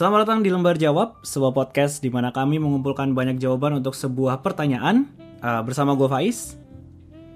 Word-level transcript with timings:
Selamat 0.00 0.24
datang 0.24 0.40
di 0.40 0.48
Lembar 0.48 0.80
Jawab, 0.80 1.20
sebuah 1.20 1.52
podcast 1.52 2.00
di 2.00 2.08
mana 2.08 2.32
kami 2.32 2.56
mengumpulkan 2.56 3.12
banyak 3.12 3.36
jawaban 3.36 3.84
untuk 3.84 3.92
sebuah 3.92 4.40
pertanyaan 4.40 5.04
uh, 5.44 5.60
bersama 5.60 5.92
gue 5.92 6.08
Faiz. 6.08 6.56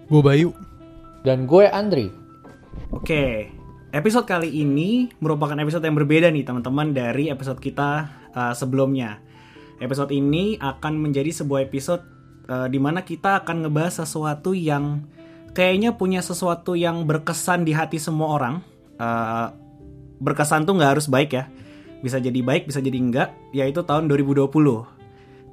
Gue 0.09 0.25
Bayu. 0.25 0.49
Dan 1.21 1.45
gue 1.45 1.69
Andri. 1.69 2.09
Oke, 2.89 3.53
episode 3.93 4.25
kali 4.25 4.49
ini 4.65 5.13
merupakan 5.21 5.53
episode 5.61 5.85
yang 5.85 5.93
berbeda 5.93 6.33
nih 6.33 6.41
teman-teman 6.41 6.97
dari 6.97 7.29
episode 7.29 7.61
kita 7.61 8.09
uh, 8.33 8.57
sebelumnya. 8.57 9.21
Episode 9.77 10.17
ini 10.17 10.57
akan 10.57 11.05
menjadi 11.05 11.45
sebuah 11.45 11.69
episode 11.69 12.01
uh, 12.49 12.65
di 12.65 12.81
mana 12.81 13.05
kita 13.05 13.45
akan 13.45 13.69
ngebahas 13.69 14.09
sesuatu 14.09 14.57
yang 14.57 15.05
kayaknya 15.53 16.01
punya 16.01 16.25
sesuatu 16.25 16.73
yang 16.73 17.05
berkesan 17.05 17.69
di 17.69 17.77
hati 17.77 18.01
semua 18.01 18.41
orang. 18.41 18.65
Uh, 18.97 19.53
berkesan 20.17 20.65
tuh 20.65 20.81
nggak 20.81 20.97
harus 20.97 21.13
baik 21.13 21.37
ya 21.37 21.45
bisa 22.05 22.21
jadi 22.21 22.37
baik 22.45 22.69
bisa 22.69 22.85
jadi 22.85 23.01
enggak 23.01 23.33
yaitu 23.57 23.81
tahun 23.81 24.13
2020 24.13 24.53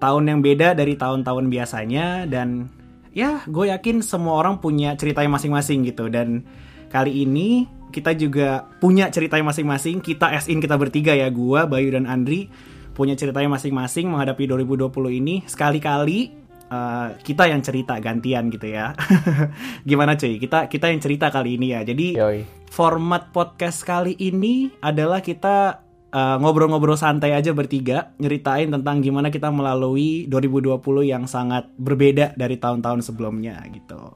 tahun 0.01 0.23
yang 0.25 0.39
beda 0.41 0.73
dari 0.73 0.97
tahun-tahun 0.97 1.45
biasanya 1.47 2.25
dan 2.25 2.67
ya 3.13 3.43
gue 3.45 3.69
yakin 3.69 4.01
semua 4.01 4.41
orang 4.41 4.57
punya 4.57 4.97
ceritanya 4.97 5.37
masing-masing 5.37 5.85
gitu. 5.85 6.09
Dan 6.09 6.41
kali 6.89 7.23
ini 7.23 7.69
kita 7.93 8.17
juga 8.17 8.65
punya 8.81 9.13
ceritanya 9.13 9.53
masing-masing. 9.53 10.01
Kita 10.01 10.33
as 10.33 10.49
in 10.49 10.57
kita 10.57 10.75
bertiga 10.81 11.13
ya 11.13 11.29
gue 11.29 11.59
Bayu 11.69 11.93
dan 11.93 12.09
Andri 12.09 12.49
punya 12.97 13.13
ceritanya 13.15 13.55
masing-masing 13.55 14.09
menghadapi 14.09 14.49
2020 14.49 14.89
ini. 15.21 15.35
Sekali-kali 15.45 16.33
uh, 16.73 17.13
kita 17.21 17.45
yang 17.45 17.61
cerita 17.61 18.01
gantian 18.01 18.49
gitu 18.49 18.73
ya. 18.73 18.97
Gimana 19.89 20.17
cuy? 20.17 20.41
Kita 20.41 20.65
kita 20.65 20.89
yang 20.89 20.99
cerita 21.03 21.29
kali 21.29 21.61
ini 21.61 21.77
ya. 21.77 21.85
Jadi 21.85 22.17
Yoi. 22.17 22.41
format 22.73 23.29
podcast 23.29 23.85
kali 23.85 24.17
ini 24.17 24.73
adalah 24.81 25.21
kita 25.21 25.90
uh, 26.11 26.37
ngobrol-ngobrol 26.39 26.99
santai 26.99 27.33
aja 27.33 27.55
bertiga 27.55 28.11
nyeritain 28.19 28.69
tentang 28.69 28.99
gimana 28.99 29.31
kita 29.31 29.49
melalui 29.49 30.27
2020 30.27 30.77
yang 31.07 31.23
sangat 31.25 31.67
berbeda 31.79 32.35
dari 32.35 32.59
tahun-tahun 32.59 33.01
sebelumnya 33.03 33.59
gitu. 33.71 34.15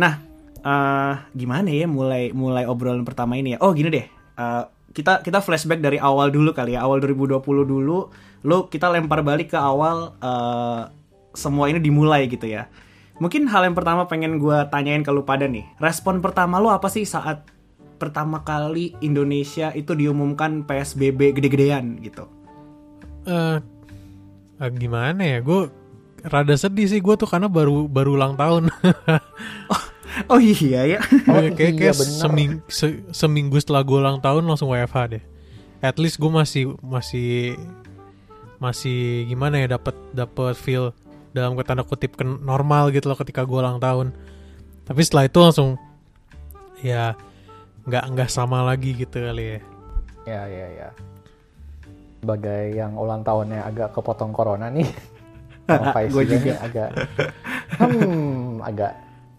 Nah, 0.00 0.20
uh, 0.64 1.14
gimana 1.36 1.68
ya 1.70 1.86
mulai 1.86 2.32
mulai 2.32 2.64
obrolan 2.64 3.04
pertama 3.04 3.38
ini 3.38 3.56
ya? 3.56 3.58
Oh 3.62 3.76
gini 3.76 3.92
deh, 3.92 4.06
uh, 4.40 4.66
kita 4.96 5.20
kita 5.22 5.38
flashback 5.44 5.80
dari 5.84 6.00
awal 6.00 6.32
dulu 6.32 6.50
kali 6.56 6.74
ya, 6.74 6.82
awal 6.82 6.98
2020 6.98 7.40
dulu. 7.64 8.10
Lo 8.44 8.68
kita 8.68 8.92
lempar 8.92 9.24
balik 9.24 9.56
ke 9.56 9.58
awal 9.60 10.16
uh, 10.20 10.92
semua 11.36 11.68
ini 11.68 11.80
dimulai 11.80 12.28
gitu 12.28 12.48
ya. 12.48 12.68
Mungkin 13.22 13.46
hal 13.46 13.70
yang 13.70 13.78
pertama 13.78 14.10
pengen 14.10 14.42
gue 14.42 14.58
tanyain 14.74 15.06
ke 15.06 15.10
lu 15.14 15.22
pada 15.22 15.46
nih. 15.46 15.62
Respon 15.78 16.18
pertama 16.18 16.58
lo 16.58 16.74
apa 16.74 16.90
sih 16.90 17.06
saat 17.06 17.46
pertama 17.96 18.42
kali 18.42 18.94
Indonesia 19.00 19.70
itu 19.72 19.94
diumumkan 19.94 20.66
PSBB 20.66 21.34
gede-gedean 21.38 21.98
gitu? 22.02 22.28
Uh, 23.24 23.58
uh, 24.60 24.70
gimana 24.70 25.22
ya? 25.22 25.38
Gue 25.40 25.72
rada 26.24 26.56
sedih 26.56 26.88
sih 26.88 27.00
gue 27.04 27.14
tuh 27.16 27.28
karena 27.28 27.48
baru 27.48 27.88
baru 27.88 28.16
ulang 28.16 28.34
tahun. 28.36 28.72
oh, 29.72 29.82
oh 30.32 30.40
iya 30.40 30.98
ya. 30.98 31.00
Oh, 31.28 31.40
kayak 31.56 31.74
kayak 31.76 31.94
iya, 31.94 32.04
seming, 32.04 32.64
se, 32.68 33.04
seminggu 33.12 33.60
setelah 33.60 33.84
gue 33.84 33.98
ulang 34.00 34.18
tahun 34.20 34.44
langsung 34.44 34.72
WFH 34.72 34.98
deh. 35.18 35.24
At 35.84 36.00
least 36.00 36.16
gue 36.16 36.32
masih 36.32 36.76
masih 36.80 37.60
masih 38.56 39.28
gimana 39.28 39.60
ya 39.60 39.76
dapat 39.76 39.92
dapat 40.16 40.56
feel 40.56 40.96
dalam 41.36 41.58
tanda 41.66 41.84
kutip 41.84 42.16
normal 42.22 42.88
gitu 42.94 43.10
loh 43.10 43.18
ketika 43.18 43.44
gue 43.44 43.58
ulang 43.58 43.82
tahun. 43.82 44.16
Tapi 44.84 45.00
setelah 45.04 45.28
itu 45.28 45.38
langsung 45.40 45.76
ya 46.80 47.16
nggak 47.84 48.04
nggak 48.16 48.30
sama 48.32 48.64
lagi 48.64 48.96
gitu 48.96 49.20
kali 49.20 49.44
ya. 49.44 49.60
Ya 50.24 50.42
ya 50.48 50.66
ya. 50.72 50.88
Sebagai 52.24 52.62
yang 52.72 52.96
ulang 52.96 53.20
tahunnya 53.20 53.60
agak 53.68 53.92
kepotong 53.92 54.32
corona 54.32 54.72
nih. 54.72 54.88
Gue 56.12 56.24
juga 56.28 56.60
agak 56.60 56.88
hmm 57.80 58.60
agak 58.60 58.92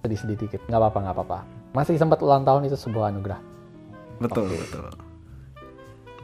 sedih 0.06 0.20
sedih 0.22 0.38
dikit. 0.46 0.62
Nggak 0.70 0.80
apa 0.82 0.88
apa 0.90 1.00
nggak 1.02 1.16
apa 1.18 1.24
apa 1.26 1.40
masih 1.76 2.00
sempat 2.00 2.24
ulang 2.24 2.48
tahun 2.48 2.72
itu 2.72 2.78
sebuah 2.80 3.12
anugerah. 3.12 3.42
Betul 4.24 4.48
okay. 4.48 4.58
betul. 4.64 4.86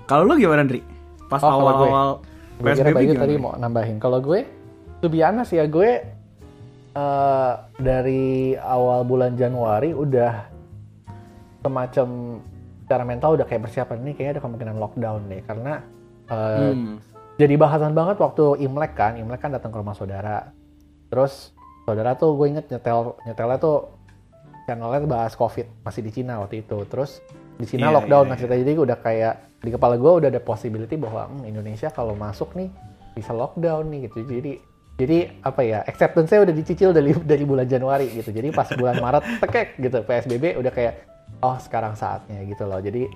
Kalau 0.07 0.23
lu 0.23 0.39
gimana 0.39 0.63
Andri 0.63 0.81
pas 1.27 1.39
oh, 1.43 1.51
awal 1.51 1.75
awal 1.87 2.09
gue 2.59 2.71
kira 2.75 2.91
Bayu 2.93 3.13
tadi 3.17 3.35
mau 3.35 3.57
nambahin. 3.59 3.97
Kalau 3.99 4.23
gue 4.23 4.47
tuh 5.01 5.09
sih 5.43 5.57
ya 5.59 5.65
gue 5.65 5.89
uh, 6.95 7.53
dari 7.81 8.55
awal 8.55 9.03
bulan 9.03 9.35
Januari 9.35 9.91
udah 9.91 10.60
semacam 11.61 12.07
secara 12.91 13.03
mental 13.07 13.39
udah 13.39 13.47
kayak 13.47 13.61
persiapan 13.63 13.97
ini 14.03 14.11
kayaknya 14.17 14.33
ada 14.35 14.41
kemungkinan 14.43 14.75
lockdown 14.75 15.21
deh 15.31 15.41
karena 15.47 15.73
uh, 16.27 16.75
hmm. 16.75 16.95
jadi 17.39 17.55
bahasan 17.55 17.95
banget 17.95 18.19
waktu 18.19 18.59
Imlek 18.67 18.93
kan. 18.99 19.15
Imlek 19.15 19.39
kan 19.39 19.55
datang 19.55 19.71
ke 19.71 19.77
rumah 19.79 19.95
saudara. 19.95 20.51
Terus 21.07 21.55
saudara 21.87 22.19
tuh 22.19 22.35
gue 22.35 22.51
inget 22.51 22.67
nyetel 22.67 23.15
nyetelnya 23.23 23.57
tuh 23.63 23.95
channelnya 24.67 25.07
bahas 25.07 25.33
covid 25.39 25.67
masih 25.87 26.03
di 26.03 26.11
Cina 26.11 26.43
waktu 26.43 26.67
itu. 26.67 26.83
Terus 26.89 27.23
di 27.55 27.65
Cina 27.69 27.87
yeah, 27.89 27.95
lockdown 27.95 28.25
yeah, 28.33 28.43
yeah. 28.43 28.59
jadi 28.59 28.73
udah 28.75 28.97
kayak 28.99 29.33
di 29.61 29.69
kepala 29.69 29.95
gue 29.95 30.11
udah 30.11 30.29
ada 30.33 30.41
possibility 30.41 30.97
bahwa 30.97 31.29
hmm, 31.29 31.47
Indonesia 31.47 31.87
kalau 31.93 32.17
masuk 32.17 32.51
nih 32.57 32.67
bisa 33.13 33.31
lockdown 33.31 33.87
nih 33.87 34.09
gitu. 34.09 34.25
Jadi 34.25 34.53
jadi 34.99 35.17
apa 35.41 35.61
ya 35.63 35.79
acceptance 35.87 36.29
saya 36.29 36.43
udah 36.43 36.53
dicicil 36.53 36.91
dari 36.91 37.15
dari 37.31 37.43
bulan 37.47 37.69
Januari 37.69 38.11
gitu. 38.11 38.35
Jadi 38.35 38.51
pas 38.51 38.67
bulan 38.75 38.99
Maret 38.99 39.23
tekek 39.39 39.79
gitu. 39.79 40.03
PSBB 40.03 40.59
udah 40.59 40.73
kayak 40.75 41.10
oh 41.41 41.57
sekarang 41.57 41.97
saatnya 41.97 42.45
gitu 42.45 42.63
loh. 42.69 42.79
Jadi 42.79 43.09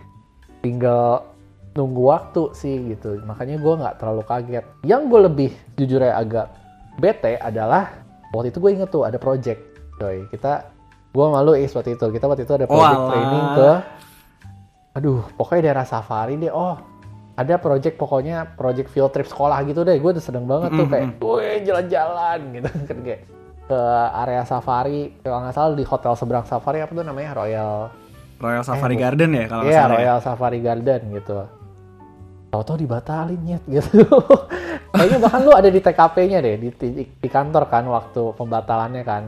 tinggal 0.66 1.30
nunggu 1.76 2.02
waktu 2.08 2.44
sih 2.58 2.96
gitu. 2.96 3.22
Makanya 3.24 3.62
gue 3.62 3.74
nggak 3.76 3.96
terlalu 4.02 4.24
kaget. 4.26 4.66
Yang 4.88 5.02
gue 5.12 5.20
lebih 5.28 5.52
jujur 5.78 6.02
ya 6.02 6.18
agak 6.18 6.48
bete 6.98 7.38
adalah 7.38 7.92
waktu 8.32 8.50
itu 8.50 8.58
gue 8.64 8.72
inget 8.74 8.90
tuh 8.90 9.04
ada 9.06 9.20
project 9.22 9.62
coy. 10.02 10.26
Kita 10.32 10.72
gue 11.12 11.26
malu 11.28 11.54
is 11.54 11.72
waktu 11.76 11.96
itu. 11.96 12.06
Kita 12.10 12.26
waktu 12.26 12.48
itu 12.48 12.54
ada 12.56 12.66
project 12.66 13.00
oh, 13.00 13.10
training 13.12 13.48
ke 13.56 13.72
aduh 14.96 15.28
pokoknya 15.36 15.72
daerah 15.72 15.86
safari 15.86 16.40
deh. 16.40 16.50
Oh 16.50 16.80
ada 17.36 17.60
project 17.60 18.00
pokoknya 18.00 18.56
project 18.56 18.88
field 18.88 19.12
trip 19.12 19.28
sekolah 19.28 19.60
gitu 19.68 19.84
deh. 19.84 20.00
Gue 20.00 20.16
udah 20.16 20.24
sedang 20.24 20.48
banget 20.48 20.72
tuh 20.72 20.88
kayak 20.88 21.20
gue 21.20 21.48
jalan-jalan 21.68 22.40
gitu 22.56 22.70
kan 22.72 22.98
kayak 23.04 23.22
ke 23.66 23.82
area 24.22 24.46
safari 24.46 25.10
kalau 25.26 25.42
nggak 25.42 25.56
salah 25.58 25.74
di 25.74 25.86
hotel 25.86 26.14
seberang 26.14 26.46
safari 26.46 26.86
apa 26.86 26.94
tuh 26.94 27.02
namanya 27.02 27.34
Royal 27.34 27.90
Royal 28.36 28.64
Safari 28.68 28.96
eh, 28.96 29.00
Garden 29.00 29.32
ya 29.32 29.46
kalau 29.48 29.64
Iya, 29.64 29.84
Royal 29.88 30.20
ya? 30.20 30.24
Safari 30.24 30.60
Garden 30.60 31.02
gitu. 31.16 31.48
Tahu-tahu 32.52 32.78
dibatalin 32.84 33.40
nyet 33.44 33.64
gitu. 33.68 34.06
Kayaknya 34.96 35.20
bahkan 35.20 35.42
lu 35.44 35.52
ada 35.56 35.70
di 35.72 35.80
TKP-nya 35.80 36.40
deh 36.44 36.56
di, 36.60 36.70
di, 36.72 37.04
di 37.08 37.30
kantor 37.32 37.68
kan 37.68 37.84
waktu 37.88 38.36
pembatalannya 38.36 39.04
kan. 39.04 39.24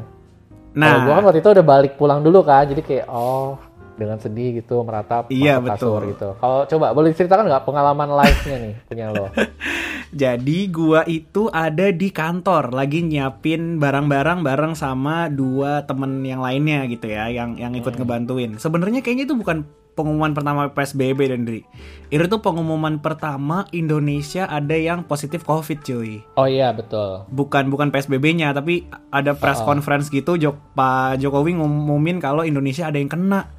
Nah, 0.78 0.92
Kalo 0.92 1.00
gua 1.08 1.14
kan 1.20 1.24
waktu 1.32 1.40
itu 1.40 1.50
udah 1.56 1.66
balik 1.66 1.94
pulang 1.98 2.20
dulu 2.22 2.40
kan, 2.46 2.68
jadi 2.70 2.82
kayak 2.84 3.06
oh 3.10 3.58
dengan 3.98 4.22
sedih 4.22 4.62
gitu 4.62 4.86
meratap 4.86 5.28
iya, 5.34 5.58
kasur 5.60 6.06
betul. 6.06 6.12
gitu. 6.14 6.30
Kalau 6.40 6.60
coba 6.70 6.86
boleh 6.94 7.12
ceritakan 7.12 7.50
nggak 7.50 7.66
pengalaman 7.66 8.10
live-nya 8.14 8.58
nih 8.62 8.74
punya 8.86 9.06
lo? 9.12 9.26
Jadi 10.22 10.60
gua 10.72 11.04
itu 11.04 11.52
ada 11.52 11.92
di 11.92 12.08
kantor 12.14 12.72
lagi 12.72 13.04
nyiapin 13.04 13.82
barang-barang 13.82 14.40
bareng 14.46 14.74
sama 14.78 15.28
dua 15.28 15.84
temen 15.84 16.24
yang 16.24 16.40
lainnya 16.40 16.88
gitu 16.88 17.12
ya, 17.12 17.28
yang 17.28 17.60
yang 17.60 17.76
ikut 17.76 17.92
hmm. 17.92 18.00
ngebantuin. 18.06 18.52
Sebenarnya 18.56 19.04
kayaknya 19.04 19.28
itu 19.28 19.36
bukan 19.36 19.68
pengumuman 19.98 20.38
pertama 20.38 20.70
PSBB 20.70 21.34
dan 21.34 21.42
Dri. 21.50 21.66
Itu 22.14 22.30
tuh 22.30 22.46
pengumuman 22.46 23.02
pertama 23.02 23.66
Indonesia 23.74 24.46
ada 24.46 24.78
yang 24.78 25.02
positif 25.10 25.42
COVID 25.42 25.82
cuy. 25.82 26.22
Oh 26.38 26.46
iya 26.46 26.70
betul. 26.70 27.26
Bukan 27.34 27.74
bukan 27.74 27.90
PSBB-nya 27.90 28.54
tapi 28.54 28.86
ada 29.10 29.34
press 29.34 29.66
oh. 29.66 29.66
conference 29.66 30.14
gitu 30.14 30.38
Jok 30.38 30.78
Pak 30.78 31.18
Jokowi 31.18 31.58
ngumumin 31.58 32.22
kalau 32.22 32.46
Indonesia 32.46 32.86
ada 32.86 33.02
yang 33.02 33.10
kena. 33.10 33.57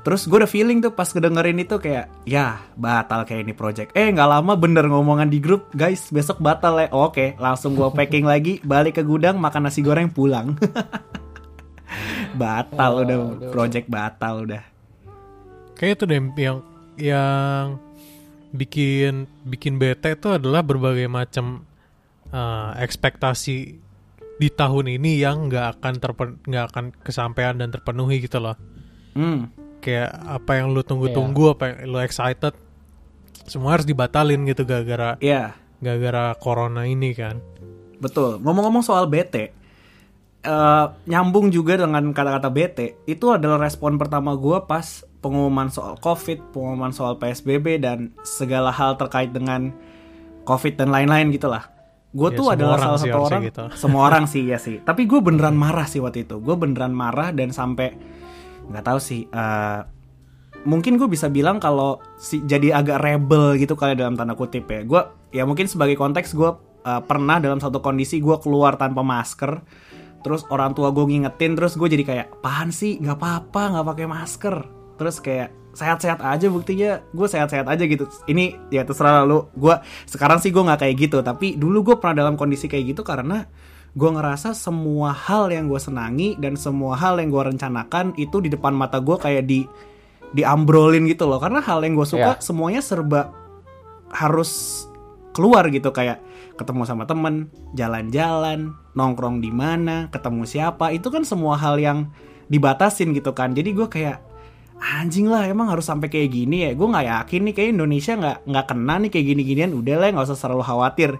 Terus 0.00 0.24
gue 0.24 0.40
udah 0.40 0.48
feeling 0.48 0.80
tuh 0.80 0.96
pas 0.96 1.04
kedengerin 1.04 1.60
itu 1.60 1.76
kayak 1.76 2.08
ya 2.24 2.56
batal 2.72 3.28
kayak 3.28 3.44
ini 3.44 3.52
project. 3.52 3.92
Eh 3.92 4.08
nggak 4.08 4.30
lama 4.32 4.56
bener 4.56 4.88
ngomongan 4.88 5.28
di 5.28 5.44
grup 5.44 5.68
guys 5.76 6.08
besok 6.08 6.40
batal 6.40 6.80
ya. 6.80 6.88
Oh, 6.96 7.12
Oke 7.12 7.36
langsung 7.36 7.76
gue 7.76 7.84
packing 7.92 8.24
lagi 8.32 8.64
balik 8.64 8.96
ke 8.96 9.02
gudang 9.04 9.36
makan 9.36 9.68
nasi 9.68 9.84
goreng 9.84 10.08
pulang. 10.08 10.56
batal 12.40 12.92
oh, 12.96 13.04
udah 13.04 13.18
project 13.52 13.92
batal 13.92 14.48
udah. 14.48 14.64
Kayak 15.76 16.00
itu 16.00 16.04
deh 16.08 16.20
yang 16.40 16.58
yang 16.96 17.64
bikin 18.56 19.28
bikin 19.44 19.76
bete 19.76 20.16
itu 20.16 20.32
adalah 20.32 20.64
berbagai 20.64 21.12
macam 21.12 21.68
uh, 22.32 22.72
ekspektasi 22.80 23.56
di 24.40 24.48
tahun 24.48 24.96
ini 24.96 25.20
yang 25.20 25.52
nggak 25.52 25.76
akan 25.76 25.94
terpen 26.00 26.28
nggak 26.48 26.64
akan 26.72 26.84
kesampaian 27.04 27.60
dan 27.60 27.68
terpenuhi 27.68 28.24
gitu 28.24 28.40
loh. 28.40 28.56
Hmm 29.12 29.59
kayak 29.80 30.12
apa 30.28 30.60
yang 30.60 30.70
lu 30.70 30.84
tunggu-tunggu 30.84 31.44
yeah. 31.50 31.54
apa 31.56 31.64
yang 31.66 31.76
lu 31.90 31.98
excited 32.04 32.54
semua 33.48 33.74
harus 33.74 33.88
dibatalin 33.88 34.46
gitu 34.46 34.62
gara-gara 34.62 35.16
yeah. 35.18 35.56
gara-gara 35.82 36.36
corona 36.38 36.86
ini 36.86 37.16
kan 37.16 37.40
betul 37.98 38.38
ngomong-ngomong 38.40 38.84
soal 38.84 39.08
bete 39.08 39.56
uh, 40.44 40.94
nyambung 41.04 41.52
juga 41.52 41.76
dengan 41.80 42.12
kata-kata 42.12 42.48
bete 42.48 43.00
itu 43.04 43.26
adalah 43.32 43.60
respon 43.60 44.00
pertama 44.00 44.36
gue 44.36 44.56
pas 44.64 45.04
pengumuman 45.20 45.68
soal 45.68 46.00
covid 46.00 46.40
pengumuman 46.52 46.92
soal 46.92 47.20
psbb 47.20 47.80
dan 47.80 48.12
segala 48.24 48.72
hal 48.72 48.96
terkait 48.96 49.32
dengan 49.34 49.72
covid 50.48 50.80
dan 50.80 50.88
lain-lain 50.88 51.32
gitulah 51.32 51.68
gue 52.10 52.28
Ya, 52.34 52.38
tuh 52.42 52.46
adalah 52.50 52.78
salah 52.78 52.98
satu 52.98 53.18
orang 53.22 53.42
gitu. 53.46 53.64
semua 53.78 54.02
orang 54.10 54.24
sih 54.26 54.42
ya 54.48 54.58
sih 54.58 54.82
tapi 54.88 55.06
gue 55.06 55.20
beneran 55.22 55.54
marah 55.54 55.86
sih 55.86 56.02
waktu 56.02 56.26
itu 56.26 56.40
gue 56.42 56.56
beneran 56.56 56.90
marah 56.90 57.30
dan 57.30 57.54
sampai 57.54 57.94
nggak 58.70 58.86
tahu 58.86 58.98
sih 59.02 59.26
eh, 59.26 59.80
mungkin 60.64 61.00
gue 61.00 61.08
bisa 61.08 61.32
bilang 61.32 61.56
kalau 61.56 62.00
si 62.20 62.44
jadi 62.44 62.76
agak 62.76 63.00
rebel 63.00 63.56
gitu 63.56 63.76
kali 63.76 63.96
dalam 63.96 64.16
tanda 64.16 64.36
kutip 64.36 64.68
ya. 64.68 64.84
Gue 64.84 65.02
ya 65.32 65.46
mungkin 65.46 65.70
sebagai 65.70 65.96
konteks 65.96 66.36
gue 66.36 66.50
eh, 66.84 67.02
pernah 67.04 67.40
dalam 67.40 67.60
satu 67.62 67.80
kondisi 67.80 68.20
gue 68.20 68.36
keluar 68.42 68.76
tanpa 68.76 69.00
masker 69.00 69.62
terus 70.20 70.44
orang 70.52 70.76
tua 70.76 70.92
gue 70.92 71.00
ngingetin 71.08 71.56
terus 71.56 71.80
gue 71.80 71.88
jadi 71.88 72.04
kayak 72.04 72.26
apaan 72.40 72.68
sih? 72.74 73.00
Nggak 73.00 73.16
apa-apa 73.16 73.62
nggak 73.76 73.86
pakai 73.94 74.06
masker. 74.08 74.56
Terus 75.00 75.16
kayak 75.24 75.48
sehat-sehat 75.70 76.20
aja 76.20 76.50
buktinya 76.50 77.00
gue 77.14 77.26
sehat-sehat 77.30 77.64
aja 77.64 77.84
gitu. 77.88 78.04
Ini 78.28 78.68
ya 78.68 78.84
terserah 78.84 79.24
lu. 79.24 79.48
Gue 79.56 79.80
sekarang 80.04 80.42
sih 80.44 80.52
gue 80.52 80.60
nggak 80.60 80.84
kayak 80.84 80.94
gitu 81.08 81.18
tapi 81.24 81.56
dulu 81.56 81.92
gue 81.92 81.96
pernah 81.96 82.26
dalam 82.26 82.34
kondisi 82.36 82.68
kayak 82.68 82.92
gitu 82.96 83.02
karena 83.06 83.48
gue 83.90 84.10
ngerasa 84.10 84.54
semua 84.54 85.10
hal 85.10 85.50
yang 85.50 85.66
gue 85.66 85.80
senangi 85.82 86.38
dan 86.38 86.54
semua 86.54 86.94
hal 86.94 87.18
yang 87.18 87.30
gue 87.34 87.42
rencanakan 87.54 88.14
itu 88.14 88.38
di 88.38 88.46
depan 88.46 88.70
mata 88.70 89.02
gue 89.02 89.18
kayak 89.18 89.44
di 89.50 89.66
diambrolin 90.30 91.10
gitu 91.10 91.26
loh 91.26 91.42
karena 91.42 91.58
hal 91.58 91.82
yang 91.82 91.98
gue 91.98 92.06
suka 92.06 92.38
Ya. 92.38 92.42
semuanya 92.42 92.78
serba 92.78 93.34
harus 94.14 94.82
keluar 95.34 95.66
gitu 95.70 95.90
kayak 95.90 96.22
ketemu 96.54 96.84
sama 96.84 97.08
temen, 97.08 97.48
jalan-jalan, 97.72 98.76
nongkrong 98.92 99.40
di 99.40 99.48
mana, 99.48 100.12
ketemu 100.12 100.44
siapa, 100.44 100.92
itu 100.92 101.08
kan 101.08 101.24
semua 101.24 101.56
hal 101.56 101.80
yang 101.80 102.12
dibatasin 102.52 103.16
gitu 103.16 103.32
kan. 103.32 103.56
Jadi 103.56 103.72
gue 103.72 103.88
kayak 103.88 104.20
anjing 104.80 105.28
lah 105.28 105.44
emang 105.44 105.68
harus 105.68 105.84
sampai 105.84 106.08
kayak 106.08 106.32
gini 106.32 106.64
ya. 106.64 106.70
Gue 106.72 106.88
nggak 106.88 107.06
yakin 107.06 107.40
nih 107.46 107.54
kayak 107.54 107.70
Indonesia 107.76 108.12
nggak 108.16 108.38
nggak 108.48 108.66
kena 108.66 108.94
nih 109.04 109.10
kayak 109.12 109.26
gini-ginian. 109.28 109.70
Udah 109.76 109.96
lah 110.00 110.06
nggak 110.16 110.26
usah 110.26 110.38
selalu 110.40 110.64
khawatir. 110.64 111.10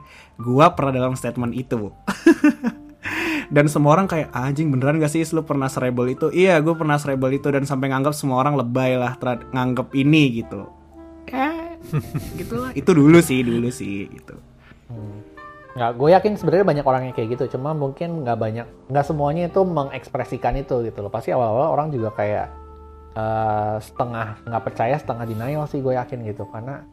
Gue 0.41 0.67
pernah 0.73 0.93
dalam 0.93 1.15
statement 1.15 1.53
itu. 1.53 1.93
dan 3.55 3.67
semua 3.67 3.99
orang 3.99 4.07
kayak 4.07 4.31
anjing 4.31 4.71
beneran 4.71 5.01
gak 5.03 5.11
sih 5.11 5.25
lu 5.35 5.43
pernah 5.43 5.67
serebel 5.67 6.15
itu? 6.15 6.31
Iya 6.31 6.63
gue 6.63 6.75
pernah 6.77 6.97
serebel 6.97 7.37
itu 7.37 7.51
dan 7.51 7.67
sampai 7.67 7.91
nganggap 7.91 8.15
semua 8.15 8.41
orang 8.41 8.57
lebay 8.57 8.97
lah 8.97 9.19
nganggap 9.53 9.93
ini 9.93 10.43
gitu. 10.45 10.71
Eh, 11.31 11.77
gitu 12.41 12.55
lah. 12.59 12.71
Itu 12.73 12.95
dulu 12.95 13.19
sih 13.21 13.43
dulu 13.43 13.69
sih 13.69 14.07
gitu. 14.09 14.37
Nggak, 15.71 15.91
gue 16.03 16.09
yakin 16.11 16.33
sebenarnya 16.35 16.67
banyak 16.67 16.87
orang 16.87 17.03
yang 17.11 17.15
kayak 17.15 17.39
gitu. 17.39 17.57
Cuma 17.59 17.71
mungkin 17.71 18.27
nggak 18.27 18.39
banyak, 18.39 18.67
nggak 18.91 19.05
semuanya 19.07 19.47
itu 19.47 19.63
mengekspresikan 19.63 20.59
itu 20.59 20.83
gitu 20.83 20.99
loh. 20.99 21.13
Pasti 21.15 21.31
awal-awal 21.31 21.71
orang 21.79 21.89
juga 21.95 22.11
kayak 22.11 22.60
eh, 23.13 23.77
setengah 23.81 24.45
nggak 24.45 24.63
percaya, 24.65 24.95
setengah 24.97 25.25
denial 25.27 25.65
sih 25.67 25.81
gue 25.81 25.95
yakin 25.95 26.23
gitu. 26.25 26.47
Karena 26.49 26.85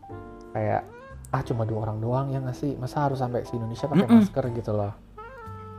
kayak 0.52 0.82
ah 1.28 1.42
cuma 1.44 1.68
dua 1.68 1.84
orang 1.84 2.00
doang 2.00 2.28
ya 2.32 2.40
nggak 2.40 2.56
sih? 2.56 2.74
Masa 2.76 3.06
harus 3.06 3.20
sampai 3.20 3.44
si 3.44 3.56
Indonesia 3.56 3.86
pakai 3.86 4.08
Mm-mm. 4.08 4.22
masker 4.24 4.46
gitu 4.56 4.72
loh. 4.74 4.94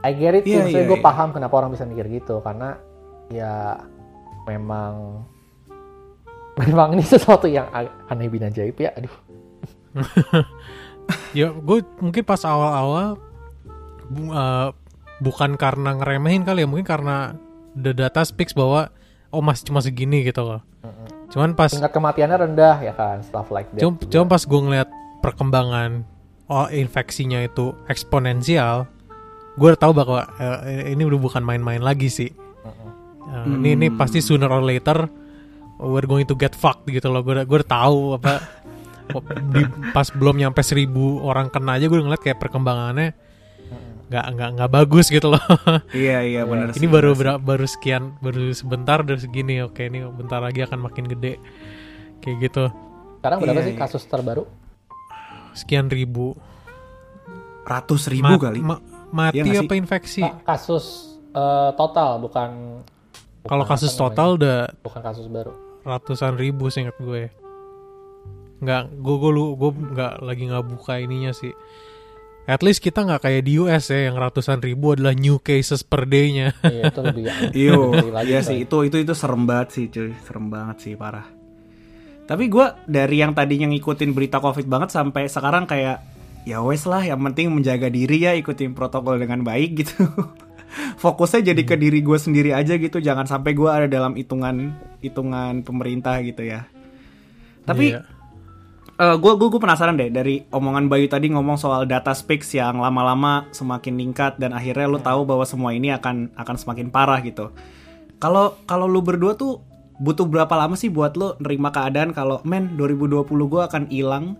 I 0.06 0.14
get 0.14 0.38
it 0.38 0.46
sih, 0.46 0.54
Iya, 0.54 0.62
maksudnya 0.62 0.84
iya, 0.86 0.90
gue 0.94 0.98
iya. 1.02 1.06
paham 1.10 1.28
kenapa 1.34 1.54
orang 1.58 1.70
bisa 1.74 1.82
mikir 1.82 2.06
gitu. 2.06 2.38
Karena 2.38 2.78
ya 3.28 3.82
memang 4.46 5.24
memang 6.62 6.94
ini 6.94 7.02
sesuatu 7.02 7.46
yang 7.46 7.66
aneh 8.08 8.28
bin 8.30 8.46
ajaib 8.46 8.78
ya. 8.78 8.94
Aduh. 8.94 9.14
ya 11.38 11.50
gue 11.50 11.78
mungkin 11.98 12.22
pas 12.22 12.44
awal-awal 12.44 13.16
bu- 14.08 14.32
eh, 14.32 14.68
bukan 15.18 15.56
karena 15.58 15.96
ngeremehin 15.98 16.44
kali 16.44 16.62
ya 16.62 16.68
mungkin 16.68 16.86
karena 16.86 17.34
the 17.74 17.90
data 17.90 18.22
speaks 18.22 18.52
bahwa 18.52 18.92
oh 19.32 19.42
masih 19.44 19.68
cuma 19.68 19.80
segini 19.84 20.24
gitu 20.24 20.40
loh. 20.44 20.60
Cuman 21.28 21.52
pas 21.52 21.68
Tingkat 21.68 21.92
kematiannya 21.92 22.36
rendah 22.48 22.76
ya 22.80 22.94
kan, 22.96 23.20
stuff 23.20 23.52
like 23.52 23.68
that. 23.76 23.80
cuma, 23.84 24.00
juga. 24.00 24.10
cuma 24.10 24.24
pas 24.32 24.42
gue 24.42 24.60
ngeliat 24.64 24.88
perkembangan 25.20 25.90
oh 26.48 26.66
infeksinya 26.72 27.44
itu 27.44 27.76
eksponensial 27.92 28.88
gue 29.58 29.68
udah 29.74 29.80
tahu 29.80 29.92
bahwa 29.92 30.22
eh, 30.64 30.94
ini 30.94 31.02
udah 31.02 31.18
bukan 31.18 31.42
main-main 31.42 31.82
lagi 31.82 32.08
sih. 32.08 32.30
Eh, 33.28 33.44
ini 33.60 33.76
ini 33.76 33.86
pasti 33.92 34.24
sooner 34.24 34.48
or 34.48 34.64
later 34.64 35.04
we're 35.78 36.08
going 36.08 36.24
to 36.24 36.32
get 36.38 36.54
fucked 36.56 36.88
gitu 36.88 37.10
loh. 37.10 37.20
Gue 37.20 37.36
udah 37.36 37.44
gue 37.44 37.56
udah 37.60 37.70
tahu 37.70 38.00
apa 38.16 38.40
di, 39.52 39.62
pas 39.92 40.08
belum 40.14 40.40
nyampe 40.40 40.62
seribu 40.64 41.20
orang 41.26 41.52
kena 41.52 41.76
aja 41.76 41.90
gue 41.90 41.98
ngeliat 41.98 42.22
kayak 42.22 42.38
perkembangannya 42.40 43.12
nggak 44.08 44.26
nggak 44.32 44.50
nggak 44.56 44.70
bagus 44.70 45.06
gitu 45.08 45.28
loh. 45.28 45.42
Iya 45.92 46.20
iya 46.22 46.42
benar 46.42 46.72
ini 46.72 46.86
baru 46.86 47.12
baru 47.38 47.64
sekian 47.64 48.16
baru 48.18 48.50
sebentar 48.50 49.00
dari 49.00 49.18
segini. 49.18 49.60
Oke 49.60 49.86
ini 49.86 50.00
bentar 50.02 50.40
lagi 50.40 50.60
akan 50.60 50.80
makin 50.80 51.04
gede. 51.06 51.36
Kayak 52.18 52.36
gitu. 52.42 52.64
Sekarang 53.18 53.38
berapa 53.38 53.54
Iya, 53.54 53.66
sih 53.66 53.74
iya. 53.74 53.80
kasus 53.80 54.02
terbaru? 54.04 54.44
sekian 55.50 55.88
ribu. 55.88 56.38
Ratus 57.62 58.08
ribu 58.08 58.30
Ma- 58.30 58.40
kali. 58.40 58.60
ma- 58.60 58.82
mati 59.10 59.36
Iya 59.36 59.44
nggak 59.44 59.64
apa 59.66 59.76
infeksi? 59.76 60.22
Ka- 60.22 60.56
kasus 60.56 60.84
eh, 61.30 61.70
total 61.74 62.16
bukan 62.18 62.80
kalau 63.44 63.64
kasus 63.64 63.90
namanya, 63.90 64.02
total 64.06 64.28
udah 64.34 64.58
bukan 64.80 65.00
kasus 65.00 65.26
baru. 65.26 65.52
ratusan 65.80 66.34
ribu 66.34 66.68
seingat 66.68 66.96
gue. 66.98 67.28
Nggak 68.58 68.82
gue 68.94 69.16
gue 69.16 69.30
lu 69.30 69.44
gue 69.54 69.70
nggak 69.90 70.12
lagi 70.20 70.42
nggak 70.44 70.64
buka 70.66 70.96
ininya 70.96 71.30
sih 71.30 71.52
at 72.48 72.64
least 72.64 72.80
kita 72.80 73.04
nggak 73.04 73.20
kayak 73.20 73.42
di 73.44 73.60
US 73.60 73.92
ya 73.92 74.08
yang 74.08 74.16
ratusan 74.16 74.58
ribu 74.58 74.96
adalah 74.96 75.12
new 75.12 75.36
cases 75.38 75.84
per 75.84 76.08
day-nya 76.08 76.56
Iya, 76.64 76.88
itu 76.88 77.00
lebih 77.04 77.24
Iyo, 77.68 77.92
lagi, 78.08 78.32
iya 78.32 78.40
coy. 78.40 78.48
sih 78.48 78.56
itu 78.64 78.76
itu 78.88 78.96
itu 79.04 79.12
serem 79.12 79.44
banget 79.44 79.68
sih 79.70 79.84
cuy, 79.86 80.16
serem 80.24 80.48
banget 80.48 80.76
sih 80.80 80.92
parah. 80.96 81.28
Tapi 82.24 82.44
gue 82.48 82.66
dari 82.84 83.20
yang 83.20 83.32
tadinya 83.32 83.68
ngikutin 83.68 84.12
berita 84.12 84.40
covid 84.40 84.64
banget 84.64 84.92
sampai 84.92 85.28
sekarang 85.28 85.64
kayak 85.64 86.00
ya 86.44 86.60
wes 86.60 86.84
lah, 86.84 87.00
yang 87.00 87.20
penting 87.22 87.52
menjaga 87.52 87.88
diri 87.88 88.20
ya, 88.20 88.32
ikutin 88.32 88.72
protokol 88.72 89.16
dengan 89.16 89.40
baik 89.40 89.84
gitu. 89.84 90.04
Fokusnya 91.00 91.52
jadi 91.52 91.62
ke 91.64 91.76
diri 91.76 92.00
gue 92.00 92.16
sendiri 92.16 92.52
aja 92.52 92.76
gitu, 92.76 93.00
jangan 93.00 93.24
sampai 93.24 93.56
gue 93.56 93.68
ada 93.68 93.88
dalam 93.88 94.12
hitungan 94.12 94.76
hitungan 95.00 95.64
pemerintah 95.64 96.20
gitu 96.20 96.44
ya. 96.44 96.68
Tapi 97.64 97.96
Iya. 97.96 98.04
Gue 98.98 99.32
gue 99.38 99.48
gue 99.54 99.60
penasaran 99.62 99.94
deh 99.94 100.10
dari 100.10 100.42
omongan 100.50 100.90
Bayu 100.90 101.06
tadi 101.06 101.30
ngomong 101.30 101.54
soal 101.54 101.86
data 101.86 102.10
speaks 102.10 102.50
yang 102.50 102.82
lama-lama 102.82 103.46
semakin 103.54 103.94
meningkat 103.94 104.42
dan 104.42 104.50
akhirnya 104.50 104.90
lu 104.90 104.98
tahu 104.98 105.22
bahwa 105.22 105.46
semua 105.46 105.70
ini 105.70 105.94
akan 105.94 106.34
akan 106.34 106.56
semakin 106.58 106.90
parah 106.90 107.22
gitu. 107.22 107.54
Kalau 108.18 108.58
kalau 108.66 108.90
lu 108.90 108.98
berdua 108.98 109.38
tuh 109.38 109.62
butuh 110.02 110.26
berapa 110.26 110.50
lama 110.58 110.74
sih 110.74 110.90
buat 110.90 111.14
lu 111.14 111.38
nerima 111.38 111.70
keadaan 111.70 112.10
kalau 112.10 112.42
men 112.42 112.74
2020 112.74 113.22
gue 113.30 113.62
akan 113.62 113.82
hilang 113.86 114.34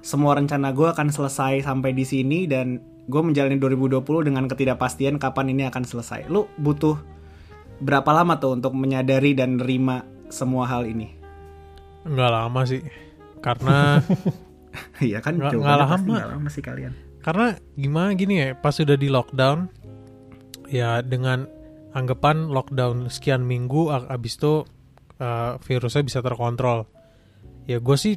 semua 0.00 0.32
rencana 0.32 0.72
gue 0.72 0.88
akan 0.88 1.12
selesai 1.12 1.68
sampai 1.68 1.92
di 1.92 2.08
sini 2.08 2.48
dan 2.48 2.80
gue 3.04 3.20
menjalani 3.20 3.60
2020 3.60 4.00
dengan 4.32 4.48
ketidakpastian 4.48 5.20
kapan 5.20 5.52
ini 5.52 5.68
akan 5.68 5.84
selesai. 5.84 6.24
Lu 6.32 6.48
butuh 6.56 6.96
berapa 7.84 8.08
lama 8.16 8.40
tuh 8.40 8.56
untuk 8.56 8.72
menyadari 8.72 9.36
dan 9.36 9.60
nerima 9.60 10.08
semua 10.32 10.64
hal 10.64 10.88
ini? 10.88 11.20
nggak 12.00 12.30
lama 12.32 12.64
sih 12.64 12.80
karena 13.40 14.00
Iya 15.02 15.18
kan 15.18 15.34
Nggak- 15.34 15.58
lama. 15.58 16.16
lama 16.30 16.48
sih 16.48 16.62
kalian. 16.62 16.94
karena 17.20 17.52
gimana 17.74 18.14
gini 18.14 18.34
ya 18.38 18.48
pas 18.54 18.72
sudah 18.72 18.94
di 18.94 19.10
lockdown 19.10 19.68
ya 20.70 21.02
dengan 21.02 21.44
anggapan 21.90 22.48
lockdown 22.48 23.10
sekian 23.10 23.42
minggu 23.42 23.90
abis 23.90 24.38
itu 24.38 24.64
uh, 25.18 25.58
virusnya 25.60 26.00
bisa 26.00 26.22
terkontrol 26.22 26.86
ya 27.66 27.76
gue 27.76 27.96
sih 27.98 28.14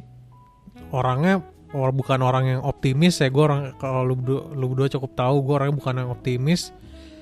orangnya 0.88 1.42
or, 1.74 1.90
bukan 1.90 2.22
orang 2.22 2.44
yang 2.48 2.60
optimis 2.62 3.18
ya 3.18 3.28
gue 3.28 3.44
orang 3.44 3.74
kalau 3.76 4.06
lu 4.06 4.14
berdua, 4.16 4.42
lu 4.54 4.66
berdua 4.72 4.88
cukup 4.88 5.10
tahu 5.12 5.36
gue 5.42 5.54
orangnya 5.58 5.76
bukan 5.76 5.94
yang 6.00 6.08
optimis 6.08 6.70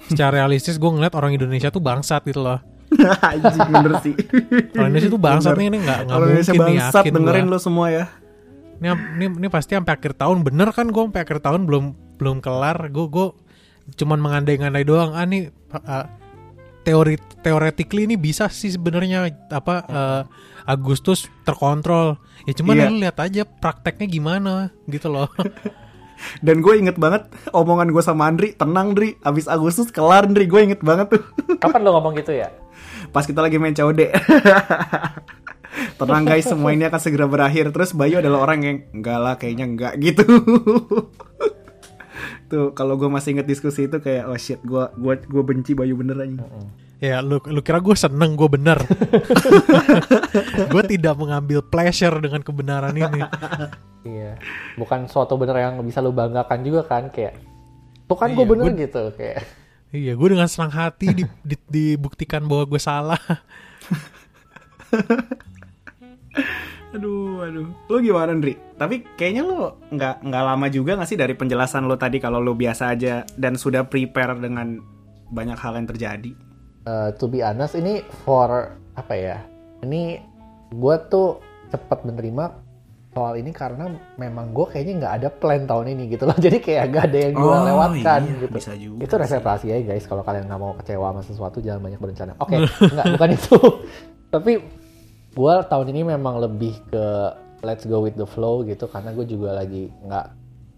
secara 0.06 0.30
realistis 0.38 0.78
gue 0.78 0.86
ngeliat 0.86 1.16
orang 1.16 1.34
Indonesia 1.34 1.72
tuh 1.72 1.82
bangsat 1.82 2.22
gitu 2.28 2.44
loh 2.44 2.60
Anjing 3.32 3.68
bener 3.70 3.92
sih. 4.04 4.14
orang 4.76 4.88
Indonesia 4.92 5.10
tuh 5.10 5.22
bangsat 5.22 5.54
nih 5.56 5.66
ini 5.72 5.78
nggak 5.80 5.98
nggak 6.06 6.14
Kalau 6.16 6.26
Indonesia 6.28 6.52
mungkin 6.52 6.66
nih 6.72 6.78
bangsat 6.80 7.02
yakin 7.02 7.12
dengerin 7.16 7.46
gua. 7.46 7.52
lo 7.52 7.58
semua 7.58 7.86
ya. 7.88 8.04
ini, 8.82 8.88
ini, 9.18 9.26
ini 9.38 9.48
pasti 9.48 9.78
sampai 9.78 9.94
akhir 9.94 10.12
tahun 10.18 10.42
bener 10.42 10.68
kan 10.74 10.90
gue 10.90 11.02
sampai 11.06 11.22
akhir 11.22 11.38
tahun 11.38 11.70
belum 11.70 11.84
belum 12.18 12.36
kelar 12.42 12.90
gue 12.90 13.06
gue 13.06 13.28
cuman 13.94 14.18
mengandai-ngandai 14.18 14.82
doang 14.82 15.14
ah 15.14 15.22
nih 15.22 15.54
uh, 15.70 16.06
teori 16.82 17.14
teoretically 17.46 18.10
ini 18.10 18.18
bisa 18.18 18.50
sih 18.50 18.74
sebenarnya 18.74 19.30
apa 19.54 19.74
uh, 19.86 20.22
Agustus 20.66 21.30
terkontrol 21.46 22.18
ya 22.42 22.58
cuman 22.58 22.90
lu 22.90 23.06
lihat 23.06 23.22
aja 23.22 23.46
prakteknya 23.46 24.10
gimana 24.10 24.74
gitu 24.90 25.10
loh 25.10 25.30
Dan 26.38 26.62
gue 26.62 26.78
inget 26.78 26.96
banget 27.02 27.26
omongan 27.50 27.90
gue 27.90 27.98
sama 27.98 28.30
Andri, 28.30 28.54
tenang 28.54 28.94
Andri, 28.94 29.18
abis 29.26 29.50
Agustus 29.50 29.90
kelar 29.90 30.22
Andri, 30.22 30.46
gue 30.46 30.60
inget 30.62 30.78
banget 30.78 31.18
tuh. 31.18 31.22
Kapan 31.58 31.82
lo 31.82 31.98
ngomong 31.98 32.14
gitu 32.14 32.30
ya? 32.30 32.46
Pas 33.12 33.22
kita 33.22 33.38
lagi 33.38 33.60
main 33.60 33.72
COD. 33.72 34.08
tenang 36.00 36.24
guys, 36.24 36.44
semua 36.44 36.72
ini 36.72 36.84
akan 36.84 37.00
segera 37.00 37.24
berakhir. 37.24 37.70
Terus 37.70 37.92
Bayu 37.92 38.18
adalah 38.18 38.42
orang 38.42 38.60
yang 38.60 38.76
enggak 38.90 39.18
lah, 39.18 39.34
kayaknya 39.36 39.64
enggak 39.66 39.92
gitu. 40.00 40.24
tuh 42.48 42.76
kalau 42.76 42.96
gue 42.96 43.08
masih 43.08 43.32
inget 43.32 43.48
diskusi 43.48 43.88
itu 43.88 43.96
kayak 43.96 44.28
oh 44.28 44.36
shit, 44.36 44.60
gue 44.60 44.84
gua 44.92 45.14
gue 45.16 45.42
benci 45.42 45.72
Bayu 45.72 45.96
bener 45.96 46.20
aja. 46.20 46.44
ya 47.00 47.18
lu 47.18 47.40
lu 47.42 47.64
kira 47.64 47.80
gue 47.80 47.96
seneng 47.96 48.38
gue 48.38 48.46
bener 48.46 48.78
gue 50.72 50.82
tidak 50.86 51.16
mengambil 51.16 51.64
pleasure 51.64 52.14
dengan 52.20 52.44
kebenaran 52.44 52.92
ini. 52.92 53.24
Iya, 54.04 54.36
bukan 54.76 55.08
suatu 55.08 55.34
bener 55.34 55.56
yang 55.58 55.80
bisa 55.80 55.98
lu 55.98 56.12
banggakan 56.12 56.60
juga 56.60 56.84
kan 56.84 57.08
kayak 57.08 57.40
tuh 58.04 58.14
kan 58.14 58.30
gue 58.30 58.44
Iya, 58.44 58.50
bener 58.52 58.66
gua- 58.68 58.78
gitu 58.78 59.02
kayak 59.16 59.38
Iya, 59.92 60.16
gue 60.16 60.28
dengan 60.28 60.48
senang 60.48 60.72
hati 60.72 61.12
di- 61.12 61.28
di- 61.52 61.68
dibuktikan 61.68 62.44
bahwa 62.44 62.64
gue 62.66 62.80
salah. 62.80 63.20
Aduh, 66.92 67.40
aduh. 67.40 67.68
Lu 67.88 67.96
gimana, 68.00 68.36
Ndri? 68.36 68.52
Tapi 68.76 69.00
kayaknya 69.16 69.42
lu 69.42 69.56
nggak 69.88 70.28
nggak 70.28 70.44
lama 70.44 70.66
juga 70.68 70.92
nggak 70.96 71.08
sih 71.08 71.16
dari 71.16 71.32
penjelasan 71.32 71.88
lu 71.88 71.96
tadi 71.96 72.20
kalau 72.20 72.36
lu 72.36 72.52
biasa 72.52 72.92
aja 72.92 73.24
dan 73.32 73.56
sudah 73.56 73.88
prepare 73.88 74.36
dengan 74.36 74.76
banyak 75.28 75.56
hal 75.56 75.76
yang 75.76 75.88
terjadi. 75.88 76.32
uh, 76.84 77.08
to 77.16 77.24
be 77.24 77.40
honest 77.40 77.72
ini 77.72 78.04
for 78.26 78.76
apa 78.92 79.14
ya 79.14 79.38
ini 79.80 80.20
gue 80.68 80.96
tuh 81.08 81.40
cepat 81.70 82.04
menerima 82.04 82.52
soal 83.12 83.36
ini 83.36 83.52
karena 83.52 83.92
memang 84.16 84.56
gue 84.56 84.66
kayaknya 84.72 84.94
nggak 85.04 85.14
ada 85.20 85.28
plan 85.28 85.62
tahun 85.68 85.86
ini 85.92 86.16
gitu 86.16 86.24
loh. 86.24 86.36
Jadi 86.44 86.58
kayak 86.64 86.84
gak 86.90 87.04
ada 87.12 87.18
yang 87.28 87.34
gue 87.36 87.44
Oh, 87.44 87.64
lewatkan 87.68 88.20
iya, 88.24 88.40
gitu. 88.40 88.52
bisa 88.56 88.72
juga 88.72 89.00
itu 89.04 89.14
resep 89.20 89.44
rahasia 89.44 89.74
ya 89.76 89.84
guys. 89.84 90.04
Kalau 90.08 90.24
kalian 90.24 90.48
nggak 90.48 90.60
mau 90.60 90.72
kecewa 90.80 91.12
sama 91.12 91.20
sesuatu 91.20 91.60
jangan 91.60 91.80
banyak 91.84 92.00
berencana. 92.00 92.32
Oke 92.40 92.56
nggak 92.96 93.06
bukan 93.16 93.30
itu. 93.36 93.56
Tapi 94.34 94.52
gue 95.32 95.54
tahun 95.68 95.86
ini 95.92 96.00
memang 96.08 96.40
lebih 96.40 96.74
ke 96.88 97.04
let's 97.60 97.84
go 97.84 98.00
with 98.00 98.16
the 98.16 98.26
flow 98.26 98.64
gitu 98.64 98.88
karena 98.88 99.12
gue 99.12 99.28
juga 99.28 99.54
lagi 99.54 99.92
nggak 100.02 100.26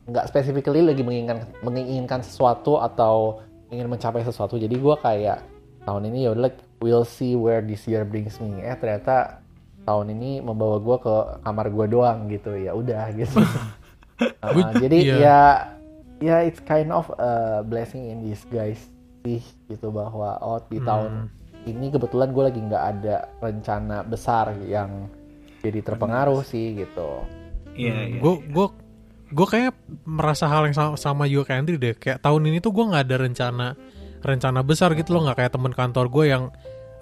nggak 0.05 0.25
specifically 0.29 0.85
lagi 0.85 1.01
menginginkan 1.01 1.49
menginginkan 1.65 2.21
sesuatu 2.21 2.77
atau 2.77 3.41
ingin 3.71 3.87
mencapai 3.87 4.27
sesuatu. 4.27 4.59
Jadi 4.59 4.75
gue 4.75 4.97
kayak 4.99 5.39
tahun 5.87 6.11
ini 6.11 6.27
ya 6.27 6.35
udah 6.35 6.51
like, 6.51 6.59
we'll 6.83 7.07
see 7.07 7.39
where 7.39 7.63
this 7.63 7.87
year 7.87 8.03
brings 8.03 8.37
me. 8.43 8.59
Eh 8.59 8.75
ternyata 8.75 9.44
tahun 9.85 10.13
ini 10.13 10.41
membawa 10.41 10.81
gue 10.81 10.97
ke 10.99 11.15
kamar 11.41 11.67
gue 11.69 11.87
doang 11.87 12.19
gitu 12.27 12.57
ya 12.57 12.73
udah 12.73 13.13
gitu 13.15 13.39
Uh, 14.15 14.71
jadi 14.79 14.99
iya. 15.03 15.17
ya 15.19 15.41
ya 16.23 16.37
it's 16.47 16.63
kind 16.63 16.95
of 16.95 17.11
a 17.19 17.61
blessing 17.61 18.07
in 18.07 18.23
disguise 18.23 18.79
sih 19.21 19.43
gitu 19.67 19.91
bahwa 19.91 20.39
oh 20.39 20.63
di 20.65 20.79
Hmm. 20.79 20.87
tahun 20.87 21.13
ini 21.65 21.91
kebetulan 21.91 22.31
gue 22.31 22.45
lagi 22.47 22.61
nggak 22.63 22.85
ada 22.95 23.17
rencana 23.43 24.07
besar 24.07 24.55
yang 24.63 25.11
jadi 25.61 25.83
terpengaruh 25.83 26.47
sih 26.47 26.79
gitu 26.79 27.27
Iya. 27.75 28.23
Gue 28.23 28.39
gue 28.47 28.67
gue 29.35 29.47
kayak 29.51 29.75
merasa 30.07 30.47
hal 30.47 30.71
yang 30.71 30.77
sama, 30.79 30.95
sama 30.95 31.25
juga 31.27 31.51
kayak 31.51 31.61
Andri 31.67 31.77
deh. 31.77 31.95
Kayak 31.99 32.23
tahun 32.23 32.55
ini 32.55 32.63
tuh 32.63 32.71
gue 32.71 32.85
nggak 32.87 33.05
ada 33.11 33.17
rencana 33.19 33.67
rencana 34.23 34.61
besar 34.63 34.95
gitu 34.95 35.11
loh. 35.11 35.27
Nggak 35.27 35.43
kayak 35.43 35.53
temen 35.59 35.75
kantor 35.75 36.07
gue 36.07 36.25
yang 36.31 36.45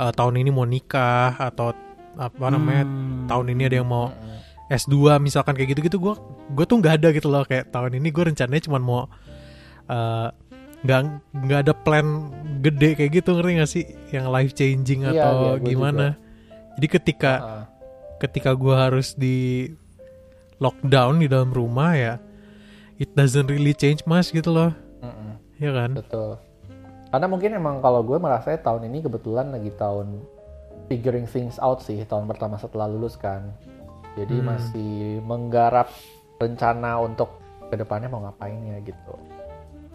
eh, 0.01 0.13
tahun 0.17 0.41
ini 0.41 0.49
mau 0.49 0.65
nikah 0.65 1.37
atau 1.37 1.77
apa 2.15 2.47
namanya 2.49 2.85
Hmm. 2.85 3.25
tahun 3.25 3.47
ini 3.53 3.63
ada 3.67 3.77
yang 3.81 3.89
mau 3.89 4.13
S2 4.69 4.95
misalkan 5.19 5.53
kayak 5.53 5.77
gitu-gitu 5.77 5.97
gue 5.97 6.15
gue 6.51 6.65
tuh 6.65 6.77
nggak 6.77 6.95
ada 7.01 7.09
gitu 7.11 7.29
loh. 7.29 7.45
Kayak 7.45 7.69
tahun 7.71 7.97
ini 7.97 8.09
gue 8.09 8.25
rencananya 8.29 8.63
cuma 8.65 8.79
mau 8.79 9.05
eh, 9.85 10.29
nggak 10.83 11.01
nggak 11.37 11.61
ada 11.63 11.75
plan 11.75 12.07
gede 12.59 12.97
kayak 12.97 13.11
gitu 13.15 13.31
ngerti 13.33 13.53
gak 13.55 13.71
sih? 13.71 13.85
Yang 14.11 14.27
life 14.29 14.53
changing 14.53 15.01
Iya, 15.05 15.11
atau 15.15 15.35
iya, 15.55 15.63
gimana. 15.63 16.07
jadi 16.75 16.87
ketika 16.91 17.33
Ah, 17.35 17.65
ketika 18.19 18.51
gue 18.53 18.73
harus 18.73 19.13
di 19.13 19.69
lockdown 20.57 21.19
di 21.19 21.27
dalam 21.27 21.51
rumah 21.51 21.93
ya 21.93 22.15
it 22.97 23.11
doesn't 23.13 23.47
really 23.47 23.75
change 23.75 24.03
much 24.05 24.31
gitu 24.31 24.49
loh. 24.49 24.71
Mm-mm. 24.99 25.35
ya 25.59 25.71
kan? 25.71 25.91
Betul. 25.99 26.39
Karena 27.11 27.27
mungkin 27.27 27.51
emang 27.53 27.77
kalau 27.79 28.01
gue 28.01 28.17
merasa 28.17 28.55
tahun 28.55 28.87
ini 28.87 29.03
kebetulan 29.03 29.51
lagi 29.51 29.69
tahun 29.75 30.23
figuring 30.93 31.25
things 31.25 31.57
out 31.57 31.81
sih 31.81 32.05
tahun 32.05 32.29
pertama 32.29 32.61
setelah 32.61 32.85
lulus 32.85 33.17
kan. 33.17 33.49
Jadi 34.13 34.37
Hmm. 34.37 34.47
masih 34.53 34.93
menggarap 35.25 35.89
rencana 36.37 37.01
untuk 37.01 37.41
ke 37.67 37.81
depannya 37.81 38.13
mau 38.13 38.21
ngapainnya 38.21 38.85
gitu. 38.85 39.17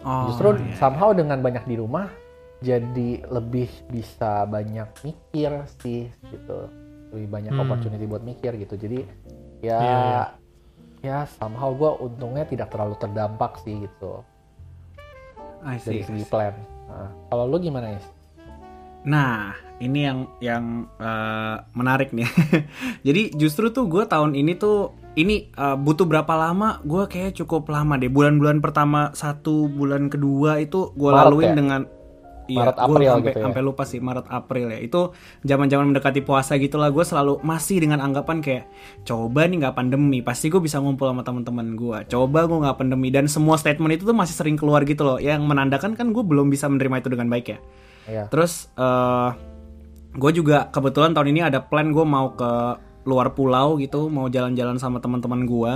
Oh, 0.02 0.26
Justru 0.26 0.58
iya. 0.58 0.74
somehow 0.74 1.14
dengan 1.14 1.38
banyak 1.38 1.62
di 1.64 1.78
rumah 1.78 2.10
jadi 2.58 3.22
lebih 3.30 3.70
bisa 3.86 4.42
banyak 4.42 4.90
mikir 5.06 5.50
sih 5.78 6.10
gitu. 6.26 6.66
Lebih 7.14 7.28
banyak 7.30 7.52
Hmm. 7.54 7.62
opportunity 7.62 8.04
buat 8.04 8.26
mikir 8.26 8.58
gitu. 8.58 8.74
Jadi 8.74 8.98
ya 9.62 9.78
Iya, 9.78 9.98
iya. 10.02 10.22
ya 10.98 11.18
somehow 11.30 11.70
gue 11.70 11.90
untungnya 12.02 12.42
tidak 12.42 12.68
terlalu 12.68 12.98
terdampak 12.98 13.62
sih 13.62 13.78
gitu 13.78 14.26
I 15.62 15.78
see, 15.78 15.86
dari 15.86 16.00
I 16.02 16.06
segi 16.06 16.22
see. 16.22 16.30
plan. 16.30 16.54
Nah, 16.86 17.10
kalau 17.28 17.44
lu 17.46 17.58
gimana 17.58 17.94
ya? 17.94 18.00
Nah, 19.06 19.54
ini 19.78 20.00
yang 20.06 20.18
yang 20.42 20.64
eh, 20.98 21.56
menarik 21.74 22.10
nih. 22.10 22.26
Jadi 23.06 23.38
justru 23.38 23.70
tuh 23.70 23.86
gue 23.86 24.04
tahun 24.06 24.34
ini 24.34 24.58
tuh 24.58 24.96
ini 25.14 25.54
eh, 25.54 25.76
butuh 25.78 26.06
berapa 26.06 26.34
lama? 26.34 26.82
Gue 26.82 27.06
kayak 27.06 27.38
cukup 27.38 27.70
lama 27.70 27.94
deh. 27.94 28.10
Bulan-bulan 28.10 28.58
pertama 28.58 29.14
satu, 29.14 29.70
bulan 29.70 30.10
kedua 30.10 30.58
itu 30.58 30.90
gue 30.98 31.10
laluin 31.10 31.54
ya? 31.54 31.56
dengan 31.56 31.82
Iya, 32.48 32.64
Maret, 32.64 32.76
gua 32.80 32.84
April 32.88 33.08
sampai 33.12 33.20
gitu 33.28 33.28
ya? 33.36 33.44
sampai 33.44 33.60
lupa 33.60 33.82
sih 33.84 34.00
Maret 34.00 34.26
April 34.32 34.66
ya. 34.72 34.80
Itu 34.80 35.00
zaman-zaman 35.44 35.84
mendekati 35.92 36.24
puasa 36.24 36.56
gitulah 36.56 36.88
gue 36.88 37.04
selalu 37.04 37.44
masih 37.44 37.84
dengan 37.84 38.00
anggapan 38.00 38.40
kayak 38.40 38.64
coba 39.04 39.44
nih 39.44 39.60
nggak 39.60 39.76
pandemi, 39.76 40.24
pasti 40.24 40.48
gue 40.48 40.56
bisa 40.56 40.80
ngumpul 40.80 41.12
sama 41.12 41.20
teman-teman 41.20 41.76
gue. 41.76 41.98
Coba 42.08 42.48
gue 42.48 42.58
nggak 42.64 42.80
pandemi 42.80 43.12
dan 43.12 43.28
semua 43.28 43.60
statement 43.60 44.00
itu 44.00 44.08
tuh 44.08 44.16
masih 44.16 44.32
sering 44.32 44.56
keluar 44.56 44.88
gitu 44.88 45.04
loh, 45.04 45.20
yang 45.20 45.44
menandakan 45.44 45.92
kan 45.92 46.08
gue 46.16 46.24
belum 46.24 46.48
bisa 46.48 46.72
menerima 46.72 47.04
itu 47.04 47.08
dengan 47.12 47.28
baik 47.28 47.46
ya. 47.52 47.60
Iya. 48.08 48.24
Terus 48.32 48.72
eh 48.74 49.30
gue 50.18 50.30
juga 50.32 50.72
kebetulan 50.72 51.12
tahun 51.12 51.30
ini 51.36 51.40
ada 51.46 51.60
plan 51.62 51.92
gue 51.92 52.02
mau 52.02 52.32
ke 52.34 52.50
luar 53.04 53.36
pulau 53.36 53.76
gitu, 53.78 54.08
mau 54.08 54.26
jalan-jalan 54.26 54.80
sama 54.80 54.98
teman-teman 54.98 55.44
gue. 55.44 55.74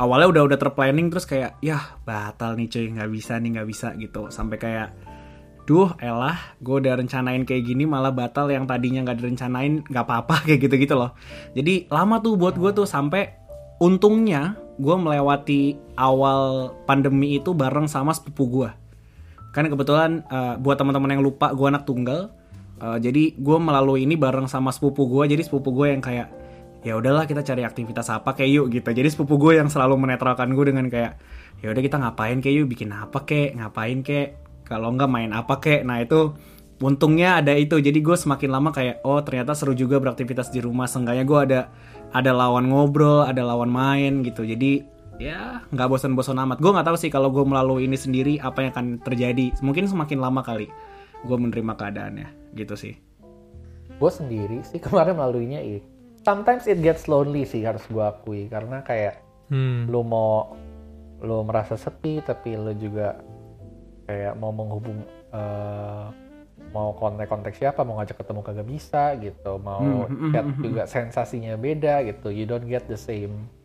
Awalnya 0.00 0.28
udah 0.32 0.42
udah 0.48 0.58
terplanning 0.58 1.12
terus 1.12 1.28
kayak 1.28 1.60
ya 1.60 2.00
batal 2.08 2.56
nih 2.56 2.72
cuy 2.72 2.88
nggak 2.88 3.10
bisa 3.12 3.36
nih 3.36 3.60
nggak 3.60 3.68
bisa 3.68 3.92
gitu 4.00 4.32
sampai 4.32 4.56
kayak 4.56 4.88
duh 5.68 5.92
elah 6.02 6.34
gue 6.58 6.82
udah 6.82 6.98
rencanain 6.98 7.46
kayak 7.46 7.68
gini 7.68 7.86
malah 7.86 8.10
batal 8.10 8.50
yang 8.50 8.66
tadinya 8.66 9.06
nggak 9.06 9.22
direncanain 9.22 9.86
nggak 9.86 10.02
apa-apa 10.02 10.40
kayak 10.48 10.66
gitu 10.66 10.74
gitu 10.82 10.94
loh 10.98 11.14
jadi 11.54 11.86
lama 11.92 12.18
tuh 12.18 12.34
buat 12.34 12.58
gue 12.58 12.74
tuh 12.74 12.88
sampai 12.88 13.38
untungnya 13.78 14.58
gue 14.80 14.96
melewati 14.96 15.76
awal 15.94 16.72
pandemi 16.88 17.38
itu 17.38 17.52
bareng 17.52 17.86
sama 17.86 18.10
sepupu 18.10 18.44
gue 18.48 18.70
kan 19.50 19.66
kebetulan 19.66 20.22
eh, 20.30 20.54
buat 20.58 20.78
teman-teman 20.78 21.18
yang 21.18 21.22
lupa 21.22 21.50
gue 21.54 21.66
anak 21.66 21.84
tunggal. 21.86 22.30
Eh, 22.80 22.98
jadi 23.02 23.34
gue 23.36 23.58
melalui 23.58 24.06
ini 24.06 24.14
bareng 24.14 24.46
sama 24.46 24.70
sepupu 24.70 25.06
gue 25.10 25.36
jadi 25.36 25.42
sepupu 25.42 25.74
gue 25.74 25.92
yang 25.92 26.02
kayak 26.02 26.30
ya 26.80 26.96
udahlah 26.96 27.28
kita 27.28 27.44
cari 27.44 27.62
aktivitas 27.66 28.08
apa 28.08 28.32
kayak 28.32 28.50
yuk 28.50 28.66
gitu. 28.72 28.88
Jadi 28.90 29.08
sepupu 29.12 29.36
gue 29.36 29.60
yang 29.60 29.68
selalu 29.68 30.00
menetralkan 30.00 30.48
gue 30.56 30.64
dengan 30.72 30.88
kayak 30.88 31.20
ya 31.60 31.68
udah 31.74 31.82
kita 31.84 31.96
ngapain 32.00 32.40
kayak 32.40 32.64
yuk 32.64 32.68
bikin 32.72 32.90
apa 32.94 33.28
kek 33.28 33.52
ngapain 33.58 34.00
kek 34.00 34.40
kalau 34.64 34.94
nggak 34.96 35.10
main 35.10 35.30
apa 35.36 35.60
kek. 35.60 35.84
Nah 35.84 36.00
itu 36.00 36.32
untungnya 36.80 37.44
ada 37.44 37.52
itu. 37.52 37.76
Jadi 37.76 38.00
gue 38.00 38.16
semakin 38.16 38.48
lama 38.48 38.70
kayak 38.72 39.04
oh 39.04 39.20
ternyata 39.20 39.52
seru 39.52 39.76
juga 39.76 40.00
beraktivitas 40.00 40.48
di 40.48 40.64
rumah. 40.64 40.88
Seenggaknya 40.88 41.24
gue 41.28 41.38
ada 41.52 41.60
ada 42.10 42.32
lawan 42.32 42.72
ngobrol 42.72 43.28
ada 43.28 43.44
lawan 43.44 43.68
main 43.68 44.24
gitu. 44.24 44.46
Jadi 44.48 44.99
ya. 45.20 45.62
Nggak 45.68 45.88
bosan-bosan 45.92 46.40
amat. 46.40 46.58
Gue 46.58 46.72
nggak 46.72 46.88
tahu 46.88 46.96
sih 46.96 47.12
kalau 47.12 47.28
gue 47.28 47.44
melalui 47.44 47.84
ini 47.84 47.94
sendiri 47.94 48.40
apa 48.40 48.64
yang 48.64 48.70
akan 48.72 48.86
terjadi. 49.04 49.52
Mungkin 49.60 49.86
semakin 49.86 50.18
lama 50.18 50.40
kali 50.40 50.72
gue 51.22 51.36
menerima 51.36 51.76
keadaannya. 51.76 52.28
Gitu 52.56 52.74
sih. 52.74 52.94
Gue 54.00 54.10
sendiri 54.10 54.64
sih 54.64 54.80
kemarin 54.84 55.20
melaluinya 55.20 55.60
ini. 55.60 55.84
Sometimes 56.24 56.64
it 56.64 56.80
gets 56.80 57.06
lonely 57.06 57.44
sih 57.44 57.60
harus 57.62 57.84
gue 57.92 58.00
akui. 58.00 58.48
Karena 58.48 58.80
kayak 58.80 59.20
hmm. 59.52 59.92
lu 59.92 60.00
mau 60.00 60.56
lu 61.20 61.44
merasa 61.44 61.76
sepi 61.76 62.24
tapi 62.24 62.56
lu 62.56 62.72
juga 62.80 63.20
kayak 64.08 64.40
mau 64.40 64.56
menghubung 64.56 65.04
eh, 65.36 66.06
mau 66.72 66.96
kontak-kontak 66.96 67.52
siapa 67.52 67.84
mau 67.84 68.00
ngajak 68.00 68.24
ketemu 68.24 68.40
kagak 68.40 68.68
bisa 68.68 69.04
gitu. 69.20 69.60
Mau 69.60 70.08
Hmm, 70.08 70.08
hmm, 70.08 70.32
chat 70.32 70.44
hmm, 70.48 70.54
hmm. 70.56 70.64
juga 70.64 70.82
sensasinya 70.88 71.54
beda 71.60 72.08
gitu. 72.08 72.32
You 72.32 72.48
don't 72.48 72.64
get 72.64 72.88
the 72.88 72.96
same 72.96 73.59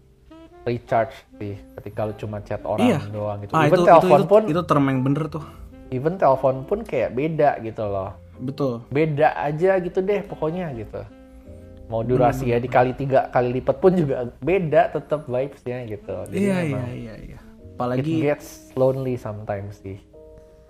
recharge 0.65 1.13
sih 1.37 1.55
ketika 1.77 2.03
lu 2.03 2.13
cuma 2.15 2.41
chat 2.41 2.59
orang 2.61 2.89
Iya. 2.89 2.99
doang 3.07 3.37
gitu. 3.39 3.53
Ah 3.53 3.63
even 3.63 3.77
itu 3.77 3.85
telepon 3.85 4.19
itu, 4.19 4.27
pun 4.27 4.41
itu 4.49 4.61
term 4.63 4.83
yang 4.83 4.99
bener 5.01 5.23
tuh. 5.27 5.45
even 5.87 6.17
telepon 6.17 6.65
pun 6.65 6.79
kayak 6.81 7.13
beda 7.13 7.61
gitu 7.61 7.83
loh. 7.83 8.11
Betul. 8.35 8.81
Beda 8.89 9.31
aja 9.37 9.77
gitu 9.77 10.01
deh 10.01 10.19
pokoknya 10.21 10.73
gitu. 10.73 11.01
Mau 11.85 12.01
Hmm. 12.01 12.09
durasi 12.09 12.49
ya 12.49 12.57
dikali 12.57 12.91
tiga 12.91 13.29
kali 13.29 13.53
lipat 13.53 13.77
pun 13.77 13.93
juga 13.93 14.15
beda 14.41 14.89
tetap 14.91 15.23
vibesnya 15.23 15.85
gitu. 15.85 16.15
Jadi 16.27 16.41
iya 16.41 16.57
iya 16.63 16.85
iya 16.91 17.15
iya. 17.15 17.37
It 17.37 17.73
apalagi 17.75 18.13
gets 18.23 18.73
lonely 18.73 19.15
sometimes 19.15 19.79
sih. 19.79 20.01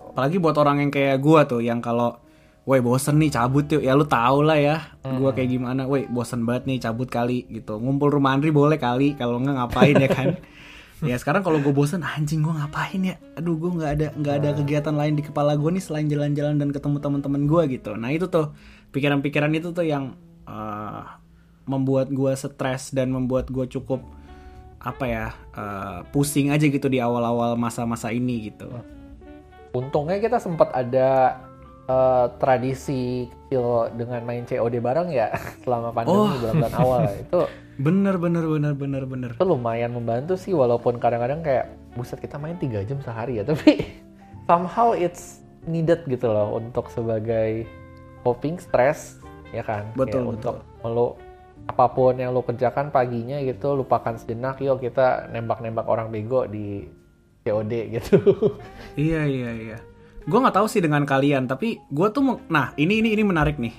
Apalagi 0.06 0.36
buat 0.36 0.54
orang 0.54 0.76
yang 0.78 0.90
kayak 0.90 1.16
gua 1.18 1.42
tuh 1.42 1.58
yang 1.58 1.80
kalau 1.80 2.20
Woi 2.66 2.82
bosen 2.82 3.22
nih 3.22 3.30
cabut 3.30 3.64
yuk. 3.70 3.78
Ya 3.78 3.94
lu 3.94 4.02
tau 4.10 4.42
lah 4.42 4.58
ya 4.58 4.90
gua 5.06 5.30
kayak 5.30 5.54
gimana. 5.54 5.86
Woi 5.86 6.10
bosen 6.10 6.42
banget 6.42 6.66
nih 6.66 6.78
cabut 6.82 7.06
kali 7.06 7.46
gitu. 7.46 7.78
Ngumpul 7.78 8.10
rumah 8.10 8.34
Andri 8.34 8.50
boleh 8.50 8.74
kali 8.74 9.14
kalau 9.14 9.38
nggak 9.38 9.56
ngapain 9.56 9.96
ya 9.96 10.10
kan. 10.10 10.28
Ya 11.04 11.12
sekarang 11.20 11.44
kalau 11.44 11.60
gue 11.60 11.76
bosen 11.76 12.00
anjing 12.00 12.40
gue 12.40 12.56
ngapain 12.56 12.96
ya? 12.96 13.20
Aduh 13.36 13.60
gue 13.60 13.68
nggak 13.68 13.92
ada 14.00 14.06
nggak 14.16 14.36
ada 14.40 14.50
kegiatan 14.56 14.96
lain 14.96 15.12
di 15.12 15.28
kepala 15.28 15.52
gue 15.52 15.68
nih 15.76 15.84
selain 15.84 16.08
jalan-jalan 16.08 16.56
dan 16.56 16.72
ketemu 16.72 16.96
teman-teman 17.04 17.44
gue 17.44 17.62
gitu. 17.76 17.92
Nah 18.00 18.08
itu 18.16 18.32
tuh 18.32 18.56
pikiran-pikiran 18.96 19.52
itu 19.52 19.76
tuh 19.76 19.84
yang 19.84 20.16
eh, 20.48 21.04
membuat 21.68 22.08
gue 22.08 22.32
stres 22.32 22.96
dan 22.96 23.12
membuat 23.12 23.52
gue 23.52 23.68
cukup 23.68 24.00
apa 24.86 25.04
ya 25.04 25.26
uh, 25.58 26.06
pusing 26.14 26.54
aja 26.54 26.62
gitu 26.62 26.86
di 26.86 27.02
awal-awal 27.02 27.58
masa-masa 27.58 28.14
ini 28.14 28.54
gitu. 28.54 28.70
Untungnya 29.74 30.22
kita 30.22 30.38
sempat 30.38 30.70
ada 30.70 31.42
uh, 31.86 32.26
tradisi 32.38 33.30
kecil 33.46 33.90
dengan 33.94 34.22
main 34.26 34.44
COD 34.44 34.78
bareng 34.78 35.08
ya 35.10 35.30
selama 35.64 35.90
pandemi 35.94 36.18
oh. 36.18 36.38
bulan-bulan 36.38 36.74
awal 36.76 37.02
itu. 37.14 37.40
Bener 37.76 38.16
bener 38.16 38.44
bener 38.44 38.72
bener 38.72 39.02
bener. 39.04 39.30
Itu 39.34 39.44
lumayan 39.44 39.92
membantu 39.92 40.34
sih 40.38 40.52
walaupun 40.56 40.96
kadang-kadang 41.00 41.44
kayak 41.44 41.66
buset 41.96 42.20
kita 42.20 42.36
main 42.36 42.60
tiga 42.60 42.84
jam 42.84 43.00
sehari 43.00 43.40
ya 43.40 43.44
tapi 43.50 43.96
somehow 44.44 44.92
it's 44.92 45.40
needed 45.66 46.04
gitu 46.06 46.28
loh 46.28 46.60
untuk 46.60 46.92
sebagai 46.92 47.64
coping 48.22 48.60
stress 48.60 49.18
ya 49.50 49.64
kan 49.64 49.88
betul 49.96 50.22
ya, 50.22 50.30
betul 50.30 50.32
untuk 50.36 50.56
lo 50.86 51.08
apa 51.66 51.90
pun 51.90 52.14
yang 52.14 52.30
lo 52.30 52.46
kerjakan 52.46 52.94
paginya 52.94 53.42
gitu 53.42 53.74
lupakan 53.74 54.14
sejenak 54.14 54.62
yuk 54.62 54.78
kita 54.78 55.26
nembak-nembak 55.34 55.88
orang 55.88 56.12
bego 56.14 56.46
di 56.46 56.86
COD 57.42 57.72
gitu 57.98 58.18
iya 58.94 59.26
iya 59.26 59.50
iya 59.50 59.78
gue 60.26 60.38
nggak 60.42 60.56
tahu 60.58 60.66
sih 60.66 60.82
dengan 60.82 61.06
kalian 61.06 61.46
tapi 61.46 61.78
gue 61.90 62.08
tuh 62.10 62.42
nah 62.50 62.74
ini 62.74 62.98
ini 63.00 63.14
ini 63.14 63.22
menarik 63.22 63.56
nih 63.62 63.74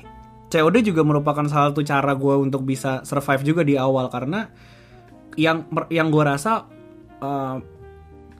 COD 0.47 0.79
juga 0.79 1.03
merupakan 1.03 1.43
salah 1.51 1.75
satu 1.75 1.83
cara 1.83 2.15
gue 2.15 2.35
untuk 2.39 2.63
bisa 2.63 3.03
survive 3.03 3.43
juga 3.43 3.61
di 3.67 3.75
awal 3.75 4.07
karena 4.07 4.47
yang 5.35 5.67
yang 5.91 6.07
gue 6.07 6.23
rasa 6.23 6.65
uh, 7.19 7.59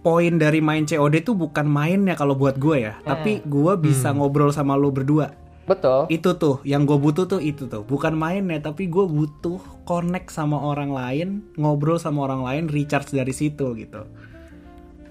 poin 0.02 0.40
dari 0.40 0.64
main 0.64 0.88
COD 0.88 1.28
tuh 1.28 1.36
bukan 1.36 1.68
mainnya 1.68 2.16
kalau 2.16 2.40
buat 2.40 2.56
gue 2.56 2.88
ya, 2.88 2.96
hmm. 2.96 3.04
tapi 3.04 3.32
gue 3.44 3.74
bisa 3.76 4.16
hmm. 4.16 4.24
ngobrol 4.24 4.56
sama 4.56 4.80
lo 4.80 4.88
berdua. 4.88 5.36
Betul. 5.68 6.08
Itu 6.08 6.40
tuh 6.40 6.64
yang 6.64 6.88
gue 6.88 6.96
butuh 6.96 7.28
tuh 7.28 7.44
itu 7.44 7.68
tuh, 7.68 7.84
bukan 7.84 8.16
mainnya 8.16 8.64
tapi 8.64 8.88
gue 8.88 9.04
butuh 9.04 9.60
connect 9.84 10.32
sama 10.32 10.56
orang 10.56 10.96
lain, 10.96 11.44
ngobrol 11.60 12.00
sama 12.00 12.24
orang 12.24 12.48
lain, 12.48 12.64
recharge 12.72 13.12
dari 13.12 13.36
situ 13.36 13.76
gitu. 13.76 14.08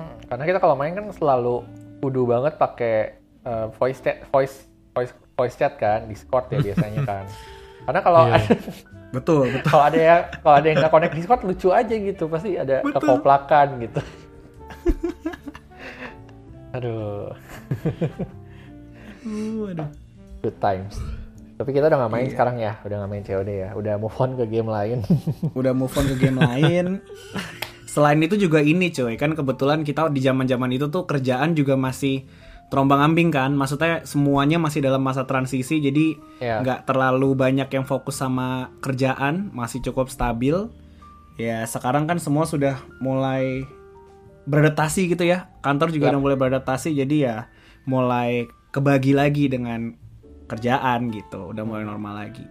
Hmm, 0.01 0.17
karena 0.33 0.45
kita 0.49 0.59
kalau 0.65 0.81
main 0.81 0.97
kan 0.97 1.13
selalu 1.13 1.61
kudu 2.01 2.29
banget 2.29 2.55
pakai 2.61 2.97
uh, 3.47 3.67
voice 3.77 4.01
chat, 4.03 4.27
voice 4.29 4.67
voice 4.93 5.13
voice 5.37 5.57
chat 5.57 5.77
kan, 5.79 6.05
Discord 6.11 6.51
ya 6.53 6.59
biasanya 6.61 7.01
kan. 7.11 7.25
Karena 7.87 8.01
kalau 8.03 8.23
yeah. 8.27 8.43
betul, 9.15 9.47
betul. 9.55 9.71
kalau 9.71 9.85
ada 9.87 9.99
yang 9.99 10.21
kalau 10.43 10.57
ada 10.59 10.67
yang 10.67 10.79
nggak 10.83 10.93
connect 10.93 11.15
Discord 11.15 11.43
lucu 11.47 11.69
aja 11.71 11.95
gitu, 11.95 12.25
pasti 12.27 12.59
ada 12.59 12.83
betul. 12.83 13.01
kekoplakan 13.01 13.67
gitu. 13.81 14.01
aduh. 16.77 17.33
uh, 19.25 19.71
aduh. 19.73 19.89
Good 20.45 20.59
times. 20.61 20.99
Tapi 21.57 21.73
kita 21.73 21.89
udah 21.89 22.05
gak 22.05 22.13
main 22.13 22.29
iya. 22.29 22.33
sekarang 22.37 22.57
ya, 22.61 22.73
udah 22.85 22.97
gak 23.01 23.11
main 23.17 23.25
COD 23.25 23.49
ya, 23.49 23.73
udah 23.73 23.95
move 23.97 24.13
on 24.21 24.37
ke 24.37 24.45
game 24.45 24.69
lain. 24.69 25.01
udah 25.57 25.73
move 25.73 25.97
on 25.97 26.05
ke 26.05 26.17
game 26.21 26.37
lain. 26.37 27.01
Selain 27.97 28.21
itu 28.21 28.37
juga 28.37 28.61
ini 28.61 28.93
cuy, 28.93 29.17
kan 29.17 29.33
kebetulan 29.33 29.81
kita 29.81 30.13
di 30.13 30.21
zaman-zaman 30.21 30.69
itu 30.69 30.93
tuh 30.93 31.09
kerjaan 31.09 31.57
juga 31.57 31.81
masih 31.81 32.29
terombang 32.69 33.01
ambing 33.01 33.33
kan, 33.33 33.57
maksudnya 33.57 34.05
semuanya 34.05 34.61
masih 34.61 34.85
dalam 34.85 35.01
masa 35.01 35.25
transisi, 35.25 35.81
jadi 35.81 36.21
iya. 36.45 36.61
nggak 36.61 36.85
yeah. 36.85 36.87
terlalu 36.87 37.33
banyak 37.33 37.73
yang 37.73 37.89
fokus 37.89 38.21
sama 38.21 38.69
kerjaan, 38.85 39.49
masih 39.57 39.81
cukup 39.81 40.13
stabil. 40.13 40.69
Ya 41.41 41.65
sekarang 41.65 42.05
kan 42.05 42.21
semua 42.21 42.45
sudah 42.45 42.81
mulai 43.01 43.65
beradaptasi 44.47 45.11
gitu 45.11 45.27
ya 45.27 45.51
kantor 45.61 45.91
juga 45.91 46.09
yep. 46.09 46.13
udah 46.15 46.23
mulai 46.23 46.37
beradaptasi 46.39 46.95
jadi 46.95 47.17
ya 47.19 47.37
mulai 47.85 48.47
kebagi 48.71 49.13
lagi 49.13 49.51
dengan 49.51 49.99
kerjaan 50.47 51.11
gitu 51.11 51.51
udah 51.51 51.67
mulai 51.67 51.83
normal 51.83 52.15
lagi 52.27 52.47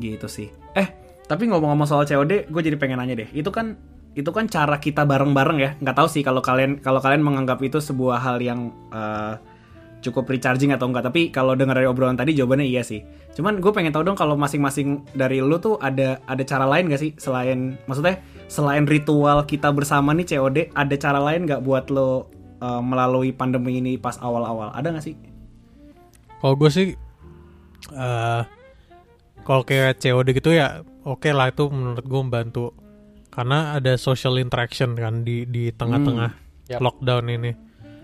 gitu 0.00 0.24
sih 0.24 0.48
eh 0.72 0.88
tapi 1.28 1.44
ngomong-ngomong 1.52 1.84
soal 1.84 2.08
COD 2.08 2.48
gue 2.48 2.62
jadi 2.64 2.80
pengen 2.80 2.98
nanya 2.98 3.20
deh. 3.24 3.28
Itu 3.36 3.52
kan 3.52 3.76
itu 4.16 4.32
kan 4.32 4.48
cara 4.48 4.80
kita 4.80 5.04
bareng-bareng 5.04 5.58
ya? 5.60 5.70
Nggak 5.78 5.96
tahu 6.00 6.08
sih 6.08 6.24
kalau 6.24 6.40
kalian 6.40 6.80
kalau 6.80 6.98
kalian 6.98 7.20
menganggap 7.20 7.60
itu 7.60 7.78
sebuah 7.78 8.18
hal 8.18 8.40
yang 8.40 8.72
uh, 8.90 9.36
cukup 10.00 10.30
recharging 10.30 10.70
atau 10.70 10.86
enggak 10.88 11.10
tapi 11.10 11.28
kalau 11.28 11.58
dengar 11.58 11.74
dari 11.74 11.90
obrolan 11.90 12.16
tadi 12.16 12.32
jawabannya 12.32 12.66
iya 12.66 12.80
sih. 12.80 13.04
Cuman 13.36 13.60
gue 13.60 13.70
pengen 13.70 13.92
tahu 13.92 14.08
dong 14.08 14.16
kalau 14.16 14.34
masing-masing 14.34 15.04
dari 15.12 15.44
lu 15.44 15.60
tuh 15.60 15.76
ada 15.78 16.18
ada 16.24 16.42
cara 16.42 16.64
lain 16.64 16.88
gak 16.88 17.02
sih? 17.02 17.12
Selain 17.20 17.76
maksudnya 17.84 18.18
selain 18.48 18.88
ritual 18.88 19.44
kita 19.44 19.68
bersama 19.70 20.16
nih 20.16 20.34
COD 20.34 20.72
ada 20.72 20.94
cara 20.96 21.20
lain 21.20 21.44
nggak 21.44 21.60
buat 21.60 21.92
lo 21.92 22.32
uh, 22.64 22.80
melalui 22.80 23.36
pandemi 23.36 23.78
ini 23.78 24.00
pas 24.00 24.16
awal-awal? 24.18 24.72
Ada 24.72 24.96
nggak 24.96 25.04
sih? 25.04 25.14
Kalau 26.40 26.54
gue 26.56 26.70
sih 26.72 26.88
uh, 27.92 28.42
kalau 29.44 29.62
kayak 29.62 30.00
COD 30.00 30.34
gitu 30.34 30.56
ya 30.56 30.82
oke 31.08 31.24
okay 31.24 31.32
lah 31.32 31.48
itu 31.48 31.64
menurut 31.72 32.04
gue 32.04 32.20
membantu 32.20 32.64
karena 33.32 33.80
ada 33.80 33.96
social 33.96 34.36
interaction 34.36 34.92
kan 34.92 35.24
di 35.24 35.48
di 35.48 35.72
tengah-tengah 35.72 36.30
hmm. 36.36 36.68
yep. 36.68 36.80
lockdown 36.84 37.26
ini 37.32 37.52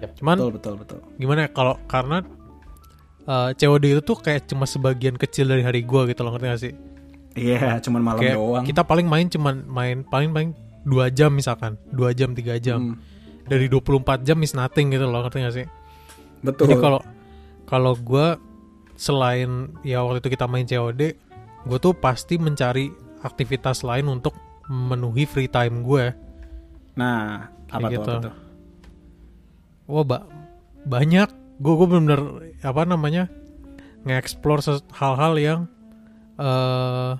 Yep. 0.04 0.10
Cuman 0.20 0.36
betul 0.36 0.52
betul 0.52 0.74
betul. 0.80 0.98
Gimana 1.16 1.46
ya 1.46 1.50
kalau 1.50 1.74
karena 1.88 2.18
uh, 3.24 3.50
eh, 3.50 3.56
COD 3.56 3.84
itu 3.96 4.02
tuh 4.04 4.16
kayak 4.20 4.50
cuma 4.50 4.68
sebagian 4.68 5.16
kecil 5.16 5.48
dari 5.48 5.62
hari 5.64 5.80
gue 5.86 6.00
gitu 6.12 6.20
loh 6.20 6.36
ngerti 6.36 6.46
gak 6.46 6.62
sih? 6.62 6.74
Iya, 7.34 7.58
yeah, 7.58 7.74
cuman 7.82 8.00
malam 8.04 8.20
kayak 8.22 8.38
doang. 8.38 8.64
Kita 8.68 8.82
paling 8.86 9.06
main 9.10 9.26
cuman 9.26 9.66
main 9.66 9.96
paling 10.06 10.30
paling 10.30 10.50
dua 10.86 11.10
jam 11.10 11.34
misalkan, 11.34 11.74
dua 11.90 12.14
jam 12.14 12.36
tiga 12.36 12.60
jam. 12.60 12.94
Hmm. 12.94 13.12
Dari 13.44 13.68
24 13.68 14.24
jam 14.24 14.40
is 14.40 14.56
nothing 14.56 14.88
gitu 14.88 15.04
loh, 15.04 15.20
ngerti 15.20 15.38
gak 15.44 15.56
sih? 15.56 15.66
Betul. 16.40 16.64
Jadi 16.64 16.74
kalau 16.80 17.00
kalau 17.68 17.92
gue 17.92 18.40
selain 18.96 19.74
ya 19.84 20.00
waktu 20.00 20.24
itu 20.24 20.32
kita 20.32 20.46
main 20.48 20.64
COD, 20.64 21.23
gue 21.64 21.78
tuh 21.80 21.96
pasti 21.96 22.36
mencari 22.36 22.92
aktivitas 23.24 23.82
lain 23.82 24.08
untuk 24.08 24.36
memenuhi 24.68 25.24
free 25.24 25.48
time 25.48 25.84
gue. 25.84 26.12
Nah, 26.96 27.48
apa 27.68 27.88
gitu. 27.90 28.04
tuh? 28.04 28.44
wah 29.88 30.04
ba 30.04 30.24
banyak 30.84 31.28
gue 31.60 31.74
gue 31.76 31.86
bener-bener 31.88 32.22
apa 32.64 32.82
namanya 32.84 33.24
nge-explore 34.04 34.60
hal-hal 34.92 35.34
yang 35.40 35.60
uh, 36.36 37.16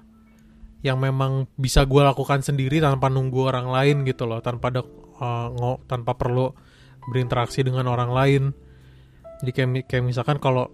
yang 0.85 1.01
memang 1.01 1.49
bisa 1.57 1.89
gue 1.89 2.03
lakukan 2.05 2.45
sendiri 2.45 2.81
tanpa 2.81 3.09
nunggu 3.09 3.49
orang 3.49 3.69
lain 3.73 3.97
gitu 4.05 4.29
loh 4.29 4.45
tanpa 4.45 4.69
ada 4.69 4.85
uh, 4.85 5.49
ngo, 5.49 5.81
tanpa 5.89 6.13
perlu 6.13 6.53
berinteraksi 7.09 7.65
dengan 7.65 7.89
orang 7.89 8.11
lain 8.13 8.43
jadi 9.41 9.51
kayak 9.53 9.69
kayak 9.89 10.05
misalkan 10.05 10.37
kalau 10.41 10.69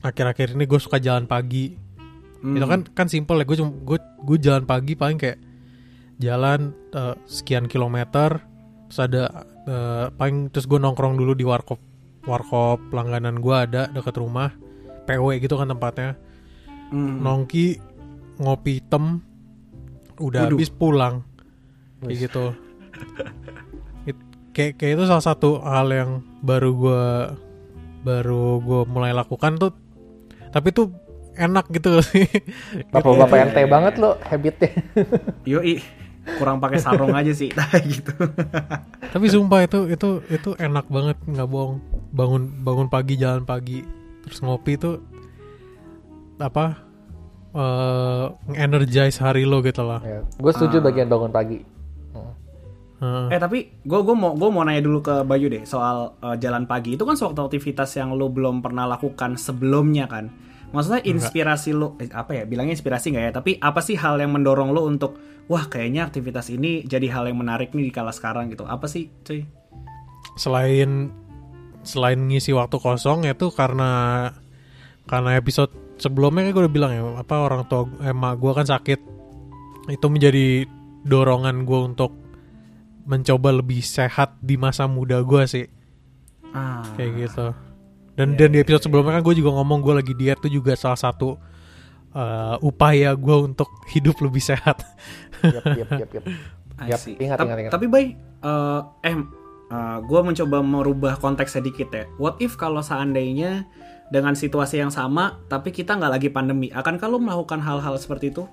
akhir-akhir 0.00 0.56
ini 0.56 0.64
gue 0.64 0.80
suka 0.80 1.00
jalan 1.00 1.28
pagi 1.28 1.76
hmm. 2.42 2.56
itu 2.56 2.66
kan 2.66 2.80
kan 2.92 3.06
simple 3.08 3.38
ya 3.40 3.46
gue 3.46 3.56
gue 3.62 3.98
gue 4.00 4.38
jalan 4.40 4.64
pagi 4.64 4.98
paling 4.98 5.18
kayak 5.20 5.38
jalan 6.16 6.72
uh, 6.96 7.14
sekian 7.28 7.68
kilometer 7.68 8.40
terus 8.88 9.00
ada 9.02 9.44
uh, 9.68 10.06
paling 10.14 10.48
terus 10.48 10.64
gue 10.64 10.80
nongkrong 10.80 11.18
dulu 11.18 11.36
di 11.36 11.44
warkop 11.44 11.80
warkop 12.24 12.80
langganan 12.90 13.38
gue 13.38 13.54
ada 13.54 13.88
dekat 13.92 14.18
rumah 14.18 14.54
PW 15.06 15.38
gitu 15.38 15.54
kan 15.60 15.70
tempatnya 15.70 16.18
mm. 16.90 17.22
nongki 17.22 17.78
ngopi 18.42 18.82
tem 18.86 19.22
udah 20.16 20.48
Waduh. 20.48 20.56
habis 20.56 20.70
pulang 20.72 21.24
kayak 22.02 22.18
gitu 22.28 22.44
It, 24.08 24.16
kayak 24.56 24.80
kayak 24.80 24.92
itu 24.96 25.04
salah 25.04 25.24
satu 25.24 25.60
hal 25.60 25.88
yang 25.92 26.10
baru 26.40 26.70
gue 26.72 27.04
baru 28.06 28.62
gue 28.62 28.80
mulai 28.88 29.12
lakukan 29.12 29.58
tuh 29.60 29.72
tapi 30.54 30.72
tuh 30.72 30.88
enak 31.36 31.68
gitu 31.70 32.00
sih. 32.00 32.26
Bapak-bapak 32.90 33.36
ente 33.48 33.62
banget 33.68 33.94
lo 34.00 34.16
habitnya. 34.24 34.72
Yoi 35.50 35.78
kurang 36.26 36.58
pakai 36.58 36.82
sarung 36.82 37.14
aja 37.14 37.30
sih 37.30 37.54
gitu. 37.92 38.12
Tapi 39.14 39.26
sumpah 39.30 39.62
itu 39.62 39.86
itu 39.86 40.26
itu 40.26 40.50
enak 40.58 40.90
banget 40.90 41.16
nggak 41.22 41.46
bohong. 41.46 41.78
Bangun 42.10 42.42
bangun 42.64 42.88
pagi 42.90 43.14
jalan 43.20 43.46
pagi 43.46 43.84
terus 44.26 44.42
ngopi 44.42 44.74
itu 44.74 44.98
apa 46.42 46.82
uh, 47.54 48.34
energize 48.56 49.22
hari 49.22 49.46
lo 49.46 49.62
gitu 49.62 49.86
lah. 49.86 50.02
Ya, 50.02 50.20
gue 50.26 50.52
setuju 50.52 50.82
uh. 50.82 50.84
bagian 50.84 51.06
bangun 51.06 51.30
pagi. 51.30 51.60
Uh. 52.96 53.28
eh 53.28 53.36
tapi 53.36 53.84
gue 53.84 54.00
gue 54.00 54.16
mau 54.16 54.32
gue 54.32 54.48
mau 54.48 54.64
nanya 54.64 54.80
dulu 54.80 55.04
ke 55.04 55.20
Bayu 55.28 55.52
deh 55.52 55.68
soal 55.68 56.16
uh, 56.24 56.34
jalan 56.40 56.66
pagi. 56.66 56.96
Itu 56.98 57.06
kan 57.06 57.14
suatu 57.14 57.46
aktivitas 57.46 57.94
yang 58.00 58.16
lo 58.16 58.32
belum 58.32 58.64
pernah 58.64 58.88
lakukan 58.88 59.36
sebelumnya 59.36 60.08
kan 60.08 60.45
maksudnya 60.70 61.02
inspirasi 61.06 61.70
lo 61.74 61.94
eh, 62.02 62.10
apa 62.10 62.42
ya 62.42 62.42
bilangnya 62.48 62.74
inspirasi 62.78 63.14
nggak 63.14 63.24
ya? 63.30 63.32
Tapi 63.34 63.50
apa 63.58 63.80
sih 63.82 63.94
hal 63.98 64.18
yang 64.18 64.34
mendorong 64.34 64.70
lo 64.74 64.86
untuk 64.86 65.18
wah 65.46 65.66
kayaknya 65.70 66.06
aktivitas 66.06 66.50
ini 66.50 66.82
jadi 66.86 67.06
hal 67.10 67.30
yang 67.30 67.38
menarik 67.38 67.70
nih 67.74 67.90
di 67.90 67.92
kala 67.94 68.10
sekarang 68.10 68.50
gitu. 68.50 68.66
Apa 68.66 68.86
sih 68.90 69.10
cuy? 69.22 69.46
Selain 70.34 71.10
selain 71.86 72.18
ngisi 72.18 72.50
waktu 72.50 72.76
kosong 72.82 73.26
itu 73.30 73.50
karena 73.54 74.30
karena 75.06 75.38
episode 75.38 75.70
sebelumnya 76.02 76.50
kan 76.50 76.52
gue 76.52 76.62
udah 76.66 76.74
bilang 76.74 76.92
ya 76.92 77.02
apa 77.22 77.34
orang 77.38 77.62
tua 77.70 77.86
emak 78.02 78.34
gue 78.42 78.52
kan 78.52 78.66
sakit. 78.66 79.00
Itu 79.86 80.10
menjadi 80.10 80.66
dorongan 81.06 81.62
gue 81.62 81.80
untuk 81.94 82.10
mencoba 83.06 83.54
lebih 83.54 83.86
sehat 83.86 84.34
di 84.42 84.58
masa 84.58 84.90
muda 84.90 85.22
gue 85.22 85.44
sih. 85.46 85.66
Ah. 86.56 86.80
kayak 86.96 87.12
gitu 87.20 87.52
dan 88.16 88.32
yeah, 88.32 88.38
dan 88.40 88.48
di 88.52 88.58
episode 88.64 88.88
sebelumnya 88.88 89.20
kan 89.20 89.22
gue 89.22 89.34
juga 89.36 89.52
ngomong 89.60 89.78
gue 89.84 89.94
lagi 90.00 90.12
diet 90.16 90.40
tuh 90.40 90.48
juga 90.48 90.72
salah 90.72 90.96
satu 90.96 91.36
uh, 92.16 92.56
upaya 92.64 93.12
gue 93.12 93.36
untuk 93.44 93.68
hidup 93.92 94.16
lebih 94.24 94.40
sehat. 94.40 94.80
Yap, 95.44 95.64
yap. 95.76 96.24
I 96.76 96.92
Yap, 96.92 97.00
see. 97.00 97.16
ingat, 97.16 97.40
Ta- 97.40 97.44
ingat, 97.48 97.58
ingat. 97.60 97.72
Tapi 97.72 97.86
baik, 97.88 98.10
eh 98.44 99.16
eh, 99.72 99.98
gue 100.04 100.20
mencoba 100.20 100.58
merubah 100.60 101.14
konteks 101.16 101.56
sedikit 101.56 101.88
ya. 101.88 102.04
What 102.20 102.36
if 102.44 102.60
kalau 102.60 102.84
seandainya 102.84 103.64
dengan 104.12 104.36
situasi 104.36 104.84
yang 104.84 104.92
sama, 104.92 105.40
tapi 105.48 105.72
kita 105.72 105.96
nggak 105.96 106.12
lagi 106.20 106.28
pandemi, 106.28 106.68
akankah 106.70 107.08
lo 107.08 107.18
melakukan 107.18 107.64
hal-hal 107.64 107.96
seperti 107.96 108.30
itu? 108.30 108.44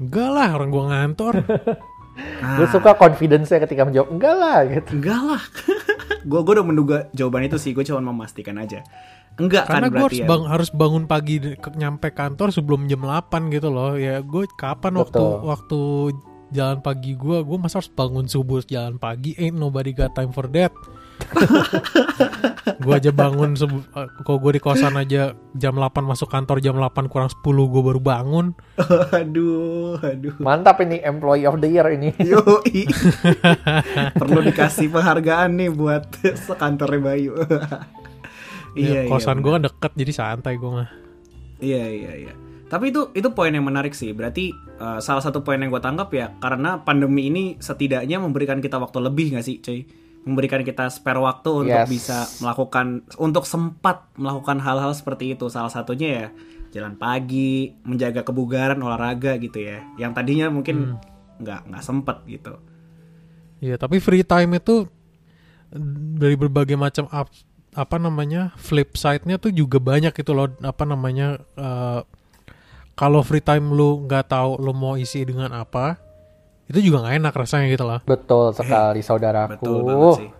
Enggak 0.00 0.30
lah 0.32 0.48
orang 0.56 0.70
gue 0.72 0.84
ngantor. 0.88 1.34
Ah, 2.38 2.56
Gue 2.56 2.66
suka 2.68 2.92
confidence-nya 2.92 3.62
ketika 3.62 3.82
menjawab 3.82 4.08
enggak 4.10 4.34
lah 4.34 4.58
gitu. 4.64 4.90
Enggak 4.94 5.20
lah. 5.20 5.42
gue 6.28 6.40
gue 6.40 6.52
udah 6.52 6.66
menduga 6.66 6.96
jawaban 7.12 7.44
itu 7.44 7.56
sih. 7.56 7.70
Gue 7.70 7.82
cuma 7.82 8.02
memastikan 8.02 8.58
aja. 8.58 8.82
Enggak 9.34 9.70
Karena 9.70 9.86
kan 9.86 9.92
gue 9.92 9.98
harus, 10.00 10.02
berarti 10.10 10.18
ya. 10.18 10.26
bang, 10.26 10.42
harus 10.44 10.68
bangun 10.70 11.04
pagi 11.04 11.34
ke- 11.38 11.74
nyampe 11.74 12.10
kantor 12.10 12.50
sebelum 12.50 12.84
jam 12.84 13.00
8 13.00 13.22
gitu 13.48 13.68
loh. 13.68 13.94
Ya 13.94 14.18
gue 14.18 14.44
kapan 14.52 14.98
waktu 14.98 15.14
Betul. 15.14 15.38
waktu 15.44 15.80
jalan 16.48 16.78
pagi 16.80 17.12
gue, 17.12 17.38
gue 17.40 17.56
masa 17.56 17.78
harus 17.78 17.88
bangun 17.88 18.26
subuh 18.26 18.60
jalan 18.62 18.96
pagi. 18.96 19.36
Ain't 19.36 19.54
nobody 19.54 19.92
got 19.92 20.10
time 20.12 20.30
for 20.30 20.50
that. 20.50 20.74
gue 22.84 22.94
aja 22.94 23.10
bangun 23.12 23.58
kalau 24.24 24.38
gue 24.38 24.52
di 24.56 24.60
kosan 24.62 24.96
aja 24.96 25.36
jam 25.54 25.74
8 25.76 26.02
masuk 26.04 26.28
kantor 26.30 26.62
jam 26.62 26.78
8 26.78 27.10
kurang 27.10 27.30
10 27.30 27.42
gue 27.44 27.82
baru 27.82 28.00
bangun. 28.00 28.46
aduh, 29.20 29.98
aduh. 30.00 30.34
Mantap 30.40 30.80
ini 30.82 31.02
employee 31.02 31.46
of 31.46 31.60
the 31.60 31.68
year 31.68 31.86
ini. 31.92 32.14
Yoi. 32.30 32.88
Perlu 34.16 34.40
dikasih 34.46 34.88
penghargaan 34.92 35.58
nih 35.58 35.70
buat 35.72 36.08
sekantornya 36.22 37.00
Bayu. 37.02 37.34
Ya, 38.76 39.02
iya, 39.04 39.10
kosan 39.10 39.40
iya, 39.40 39.42
gue 39.42 39.52
kan 39.52 39.62
deket 39.64 39.92
jadi 39.96 40.12
santai 40.12 40.54
gue 40.60 40.70
mah. 40.70 40.88
Iya 41.58 41.84
iya 41.90 42.12
iya. 42.14 42.32
Tapi 42.68 42.92
itu 42.92 43.10
itu 43.16 43.28
poin 43.32 43.50
yang 43.50 43.64
menarik 43.64 43.96
sih. 43.96 44.12
Berarti 44.12 44.52
uh, 44.78 45.00
salah 45.00 45.24
satu 45.24 45.40
poin 45.40 45.58
yang 45.58 45.72
gue 45.72 45.82
tangkap 45.82 46.12
ya 46.12 46.36
karena 46.38 46.84
pandemi 46.84 47.32
ini 47.32 47.44
setidaknya 47.58 48.20
memberikan 48.20 48.60
kita 48.60 48.76
waktu 48.76 49.00
lebih 49.02 49.34
nggak 49.34 49.44
sih, 49.44 49.58
cuy? 49.64 49.82
Memberikan 50.26 50.60
kita 50.66 50.90
spare 50.90 51.20
waktu 51.22 51.66
untuk 51.66 51.82
Yes. 51.84 51.88
bisa 51.88 52.18
melakukan 52.42 53.06
untuk 53.16 53.44
sempat 53.46 54.10
melakukan 54.18 54.58
hal-hal 54.60 54.92
seperti 54.92 55.38
itu. 55.38 55.46
Salah 55.48 55.72
satunya 55.72 56.08
ya 56.08 56.26
jalan 56.68 57.00
pagi, 57.00 57.72
menjaga 57.86 58.26
kebugaran, 58.26 58.76
olahraga 58.82 59.40
gitu 59.40 59.62
ya. 59.62 59.82
Yang 59.96 60.12
tadinya 60.20 60.46
mungkin 60.52 61.00
nggak 61.40 61.70
nggak 61.72 61.84
sempet 61.84 62.16
gitu. 62.28 62.60
Iya, 63.58 63.74
tapi 63.80 63.98
free 63.98 64.22
time 64.22 64.58
itu 64.58 64.86
dari 66.18 66.36
berbagai 66.38 66.76
macam 66.78 67.08
up, 67.10 67.28
apa 67.76 67.96
namanya 68.00 68.52
flip 68.56 68.96
side-nya 68.96 69.36
tuh 69.36 69.52
juga 69.52 69.78
banyak 69.78 70.12
itu 70.12 70.30
loh 70.32 70.48
apa 70.64 70.84
namanya 70.88 71.38
eh, 71.56 72.00
kalau 72.98 73.20
free 73.22 73.44
time 73.44 73.70
lu 73.76 74.02
nggak 74.08 74.32
tahu 74.32 74.58
lu 74.58 74.72
mau 74.74 74.96
isi 74.98 75.22
dengan 75.22 75.52
apa 75.54 76.00
itu 76.68 76.78
juga 76.82 76.96
nggak 77.00 77.16
enak 77.18 77.34
rasanya 77.34 77.66
gitu 77.66 77.82
loh 77.82 78.00
Betul 78.02 78.52
sekali 78.52 79.00
saudaraku. 79.00 79.56
Betul 79.58 79.78
banget 79.82 80.12
sih. 80.14 80.30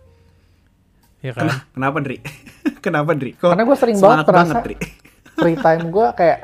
ya 1.21 1.33
kan 1.33 1.43
Kena- 1.43 1.63
Kenapa, 1.73 1.99
Dri? 1.99 2.17
Kenapa, 2.85 3.11
Dri? 3.13 3.31
Kok 3.33 3.49
Karena 3.49 3.65
gue 3.65 3.77
sering 3.77 3.97
banget 3.97 4.25
merasa 4.27 4.57
Dri? 4.61 4.77
free 5.39 5.57
time 5.57 5.89
gue 5.89 6.07
kayak 6.13 6.39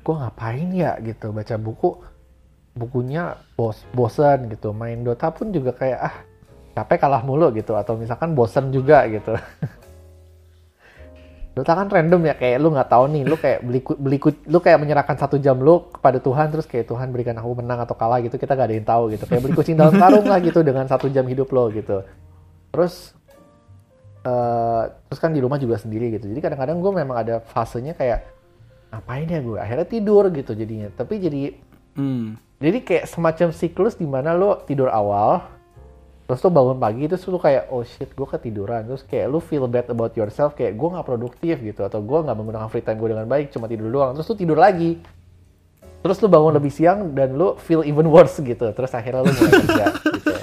gue 0.00 0.14
ngapain 0.14 0.68
ya 0.70 0.92
gitu 0.98 1.30
baca 1.30 1.54
buku 1.56 1.90
bukunya 2.72 3.22
bos 3.52 3.76
bosan 3.90 4.48
gitu 4.48 4.70
main 4.70 4.98
Dota 4.98 5.28
pun 5.28 5.50
juga 5.50 5.70
kayak 5.72 6.00
ah 6.00 6.16
capek 6.72 6.98
kalah 6.98 7.20
mulu 7.20 7.50
gitu 7.50 7.74
atau 7.74 7.94
misalkan 7.94 8.32
bosan 8.32 8.70
juga 8.70 9.04
gitu 9.06 9.36
Dota 11.50 11.74
kan 11.74 11.90
random 11.90 12.30
ya 12.30 12.34
kayak 12.38 12.62
lu 12.62 12.70
nggak 12.70 12.88
tahu 12.88 13.04
nih 13.10 13.22
lu 13.26 13.34
kayak 13.34 13.58
beli 13.66 13.80
beli 13.82 14.18
lu 14.46 14.58
kayak 14.62 14.78
menyerahkan 14.78 15.18
satu 15.18 15.34
jam 15.42 15.58
lu 15.58 15.90
kepada 15.90 16.22
Tuhan 16.22 16.46
terus 16.54 16.62
kayak 16.64 16.86
Tuhan 16.86 17.10
berikan 17.10 17.34
aku 17.34 17.58
menang 17.58 17.82
atau 17.82 17.98
kalah 17.98 18.22
gitu 18.22 18.38
kita 18.38 18.54
gak 18.54 18.70
ada 18.70 18.76
yang 18.78 18.86
tahu 18.86 19.10
gitu. 19.10 19.26
Kayak 19.26 19.42
beli 19.42 19.54
kucing 19.58 19.74
dalam 19.74 19.98
karung 19.98 20.26
lah 20.30 20.38
gitu 20.38 20.62
dengan 20.62 20.86
satu 20.86 21.10
jam 21.10 21.26
hidup 21.26 21.50
lo 21.50 21.66
gitu. 21.74 22.06
Terus 22.70 23.18
eh 24.20 24.82
terus 25.10 25.18
kan 25.18 25.34
di 25.34 25.42
rumah 25.42 25.58
juga 25.58 25.74
sendiri 25.74 26.14
gitu. 26.14 26.30
Jadi 26.30 26.38
kadang-kadang 26.38 26.78
gue 26.78 26.92
memang 26.94 27.16
ada 27.18 27.42
fasenya 27.42 27.98
kayak 27.98 28.30
ngapain 28.94 29.26
ya 29.26 29.40
gue 29.42 29.58
akhirnya 29.58 29.86
tidur 29.90 30.30
gitu 30.30 30.54
jadinya. 30.54 30.88
Tapi 30.94 31.14
jadi 31.18 31.42
Hmm. 31.90 32.38
jadi 32.62 32.86
kayak 32.86 33.10
semacam 33.10 33.50
siklus 33.50 33.98
di 33.98 34.06
mana 34.06 34.30
lo 34.30 34.62
tidur 34.62 34.86
awal 34.86 35.42
terus 36.30 36.46
tuh 36.46 36.54
bangun 36.54 36.78
pagi 36.78 37.10
terus 37.10 37.26
lu 37.26 37.42
kayak 37.42 37.74
oh 37.74 37.82
shit 37.82 38.14
gue 38.14 38.22
ketiduran. 38.22 38.86
Terus 38.86 39.02
kayak 39.02 39.26
lu 39.26 39.42
feel 39.42 39.66
bad 39.66 39.90
about 39.90 40.14
yourself 40.14 40.54
kayak 40.54 40.78
gue 40.78 40.88
nggak 40.94 41.02
produktif 41.02 41.58
gitu 41.58 41.82
atau 41.82 41.98
gue 41.98 42.18
nggak 42.22 42.36
menggunakan 42.38 42.70
free 42.70 42.86
time 42.86 43.02
gue 43.02 43.10
dengan 43.10 43.26
baik 43.26 43.50
cuma 43.50 43.66
tidur 43.66 43.90
doang. 43.90 44.14
Terus 44.14 44.30
lu 44.30 44.36
tidur 44.38 44.54
lagi. 44.62 45.02
Terus 46.06 46.22
lu 46.22 46.30
bangun 46.30 46.54
lebih 46.54 46.70
siang 46.70 47.10
dan 47.18 47.34
lu 47.34 47.58
feel 47.58 47.82
even 47.82 48.06
worse 48.06 48.38
gitu. 48.38 48.70
Terus 48.70 48.94
akhirnya 48.94 49.26
lu 49.26 49.34
mulai 49.34 49.52
kerja 49.58 49.86
gitu. 49.90 50.34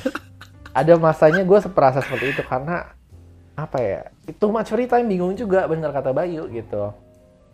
Ada 0.75 0.93
masanya 0.99 1.47
gue 1.47 1.59
seperasa 1.63 2.03
seperti 2.03 2.35
itu 2.35 2.43
karena 2.43 2.91
apa 3.55 3.79
ya 3.79 4.11
itu 4.27 4.43
much 4.51 4.67
free 4.67 4.91
time 4.91 5.07
bingung 5.07 5.39
juga 5.39 5.71
bener 5.71 5.95
kata 5.95 6.11
Bayu 6.11 6.51
gitu. 6.51 6.91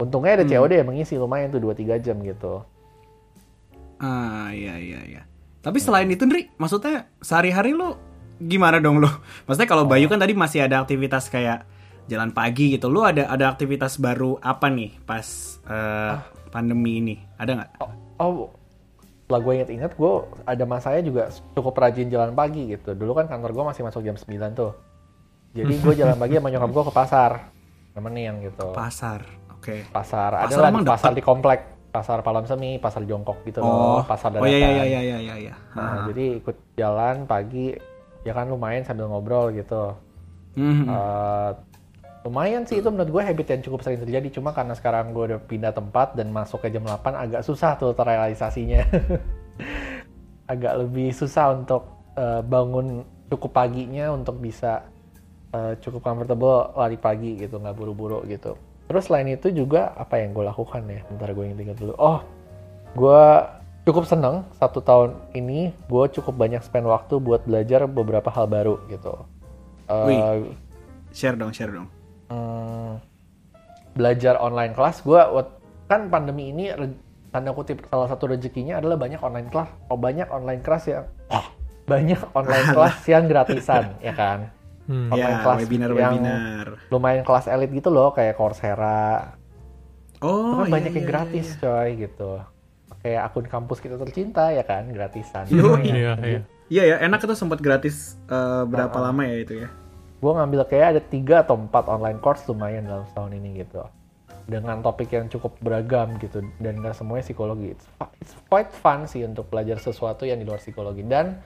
Untungnya 0.02 0.42
ada 0.42 0.46
COD 0.50 0.82
yang 0.82 0.90
mengisi 0.90 1.22
lumayan 1.22 1.54
tuh 1.54 1.62
2-3 1.62 2.02
jam 2.02 2.18
gitu. 2.26 2.66
Ah 4.02 4.50
iya 4.50 4.82
iya 4.82 5.00
iya. 5.06 5.22
Tapi 5.64 5.80
selain 5.80 6.10
itu 6.12 6.28
Ndri, 6.28 6.52
maksudnya 6.60 7.08
sehari-hari 7.24 7.72
lo 7.72 8.13
gimana 8.46 8.78
dong 8.78 9.00
lo? 9.00 9.10
Maksudnya 9.46 9.70
kalau 9.70 9.86
Bayu 9.86 10.08
kan 10.08 10.18
tadi 10.18 10.34
masih 10.34 10.64
ada 10.64 10.80
aktivitas 10.80 11.28
kayak 11.28 11.64
jalan 12.06 12.32
pagi 12.32 12.76
gitu. 12.76 12.88
Lo 12.88 13.04
ada 13.04 13.28
ada 13.28 13.48
aktivitas 13.48 13.98
baru 13.98 14.38
apa 14.40 14.68
nih 14.68 15.00
pas 15.04 15.26
eh, 15.64 16.14
pandemi 16.50 17.00
ini? 17.00 17.16
Ada 17.36 17.52
nggak? 17.56 17.70
Oh, 17.80 17.92
oh 18.20 18.34
setelah 19.24 19.40
gue 19.40 19.54
inget-inget, 19.56 19.92
gue 19.96 20.14
ada 20.46 20.64
masanya 20.68 21.02
juga 21.02 21.24
cukup 21.56 21.74
rajin 21.74 22.12
jalan 22.12 22.36
pagi 22.36 22.70
gitu. 22.70 22.94
Dulu 22.94 23.16
kan 23.16 23.26
kantor 23.26 23.50
gue 23.50 23.64
masih 23.66 23.82
masuk 23.82 24.02
jam 24.04 24.14
9 24.14 24.30
tuh. 24.54 24.72
Jadi 25.54 25.74
gue 25.80 25.94
jalan 25.96 26.18
pagi 26.18 26.38
sama 26.38 26.50
nyokap 26.52 26.70
gue 26.70 26.84
ke 26.86 26.94
pasar. 26.94 27.32
Nemenin 27.96 28.42
gitu. 28.44 28.74
Pasar. 28.74 29.26
Oke. 29.58 29.86
Pasar. 29.90 30.44
Ada 30.44 30.54
Pasar 30.54 30.60
lah 30.60 30.72
di 30.76 30.86
pasar 30.86 31.12
di 31.16 31.24
komplek. 31.24 31.60
Pasar 31.94 32.26
Palam 32.26 32.42
Semi, 32.50 32.82
pasar 32.82 33.06
Jongkok 33.06 33.46
gitu 33.46 33.62
Oh, 33.62 34.02
loh. 34.02 34.06
Pasar 34.10 34.34
oh 34.34 34.42
dadakan. 34.42 34.50
iya 34.50 34.58
iya 34.66 34.84
iya 34.84 35.02
iya 35.02 35.18
iya 35.22 35.36
iya. 35.38 35.54
Nah, 35.78 35.82
Ah. 35.86 36.04
jadi 36.10 36.42
ikut 36.42 36.58
jalan 36.74 37.30
pagi, 37.30 37.70
ya 38.24 38.32
kan 38.32 38.48
lumayan 38.48 38.84
sambil 38.88 39.12
ngobrol 39.12 39.52
gitu. 39.52 39.96
Mhm. 40.56 40.88
Eh, 40.88 41.52
lumayan 42.24 42.64
sih 42.64 42.80
itu 42.80 42.88
menurut 42.88 43.12
gue 43.12 43.24
habit 43.24 43.48
yang 43.52 43.62
cukup 43.64 43.80
sering 43.84 44.00
terjadi. 44.00 44.28
Cuma 44.32 44.56
karena 44.56 44.74
sekarang 44.76 45.12
gue 45.12 45.36
udah 45.36 45.40
pindah 45.44 45.76
tempat 45.76 46.16
dan 46.16 46.32
masuk 46.32 46.64
ke 46.64 46.72
jam 46.72 46.88
8 46.88 47.14
agak 47.14 47.42
susah 47.44 47.76
tuh 47.76 47.92
terrealisasinya. 47.94 48.82
Agak 50.54 50.76
lebih 50.76 51.16
susah 51.16 51.56
untuk 51.56 51.88
eh, 52.20 52.42
bangun 52.44 53.04
cukup 53.32 53.52
paginya 53.56 54.12
untuk 54.12 54.40
bisa 54.40 54.88
eh, 55.52 55.76
cukup 55.80 56.04
comfortable 56.04 56.76
lari 56.76 57.00
pagi 57.00 57.40
gitu 57.40 57.60
nggak 57.60 57.76
buru-buru 57.76 58.24
gitu. 58.28 58.56
Terus 58.88 59.08
selain 59.08 59.32
itu 59.32 59.52
juga 59.52 59.96
apa 59.96 60.20
yang 60.20 60.36
gue 60.36 60.44
lakukan 60.44 60.84
ya? 60.88 61.02
Bentar 61.08 61.32
gue 61.32 61.46
ingat 61.48 61.80
dulu. 61.80 61.96
Oh 62.00 62.20
gue 62.94 63.26
cukup 63.84 64.04
seneng 64.04 64.48
satu 64.54 64.80
tahun 64.80 65.10
ini 65.32 65.72
gue 65.84 66.06
cukup 66.12 66.34
banyak 66.34 66.60
spend 66.60 66.86
waktu 66.86 67.18
buat 67.18 67.44
belajar 67.44 67.84
beberapa 67.84 68.28
hal 68.28 68.48
baru 68.48 68.80
gitu 68.88 69.28
Eh, 69.84 70.06
Wih. 70.08 70.56
Share 71.12 71.36
dong, 71.36 71.52
share 71.52 71.70
dong. 71.70 71.92
hmm, 72.28 72.96
belajar 73.94 74.40
online 74.40 74.72
kelas 74.72 75.02
gue 75.02 75.20
kan 75.86 76.08
pandemi 76.08 76.50
ini 76.50 76.72
tanda 77.30 77.52
kutip 77.52 77.84
salah 77.86 78.08
satu 78.08 78.28
rezekinya 78.28 78.80
adalah 78.80 78.96
banyak 78.96 79.20
online 79.20 79.48
kelas 79.48 79.70
oh 79.88 79.96
banyak 79.96 80.26
online 80.28 80.62
kelas 80.62 80.84
yang 80.88 81.06
banyak 81.84 82.18
online 82.40 82.68
kelas 82.70 82.98
yang 83.06 83.24
gratisan 83.26 83.84
ya 84.00 84.14
kan 84.14 84.50
Hmm. 84.84 85.08
Online 85.08 85.32
Ya, 85.32 85.44
kelas 85.48 85.58
webinar-webinar. 85.64 86.68
lumayan 86.92 87.24
kelas 87.24 87.48
elit 87.48 87.72
gitu 87.72 87.88
loh 87.88 88.12
kayak 88.12 88.36
Coursera 88.36 89.32
itu 90.14 90.20
Oh, 90.20 90.60
kan 90.60 90.68
iya, 90.68 90.74
banyak 90.76 90.92
yang 90.92 91.00
iya, 91.00 91.08
gratis 91.08 91.48
coy 91.56 91.90
gitu 91.96 92.32
kayak 93.04 93.22
akun 93.28 93.46
kampus 93.46 93.78
kita 93.78 94.00
tercinta 94.00 94.50
ya 94.50 94.64
kan 94.64 94.88
gratisan 94.90 95.44
Yoi. 95.52 95.84
Iya, 95.86 96.14
iya. 96.24 96.42
Iya 96.72 96.84
ya, 96.88 96.96
enak 97.04 97.20
itu 97.22 97.36
sempat 97.36 97.60
gratis 97.60 98.16
eh, 98.26 98.64
berapa 98.64 98.96
Ah, 98.96 99.12
lama 99.12 99.22
ya 99.28 99.38
itu 99.38 99.54
ya? 99.60 99.70
gue 100.18 100.32
ngambil 100.32 100.64
kayak 100.66 100.88
ada 100.96 101.02
tiga 101.04 101.44
atau 101.44 101.60
empat 101.60 101.84
online 101.86 102.16
course 102.18 102.48
lumayan 102.48 102.88
dalam 102.88 103.04
setahun 103.12 103.36
ini 103.36 103.60
gitu 103.60 103.84
dengan 104.44 104.80
topik 104.80 105.12
yang 105.12 105.28
cukup 105.28 105.52
beragam 105.60 106.16
gitu 106.18 106.40
dan 106.60 106.80
nggak 106.80 106.96
semuanya 106.96 107.24
psikologi 107.24 107.76
it's, 107.76 107.84
it's 108.20 108.32
quite 108.48 108.72
fun 108.72 109.04
sih 109.04 109.24
untuk 109.24 109.52
belajar 109.52 109.76
sesuatu 109.78 110.24
yang 110.24 110.40
di 110.40 110.48
luar 110.48 110.64
psikologi 110.64 111.04
dan 111.04 111.44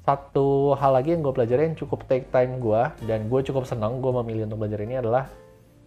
satu 0.00 0.78
hal 0.78 0.94
lagi 0.94 1.12
yang 1.12 1.22
gue 1.22 1.34
pelajari 1.34 1.70
yang 1.70 1.76
cukup 1.76 2.06
take 2.06 2.30
time 2.30 2.58
gue 2.58 2.82
dan 3.04 3.26
gue 3.26 3.40
cukup 3.42 3.66
senang 3.66 3.98
gue 3.98 4.12
memilih 4.22 4.46
untuk 4.46 4.62
belajar 4.62 4.80
ini 4.82 4.94
adalah 4.98 5.26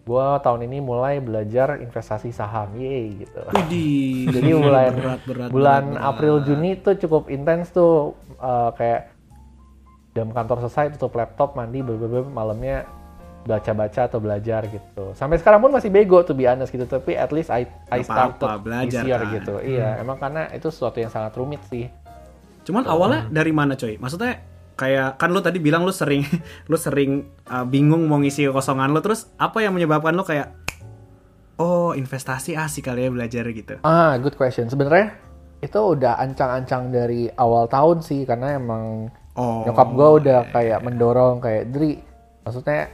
gue 0.04 0.28
tahun 0.44 0.68
ini 0.68 0.84
mulai 0.84 1.24
belajar 1.24 1.80
investasi 1.80 2.36
saham 2.36 2.76
yeay 2.76 3.24
gitu 3.24 3.40
Widih. 3.56 4.36
jadi 4.36 4.50
bulan 4.52 4.92
berat, 4.94 5.20
berat, 5.24 5.50
bulan 5.50 5.84
berat, 5.88 5.96
berat. 5.96 6.10
April 6.12 6.36
Juni 6.44 6.72
tuh 6.76 6.96
cukup 7.00 7.32
intens 7.32 7.72
tuh 7.72 8.12
eh, 8.36 8.70
kayak 8.76 9.02
jam 10.12 10.30
kantor 10.30 10.68
selesai 10.68 10.94
tutup 11.00 11.16
laptop 11.16 11.56
mandi 11.56 11.80
beberapa 11.80 12.28
malamnya 12.28 12.84
baca-baca 13.44 14.08
atau 14.08 14.24
belajar 14.24 14.64
gitu. 14.72 15.12
Sampai 15.20 15.36
sekarang 15.36 15.60
pun 15.60 15.68
masih 15.68 15.92
bego 15.92 16.24
tuh 16.24 16.32
be 16.32 16.48
honest 16.48 16.72
gitu, 16.72 16.88
tapi 16.88 17.12
at 17.18 17.28
least 17.36 17.52
I 17.52 17.68
I 17.92 18.00
Gak 18.00 18.08
started 18.08 18.40
apa-apa, 18.40 18.64
belajar 18.64 19.04
year 19.04 19.20
kan. 19.20 19.36
gitu. 19.36 19.54
Iya, 19.60 20.00
emang 20.00 20.16
karena 20.16 20.48
itu 20.56 20.72
sesuatu 20.72 21.04
yang 21.04 21.12
sangat 21.12 21.36
rumit 21.36 21.60
sih. 21.68 21.92
Cuman 22.64 22.88
awalnya 22.88 23.28
dari 23.28 23.52
mana 23.52 23.76
coy? 23.76 24.00
Maksudnya 24.00 24.40
kayak 24.74 25.16
kan 25.16 25.30
lu 25.30 25.40
tadi 25.40 25.58
bilang 25.58 25.82
lu 25.82 25.92
sering 25.92 26.26
lu 26.70 26.76
sering 26.76 27.12
uh, 27.46 27.64
bingung 27.64 28.06
mau 28.06 28.18
ngisi 28.18 28.46
kekosongan 28.46 28.90
lu 28.90 29.00
terus 29.00 29.30
apa 29.36 29.60
yang 29.60 29.72
menyebabkan 29.72 30.12
lu 30.12 30.22
kayak 30.22 30.52
oh 31.56 31.94
investasi 31.94 32.56
asik 32.56 32.86
kali 32.86 33.06
ya 33.06 33.10
belajar 33.10 33.46
gitu. 33.48 33.78
Ah, 33.82 34.18
good 34.18 34.34
question. 34.34 34.68
Sebenarnya 34.68 35.14
itu 35.60 35.78
udah 35.78 36.18
ancang-ancang 36.18 36.90
dari 36.90 37.32
awal 37.32 37.66
tahun 37.66 38.02
sih 38.02 38.24
karena 38.24 38.58
emang 38.58 39.08
Oh. 39.34 39.66
nyokap 39.66 39.90
gue 39.92 40.10
udah 40.22 40.40
kayak 40.54 40.86
mendorong 40.86 41.42
kayak 41.42 41.74
Dri 41.74 41.98
maksudnya 42.46 42.86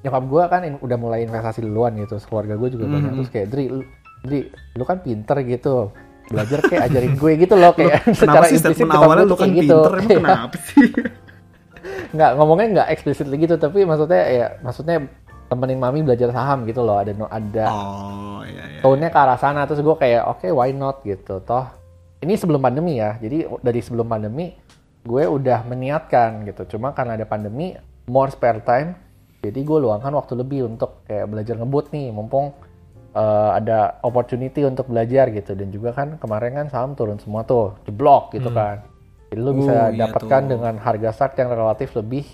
nyokap 0.00 0.24
gue 0.24 0.42
kan 0.48 0.60
in- 0.64 0.80
udah 0.80 0.96
mulai 0.96 1.28
investasi 1.28 1.60
duluan 1.60 1.92
gitu 1.92 2.16
keluarga 2.24 2.56
gue 2.56 2.72
juga 2.72 2.88
banyak 2.88 3.12
terus 3.12 3.28
kayak 3.28 3.48
Dri 3.52 3.68
lu, 3.68 3.84
Dri 4.24 4.48
lu 4.48 4.84
kan 4.86 5.04
pinter 5.04 5.36
gitu 5.44 5.92
belajar 6.28 6.58
kayak 6.60 6.82
ajarin 6.86 7.14
gue 7.14 7.32
gitu 7.38 7.54
loh 7.54 7.72
kayak 7.72 8.04
Kenapa 8.12 8.44
sih 8.46 8.60
statement 8.60 8.92
awalnya 8.92 9.24
lu 9.24 9.32
tuh 9.32 9.38
kan 9.38 9.48
gitu. 9.50 9.64
pinter 9.64 9.92
emang 9.96 10.20
kenapa 10.44 10.56
sih? 10.66 10.88
nggak 12.08 12.30
ngomongnya 12.34 12.66
nggak 12.74 12.88
eksplisit 12.90 13.28
gitu 13.28 13.54
tapi 13.56 13.82
maksudnya 13.82 14.22
ya 14.26 14.46
maksudnya 14.60 15.08
temenin 15.48 15.78
mami 15.78 16.00
belajar 16.02 16.28
saham 16.30 16.64
gitu 16.64 16.80
loh 16.80 17.00
ada 17.00 17.12
no- 17.12 17.30
ada 17.30 17.66
Oh 17.66 18.40
iya 18.44 18.64
iya. 18.68 18.80
tone-nya 18.80 19.08
ke 19.08 19.18
arah 19.18 19.36
sana 19.36 19.64
terus 19.64 19.80
gue 19.80 19.96
kayak 19.96 20.28
oke 20.28 20.46
why 20.50 20.68
not 20.70 21.00
gitu 21.02 21.40
toh 21.40 21.64
ini 22.18 22.36
sebelum 22.36 22.60
pandemi 22.60 23.00
ya 23.00 23.16
jadi 23.16 23.48
dari 23.58 23.80
sebelum 23.80 24.04
pandemi 24.04 24.52
gue 25.00 25.24
udah 25.24 25.64
meniatkan 25.64 26.44
gitu 26.44 26.76
cuma 26.76 26.92
karena 26.92 27.16
ada 27.16 27.24
pandemi 27.24 27.72
more 28.04 28.28
spare 28.28 28.60
time 28.60 28.92
jadi 29.40 29.56
gue 29.56 29.78
luangkan 29.78 30.12
waktu 30.12 30.34
lebih 30.34 30.68
untuk 30.68 31.00
kayak 31.04 31.24
belajar 31.24 31.56
ngebut 31.56 31.88
nih 31.88 32.10
mumpung 32.10 32.52
eh, 33.18 33.50
ada 33.58 33.98
opportunity 34.06 34.62
untuk 34.62 34.86
belajar 34.86 35.34
gitu 35.34 35.58
dan 35.58 35.74
juga 35.74 35.90
kan 35.90 36.14
kemarin 36.22 36.54
kan 36.54 36.66
saham 36.70 36.94
turun 36.94 37.18
semua 37.18 37.42
tuh 37.42 37.74
jeblok 37.82 38.30
gitu 38.30 38.54
kan 38.54 38.86
jadi 39.28 39.40
lu 39.44 39.52
bisa 39.60 39.72
Uh, 39.72 39.88
iya 39.92 40.08
dapatkan 40.08 40.42
tuh. 40.44 40.50
dengan 40.56 40.74
harga 40.80 41.10
start 41.12 41.34
yang 41.36 41.50
relatif 41.52 41.92
lebih 41.92 42.24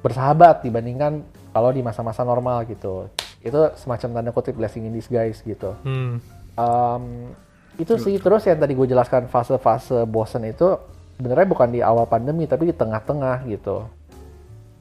bersahabat 0.00 0.62
dibandingkan 0.62 1.26
kalau 1.50 1.74
di 1.74 1.82
masa-masa 1.82 2.22
normal 2.22 2.62
gitu. 2.70 3.10
Itu 3.42 3.74
semacam 3.74 4.08
tanda 4.14 4.30
kutip 4.30 4.54
blessing 4.54 4.86
in 4.86 4.94
disguise 4.94 5.42
gitu. 5.42 5.74
Hmm. 5.82 6.22
Um, 6.54 7.34
itu 7.76 7.98
sih 8.00 8.16
terus 8.22 8.46
yang 8.46 8.62
tadi 8.62 8.72
gue 8.72 8.88
jelaskan 8.88 9.28
fase-fase 9.28 10.06
bosen 10.08 10.48
itu 10.48 10.78
sebenarnya 11.18 11.48
bukan 11.50 11.68
di 11.74 11.80
awal 11.84 12.06
pandemi 12.08 12.46
tapi 12.46 12.70
di 12.70 12.74
tengah-tengah 12.76 13.44
gitu. 13.50 13.90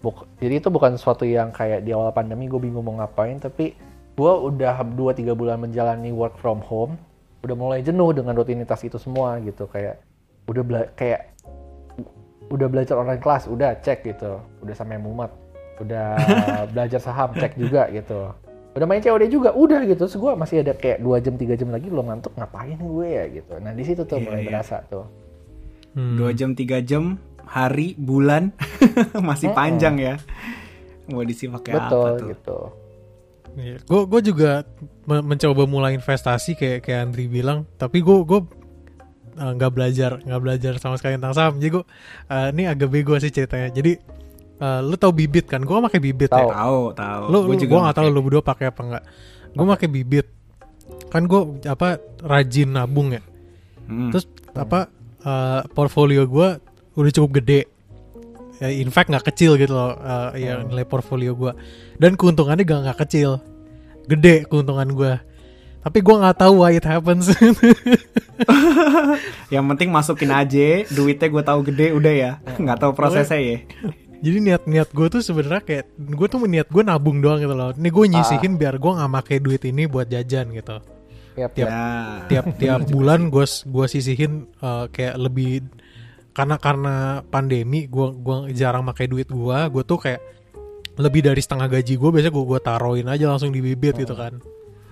Buk- 0.05 0.29
jadi 0.37 0.61
itu 0.61 0.69
bukan 0.69 0.95
sesuatu 1.01 1.25
yang 1.25 1.49
kayak 1.49 1.81
di 1.81 1.91
awal 1.91 2.13
pandemi 2.13 2.45
gue 2.45 2.61
bingung 2.61 2.85
mau 2.85 2.93
ngapain 3.01 3.41
tapi 3.41 3.73
gue 4.15 4.31
udah 4.31 4.79
2-3 4.85 4.95
bulan 5.31 5.59
menjalani 5.59 6.09
work 6.09 6.35
from 6.35 6.59
home 6.61 6.95
udah 7.41 7.53
mulai 7.53 7.79
jenuh 7.79 8.09
dengan 8.09 8.33
rutinitas 8.33 8.81
itu 8.81 8.95
semua 8.95 9.37
gitu 9.39 9.67
kayak 9.67 9.99
udah 10.45 10.63
bela- 10.63 10.91
kayak 10.93 11.35
udah 12.47 12.67
belajar 12.67 12.95
online 12.95 13.19
kelas 13.19 13.45
udah 13.45 13.75
cek 13.77 14.05
gitu 14.05 14.39
udah 14.61 14.73
sampai 14.73 14.95
mumet 14.95 15.29
udah 15.77 16.15
belajar 16.71 16.97
saham 16.97 17.33
cek 17.33 17.53
juga 17.55 17.89
gitu 17.89 18.31
udah 18.71 18.85
main 18.85 18.99
COD 18.99 19.27
juga 19.27 19.51
udah 19.51 19.83
gitu 19.83 19.99
terus 20.01 20.15
gue 20.15 20.31
masih 20.33 20.59
ada 20.59 20.73
kayak 20.73 20.99
dua 20.99 21.17
jam 21.17 21.35
tiga 21.35 21.55
jam 21.55 21.69
lagi 21.69 21.87
belum 21.87 22.05
ngantuk 22.05 22.31
ngapain 22.33 22.75
gue 22.75 23.07
ya 23.07 23.23
gitu 23.29 23.53
nah 23.57 23.71
di 23.71 23.83
situ 23.83 24.03
tuh 24.03 24.15
Iya, 24.15 24.25
mulai 24.25 24.41
iya. 24.41 24.49
berasa 24.49 24.79
tuh 24.85 25.05
Hmm. 25.95 26.19
Dua 26.19 26.35
jam 26.35 26.51
tiga 26.51 26.83
jam 26.83 27.15
hari 27.41 27.95
bulan 27.95 28.51
masih 29.23 29.55
panjang 29.55 29.95
ya. 29.95 30.19
Mau 31.07 31.23
disimak 31.23 31.63
kayak 31.63 31.87
betul 31.87 32.03
apa 32.03 32.19
tuh? 32.19 32.27
gitu 32.27 32.57
Iya, 33.55 33.79
gue 33.87 34.01
gue 34.03 34.21
juga 34.21 34.67
me- 35.07 35.23
mencoba 35.23 35.63
mulai 35.63 35.95
investasi 35.95 36.59
kayak 36.59 36.79
kayak 36.83 36.99
Andri 37.07 37.25
bilang, 37.31 37.63
tapi 37.79 38.03
gue 38.03 38.17
gue 38.27 38.39
uh, 39.39 39.51
nggak 39.55 39.71
belajar 39.71 40.19
nggak 40.19 40.41
belajar 40.43 40.73
sama 40.79 40.99
sekali 40.99 41.15
tentang 41.15 41.35
saham. 41.35 41.55
Jadi 41.55 41.79
gue 41.79 41.83
uh, 42.27 42.47
ini 42.51 42.63
agak 42.67 42.91
bego 42.91 43.15
sih 43.15 43.31
ceritanya. 43.31 43.71
Jadi 43.71 43.95
uh, 44.59 44.79
lu 44.83 44.95
tahu 44.99 45.15
bibit 45.15 45.47
kan? 45.47 45.63
Gue 45.63 45.79
pakai 45.79 45.99
bibit 46.03 46.31
Tahu. 46.31 46.51
ya. 46.51 46.55
Tahu 46.55 46.81
tahu. 46.95 47.23
Lu, 47.31 47.37
gue 47.47 47.79
nggak 47.79 47.95
tahu 47.95 48.07
lu 48.11 48.21
berdua 48.23 48.43
pakai 48.43 48.65
apa 48.71 48.81
nggak? 48.83 49.03
Gue 49.55 49.65
pakai 49.71 49.87
bibit. 49.87 50.27
Kan 51.07 51.31
gue 51.31 51.41
apa 51.65 51.99
rajin 52.21 52.75
nabung 52.75 53.15
ya. 53.15 53.23
Hmm. 53.87 54.11
Terus 54.11 54.27
apa 54.51 54.91
uh, 55.23 55.61
portfolio 55.71 56.27
gue 56.27 56.47
udah 56.95 57.11
cukup 57.11 57.39
gede. 57.39 57.71
Ya, 58.63 58.71
in 58.71 58.87
fact 58.87 59.11
nggak 59.11 59.27
kecil 59.27 59.59
gitu 59.59 59.75
loh 59.75 59.99
uh, 59.99 60.31
ya 60.31 60.63
nilai 60.63 60.87
portfolio 60.87 61.35
gue 61.35 61.51
dan 61.99 62.15
keuntungannya 62.15 62.63
gak 62.63 62.87
nggak 62.87 62.99
kecil. 63.03 63.43
Gede 64.07 64.47
keuntungan 64.47 64.95
gue 64.95 65.19
tapi 65.85 66.01
gue 66.01 66.15
nggak 66.17 66.41
tahu 66.41 66.65
why 66.65 66.73
it 66.73 66.81
happens. 66.81 67.29
Yang 69.53 69.65
penting 69.69 69.93
masukin 69.93 70.33
aja, 70.33 70.81
duitnya 70.89 71.29
gue 71.29 71.43
tahu 71.45 71.59
gede 71.61 71.93
udah 71.93 72.13
ya. 72.17 72.31
Nggak 72.57 72.81
tahu 72.81 72.91
prosesnya 72.97 73.37
ya. 73.37 73.57
jadi 74.25 74.41
niat-niat 74.41 74.89
gue 74.89 75.07
tuh 75.13 75.21
sebenarnya 75.21 75.61
kayak 75.61 75.85
gue 75.93 76.25
tuh 76.25 76.41
niat 76.49 76.73
gue 76.73 76.81
nabung 76.81 77.21
doang 77.21 77.37
gitu 77.37 77.53
loh. 77.53 77.69
Ini 77.77 77.89
gue 77.93 78.05
nyisihin 78.17 78.57
biar 78.57 78.81
gue 78.81 78.91
nggak 78.97 79.13
pakai 79.13 79.37
duit 79.37 79.61
ini 79.61 79.85
buat 79.85 80.09
jajan 80.09 80.49
gitu. 80.57 80.81
Yap, 81.37 81.53
Tiap-. 81.53 81.69
Ya. 81.69 81.85
tiap 82.33 82.45
tiap 82.57 82.81
bulan 82.95 83.29
gue 83.29 83.45
gua 83.67 83.85
sisihin 83.91 84.47
uh, 84.63 84.87
kayak 84.89 85.19
lebih 85.19 85.67
karena 86.35 86.59
karena 86.59 86.95
pandemi 87.23 87.87
gue 87.87 88.07
gua 88.13 88.45
jarang 88.51 88.83
pakai 88.83 89.07
duit 89.07 89.25
gue 89.25 89.57
gue 89.71 89.83
tuh 89.83 89.95
kayak 89.95 90.19
lebih 90.95 91.23
dari 91.23 91.39
setengah 91.39 91.67
gaji 91.69 91.95
gue 91.95 92.09
biasanya 92.09 92.31
gue 92.31 92.45
gua 92.45 92.59
taruhin 92.59 93.07
aja 93.07 93.31
langsung 93.31 93.49
di 93.49 93.59
bibit 93.59 93.95
gitu 93.95 94.13
kan. 94.13 94.39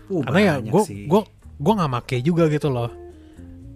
Uh, 0.08 0.24
karena 0.24 0.40
ya 0.40 0.56
gue 0.60 0.82
gue 1.06 1.22
gue 1.54 1.74
nggak 1.76 1.92
make 1.92 2.18
juga 2.20 2.48
gitu 2.48 2.68
loh. 2.68 2.92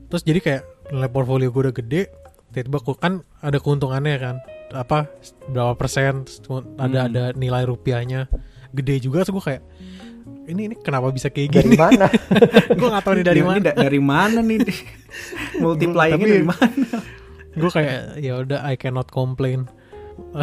Terus 0.08 0.24
jadi 0.24 0.40
kayak 0.40 0.64
nilai 0.92 1.10
portfolio 1.10 1.48
gue 1.48 1.62
udah 1.68 1.76
gede 1.76 2.02
tiba-tiba 2.48 2.80
kan 2.96 3.14
ada 3.38 3.60
keuntungannya 3.60 4.16
kan 4.18 4.36
apa 4.72 5.12
berapa 5.46 5.76
persen 5.76 6.24
ada 6.76 7.00
Hmm. 7.04 7.08
ada 7.12 7.24
nilai 7.34 7.64
rupiahnya. 7.64 8.32
Gede 8.72 9.00
juga 9.00 9.24
terus 9.24 9.36
gue 9.36 9.46
kayak 9.46 9.64
ini 10.48 10.72
ini 10.72 10.76
kenapa 10.80 11.12
bisa 11.12 11.28
kayak 11.28 11.52
dari 11.54 11.68
gini? 11.68 11.76
mana? 11.76 12.08
Gue 12.80 12.88
nggak 12.88 13.04
tahu 13.04 13.14
nih 13.20 13.26
dari 13.26 13.42
mana. 13.44 13.60
da- 13.60 13.76
dari 13.78 14.00
mana 14.00 14.40
nih? 14.40 14.60
Multiplyingnya 15.64 16.16
Tapi- 16.20 16.32
dari 16.32 16.48
mana? 16.48 16.98
Gue 17.58 17.70
kayak 17.70 18.02
ya 18.18 18.34
udah 18.38 18.60
I 18.64 18.76
cannot 18.76 19.10
complain. 19.10 19.66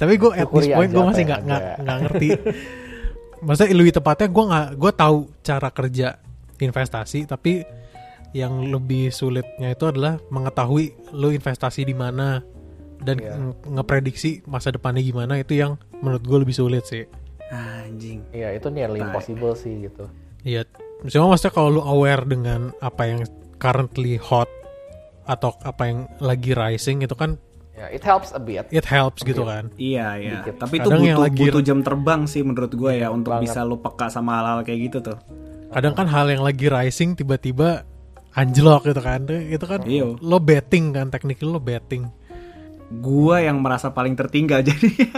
Tapi 0.00 0.12
gue 0.16 0.30
at 0.32 0.48
this 0.48 0.68
point 0.68 0.90
gue 0.90 1.04
masih 1.04 1.24
nggak 1.24 1.40
nggak 1.78 1.96
ngerti. 2.00 2.28
Maksudnya 3.46 3.74
lebih 3.74 3.92
tepatnya 3.92 4.28
gue 4.28 4.44
nggak 4.46 4.68
gue 4.74 4.92
tahu 4.92 5.18
cara 5.42 5.68
kerja 5.68 6.08
investasi 6.56 7.26
tapi 7.26 7.66
yang 8.30 8.70
lebih 8.70 9.10
sulitnya 9.10 9.74
itu 9.74 9.82
adalah 9.84 10.22
mengetahui 10.30 10.94
lo 11.12 11.28
investasi 11.28 11.82
di 11.82 11.92
mana 11.92 12.38
dan 13.02 13.18
Iya. 13.18 13.34
nge- 13.34 13.66
ngeprediksi 13.68 14.46
masa 14.46 14.70
depannya 14.70 15.02
gimana 15.02 15.34
itu 15.36 15.58
yang 15.58 15.74
menurut 15.98 16.22
gue 16.22 16.38
lebih 16.38 16.54
sulit 16.54 16.86
sih. 16.86 17.02
Anjing. 17.50 18.22
Iya 18.30 18.54
itu 18.54 18.70
nearly 18.70 19.02
impossible 19.02 19.52
sih 19.52 19.84
gitu. 19.84 20.06
Iya, 20.42 20.62
cuma 21.04 21.34
maksudnya 21.34 21.50
kalau 21.50 21.68
lu 21.68 21.82
aware 21.82 22.22
dengan 22.24 22.70
apa 22.78 23.02
yang 23.04 23.20
currently 23.58 24.16
hot 24.16 24.46
atau 25.24 25.54
apa 25.58 25.82
yang 25.84 25.98
lagi 26.18 26.52
rising 26.52 27.00
itu 27.00 27.12
kan 27.12 27.38
ya 27.72 27.88
it 27.88 28.02
helps 28.02 28.30
a 28.30 28.38
bit 28.38 28.68
it 28.68 28.84
helps 28.84 29.22
gitu 29.22 29.42
kan. 29.42 29.72
Iya 29.74 30.06
iya. 30.16 30.32
Dikit. 30.38 30.60
Tapi 30.60 30.74
itu 30.76 30.86
Kadang 30.86 31.02
yang 31.02 31.16
butuh 31.16 31.26
lagi- 31.26 31.42
butuh 31.48 31.62
jam 31.62 31.78
terbang 31.80 32.20
sih 32.26 32.42
menurut 32.42 32.70
gue 32.70 32.92
ya 32.94 33.08
untuk 33.08 33.32
banget. 33.32 33.48
bisa 33.48 33.60
lu 33.62 33.76
peka 33.76 34.06
sama 34.06 34.38
hal-hal 34.38 34.60
kayak 34.60 34.80
gitu 34.86 34.98
tuh. 35.02 35.18
Kadang 35.68 35.94
kan 35.94 36.04
hal 36.04 36.28
yang 36.28 36.42
lagi 36.42 36.68
rising 36.68 37.14
tiba-tiba 37.14 37.88
anjlok 38.32 38.86
gitu 38.86 39.00
kan. 39.00 39.24
Itu 39.26 39.64
kan 39.64 39.80
Iya. 39.82 40.14
lo 40.14 40.38
betting 40.38 40.92
kan 40.92 41.08
tekniknya 41.08 41.48
lo 41.48 41.58
betting. 41.58 42.04
Gua 42.92 43.40
yang 43.40 43.56
merasa 43.58 43.88
paling 43.88 44.12
tertinggal 44.12 44.60
jadi 44.68 45.08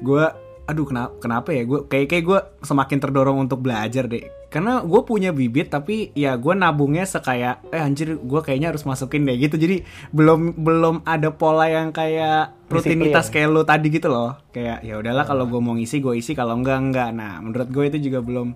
gua 0.00 0.36
aduh 0.70 0.86
kenapa 0.86 1.12
kenapa 1.18 1.48
ya? 1.50 1.66
Gue 1.66 1.84
kayak 1.90 2.06
kayak 2.06 2.24
gue 2.24 2.38
semakin 2.62 2.98
terdorong 3.02 3.38
untuk 3.42 3.58
belajar 3.66 4.06
deh. 4.06 4.22
Karena 4.50 4.82
gue 4.86 5.00
punya 5.02 5.34
bibit 5.34 5.70
tapi 5.70 6.14
ya 6.14 6.38
gue 6.38 6.54
nabungnya 6.54 7.02
sekaya 7.06 7.58
eh 7.74 7.82
anjir 7.82 8.18
gue 8.18 8.40
kayaknya 8.42 8.70
harus 8.70 8.86
masukin 8.86 9.26
deh 9.26 9.34
gitu. 9.34 9.58
Jadi 9.58 9.82
belum 10.14 10.62
belum 10.62 11.02
ada 11.02 11.34
pola 11.34 11.66
yang 11.66 11.90
kayak 11.90 12.70
rutinitas 12.70 13.28
kayak 13.34 13.50
lo 13.50 13.66
tadi 13.66 13.90
gitu 13.90 14.06
loh. 14.06 14.38
Kayak 14.54 14.86
ya 14.86 14.94
udahlah 15.02 15.26
kalau 15.26 15.50
gue 15.50 15.58
mau 15.58 15.74
ngisi 15.74 15.98
gue 15.98 16.14
isi 16.14 16.38
kalau 16.38 16.54
enggak 16.54 16.78
enggak. 16.78 17.10
Nah 17.10 17.42
menurut 17.42 17.66
gue 17.66 17.84
itu 17.90 17.98
juga 18.10 18.22
belum 18.22 18.54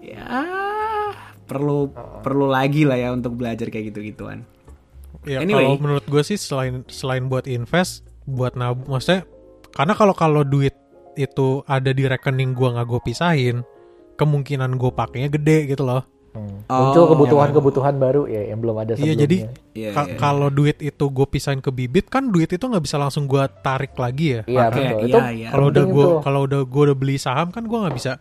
ya 0.00 0.24
perlu 1.44 1.92
perlu 2.24 2.48
lagi 2.48 2.88
lah 2.88 2.96
ya 2.96 3.12
untuk 3.12 3.36
belajar 3.36 3.68
kayak 3.68 3.92
gitu 3.92 4.00
gituan 4.00 4.48
Ya 5.24 5.40
Anyway. 5.40 5.64
kalau 5.64 5.80
menurut 5.80 6.04
gue 6.04 6.20
sih 6.20 6.36
selain 6.36 6.84
selain 6.92 7.32
buat 7.32 7.48
invest, 7.48 8.04
buat 8.28 8.60
nabung, 8.60 8.92
maksudnya 8.92 9.24
karena 9.72 9.96
kalau 9.96 10.12
kalau 10.12 10.44
duit 10.44 10.76
itu 11.16 11.48
ada 11.64 11.90
di 11.90 12.04
rekening 12.04 12.52
gua 12.52 12.74
nggak 12.74 12.86
gue 12.86 13.00
pisahin, 13.02 13.56
kemungkinan 14.14 14.74
gue 14.74 14.90
pakainya 14.90 15.28
gede 15.28 15.68
gitu 15.68 15.82
loh. 15.82 16.02
Hmm. 16.30 16.66
Oh, 16.66 16.90
Muncul 16.90 17.06
kebutuhan-kebutuhan 17.08 17.94
baru 17.94 18.26
ya 18.26 18.50
yang 18.50 18.58
belum 18.58 18.74
ada 18.76 18.92
Iya 18.92 19.14
sebelumnya. 19.14 19.22
jadi 19.22 19.36
Iya, 19.70 19.90
ka- 19.92 20.08
iya. 20.08 20.18
kalau 20.18 20.50
duit 20.50 20.78
itu 20.78 21.04
gue 21.06 21.26
pisahin 21.28 21.62
ke 21.62 21.70
bibit 21.70 22.10
kan 22.10 22.26
duit 22.26 22.50
itu 22.50 22.58
nggak 22.60 22.82
bisa 22.82 22.98
langsung 22.98 23.24
gue 23.24 23.38
tarik 23.62 23.94
lagi 23.94 24.34
ya. 24.34 24.42
Iya 24.44 24.60
Pakai, 24.64 24.82
betul. 24.82 24.98
iya, 24.98 25.06
Itu 25.06 25.18
iya. 25.32 25.48
Kalau 25.48 25.66
udah 25.70 25.84
gue 25.86 26.06
kalau 26.20 26.40
udah 26.42 26.60
gue 26.64 26.82
udah 26.84 26.96
beli 26.96 27.16
saham 27.16 27.48
kan 27.48 27.62
gue 27.62 27.78
nggak 27.78 27.94
bisa 27.94 28.12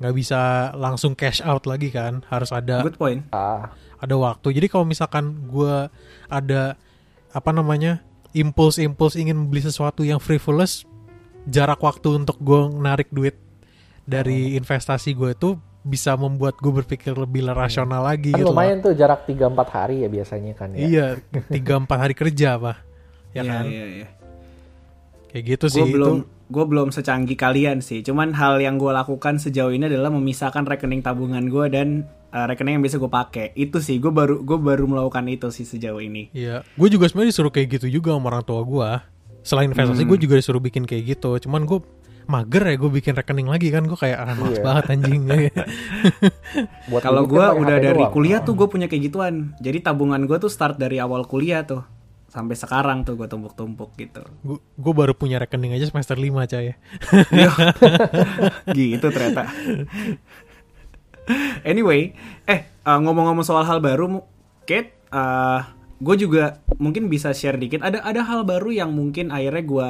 nggak 0.00 0.14
bisa 0.16 0.40
langsung 0.74 1.12
cash 1.12 1.44
out 1.44 1.68
lagi 1.68 1.92
kan. 1.92 2.24
Harus 2.26 2.48
ada 2.48 2.80
Good 2.80 2.96
point. 2.96 3.28
ah, 3.28 3.68
ada 4.00 4.14
waktu. 4.16 4.56
Jadi 4.56 4.66
kalau 4.66 4.88
misalkan 4.88 5.44
gue 5.44 5.92
ada 6.26 6.80
apa 7.30 7.50
namanya 7.52 8.00
impuls-impuls 8.32 9.14
ingin 9.14 9.46
beli 9.46 9.60
sesuatu 9.60 10.00
yang 10.00 10.16
frivolous, 10.16 10.88
jarak 11.46 11.80
waktu 11.80 12.20
untuk 12.20 12.36
gue 12.36 12.60
narik 12.76 13.08
duit 13.08 13.36
dari 14.04 14.58
investasi 14.58 15.14
gue 15.14 15.32
itu 15.32 15.50
bisa 15.80 16.12
membuat 16.12 16.60
gue 16.60 16.68
berpikir 16.68 17.16
lebih 17.16 17.48
rasional 17.48 18.04
lagi 18.04 18.36
kan 18.36 18.44
gitu. 18.44 18.52
lumayan 18.52 18.84
tuh 18.84 18.92
jarak 18.92 19.24
3-4 19.24 19.56
hari 19.72 19.96
ya 20.04 20.08
biasanya 20.12 20.52
kan 20.52 20.68
lah. 20.72 20.76
ya. 20.76 20.84
Iya, 20.84 21.06
tiga 21.48 21.80
empat 21.80 21.98
hari 21.98 22.12
kerja 22.12 22.60
apa, 22.60 22.72
ya 23.36 23.40
Iya, 23.40 23.48
kan? 23.48 23.64
iya, 23.64 23.86
iya. 23.88 24.08
Kayak 25.30 25.44
gitu 25.46 25.66
sih 25.70 25.80
Gue 25.80 25.88
itu. 25.88 25.96
belum 25.96 26.16
gue 26.50 26.64
belum 26.66 26.88
secanggih 26.90 27.38
kalian 27.38 27.78
sih. 27.80 28.02
Cuman 28.02 28.34
hal 28.34 28.58
yang 28.58 28.76
gue 28.76 28.90
lakukan 28.90 29.38
sejauh 29.38 29.70
ini 29.70 29.86
adalah 29.86 30.10
memisahkan 30.10 30.66
rekening 30.66 31.00
tabungan 31.00 31.46
gue 31.46 31.70
dan 31.70 31.88
uh, 32.34 32.50
rekening 32.50 32.76
yang 32.76 32.84
bisa 32.84 32.98
gue 32.98 33.06
pakai. 33.06 33.54
Itu 33.54 33.78
sih 33.78 34.02
gue 34.02 34.10
baru 34.10 34.42
gue 34.42 34.58
baru 34.58 34.90
melakukan 34.90 35.22
itu 35.30 35.48
sih 35.54 35.62
sejauh 35.62 36.02
ini. 36.02 36.34
Iya, 36.34 36.66
gue 36.66 36.88
juga 36.90 37.06
sebenarnya 37.06 37.30
disuruh 37.30 37.54
kayak 37.54 37.78
gitu 37.78 38.02
juga 38.02 38.18
sama 38.18 38.34
orang 38.34 38.42
tua 38.42 38.60
gue. 38.66 38.90
Selain 39.40 39.68
investasi, 39.68 40.04
gue 40.04 40.18
juga 40.18 40.34
disuruh 40.36 40.58
bikin 40.58 40.84
kayak 40.84 41.16
gitu. 41.16 41.36
Cuman 41.40 41.64
gue 41.64 41.80
mager 42.24 42.62
ya 42.62 42.76
gue 42.76 42.90
bikin 42.92 43.12
rekening 43.12 43.48
lagi 43.48 43.68
kan 43.68 43.82
gue 43.82 43.98
kayak 43.98 44.16
ah 44.16 44.32
males 44.32 44.54
Iya. 44.54 44.62
banget 44.62 44.84
anjing 44.92 45.22
Buat 46.90 47.02
Kalau 47.02 47.22
gue 47.26 47.42
udah 47.42 47.74
HP 47.74 47.82
dari 47.82 47.98
doang. 47.98 48.12
kuliah 48.12 48.38
tuh 48.40 48.54
gue 48.54 48.66
punya 48.66 48.86
kayak 48.86 49.02
gituan. 49.06 49.34
Jadi 49.58 49.78
tabungan 49.80 50.22
gue 50.22 50.38
tuh 50.38 50.46
start 50.46 50.76
dari 50.76 50.96
awal 50.96 51.24
kuliah 51.24 51.64
tuh 51.64 51.82
sampai 52.30 52.54
sekarang 52.54 53.02
tuh 53.02 53.18
gue 53.18 53.26
tumpuk-tumpuk 53.26 53.90
gitu. 53.98 54.22
gue 54.54 54.94
baru 54.94 55.10
punya 55.12 55.42
rekening 55.42 55.74
aja 55.74 55.90
semester 55.90 56.14
5 56.14 56.30
cah 56.46 56.62
Yo. 56.62 56.72
gitu 58.70 59.06
ternyata. 59.10 59.50
Anyway, 61.62 62.14
eh 62.44 62.60
uh, 62.82 62.98
ngomong-ngomong 62.98 63.42
soal 63.42 63.62
hal 63.62 63.78
baru, 63.78 64.22
Kate, 64.62 64.94
gue 66.00 66.16
juga 66.16 66.64
mungkin 66.80 67.12
bisa 67.12 67.30
share 67.36 67.60
dikit. 67.60 67.84
Ada 67.84 68.00
ada 68.02 68.24
hal 68.24 68.48
baru 68.48 68.72
yang 68.72 68.90
mungkin 68.96 69.28
akhirnya 69.30 69.64
gue 69.64 69.88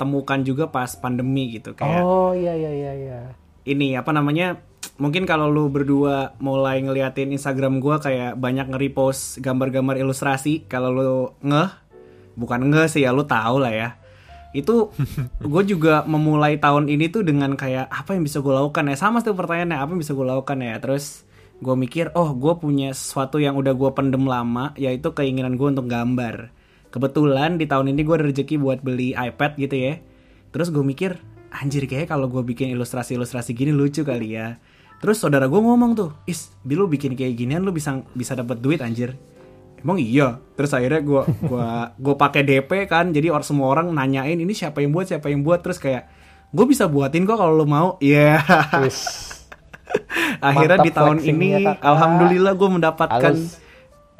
temukan 0.00 0.40
juga 0.40 0.72
pas 0.72 0.88
pandemi 0.96 1.60
gitu 1.60 1.76
kayak 1.76 2.00
Oh 2.00 2.32
iya 2.32 2.56
iya 2.56 2.72
iya 2.72 2.92
iya. 2.96 3.20
ini 3.68 3.92
apa 4.00 4.16
namanya 4.16 4.64
mungkin 4.96 5.28
kalau 5.28 5.52
lu 5.52 5.68
berdua 5.68 6.32
mulai 6.40 6.80
ngeliatin 6.80 7.36
Instagram 7.36 7.84
gua 7.84 8.00
kayak 8.00 8.40
banyak 8.40 8.72
nge-repost 8.72 9.44
gambar-gambar 9.44 10.00
ilustrasi 10.00 10.64
kalau 10.64 10.88
lu 10.88 11.12
ngeh 11.44 11.68
bukan 12.40 12.72
ngeh 12.72 12.88
sih 12.88 13.04
ya 13.04 13.12
lu 13.12 13.28
tahu 13.28 13.60
lah 13.60 13.76
ya 13.76 13.88
itu 14.56 14.88
gue 15.52 15.62
juga 15.68 16.02
memulai 16.08 16.56
tahun 16.56 16.88
ini 16.88 17.12
tuh 17.12 17.22
dengan 17.22 17.52
kayak 17.54 17.92
apa 17.92 18.16
yang 18.16 18.24
bisa 18.24 18.40
gue 18.40 18.50
lakukan 18.50 18.88
ya 18.88 18.96
sama 18.96 19.20
tuh 19.20 19.36
pertanyaannya 19.36 19.76
apa 19.76 19.90
yang 19.92 20.00
bisa 20.00 20.16
gue 20.16 20.26
lakukan 20.26 20.58
ya 20.64 20.80
terus 20.80 21.28
gue 21.60 21.76
mikir 21.76 22.16
oh 22.16 22.32
gue 22.32 22.56
punya 22.56 22.96
sesuatu 22.96 23.36
yang 23.36 23.52
udah 23.60 23.76
gue 23.76 23.90
pendem 23.92 24.24
lama 24.24 24.72
yaitu 24.80 25.12
keinginan 25.12 25.60
gue 25.60 25.68
untuk 25.68 25.86
gambar. 25.86 26.48
Kebetulan 26.90 27.60
di 27.60 27.68
tahun 27.68 27.92
ini 27.94 28.00
gue 28.02 28.14
ada 28.16 28.26
rezeki 28.26 28.56
buat 28.58 28.80
beli 28.82 29.12
iPad 29.14 29.60
gitu 29.60 29.76
ya. 29.76 29.94
Terus 30.50 30.72
gue 30.72 30.82
mikir 30.82 31.20
anjir 31.52 31.84
kayak 31.86 32.10
kalau 32.10 32.26
gue 32.26 32.42
bikin 32.42 32.72
ilustrasi-ilustrasi 32.74 33.52
gini 33.52 33.70
lucu 33.70 34.02
kali 34.02 34.40
ya. 34.40 34.56
Terus 35.00 35.20
saudara 35.20 35.46
gue 35.46 35.60
ngomong 35.60 35.92
tuh 35.94 36.10
is 36.24 36.50
bilu 36.64 36.88
bikin 36.88 37.12
kayak 37.14 37.36
ginian 37.36 37.62
lu 37.62 37.76
bisa 37.76 38.00
bisa 38.16 38.32
dapat 38.34 38.58
duit 38.58 38.80
anjir. 38.80 39.14
Emang 39.80 40.00
iya? 40.00 40.40
Terus 40.56 40.72
akhirnya 40.76 41.00
gue 41.04 41.22
gua 41.44 41.92
gue 41.96 42.14
pakai 42.16 42.42
DP 42.44 42.88
kan 42.88 43.12
jadi 43.12 43.32
orang 43.32 43.46
semua 43.46 43.68
orang 43.72 43.92
nanyain 43.92 44.36
ini 44.36 44.52
siapa 44.52 44.80
yang 44.80 44.96
buat 44.96 45.08
siapa 45.12 45.28
yang 45.28 45.44
buat? 45.44 45.60
Terus 45.60 45.76
kayak 45.76 46.08
gue 46.50 46.66
bisa 46.66 46.88
buatin 46.88 47.28
kok 47.28 47.36
kalau 47.36 47.52
lu 47.52 47.68
mau. 47.68 47.96
Iya. 48.00 48.40
Wis. 48.84 49.39
akhirnya 50.48 50.78
Mantap 50.80 50.86
di 50.86 50.92
tahun 50.94 51.18
ini 51.22 51.48
Kakak. 51.64 51.84
alhamdulillah 51.84 52.52
gue 52.56 52.68
mendapatkan 52.70 53.34
Halus. 53.36 53.58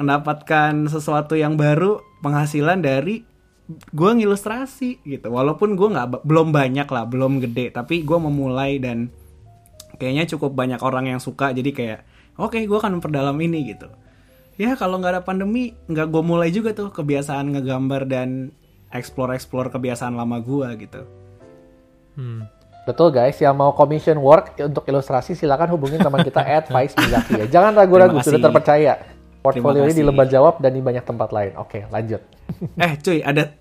mendapatkan 0.01 0.73
sesuatu 0.89 1.35
yang 1.37 1.55
baru 1.57 2.01
penghasilan 2.21 2.81
dari 2.85 3.25
gue 3.71 4.11
ngilustrasi 4.11 5.07
gitu 5.07 5.29
walaupun 5.31 5.79
gue 5.79 5.89
nggak 5.95 6.27
belum 6.27 6.51
banyak 6.51 6.89
lah 6.91 7.05
belum 7.07 7.39
gede 7.39 7.71
tapi 7.71 8.03
gue 8.03 8.19
memulai 8.19 8.83
dan 8.83 9.15
kayaknya 9.97 10.27
cukup 10.27 10.57
banyak 10.57 10.83
orang 10.83 11.07
yang 11.15 11.21
suka 11.23 11.55
jadi 11.55 11.71
kayak 11.71 12.01
oke 12.35 12.59
gue 12.59 12.79
akan 12.79 12.99
memperdalam 12.99 13.37
ini 13.39 13.71
gitu 13.71 13.87
ya 14.59 14.75
kalau 14.75 14.99
nggak 14.99 15.21
ada 15.21 15.23
pandemi 15.23 15.73
nggak 15.87 16.09
gue 16.11 16.23
mulai 16.25 16.51
juga 16.51 16.75
tuh 16.75 16.91
kebiasaan 16.91 17.55
ngegambar 17.55 18.11
dan 18.11 18.51
explore 18.91 19.33
explore 19.33 19.71
kebiasaan 19.71 20.19
lama 20.19 20.43
gue 20.43 20.69
gitu 20.83 21.03
hmm. 22.19 22.60
Betul 22.91 23.09
guys, 23.11 23.39
yang 23.39 23.55
mau 23.55 23.71
commission 23.71 24.19
work 24.19 24.59
untuk 24.59 24.83
ilustrasi 24.85 25.33
silakan 25.33 25.71
hubungin 25.71 25.97
teman 25.97 26.21
kita 26.21 26.43
at 26.59 26.67
Faiz 26.67 26.91
Mizaki 26.93 27.39
ya. 27.39 27.47
Jangan 27.49 27.73
ragu-ragu, 27.77 28.19
sudah 28.19 28.43
terpercaya. 28.43 28.99
Portfolio 29.41 29.87
ini 29.87 29.95
di 29.95 30.03
lembar 30.03 30.27
jawab 30.27 30.59
dan 30.59 30.75
di 30.75 30.83
banyak 30.83 31.01
tempat 31.01 31.31
lain. 31.31 31.55
Oke, 31.57 31.87
lanjut. 31.89 32.19
Eh 32.77 32.99
cuy, 32.99 33.23
ada 33.23 33.55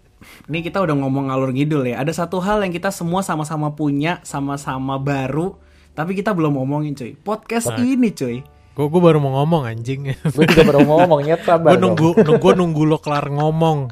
ini 0.50 0.60
kita 0.60 0.82
udah 0.82 0.92
ngomong 0.94 1.30
ngalur 1.30 1.54
ngidul 1.54 1.86
ya. 1.86 2.02
Ada 2.02 2.26
satu 2.26 2.42
hal 2.42 2.60
yang 2.60 2.74
kita 2.74 2.90
semua 2.90 3.22
sama-sama 3.22 3.72
punya, 3.72 4.18
sama-sama 4.22 4.98
baru, 4.98 5.56
tapi 5.94 6.12
kita 6.14 6.34
belum 6.34 6.58
ngomongin 6.58 6.92
cuy. 6.92 7.14
Podcast 7.16 7.70
Nah. 7.70 7.80
ini 7.80 8.10
cuy. 8.12 8.42
gue 8.70 8.88
gue 8.88 9.02
baru 9.02 9.20
mau 9.20 9.36
ngomong 9.38 9.68
anjing 9.68 10.08
Gue 10.32 10.48
juga 10.48 10.64
baru 10.64 10.84
mau 10.84 11.04
ngomong, 11.04 11.20
nyet 11.22 11.44
sabar 11.44 11.70
gue 11.70 11.78
dong. 11.78 11.94
nunggu 12.00 12.10
nunggu 12.24 12.50
nunggu 12.56 12.82
lo 12.88 12.98
kelar 12.98 13.28
ngomong 13.28 13.92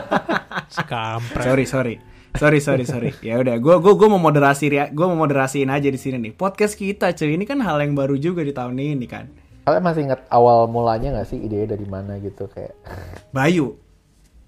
si 0.72 0.80
kampret 0.82 1.44
Sorry, 1.44 1.64
sorry. 1.64 1.94
Sorry, 2.32 2.58
sorry, 2.58 2.84
sorry. 2.84 3.10
Ya 3.20 3.36
udah, 3.38 3.60
gua 3.60 3.76
gua 3.76 3.92
gua 3.92 4.08
mau 4.08 4.22
moderasi 4.22 4.66
ya. 4.66 4.88
Gua 4.88 5.12
mau 5.12 5.22
moderasiin 5.22 5.68
aja 5.68 5.86
di 5.86 6.00
sini 6.00 6.16
nih. 6.18 6.32
Podcast 6.32 6.74
kita 6.74 7.12
cuy, 7.12 7.36
ini 7.36 7.44
kan 7.44 7.60
hal 7.60 7.78
yang 7.78 7.92
baru 7.92 8.16
juga 8.16 8.40
di 8.40 8.50
tahun 8.50 8.76
ini 8.76 9.04
kan. 9.04 9.28
Kalian 9.62 9.82
masih 9.84 10.02
ingat 10.08 10.26
awal 10.26 10.66
mulanya 10.66 11.14
nggak 11.14 11.28
sih 11.28 11.38
idenya 11.38 11.76
dari 11.76 11.86
mana 11.86 12.18
gitu 12.18 12.48
kayak? 12.48 12.72
Bayu. 13.30 13.76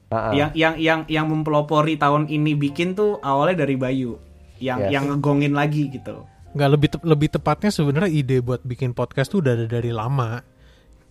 Ah. 0.09 0.33
Yang 0.33 0.51
yang 0.57 0.75
yang 0.79 1.01
yang 1.07 1.27
mempelopori 1.29 1.95
tahun 1.95 2.27
ini 2.27 2.57
bikin 2.57 2.95
tuh 2.95 3.21
awalnya 3.21 3.63
dari 3.63 3.77
Bayu. 3.77 4.19
Yang 4.59 4.79
Yes. 4.81 4.91
yang 4.91 5.05
ngegongin 5.11 5.53
lagi 5.53 5.91
gitu. 5.91 6.25
nggak 6.55 6.71
lebih 6.71 6.89
te- 6.95 7.03
lebih 7.03 7.29
tepatnya 7.35 7.67
sebenarnya 7.67 8.15
ide 8.15 8.39
buat 8.39 8.63
bikin 8.63 8.95
podcast 8.95 9.35
tuh 9.35 9.43
udah 9.43 9.59
ada 9.59 9.67
dari 9.67 9.91
lama 9.91 10.39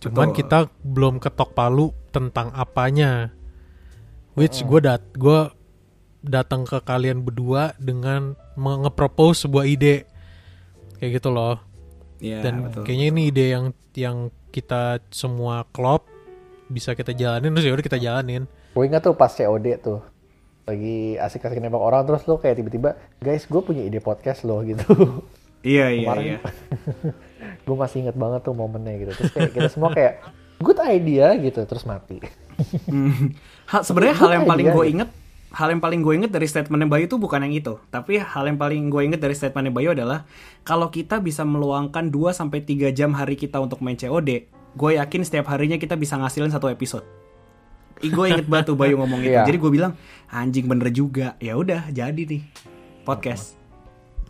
cuman 0.00 0.32
Betul. 0.32 0.36
kita 0.40 0.58
belum 0.80 1.20
ketok 1.20 1.52
palu 1.52 1.92
tentang 2.08 2.48
apanya 2.56 3.28
which 4.32 4.64
gue 4.64 4.80
dat 4.80 5.04
gue 5.12 5.52
datang 6.24 6.64
ke 6.64 6.80
kalian 6.80 7.20
berdua 7.20 7.76
dengan 7.76 8.32
nge-propose 8.54 9.44
sebuah 9.44 9.64
ide 9.64 10.08
kayak 10.96 11.20
gitu 11.20 11.28
loh 11.28 11.60
Iya, 12.18 12.40
dan 12.40 12.54
betul. 12.64 12.82
kayaknya 12.82 13.06
ini 13.06 13.22
ide 13.28 13.44
yang 13.50 13.64
yang 13.92 14.16
kita 14.48 14.82
semua 15.08 15.68
klop 15.68 16.08
bisa 16.66 16.92
kita 16.92 17.12
jalanin 17.12 17.52
terus 17.52 17.66
ya 17.66 17.72
udah 17.72 17.84
kita 17.84 17.98
jalanin 17.98 18.48
Gue 18.72 18.84
ingat 18.84 19.02
tuh 19.02 19.12
pas 19.12 19.28
COD 19.28 19.66
tuh 19.78 20.00
lagi 20.64 21.14
asik-asik 21.14 21.60
nembak 21.60 21.78
orang 21.78 22.02
terus 22.02 22.24
lo 22.24 22.36
kayak 22.36 22.56
tiba-tiba 22.56 22.90
guys 23.18 23.44
gue 23.44 23.60
punya 23.60 23.82
ide 23.82 23.98
podcast 23.98 24.42
lo 24.42 24.60
gitu 24.60 24.88
Iya, 25.62 25.88
iya, 25.90 26.04
Kemarin- 26.06 26.24
iya. 26.26 26.38
gue 27.66 27.72
masih 27.74 27.96
inget 28.02 28.16
banget 28.16 28.40
tuh 28.42 28.52
momennya 28.52 28.94
gitu 28.98 29.12
terus 29.14 29.30
kayak 29.30 29.50
kita 29.52 29.68
semua 29.68 29.90
kayak 29.90 30.20
good 30.58 30.80
idea 30.80 31.36
gitu 31.36 31.60
terus 31.62 31.84
mati 31.84 32.24
Hmm. 32.86 33.34
Ha- 33.66 33.82
sebenarnya 33.82 34.14
hal 34.14 34.30
yang 34.32 34.46
paling 34.46 34.66
gue 34.68 34.78
gitu. 34.80 34.92
inget 34.94 35.10
hal 35.54 35.70
yang 35.70 35.78
paling 35.78 36.02
gue 36.02 36.18
inget 36.18 36.34
dari 36.34 36.50
statementnya 36.50 36.90
Bayu 36.90 37.06
itu 37.06 37.14
bukan 37.14 37.46
yang 37.46 37.54
itu. 37.54 37.78
Tapi 37.88 38.18
hal 38.18 38.44
yang 38.50 38.58
paling 38.58 38.90
gue 38.90 39.02
inget 39.06 39.22
dari 39.22 39.38
statementnya 39.38 39.70
Bayu 39.70 39.94
adalah 39.94 40.26
kalau 40.66 40.90
kita 40.90 41.22
bisa 41.22 41.46
meluangkan 41.46 42.10
2 42.10 42.34
sampai 42.34 42.66
3 42.66 42.90
jam 42.90 43.14
hari 43.14 43.38
kita 43.38 43.62
untuk 43.62 43.78
main 43.78 43.94
COD 43.94 44.50
gue 44.74 44.90
yakin 44.98 45.22
setiap 45.22 45.46
harinya 45.54 45.78
kita 45.78 45.94
bisa 45.94 46.18
ngasilin 46.18 46.50
satu 46.50 46.66
episode. 46.66 47.06
Gue 48.02 48.26
inget 48.34 48.50
banget 48.50 48.74
tuh 48.74 48.76
Bayu 48.76 48.98
ngomong 48.98 49.22
itu 49.22 49.30
Iya. 49.30 49.46
jadi 49.46 49.56
gue 49.56 49.70
bilang 49.70 49.92
anjing 50.28 50.66
bener 50.66 50.90
juga. 50.90 51.38
Ya 51.38 51.54
udah 51.54 51.88
jadi 51.94 52.18
nih 52.26 52.42
podcast. 53.06 53.54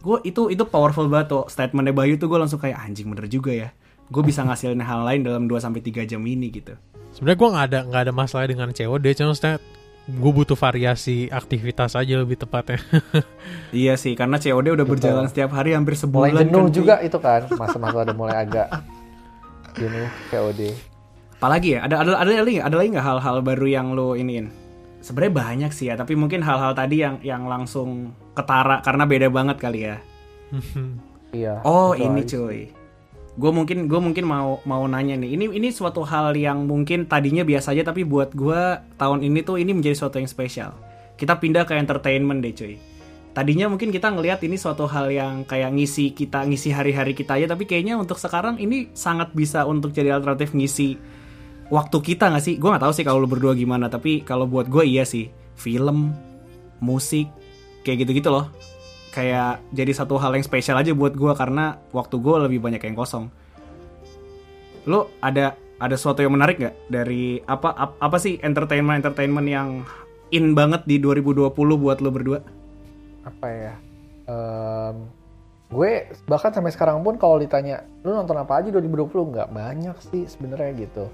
Gue 0.05 0.21
itu 0.21 0.53
itu 0.53 0.61
powerful 0.69 1.09
banget 1.09 1.33
tuh 1.33 1.45
statementnya 1.49 1.97
Bayu 1.97 2.21
tuh 2.21 2.29
gue 2.29 2.37
langsung 2.37 2.61
kayak 2.61 2.77
anjing 2.77 3.09
bener 3.09 3.25
juga 3.27 3.57
ya. 3.57 3.69
Gue 4.13 4.21
bisa 4.21 4.45
ngasilin 4.45 4.85
hal 4.85 5.01
lain 5.09 5.25
dalam 5.25 5.49
2 5.49 5.57
sampai 5.57 5.81
3 5.81 6.05
jam 6.05 6.21
ini 6.21 6.53
gitu. 6.53 6.77
Sebenarnya 7.17 7.39
gue 7.41 7.49
nggak 7.49 7.67
ada 7.73 7.79
nggak 7.89 8.03
ada 8.05 8.13
masalah 8.13 8.45
dengan 8.45 8.69
COD 8.69 9.07
cuma 9.17 9.33
gue 10.05 10.33
butuh 10.37 10.53
variasi 10.53 11.33
aktivitas 11.33 11.97
aja 11.97 12.21
lebih 12.21 12.37
tepatnya 12.37 12.77
Iya 13.73 13.97
sih, 13.97 14.13
karena 14.13 14.37
COD 14.37 14.77
udah 14.77 14.87
berjalan 14.87 15.27
setiap 15.27 15.57
hari 15.57 15.73
hampir 15.73 15.97
sebulan. 15.97 16.31
mulai 16.31 16.45
jenuh 16.45 16.69
kan, 16.69 16.77
juga 16.77 16.95
itu 17.01 17.19
kan 17.19 17.49
masa-masa 17.57 18.05
udah 18.05 18.17
mulai 18.17 18.37
agak 18.45 18.69
jenuh 19.75 20.09
COD 20.29 20.61
Apalagi 21.45 21.77
ya, 21.77 21.85
ada 21.85 22.01
ada 22.01 22.11
ada 22.25 22.31
lagi 22.41 22.57
nggak? 22.57 22.69
Ada 22.73 22.77
lagi 22.81 22.89
nggak 22.97 23.05
hal-hal 23.05 23.37
baru 23.45 23.67
yang 23.69 23.87
lo 23.93 24.17
iniin? 24.17 24.49
Sebenarnya 25.05 25.35
banyak 25.37 25.71
sih 25.77 25.93
ya, 25.93 25.95
tapi 26.01 26.17
mungkin 26.17 26.41
hal-hal 26.41 26.73
tadi 26.73 27.05
yang 27.05 27.21
yang 27.21 27.45
langsung 27.45 28.17
ketara 28.33 28.81
karena 28.81 29.05
beda 29.05 29.29
banget 29.29 29.61
kali 29.61 29.93
ya. 29.93 30.01
iya 31.37 31.61
Oh 31.61 31.93
ini 31.93 32.25
cuy, 32.25 32.73
gue 33.35 33.51
mungkin 33.51 33.91
gue 33.91 34.01
mungkin 34.01 34.25
mau 34.27 34.63
mau 34.63 34.87
nanya 34.87 35.19
nih. 35.19 35.35
Ini 35.35 35.45
ini 35.51 35.69
suatu 35.75 36.07
hal 36.07 36.39
yang 36.39 36.71
mungkin 36.71 37.11
tadinya 37.11 37.43
biasa 37.43 37.75
aja 37.75 37.91
tapi 37.91 38.07
buat 38.07 38.31
gue 38.31 38.79
tahun 38.95 39.27
ini 39.27 39.43
tuh 39.43 39.59
ini 39.59 39.75
menjadi 39.75 39.99
suatu 39.99 40.23
yang 40.23 40.31
spesial. 40.31 40.73
Kita 41.19 41.39
pindah 41.39 41.67
ke 41.67 41.75
entertainment 41.75 42.43
deh 42.43 42.55
cuy. 42.55 42.79
Tadinya 43.35 43.67
mungkin 43.67 43.91
kita 43.91 44.15
ngelihat 44.15 44.47
ini 44.47 44.55
suatu 44.55 44.87
hal 44.87 45.11
yang 45.11 45.43
kayak 45.43 45.75
ngisi 45.75 46.15
kita 46.15 46.47
ngisi 46.47 46.71
hari-hari 46.71 47.19
kita 47.19 47.35
aja 47.35 47.51
tapi 47.51 47.67
kayaknya 47.67 47.99
untuk 47.99 48.15
sekarang 48.15 48.63
ini 48.63 48.95
sangat 48.95 49.35
bisa 49.35 49.67
untuk 49.67 49.91
jadi 49.91 50.15
alternatif 50.15 50.55
ngisi 50.55 50.95
waktu 51.75 51.99
kita 51.99 52.31
nggak 52.31 52.45
sih? 52.47 52.55
Gue 52.63 52.71
nggak 52.71 52.87
tahu 52.87 52.95
sih 52.95 53.03
kalau 53.03 53.27
lu 53.27 53.27
berdua 53.27 53.59
gimana 53.59 53.91
tapi 53.91 54.23
kalau 54.23 54.47
buat 54.47 54.71
gue 54.71 54.87
iya 54.87 55.03
sih. 55.03 55.35
Film 55.59 56.15
musik 56.79 57.27
kayak 57.83 58.07
gitu-gitu 58.07 58.31
loh 58.31 58.51
kayak 59.15 59.63
jadi 59.71 59.95
satu 59.95 60.19
hal 60.19 60.35
yang 60.35 60.43
spesial 60.43 60.75
aja 60.75 60.91
buat 60.91 61.15
gue 61.15 61.33
karena 61.33 61.79
waktu 61.95 62.19
gue 62.19 62.37
lebih 62.43 62.59
banyak 62.59 62.83
yang 62.83 62.99
kosong. 62.99 63.31
Lo 64.85 65.15
ada 65.23 65.55
ada 65.79 65.95
sesuatu 65.95 66.19
yang 66.19 66.35
menarik 66.35 66.59
nggak 66.59 66.77
dari 66.91 67.39
apa 67.41 67.71
ap- 67.71 67.99
apa 67.99 68.17
sih 68.19 68.43
entertainment 68.43 68.99
entertainment 68.99 69.47
yang 69.47 69.69
in 70.29 70.53
banget 70.53 70.83
di 70.85 70.99
2020 70.99 71.55
buat 71.55 72.03
lo 72.03 72.11
berdua? 72.11 72.43
Apa 73.23 73.47
ya? 73.47 73.75
Em, 74.27 74.97
gue 75.71 75.91
bahkan 76.27 76.51
sampai 76.51 76.75
sekarang 76.75 77.01
pun 77.01 77.15
kalau 77.15 77.39
ditanya 77.39 77.87
lu 78.03 78.13
nonton 78.13 78.35
apa 78.35 78.59
aja 78.59 78.69
2020 78.69 79.09
nggak 79.31 79.49
banyak 79.49 79.97
sih 80.11 80.27
sebenarnya 80.27 80.75
gitu. 80.75 81.07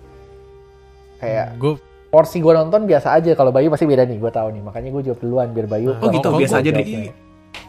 Kayak 1.20 1.60
gue 1.60 1.76
porsi 2.08 2.42
gue 2.42 2.50
nonton 2.50 2.88
biasa 2.88 3.14
aja 3.14 3.36
kalau 3.36 3.54
Bayu 3.54 3.70
pasti 3.70 3.86
beda 3.86 4.02
nih 4.02 4.18
gue 4.18 4.32
tahu 4.32 4.50
nih 4.50 4.62
makanya 4.66 4.90
gue 4.90 5.02
jawab 5.04 5.20
duluan 5.22 5.48
biar 5.54 5.68
Bayu 5.70 5.94
Oh, 5.94 6.10
gitu, 6.10 6.26
biasa 6.32 6.58
aja 6.58 6.70
deh. 6.74 7.12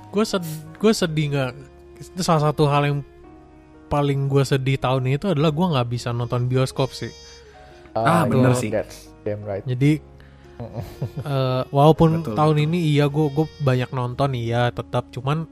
Gue 0.07 0.23
sed 0.23 0.43
gue 0.75 0.91
sedih 0.91 1.25
nggak 1.29 1.51
itu 1.97 2.21
salah 2.21 2.43
satu 2.47 2.65
hal 2.65 2.83
yang 2.83 2.99
paling 3.87 4.25
gue 4.25 4.41
sedih 4.41 4.75
tahun 4.75 5.05
ini 5.05 5.15
itu 5.15 5.27
adalah 5.27 5.49
gue 5.49 5.65
nggak 5.67 5.87
bisa 5.89 6.09
nonton 6.09 6.45
bioskop 6.45 6.91
sih 6.91 7.11
Ah, 7.91 8.23
bener 8.23 8.51
iya, 8.51 8.57
sih. 8.57 8.69
that's 8.69 8.97
damn 9.21 9.43
right 9.43 9.63
jadi 9.63 9.99
eh, 11.25 11.61
walaupun 11.67 12.21
Betul, 12.21 12.35
tahun 12.35 12.57
ini 12.63 12.79
iya 12.89 13.05
gue 13.05 13.27
gue 13.29 13.45
banyak 13.59 13.91
nonton 13.91 14.31
iya 14.31 14.69
tetap 14.69 15.09
cuman 15.09 15.43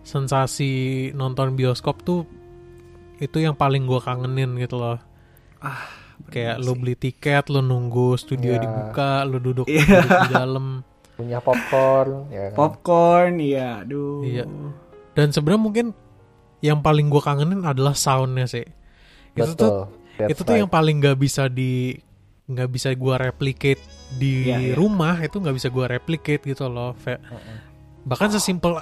sensasi 0.00 0.70
nonton 1.12 1.54
bioskop 1.54 2.00
tuh 2.00 2.24
itu 3.18 3.36
yang 3.36 3.52
paling 3.52 3.84
gue 3.84 4.00
kangenin 4.00 4.56
gitu 4.56 4.76
loh 4.76 4.96
Ah, 5.60 5.92
kayak 6.26 6.56
bener 6.56 6.64
lu 6.64 6.72
sih. 6.72 6.78
beli 6.80 6.94
tiket 6.96 7.44
lu 7.46 7.60
nunggu 7.60 8.16
studio 8.16 8.50
Iya. 8.50 8.60
dibuka 8.60 9.10
lu 9.22 9.36
duduk, 9.38 9.66
Iya. 9.66 10.00
duduk 10.00 10.18
di 10.18 10.30
dalam 10.32 10.66
punya 11.20 11.38
popcorn 11.38 12.10
ya 12.28 12.44
kan? 12.46 12.56
popcorn, 12.56 13.32
iya, 13.38 13.68
aduh. 13.80 14.20
Iya. 14.22 14.44
dan 15.12 15.28
sebenarnya 15.28 15.60
mungkin 15.60 15.86
yang 16.60 16.78
paling 16.78 17.06
gue 17.06 17.18
kangenin 17.18 17.60
adalah 17.62 17.92
soundnya 17.92 18.44
sih 18.44 18.64
itu 19.32 19.52
tuh 19.52 19.54
betul 19.54 19.76
That's 20.16 20.30
itu 20.30 20.40
tuh 20.42 20.52
right. 20.52 20.60
yang 20.60 20.68
paling 20.68 20.96
nggak 20.98 21.16
bisa 21.16 21.46
di 21.46 21.96
nggak 22.44 22.68
bisa 22.68 22.88
gue 22.90 23.14
replicate 23.16 23.80
di 24.12 24.44
Iya, 24.44 24.56
iya. 24.60 24.74
rumah 24.74 25.16
itu 25.18 25.36
nggak 25.36 25.54
bisa 25.54 25.68
gue 25.68 25.86
replicate 25.86 26.42
gitu 26.42 26.66
loh 26.66 26.92
Fe- 26.94 27.22
bahkan 28.02 28.28
sesimpel 28.28 28.76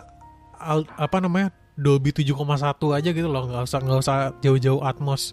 al- 0.55 0.89
apa 0.91 1.19
namanya 1.19 1.51
Dolby 1.75 2.11
7,1 2.11 2.35
aja 2.91 3.09
gitu 3.09 3.29
loh 3.29 3.45
nggak 3.45 3.63
usah 3.63 3.79
nggak 3.79 4.01
usah 4.01 4.17
jauh-jauh 4.41 4.81
Atmos 4.81 5.31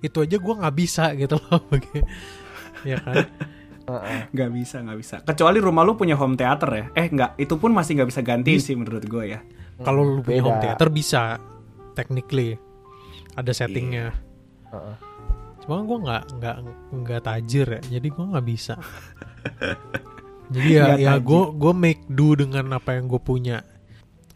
itu 0.00 0.16
aja 0.18 0.34
gue 0.34 0.54
nggak 0.56 0.74
bisa 0.74 1.14
gitu 1.14 1.38
loh 1.38 1.60
ya 2.84 2.98
kan. 2.98 3.28
Nggak 4.30 4.50
bisa, 4.50 4.80
nggak 4.80 4.98
bisa. 4.98 5.16
Kecuali 5.22 5.58
rumah 5.58 5.82
lu 5.82 5.92
punya 5.92 6.14
home 6.14 6.34
theater 6.34 6.70
ya. 6.70 6.84
Eh, 6.94 7.06
nggak. 7.06 7.36
Itu 7.36 7.56
pun 7.56 7.70
masih 7.70 7.96
nggak 7.96 8.08
bisa 8.08 8.20
gantiin 8.20 8.56
sih 8.58 8.74
menurut 8.74 9.04
gue 9.04 9.24
ya. 9.28 9.40
kalau 9.76 10.06
lu 10.06 10.22
punya 10.22 10.38
home 10.40 10.60
theater 10.60 10.86
bisa 10.86 11.42
technically 11.92 12.54
ada 13.34 13.50
settingnya 13.50 14.14
Heeh. 14.70 14.96
cuma 15.58 15.82
gue 15.82 15.98
nggak 15.98 16.22
nggak 16.38 16.56
nggak 16.94 17.20
tajir 17.22 17.66
ya 17.68 17.80
jadi 17.90 18.06
gue 18.06 18.24
nggak 18.30 18.46
bisa 18.46 18.78
jadi 20.54 20.68
ya 20.70 20.84
Nggak 20.86 20.98
ya 21.00 21.12
gue 21.18 21.42
gue 21.54 21.72
make 21.74 22.02
do 22.06 22.28
dengan 22.34 22.70
apa 22.70 22.94
yang 22.94 23.10
gue 23.10 23.18
punya 23.18 23.66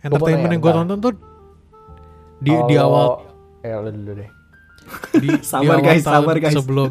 entertainment 0.01 0.51
yang 0.51 0.59
gue 0.59 0.74
tonton 0.74 0.99
tuh 0.99 1.14
di 2.38 2.53
di 2.66 2.74
Kalau- 2.74 2.82
awal 2.82 3.07
ya 3.62 3.76
lu 3.78 3.90
dulu 3.92 4.12
deh 4.18 4.30
di, 5.14 5.28
di 5.28 5.28
Sabar, 5.44 5.78
awal 5.78 5.78
guys, 5.84 6.03
tahun 6.03 6.22
sabar, 6.24 6.36
guys. 6.40 6.55
sebelum 6.55 6.90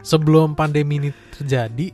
sebelum 0.00 0.48
pandemi 0.54 0.96
ini 0.96 1.10
terjadi 1.40 1.88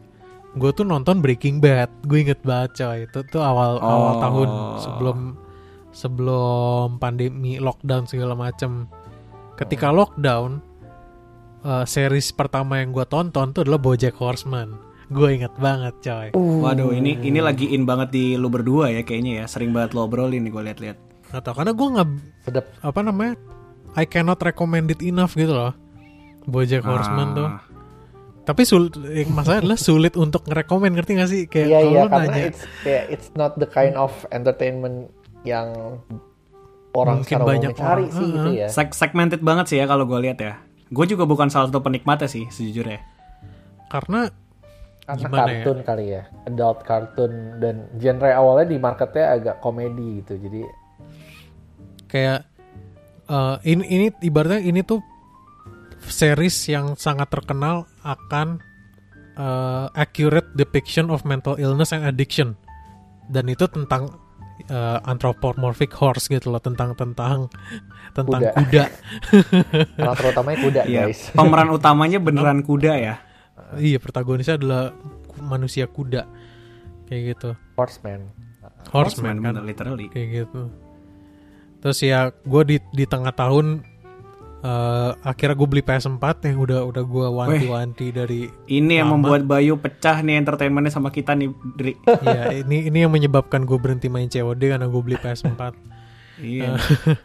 gue 0.57 0.71
tuh 0.73 0.83
nonton 0.83 1.21
Breaking 1.21 1.61
Bad. 1.61 1.93
Gue 2.03 2.25
inget 2.25 2.41
banget 2.41 2.81
coy. 2.81 2.99
Itu 3.05 3.21
tuh 3.27 3.41
awal 3.41 3.77
awal 3.77 4.13
Oh. 4.13 4.21
tahun 4.21 4.49
sebelum 4.81 5.19
sebelum 5.93 6.97
pandemi 6.97 7.57
lockdown 7.57 8.05
segala 8.05 8.33
macem. 8.33 8.89
Ketika 9.55 9.89
lockdown 9.89 10.61
eh, 11.63 11.85
series 11.85 12.31
pertama 12.31 12.79
yang 12.79 12.91
gue 12.91 13.05
tonton 13.05 13.51
tuh 13.51 13.63
adalah 13.63 13.77
BoJack 13.77 14.15
Horseman. 14.15 14.77
Gue 15.07 15.35
inget 15.35 15.55
banget 15.57 15.95
coy. 16.01 16.29
Waduh, 16.33 16.91
ini 16.91 17.15
ini 17.17 17.39
lagi 17.39 17.71
in 17.71 17.85
banget 17.85 18.11
di 18.11 18.25
lu 18.35 18.49
berdua 18.49 18.89
ya 18.89 19.03
kayaknya 19.03 19.43
ya. 19.43 19.47
Sering 19.47 19.71
banget 19.71 19.93
lo 19.93 20.05
obrolin 20.05 20.41
nih 20.41 20.51
gue 20.51 20.65
liat-liat. 20.65 20.99
atau 21.27 21.51
karena 21.53 21.75
gue 21.75 21.89
nggak 21.91 22.09
sedap. 22.41 22.67
apa 22.81 23.01
namanya 23.03 23.35
I 23.93 24.07
cannot 24.07 24.39
recommend 24.39 24.89
it 24.89 25.03
enough 25.03 25.35
gitu 25.35 25.51
loh. 25.51 25.75
BoJack 26.47 26.81
Horseman 26.83 27.29
tuh. 27.35 27.49
Ah. 27.51 27.61
Tapi 28.47 28.63
sul 28.63 28.89
yang 29.11 29.35
masalah 29.35 29.59
adalah 29.59 29.75
sulit 29.75 30.15
untuk 30.15 30.47
ngerekomen 30.47 30.95
ngerti 30.95 31.13
gak 31.19 31.29
sih 31.29 31.43
kayak 31.51 31.67
kalau 31.67 31.91
iya 31.91 32.01
lu 32.01 32.09
karena 32.09 32.27
nanya 32.31 32.45
it's 32.47 32.63
kayak 32.81 33.05
it's 33.11 33.29
not 33.35 33.59
the 33.59 33.67
kind 33.67 33.99
of 33.99 34.15
entertainment 34.31 35.11
yang 35.43 35.99
orang 36.95 37.21
Mungkin 37.21 37.39
banyak 37.43 37.71
cari 37.75 38.07
orang, 38.07 38.15
sih 38.15 38.27
gitu 38.31 38.51
heeh. 38.55 38.63
ya 38.63 38.69
Seg- 38.71 38.95
segmented 38.95 39.43
banget 39.43 39.67
sih 39.69 39.77
ya 39.77 39.85
kalau 39.85 40.07
gue 40.09 40.17
lihat 40.23 40.39
ya. 40.41 40.63
Gue 40.89 41.05
juga 41.05 41.27
bukan 41.27 41.51
salah 41.51 41.67
satu 41.69 41.83
penikmatnya 41.83 42.31
sih 42.31 42.47
sejujurnya. 42.47 43.03
karena 43.87 44.31
karena 45.07 45.31
ya? 45.31 45.63
kartun 45.63 45.79
kali 45.87 46.05
ya 46.11 46.23
adult 46.47 46.83
cartoon 46.83 47.63
dan 47.63 47.87
genre 48.03 48.31
awalnya 48.35 48.75
di 48.75 48.79
marketnya 48.83 49.39
agak 49.39 49.57
komedi 49.63 50.19
gitu 50.19 50.35
jadi 50.43 50.61
kayak 52.11 52.41
eh, 53.27 53.57
ini 53.63 53.85
ini 53.87 54.07
ibaratnya 54.23 54.59
ini 54.59 54.83
tuh 54.83 54.99
series 56.09 56.55
yang 56.67 56.95
sangat 56.95 57.29
terkenal 57.29 57.85
akan 58.01 58.61
eh, 59.35 59.87
accurate 59.95 60.53
depiction 60.53 61.09
of 61.09 61.23
mental 61.23 61.55
illness 61.57 61.91
and 61.91 62.03
addiction 62.03 62.55
dan 63.27 63.47
itu 63.47 63.67
tentang 63.67 64.15
eh, 64.67 64.99
anthropomorphic 65.05 65.91
horse 65.93 66.27
gitu 66.27 66.49
loh 66.49 66.59
tentang 66.59 66.95
tentang 66.95 67.51
tentang 68.13 68.43
Kuda. 68.43 68.55
kuda, 68.57 68.85
terutamanya 70.19 70.59
kuda 70.61 70.83
Iya. 70.85 71.01
guys 71.07 71.21
Pemeran 71.31 71.69
utamanya 71.71 72.19
beneran 72.19 72.61
kuda 72.61 72.93
ya. 72.97 73.15
iya 73.77 73.99
protagonisnya 73.99 74.57
adalah 74.57 74.95
manusia 75.37 75.85
kuda 75.85 76.25
kayak 77.05 77.35
gitu 77.35 77.51
horseman 77.75 78.31
horseman 78.89 79.43
kan 79.43 79.59
bener, 79.59 79.65
literally. 79.67 80.07
kayak 80.09 80.47
gitu 80.47 80.71
terus 81.77 81.99
ya 82.01 82.31
gue 82.33 82.63
di 82.65 82.77
di 82.93 83.05
tengah 83.05 83.31
tahun 83.31 83.83
eh, 84.67 85.11
akhirnya 85.23 85.55
gue 85.55 85.69
beli 85.71 85.83
PS4 85.87 86.25
yang 86.51 86.59
udah 86.59 86.81
udah 86.91 87.05
gue 87.07 87.27
wanti-wanti 87.31 88.07
dari 88.11 88.41
Ini 88.67 89.03
yang 89.05 89.15
Lama. 89.15 89.23
membuat 89.23 89.43
Bayu 89.47 89.79
pecah 89.79 90.19
nih 90.27 90.43
entertainmentnya 90.43 90.91
sama 90.91 91.15
kita 91.15 91.39
nih, 91.39 91.55
Dri. 91.79 91.95
ya 92.27 92.51
ini 92.51 92.91
ini 92.91 93.07
yang 93.07 93.13
menyebabkan 93.15 93.63
gue 93.63 93.79
berhenti 93.79 94.11
main 94.11 94.27
COD 94.27 94.63
karena 94.75 94.87
gue 94.91 95.03
beli 95.03 95.17
PS4 95.23 95.61
Iya. 96.37 96.77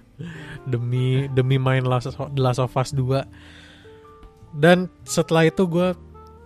demi 0.71 1.25
demi 1.33 1.57
main 1.57 1.81
Last 1.83 2.13
Last 2.37 2.61
of 2.61 2.77
Us 2.77 2.93
2 2.93 3.25
dan 4.55 4.87
setelah 5.03 5.49
itu 5.49 5.65
gue 5.65 5.97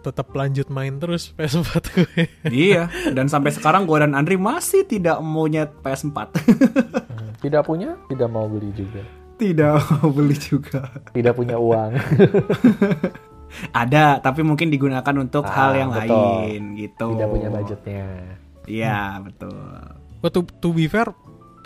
tetap 0.02 0.30
lanjut 0.38 0.70
main 0.70 0.96
terus 1.02 1.34
PS4 1.34 1.74
gue 1.92 2.22
iya. 2.54 2.88
Dan 3.10 3.26
sampai 3.26 3.50
sekarang 3.50 3.90
gue 3.90 3.98
dan 3.98 4.14
Andri 4.14 4.38
masih 4.38 4.86
tidak 4.86 5.18
punya 5.18 5.66
PS4. 5.82 6.18
Hmm, 6.30 7.34
tidak 7.42 7.66
punya 7.66 7.98
tidak 8.06 8.30
mau 8.30 8.46
beli 8.46 8.70
juga 8.78 9.25
tidak 9.36 9.72
mau 9.94 10.10
beli 10.10 10.34
juga. 10.34 10.88
tidak 11.10 11.34
punya 11.34 11.56
uang 11.56 11.92
Ada, 13.72 14.20
tapi 14.20 14.44
mungkin 14.44 14.68
digunakan 14.68 15.16
untuk 15.16 15.48
Ah, 15.48 15.72
hal 15.72 15.72
yang 15.78 15.90
betul. 15.90 16.12
lain 16.12 16.62
gitu. 16.76 17.06
tidak 17.16 17.30
punya 17.30 17.48
budgetnya 17.50 18.06
Iya, 18.66 19.22
betul. 19.22 19.56
Gue 20.20 20.30
to, 20.30 20.42
to 20.60 20.70
be 20.70 20.86
fair 20.86 21.08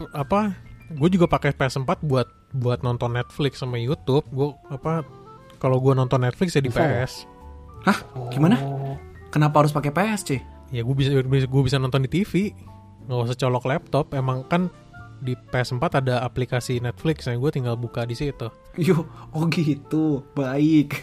apa 0.10 0.54
gue 0.90 1.10
juga 1.10 1.26
pakai 1.26 1.52
PS4 1.52 2.00
buat 2.02 2.28
buat 2.52 2.80
nonton 2.80 3.12
Netflix 3.12 3.60
sama 3.60 3.76
YouTube 3.76 4.24
gue 4.28 4.48
apa 4.70 5.04
kalau 5.58 5.78
gue 5.78 5.92
nonton 5.92 6.20
Netflix 6.20 6.54
ya 6.54 6.62
di 6.62 6.70
Bisa 6.70 6.82
ya? 6.82 7.04
PS 7.04 7.14
Hah? 7.84 7.98
Gimana? 8.30 8.56
Oh, 8.60 8.96
Kenapa 9.30 9.62
harus 9.62 9.70
pakai 9.70 9.90
PS, 9.90 10.22
cuy? 10.26 10.40
ya 10.70 10.82
gue 10.82 10.94
bisa 10.94 11.10
gue 11.20 11.62
bisa 11.66 11.78
nonton 11.78 12.06
di 12.06 12.10
TV 12.12 12.54
nggak 13.04 13.26
usah 13.26 13.38
colok 13.40 13.66
laptop 13.66 14.14
emang 14.14 14.46
kan 14.46 14.70
di 15.20 15.34
PS4 15.36 15.84
ada 16.00 16.16
aplikasi 16.22 16.80
Netflix 16.80 17.26
yang 17.26 17.38
gue 17.38 17.52
tinggal 17.52 17.76
buka 17.76 18.04
di 18.04 18.14
situ 18.14 18.48
Yo, 18.80 19.04
oh 19.30 19.46
gitu. 19.48 20.24
Baik. 20.32 20.96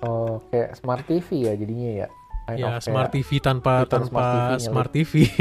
oh 0.00 0.42
kayak 0.48 0.74
smart 0.74 1.04
TV 1.04 1.46
ya 1.46 1.54
jadinya 1.54 1.90
ya 1.96 2.08
Kind 2.42 2.58
ya 2.58 2.70
smart 2.78 3.10
TV 3.10 3.38
tanpa 3.38 3.86
tanpa 3.86 4.58
smart 4.58 4.58
smart 4.60 4.90
TV 4.90 5.12
TV, 5.22 5.32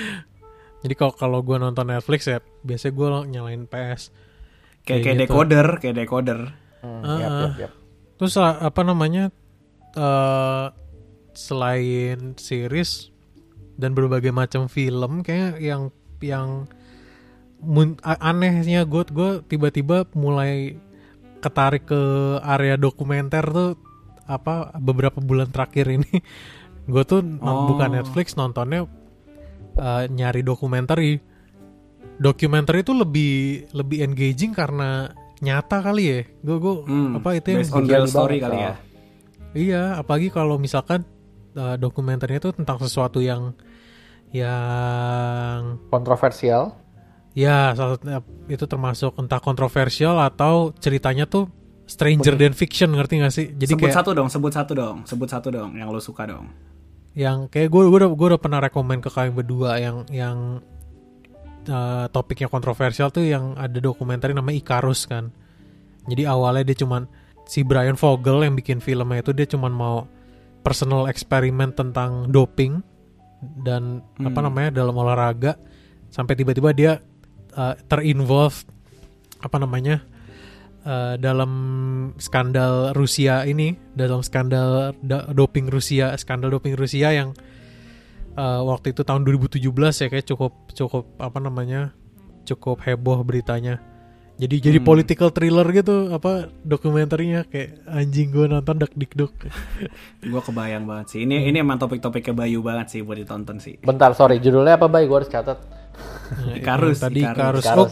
jadi 0.82 0.94
kalau 0.94 1.12
kalau 1.12 1.38
gue 1.40 1.56
nonton 1.56 1.86
Netflix 1.86 2.24
ya 2.24 2.38
biasanya 2.62 2.94
gue 2.94 3.06
nyalain 3.28 3.62
PS 3.64 4.14
kayak 4.82 4.86
kayak 4.86 5.02
Kayak 5.02 5.16
gitu. 5.16 5.22
decoder 5.26 5.68
kayak 5.82 5.96
decoder 5.96 6.40
Hmm, 6.76 7.02
Ah, 7.02 7.18
yap, 7.18 7.26
ah. 7.26 7.40
yap, 7.42 7.54
yap. 7.58 7.72
Terus 8.14 8.34
a- 8.36 8.60
apa 8.62 8.80
namanya 8.80 9.34
eh 9.92 10.66
selain 11.32 12.32
series 12.36 13.10
dan 13.74 13.92
berbagai 13.92 14.30
macam 14.30 14.68
film 14.68 15.20
kayak 15.20 15.58
yang 15.58 15.90
yang 16.18 16.64
anehnya 18.02 18.86
gue 18.86 19.02
gue 19.10 19.30
tiba-tiba 19.44 20.06
mulai 20.14 20.78
ketarik 21.42 21.86
ke 21.86 22.02
area 22.40 22.78
dokumenter 22.78 23.44
tuh 23.50 23.74
apa 24.26 24.74
beberapa 24.78 25.18
bulan 25.18 25.50
terakhir 25.50 25.86
ini 25.90 26.10
gue 26.92 27.02
tuh 27.02 27.20
Oh. 27.42 27.66
buka 27.70 27.90
Netflix 27.90 28.34
nontonnya 28.34 28.86
eh, 29.76 30.04
nyari 30.06 30.46
dokumenter 30.46 30.98
dokumenter 32.16 32.80
itu 32.80 32.96
lebih 32.96 33.66
lebih 33.76 33.98
engaging 34.06 34.56
karena 34.56 35.12
nyata 35.36 35.84
kali 35.84 36.04
ya 36.08 36.20
gue 36.40 36.56
gue 36.56 36.74
Hmm, 36.88 37.20
apa 37.20 37.36
itu 37.36 37.52
yang 37.52 37.62
on 37.68 37.84
real 37.84 38.06
story 38.08 38.40
banget, 38.40 38.44
kali 38.48 38.58
ya 38.58 38.72
oh. 38.72 38.76
Iya, 39.56 39.96
apalagi 39.96 40.28
kalau 40.28 40.60
misalkan 40.60 41.00
uh, 41.56 41.80
dokumenternya 41.80 42.44
itu 42.44 42.52
tentang 42.52 42.76
sesuatu 42.76 43.24
yang 43.24 43.56
yang 44.28 45.80
Kontroversial. 45.88 46.76
Ya 47.36 47.70
salah 47.72 48.00
satu- 48.00 48.24
itu 48.48 48.64
termasuk 48.64 49.12
entah 49.14 49.38
kontroversial 49.38 50.16
atau 50.18 50.72
ceritanya 50.74 51.24
tuh 51.24 51.52
stranger 51.84 52.34
than 52.34 52.50
fiction 52.50 52.90
ngerti 52.90 53.20
gak 53.20 53.30
sih? 53.30 53.46
Jadi 53.52 53.70
sebut 53.70 53.86
kayak 53.86 53.94
satu 53.94 54.10
dong 54.10 54.26
sebut 54.26 54.50
satu 54.50 54.72
dong 54.72 54.96
sebut 55.04 55.28
satu 55.28 55.48
dong 55.50 55.70
yang 55.74 55.86
lo 55.86 56.00
suka 56.00 56.24
dong 56.24 56.48
yang 57.12 57.46
kayak 57.46 57.68
gue 57.68 57.82
gue 57.82 57.98
udah 57.98 58.10
gue 58.10 58.26
udah 58.30 58.40
pernah 58.40 58.58
rekomend 58.58 59.00
ke 59.00 59.08
kalian 59.08 59.32
berdua 59.32 59.76
yang 59.76 59.96
yang 60.10 60.36
uh, 61.66 62.06
topiknya 62.08 62.46
kontroversial 62.46 63.08
tuh 63.08 63.22
yang 63.22 63.54
ada 63.54 63.78
dokumenter 63.78 64.32
namanya 64.32 64.56
Icarus 64.56 65.04
kan. 65.04 65.30
Jadi 66.04 66.22
awalnya 66.22 66.62
dia 66.64 66.78
cuman 66.78 67.08
si 67.44 67.62
Brian 67.62 67.94
Vogel 67.94 68.42
yang 68.42 68.54
bikin 68.54 68.78
filmnya 68.78 69.20
itu 69.20 69.30
dia 69.30 69.46
cuman 69.46 69.70
mau 69.70 70.06
personal 70.60 71.06
eksperimen 71.06 71.72
tentang 71.72 72.26
doping 72.28 72.82
dan 73.62 74.02
apa 74.16 74.34
Hmm. 74.34 74.44
namanya 74.44 74.70
dalam 74.74 74.92
olahraga 74.92 75.54
sampai 76.08 76.34
tiba-tiba 76.34 76.70
dia 76.72 76.92
uh, 77.56 77.74
terinvolve 77.88 78.62
apa 79.36 79.56
namanya 79.56 80.04
uh, 80.82 81.16
dalam 81.16 81.52
skandal 82.16 82.92
Rusia 82.92 83.42
ini 83.42 83.74
dalam 83.92 84.20
skandal 84.20 84.94
da- 85.00 85.28
doping 85.28 85.66
Rusia 85.66 86.12
skandal 86.16 86.52
doping 86.52 86.72
Rusia 86.72 87.10
yang 87.10 87.32
uh, 88.34 88.60
waktu 88.62 88.92
itu 88.92 89.02
tahun 89.02 89.24
2017 89.24 89.60
ya 89.66 90.08
kayak 90.08 90.26
cukup 90.26 90.52
cukup 90.72 91.04
apa 91.18 91.38
namanya 91.38 91.92
cukup 92.44 92.80
heboh 92.80 93.20
beritanya 93.20 93.82
jadi 94.36 94.68
jadi 94.68 94.78
Hmm. 94.78 94.86
political 94.86 95.32
thriller 95.32 95.64
gitu 95.72 96.12
apa 96.12 96.52
dokumenternya 96.60 97.48
kayak 97.48 97.80
anjing 97.88 98.28
gue 98.28 98.44
nonton 98.44 98.76
dak 98.76 98.92
dik 98.92 99.16
duk 99.16 99.32
gue 100.32 100.42
kebayang 100.44 100.84
banget 100.84 101.06
sih 101.08 101.20
ini 101.24 101.48
ini 101.48 101.56
emang 101.56 101.80
topik-topiknya 101.80 102.36
Bayu 102.36 102.60
banget 102.60 102.92
sih 102.92 103.00
buat 103.00 103.16
ditonton 103.16 103.56
sih 103.56 103.80
Bentar, 103.80 104.12
sorry. 104.12 104.36
Judulnya 104.36 104.76
apa, 104.76 104.86
Bay? 104.86 105.08
Gue 105.08 105.24
harus 105.24 105.32
catat. 105.32 105.56
Yang 106.42 106.58
Icarus, 106.62 106.98
tadi 106.98 107.20
Icarus. 107.22 107.64
Icarus. 107.64 107.78
Oh, 107.78 107.90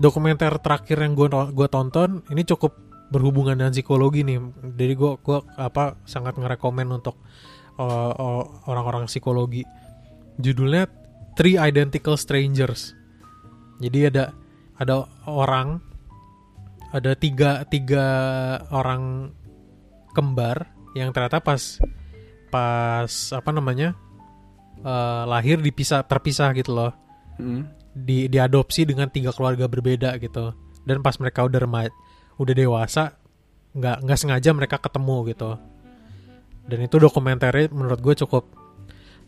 dokumenter 0.00 0.58
terakhir 0.58 0.98
yang 0.98 1.14
gue 1.14 1.28
gua 1.30 1.68
tonton 1.70 2.26
ini 2.32 2.42
cukup 2.42 2.74
berhubungan 3.12 3.54
dengan 3.54 3.70
psikologi 3.70 4.26
nih. 4.26 4.40
Jadi 4.74 4.92
gue 4.96 5.12
gua 5.22 5.44
apa 5.54 6.00
sangat 6.08 6.34
ngerekomen 6.40 6.88
untuk 6.90 7.20
uh, 7.78 8.12
uh, 8.14 8.42
orang-orang 8.66 9.06
psikologi. 9.06 9.62
Judulnya 10.40 10.90
Three 11.38 11.54
Identical 11.58 12.18
Strangers. 12.18 12.94
Jadi 13.78 14.10
ada 14.10 14.34
ada 14.78 15.06
orang 15.30 15.78
ada 16.94 17.14
tiga 17.18 17.66
tiga 17.66 18.06
orang 18.70 19.34
kembar 20.14 20.70
yang 20.94 21.10
ternyata 21.10 21.42
pas 21.42 21.82
pas 22.54 23.10
apa 23.34 23.50
namanya 23.50 23.98
uh, 24.86 25.26
lahir 25.26 25.58
dipisah 25.58 26.06
terpisah 26.06 26.54
gitu 26.54 26.70
loh 26.70 27.03
Hmm. 27.34 27.66
di 27.94 28.30
diadopsi 28.30 28.86
dengan 28.86 29.10
tiga 29.10 29.34
keluarga 29.34 29.66
berbeda 29.66 30.18
gitu 30.22 30.54
dan 30.86 31.02
pas 31.02 31.18
mereka 31.18 31.46
udah 31.46 31.60
remaja 31.62 31.90
udah 32.38 32.54
dewasa 32.54 33.14
nggak 33.74 34.06
nggak 34.06 34.18
sengaja 34.18 34.50
mereka 34.54 34.76
ketemu 34.78 35.34
gitu 35.34 35.50
dan 36.64 36.78
itu 36.78 36.96
dokumenternya 36.98 37.70
menurut 37.74 37.98
gue 37.98 38.14
cukup 38.26 38.46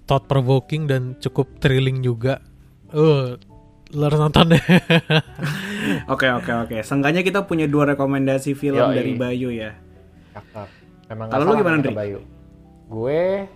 thought 0.07 0.27
provoking 0.31 0.87
dan 0.87 1.19
cukup 1.19 1.51
thrilling 1.59 2.03
juga 2.03 2.39
eh 2.95 3.35
lo 3.87 4.03
harus 4.03 4.19
nonton 4.19 4.55
deh 4.55 4.65
Oke 6.13 6.27
oke 6.27 6.53
oke. 6.67 6.77
Seenggaknya 6.83 7.23
kita 7.23 7.47
punya 7.47 7.71
dua 7.71 7.95
rekomendasi 7.95 8.59
film 8.59 8.83
Yoi. 8.83 8.97
dari 8.97 9.13
Bayu 9.15 9.55
ya. 9.55 9.75
Memang 11.07 11.31
Kalau 11.31 11.45
lu 11.47 11.55
gimana, 11.55 11.79
Dri? 11.79 11.95
Bayu. 11.95 12.19
Gue 12.91 13.47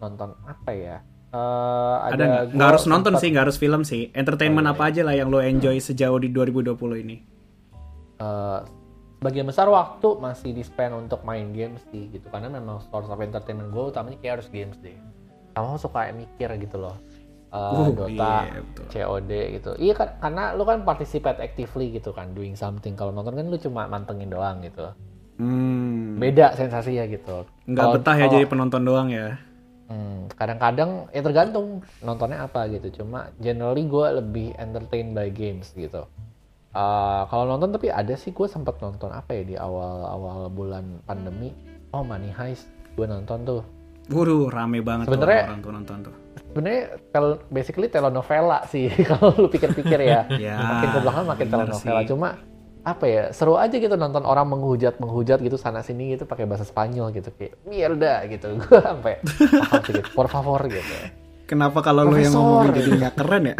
nonton 0.00 0.36
apa 0.44 0.70
ya? 0.76 0.96
Eh, 1.34 1.96
Ada 2.06 2.46
nggak? 2.46 2.62
harus 2.62 2.84
nonton 2.84 3.10
sempet- 3.10 3.20
sih, 3.20 3.28
nggak 3.28 3.44
harus 3.44 3.58
film 3.58 3.82
sih. 3.82 4.02
Entertainment 4.12 4.62
Oh, 4.62 4.70
iya, 4.70 4.76
apa 4.76 4.84
aja 4.86 5.02
lah 5.02 5.14
yang 5.14 5.28
lo 5.28 5.42
enjoy 5.42 5.76
sejauh 5.76 6.16
di 6.16 6.30
2020 6.30 6.70
ini. 6.96 7.16
eh, 8.16 8.60
sebagian 9.16 9.42
besar 9.44 9.66
waktu 9.66 10.08
masih 10.16 10.52
di 10.52 10.62
spend 10.62 10.94
untuk 10.94 11.24
main 11.24 11.50
games 11.50 11.82
sih 11.88 12.06
gitu 12.08 12.28
karena 12.28 12.46
memang 12.48 12.78
source 12.84 13.08
of 13.08 13.18
entertainment 13.18 13.68
gue 13.68 13.84
utamanya 13.84 14.14
kayak 14.16 14.38
harus 14.38 14.48
games 14.48 14.76
deh 14.78 14.94
sama 15.50 15.74
suka 15.74 16.12
mikir 16.12 16.46
gitu 16.56 16.78
loh 16.78 16.94
Eh, 17.48 17.56
Uh, 17.56 17.86
Dota, 17.88 18.10
iya, 18.44 18.60
betul. 18.60 18.84
COD 18.88 19.30
gitu 19.52 19.70
iya 19.78 19.94
kan 19.94 20.14
karena 20.20 20.52
lu 20.52 20.62
kan 20.62 20.82
participate 20.82 21.38
actively 21.38 21.90
gitu 21.90 22.10
kan 22.10 22.30
doing 22.30 22.52
something 22.52 22.92
kalau 22.92 23.10
nonton 23.10 23.32
kan 23.32 23.46
lu 23.46 23.56
cuma 23.56 23.86
mantengin 23.86 24.28
doang 24.28 24.58
gitu 24.60 24.90
Hmm. 25.36 26.14
beda 26.16 26.52
sensasinya 26.52 27.02
gitu 27.04 27.46
Nggak 27.64 27.78
Kalau- 27.80 27.94
betah 27.96 28.14
ya 28.14 28.20
kalau- 28.20 28.32
jadi 28.32 28.44
penonton 28.44 28.82
doang 28.82 29.08
ya. 29.08 29.38
Hmm, 29.84 30.32
kadang-kadang 30.32 31.06
ya 31.10 31.20
tergantung 31.20 31.66
nontonnya 32.00 32.42
apa 32.42 32.64
gitu. 32.68 33.02
Cuma 33.02 33.28
generally 33.36 33.84
gue 33.84 34.06
lebih 34.14 34.48
entertain 34.56 35.12
by 35.12 35.28
games 35.28 35.72
gitu. 35.74 36.08
Uh, 36.74 37.22
kalau 37.28 37.46
nonton 37.46 37.70
tapi 37.70 37.86
ada 37.86 38.12
sih 38.14 38.30
gue 38.30 38.48
sempat 38.48 38.80
nonton 38.80 39.06
apa 39.08 39.30
ya 39.30 39.42
di 39.44 39.54
awal-awal 39.54 40.48
bulan 40.48 41.04
pandemi. 41.04 41.52
Oh 41.90 42.02
Money 42.02 42.30
Heist 42.30 42.66
gue 42.94 43.04
nonton 43.04 43.44
tuh. 43.44 43.62
Waduh, 44.06 44.48
rame 44.48 44.80
banget 44.80 45.06
Sebenarnya- 45.06 45.44
tuh 45.44 45.48
orang 45.48 45.60
tuh 45.60 45.72
nonton 45.72 45.96
tuh. 46.02 46.14
Sebenarnya 46.44 46.82
tel- 47.10 47.40
basically 47.48 47.88
telenovela 47.88 48.64
sih 48.66 48.88
kalau 49.08 49.32
lu 49.36 49.48
pikir-pikir 49.48 50.00
ya. 50.00 50.24
Ya, 50.40 50.56
makin 50.58 50.88
ke 50.90 50.98
belakang 50.98 51.26
makin 51.26 51.46
telenovela. 51.46 52.00
sih. 52.00 52.08
Cuma 52.08 52.28
apa 52.84 53.04
ya 53.04 53.22
seru 53.30 53.56
aja 53.56 53.72
gitu 53.72 53.96
nonton 53.96 54.22
orang 54.22 54.44
menghujat 54.46 55.00
menghujat 55.00 55.40
gitu 55.40 55.56
sana 55.56 55.80
sini 55.80 56.12
gitu 56.12 56.24
pakai 56.24 56.44
bahasa 56.44 56.62
Spanyol 56.62 57.10
gitu 57.10 57.32
kayak 57.32 57.56
mierda 57.64 58.28
gitu 58.28 58.54
gue 58.60 58.78
sampai 58.78 59.24
paham 59.24 59.80
sedikit 59.82 60.12
por 60.12 60.28
favor 60.28 60.60
gitu 60.64 60.94
Kenapa 61.44 61.80
kalau 61.80 62.08
lo 62.08 62.16
yang 62.16 62.32
ngomongin 62.32 62.72
jadi 62.72 62.90
nggak 62.98 63.14
keren 63.14 63.44
ya? 63.44 63.56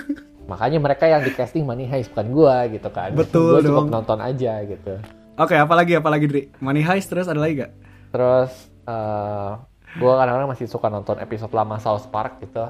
Makanya 0.52 0.78
mereka 0.78 1.08
yang 1.08 1.24
di 1.24 1.32
casting 1.32 1.64
Money 1.64 1.88
Heist 1.88 2.12
bukan 2.12 2.28
gua 2.28 2.68
gitu 2.68 2.92
kan. 2.92 3.08
Betul 3.12 3.56
Gua 3.56 3.64
cukup 3.64 3.72
dong. 3.78 3.88
nonton 3.90 4.18
aja 4.20 4.60
gitu. 4.60 5.00
Oke, 5.34 5.56
apalagi 5.56 5.96
apalagi 5.96 6.28
Dri? 6.28 6.42
Money 6.60 6.84
Heist 6.84 7.08
terus 7.08 7.24
ada 7.24 7.40
lagi 7.40 7.56
gak? 7.58 7.72
Terus 8.10 8.52
eh 8.84 9.50
gua 9.96 10.12
kadang-kadang 10.14 10.50
masih 10.50 10.68
suka 10.68 10.92
nonton 10.92 11.16
episode 11.18 11.52
lama 11.52 11.80
South 11.80 12.04
Park 12.08 12.36
gitu. 12.40 12.68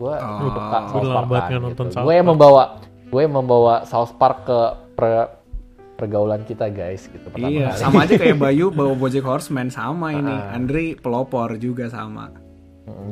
Gua 0.00 0.16
Oh. 0.16 0.48
suka 0.48 0.78
South 0.88 1.04
Udah 1.04 1.12
Park 1.20 1.28
kan, 1.28 1.60
gitu. 1.60 1.82
Gue 2.00 2.14
yang 2.14 2.24
membawa 2.26 2.62
gue 3.04 3.20
yang 3.20 3.34
membawa 3.34 3.74
South 3.84 4.16
Park 4.16 4.48
ke 4.48 4.58
per- 5.00 5.32
pergaulan 5.96 6.44
kita 6.44 6.72
guys 6.72 7.08
gitu 7.08 7.28
pertama 7.28 7.52
Iya, 7.52 7.66
kali. 7.72 7.80
sama 7.80 7.98
aja 8.08 8.14
kayak 8.16 8.38
Bayu 8.44 8.72
bawa 8.72 8.96
Bojack 8.96 9.24
Horseman 9.24 9.68
sama 9.68 10.16
ini. 10.16 10.32
Ah. 10.32 10.56
Andri 10.56 10.96
pelopor 10.96 11.60
juga 11.60 11.92
sama. 11.92 12.32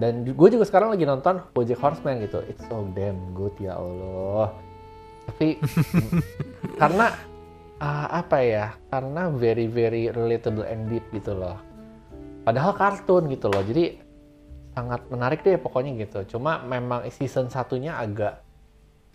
Dan 0.01 0.27
gue 0.27 0.49
juga 0.51 0.65
sekarang 0.65 0.97
lagi 0.97 1.05
nonton 1.07 1.39
BoJack 1.55 1.79
Horseman 1.79 2.19
gitu. 2.25 2.43
It's 2.49 2.65
so 2.67 2.89
damn 2.97 3.37
good 3.37 3.55
ya 3.61 3.77
Allah. 3.79 4.57
Tapi 5.29 5.61
karena 6.81 7.13
ah, 7.79 8.09
apa 8.11 8.41
ya? 8.43 8.75
Karena 8.89 9.29
very 9.31 9.69
very 9.69 10.09
relatable 10.11 10.65
and 10.65 10.89
deep 10.89 11.05
gitu 11.13 11.37
loh. 11.37 11.61
Padahal 12.43 12.73
kartun 12.75 13.29
gitu 13.29 13.53
loh. 13.53 13.61
Jadi 13.63 14.01
sangat 14.73 15.05
menarik 15.13 15.45
deh 15.45 15.61
pokoknya 15.61 16.09
gitu. 16.09 16.39
Cuma 16.39 16.65
memang 16.65 17.07
season 17.13 17.53
satunya 17.53 18.01
agak 18.01 18.41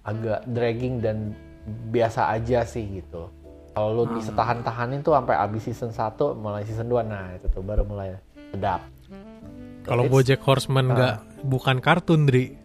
agak 0.05 0.45
dragging 0.47 0.99
dan 1.01 1.33
biasa 1.65 2.31
aja 2.31 2.63
sih 2.67 3.01
gitu. 3.01 3.31
Kalau 3.73 3.89
lu 3.89 4.05
bisa 4.13 4.29
tahan-tahanin 4.31 5.01
tuh 5.01 5.17
sampai 5.17 5.33
abis 5.33 5.65
season 5.65 5.89
1 5.89 6.13
mulai 6.37 6.61
season 6.61 6.85
2 6.85 7.09
nah 7.09 7.33
itu 7.33 7.49
tuh 7.49 7.65
baru 7.65 7.81
mulai 7.83 8.19
sedap. 8.53 8.85
kalau 9.83 10.07
BoJack 10.07 10.39
Horseman 10.45 10.93
nggak 10.93 11.43
bukan 11.43 11.83
kartun 11.83 12.23
Dri 12.23 12.55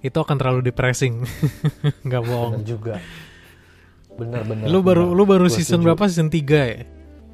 itu 0.00 0.16
akan 0.16 0.36
terlalu 0.40 0.64
depressing 0.64 1.26
nggak 2.06 2.22
bohong 2.24 2.62
Bener 2.62 2.66
juga. 2.66 2.94
Bener-bener. 4.14 4.70
lu 4.70 4.78
baru 4.80 5.10
lu 5.10 5.26
baru 5.26 5.50
Gua 5.50 5.56
season 5.58 5.82
setuju. 5.82 5.86
berapa 5.90 6.04
season 6.06 6.28
3 6.30 6.72
ya 6.72 6.80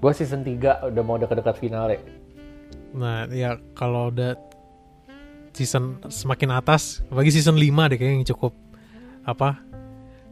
Gue 0.01 0.13
season 0.17 0.41
3 0.41 0.89
udah 0.89 1.03
mau 1.05 1.21
dekat-dekat 1.21 1.61
final 1.61 1.93
ya. 1.93 2.01
Nah, 2.97 3.29
ya 3.29 3.61
kalau 3.77 4.09
udah 4.09 4.33
season 5.53 6.01
semakin 6.09 6.57
atas, 6.57 7.05
bagi 7.13 7.29
season 7.29 7.61
5 7.61 7.69
deh 7.93 7.97
kayaknya 8.01 8.17
yang 8.17 8.29
cukup 8.33 8.57
apa? 9.29 9.61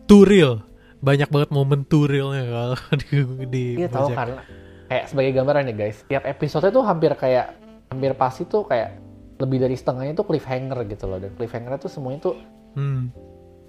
Too 0.09 0.25
real. 0.25 0.65
Banyak 0.99 1.29
banget 1.31 1.51
momen 1.55 1.87
turilnya 1.87 2.45
kalau 2.47 2.79
di, 3.01 3.07
di 3.47 3.65
Iya 3.79 3.89
tahu 3.89 4.09
karena 4.13 4.43
kayak 4.89 5.05
sebagai 5.07 5.33
gambaran 5.37 5.63
nih 5.71 5.77
guys, 5.77 5.99
tiap 6.09 6.25
episode 6.27 6.67
itu 6.67 6.81
hampir 6.83 7.13
kayak 7.15 7.55
hampir 7.89 8.13
pasti 8.17 8.45
tuh 8.45 8.65
kayak 8.67 8.99
lebih 9.39 9.63
dari 9.63 9.77
setengahnya 9.79 10.19
tuh 10.19 10.27
cliffhanger 10.27 10.83
gitu 10.91 11.05
loh 11.07 11.23
dan 11.23 11.31
cliffhanger 11.39 11.79
tuh 11.79 11.91
semuanya 11.91 12.21
tuh 12.31 12.37
Hmm. 12.77 13.11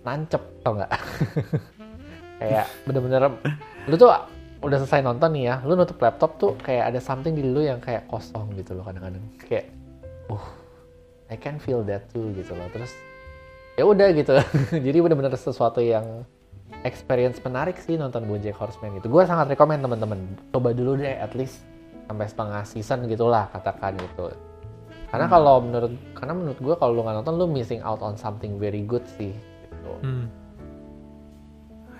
nancep 0.04 0.44
tau 0.62 0.78
nggak? 0.78 0.92
kayak 2.44 2.66
bener-bener 2.86 3.32
lu 3.88 3.96
tuh 3.98 4.12
udah 4.60 4.78
selesai 4.84 5.02
nonton 5.02 5.32
nih 5.34 5.44
ya, 5.50 5.56
lu 5.64 5.74
nutup 5.76 5.98
laptop 6.04 6.36
tuh 6.36 6.52
kayak 6.60 6.92
ada 6.94 7.00
something 7.00 7.32
di 7.32 7.44
lu 7.48 7.64
yang 7.64 7.80
kayak 7.80 8.06
kosong 8.12 8.52
gitu 8.60 8.76
loh 8.76 8.84
kadang-kadang 8.84 9.24
kayak, 9.40 9.72
uh, 10.28 10.46
I 11.32 11.40
can 11.40 11.58
feel 11.64 11.80
that 11.88 12.12
too 12.12 12.32
gitu 12.36 12.52
loh. 12.54 12.68
Terus 12.76 12.92
ya 13.80 13.88
udah 13.88 14.08
gitu, 14.12 14.36
jadi 14.86 14.98
bener-bener 15.00 15.32
sesuatu 15.40 15.80
yang 15.80 16.28
experience 16.88 17.44
menarik 17.44 17.76
sih 17.80 18.00
nonton 18.00 18.24
BoJack 18.24 18.56
Horseman 18.56 18.96
gitu. 19.00 19.12
Gue 19.12 19.28
sangat 19.28 19.52
rekomend 19.52 19.84
teman-teman 19.84 20.20
coba 20.56 20.72
dulu 20.72 20.96
deh 21.00 21.12
at 21.12 21.36
least 21.36 21.64
sampai 22.08 22.26
setengah 22.26 22.64
season 22.66 23.00
gitulah 23.06 23.52
katakan 23.52 24.00
gitu. 24.00 24.32
Karena 25.10 25.26
kalau 25.26 25.60
menurut 25.60 25.94
karena 26.14 26.34
menurut 26.38 26.60
gue 26.62 26.76
kalau 26.78 26.92
lu 26.94 27.02
nggak 27.04 27.18
nonton 27.22 27.36
lu 27.36 27.46
missing 27.50 27.82
out 27.82 28.00
on 28.00 28.16
something 28.16 28.62
very 28.62 28.86
good 28.86 29.04
sih. 29.18 29.34
Gitu. 29.70 29.94
Hmm. 30.06 30.26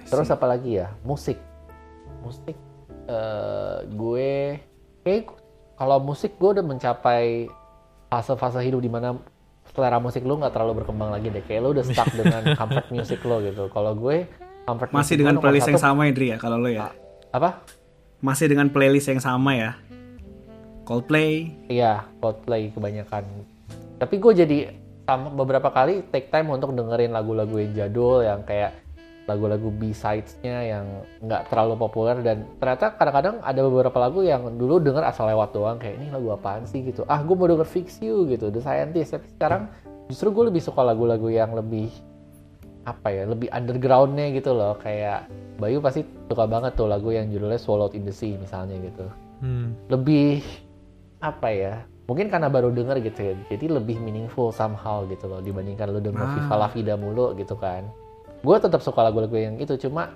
Terus 0.08 0.30
apa 0.32 0.46
lagi 0.48 0.80
ya? 0.80 0.94
Musik. 1.04 1.38
Musik 2.24 2.56
eh 3.10 3.78
gue 3.90 4.62
kayak 5.02 5.34
kalau 5.76 5.98
musik 5.98 6.38
gue 6.38 6.50
udah 6.60 6.66
mencapai 6.66 7.50
fase-fase 8.10 8.62
hidup 8.62 8.82
di 8.82 8.92
mana 8.92 9.18
selera 9.70 10.02
musik 10.02 10.26
lu 10.26 10.38
nggak 10.38 10.54
terlalu 10.54 10.86
berkembang 10.86 11.12
lagi 11.12 11.34
deh. 11.34 11.44
Kayak 11.44 11.62
lu 11.66 11.70
udah 11.76 11.86
stuck 11.86 12.10
dengan 12.16 12.44
comfort 12.60 12.88
music 12.94 13.20
lo 13.26 13.42
gitu. 13.42 13.68
Kalau 13.74 13.98
gue 13.98 14.30
comfort 14.70 14.90
Masih 14.94 15.16
dengan 15.18 15.42
playlist 15.42 15.68
yang 15.68 15.82
satu- 15.82 15.90
sama 15.90 16.06
Indri 16.06 16.30
ya 16.30 16.38
kalau 16.38 16.62
lo 16.62 16.70
ya. 16.70 16.94
Apa? 17.34 17.66
Masih 18.22 18.46
dengan 18.46 18.70
playlist 18.70 19.10
yang 19.10 19.18
sama 19.18 19.58
ya. 19.58 19.72
Coldplay. 20.86 21.54
Iya, 21.70 22.06
Coldplay 22.18 22.74
kebanyakan. 22.74 23.24
Tapi 23.98 24.16
gue 24.18 24.34
jadi 24.36 24.58
sama 25.06 25.30
beberapa 25.34 25.70
kali 25.70 26.06
take 26.10 26.30
time 26.30 26.50
untuk 26.50 26.74
dengerin 26.74 27.10
lagu-lagu 27.10 27.58
yang 27.58 27.74
jadul 27.74 28.22
yang 28.22 28.42
kayak 28.46 28.78
lagu-lagu 29.26 29.70
B-sides-nya 29.70 30.58
yang 30.66 30.86
nggak 31.22 31.54
terlalu 31.54 31.78
populer 31.78 32.18
dan 32.26 32.50
ternyata 32.58 32.98
kadang-kadang 32.98 33.38
ada 33.46 33.62
beberapa 33.62 33.98
lagu 34.02 34.26
yang 34.26 34.58
dulu 34.58 34.82
denger 34.82 35.06
asal 35.06 35.30
lewat 35.30 35.54
doang 35.54 35.78
kayak 35.78 36.02
ini 36.02 36.10
lagu 36.10 36.34
apaan 36.34 36.66
sih 36.66 36.82
gitu. 36.82 37.06
Ah, 37.06 37.22
gue 37.22 37.38
mau 37.38 37.46
denger 37.46 37.70
Fix 37.70 38.02
You 38.02 38.26
gitu, 38.26 38.50
The 38.50 38.58
Scientist. 38.58 39.14
Tapi 39.14 39.30
sekarang 39.30 39.70
justru 40.10 40.34
gue 40.34 40.50
lebih 40.50 40.66
suka 40.66 40.82
lagu-lagu 40.82 41.30
yang 41.30 41.54
lebih 41.54 41.94
apa 42.88 43.08
ya, 43.12 43.24
lebih 43.28 43.52
underground-nya 43.52 44.32
gitu 44.36 44.56
loh. 44.56 44.78
Kayak 44.80 45.28
Bayu 45.60 45.84
pasti 45.84 46.08
suka 46.32 46.48
banget 46.48 46.80
tuh 46.80 46.88
lagu 46.88 47.12
yang 47.12 47.28
judulnya 47.28 47.60
Swallowed 47.60 47.92
in 47.92 48.08
the 48.08 48.16
Sea 48.16 48.40
misalnya 48.40 48.80
gitu 48.80 49.08
Hmm. 49.40 49.72
lebih 49.88 50.44
apa 51.24 51.48
ya 51.48 51.74
mungkin 52.12 52.28
karena 52.28 52.52
baru 52.52 52.76
denger 52.76 53.00
gitu 53.08 53.20
ya 53.24 53.34
jadi 53.48 53.72
lebih 53.72 53.96
meaningful 54.04 54.52
somehow 54.52 55.08
gitu 55.08 55.32
loh 55.32 55.40
dibandingkan 55.40 55.96
lu 55.96 56.04
denger 56.04 56.28
Ah. 56.28 56.32
Viva 56.36 56.56
La 56.60 56.68
Vida 56.68 57.00
mulu 57.00 57.32
gitu 57.40 57.56
kan 57.56 57.88
gue 58.44 58.56
tetap 58.60 58.84
suka 58.84 59.00
lagu-lagu 59.00 59.32
yang 59.40 59.56
itu 59.56 59.80
cuma 59.80 60.12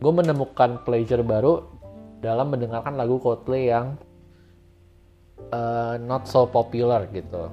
gue 0.00 0.12
menemukan 0.12 0.80
pleasure 0.84 1.20
baru 1.20 1.64
dalam 2.24 2.56
mendengarkan 2.56 2.96
lagu 2.96 3.20
Coldplay 3.20 3.68
yang 3.68 4.00
uh, 5.52 6.00
not 6.00 6.24
so 6.24 6.48
popular 6.48 7.04
gitu 7.12 7.52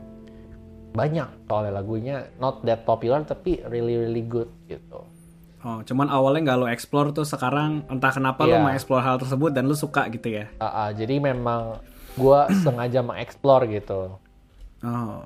banyak 0.91 1.47
soalnya 1.47 1.71
lagunya 1.73 2.15
not 2.37 2.59
that 2.61 2.83
popular 2.83 3.23
tapi 3.23 3.63
really 3.67 3.95
really 3.97 4.23
good 4.23 4.51
gitu 4.67 5.07
Oh, 5.61 5.85
cuman 5.85 6.09
awalnya 6.09 6.41
nggak 6.41 6.57
lo 6.57 6.65
explore 6.65 7.13
tuh 7.13 7.21
sekarang 7.21 7.85
entah 7.85 8.09
kenapa 8.09 8.49
lo 8.49 8.57
Iya. 8.57 8.65
mau 8.65 8.73
explore 8.73 9.05
hal 9.05 9.21
tersebut 9.21 9.53
dan 9.53 9.69
lo 9.69 9.77
suka 9.77 10.09
gitu 10.09 10.25
ya. 10.33 10.49
Ah, 10.57 10.65
ah, 10.65 10.89
jadi 10.89 11.21
memang 11.21 11.77
gue 12.17 12.39
sengaja 12.65 13.05
mengeksplor 13.05 13.69
gitu 13.69 14.17
Oh, 14.81 15.21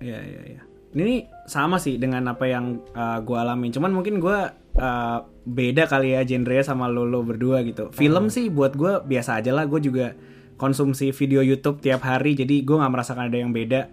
iya 0.00 0.16
iya 0.24 0.56
iya. 0.56 0.62
Ini 0.96 1.28
sama 1.44 1.76
sih 1.76 2.00
dengan 2.00 2.24
apa 2.32 2.48
yang 2.48 2.80
uh, 2.96 3.20
gue 3.20 3.36
alamin. 3.36 3.68
Cuman 3.68 3.92
mungkin 3.92 4.16
gue 4.16 4.38
uh, 4.80 5.18
beda 5.44 5.84
kali 5.84 6.16
ya 6.16 6.24
genre 6.24 6.56
sama 6.64 6.88
lo 6.88 7.04
lo 7.04 7.20
berdua 7.20 7.60
gitu. 7.60 7.92
Film 7.92 8.32
sih 8.32 8.48
buat 8.48 8.72
gue 8.72 9.04
biasa 9.04 9.44
aja 9.44 9.52
lah. 9.52 9.68
Gue 9.68 9.84
juga 9.84 10.16
konsumsi 10.56 11.12
video 11.12 11.44
YouTube 11.44 11.84
tiap 11.84 12.00
hari, 12.00 12.32
jadi 12.32 12.64
gue 12.64 12.76
nggak 12.80 12.92
merasakan 12.96 13.28
ada 13.28 13.36
yang 13.36 13.52
beda. 13.52 13.92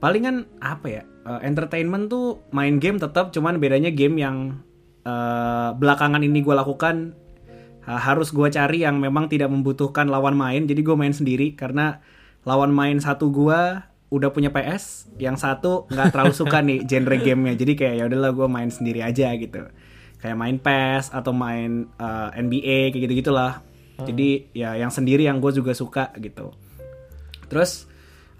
Palingan 0.00 0.48
apa 0.64 0.86
ya? 0.88 1.02
uh, 1.24 1.40
entertainment 1.44 2.08
tuh 2.08 2.40
main 2.50 2.80
game 2.80 2.96
tetap, 2.96 3.32
cuman 3.34 3.60
bedanya 3.60 3.92
game 3.92 4.16
yang 4.16 4.64
uh, 5.04 5.76
belakangan 5.76 6.24
ini 6.24 6.40
gue 6.40 6.54
lakukan 6.56 7.12
ha- 7.84 8.00
harus 8.00 8.32
gue 8.32 8.48
cari 8.48 8.84
yang 8.84 9.00
memang 9.00 9.28
tidak 9.28 9.52
membutuhkan 9.52 10.08
lawan 10.08 10.36
main 10.36 10.64
jadi 10.64 10.80
gue 10.80 10.96
main 10.96 11.12
sendiri 11.12 11.52
karena 11.56 12.00
lawan 12.48 12.72
main 12.72 12.96
satu 13.00 13.28
gue 13.28 13.60
udah 14.10 14.28
punya 14.34 14.50
PS 14.50 15.14
yang 15.22 15.38
satu 15.38 15.86
nggak 15.86 16.10
terlalu 16.10 16.34
suka 16.34 16.58
nih 16.64 16.82
genre 16.88 17.16
gamenya 17.20 17.54
jadi 17.54 17.72
kayak 17.78 17.94
ya 17.94 18.04
udahlah 18.10 18.32
gue 18.34 18.48
main 18.50 18.70
sendiri 18.72 19.00
aja 19.04 19.30
gitu. 19.36 19.70
Kayak 20.20 20.36
main 20.36 20.60
PES 20.60 21.16
atau 21.16 21.32
main 21.32 21.88
uh, 21.96 22.28
NBA 22.36 22.92
kayak 22.92 23.08
gitu 23.08 23.14
gitulah 23.24 23.64
jadi 24.00 24.48
ya 24.56 24.80
yang 24.80 24.88
sendiri 24.88 25.28
yang 25.28 25.44
gue 25.44 25.52
juga 25.52 25.76
suka 25.76 26.12
gitu. 26.16 26.56
Terus 27.52 27.89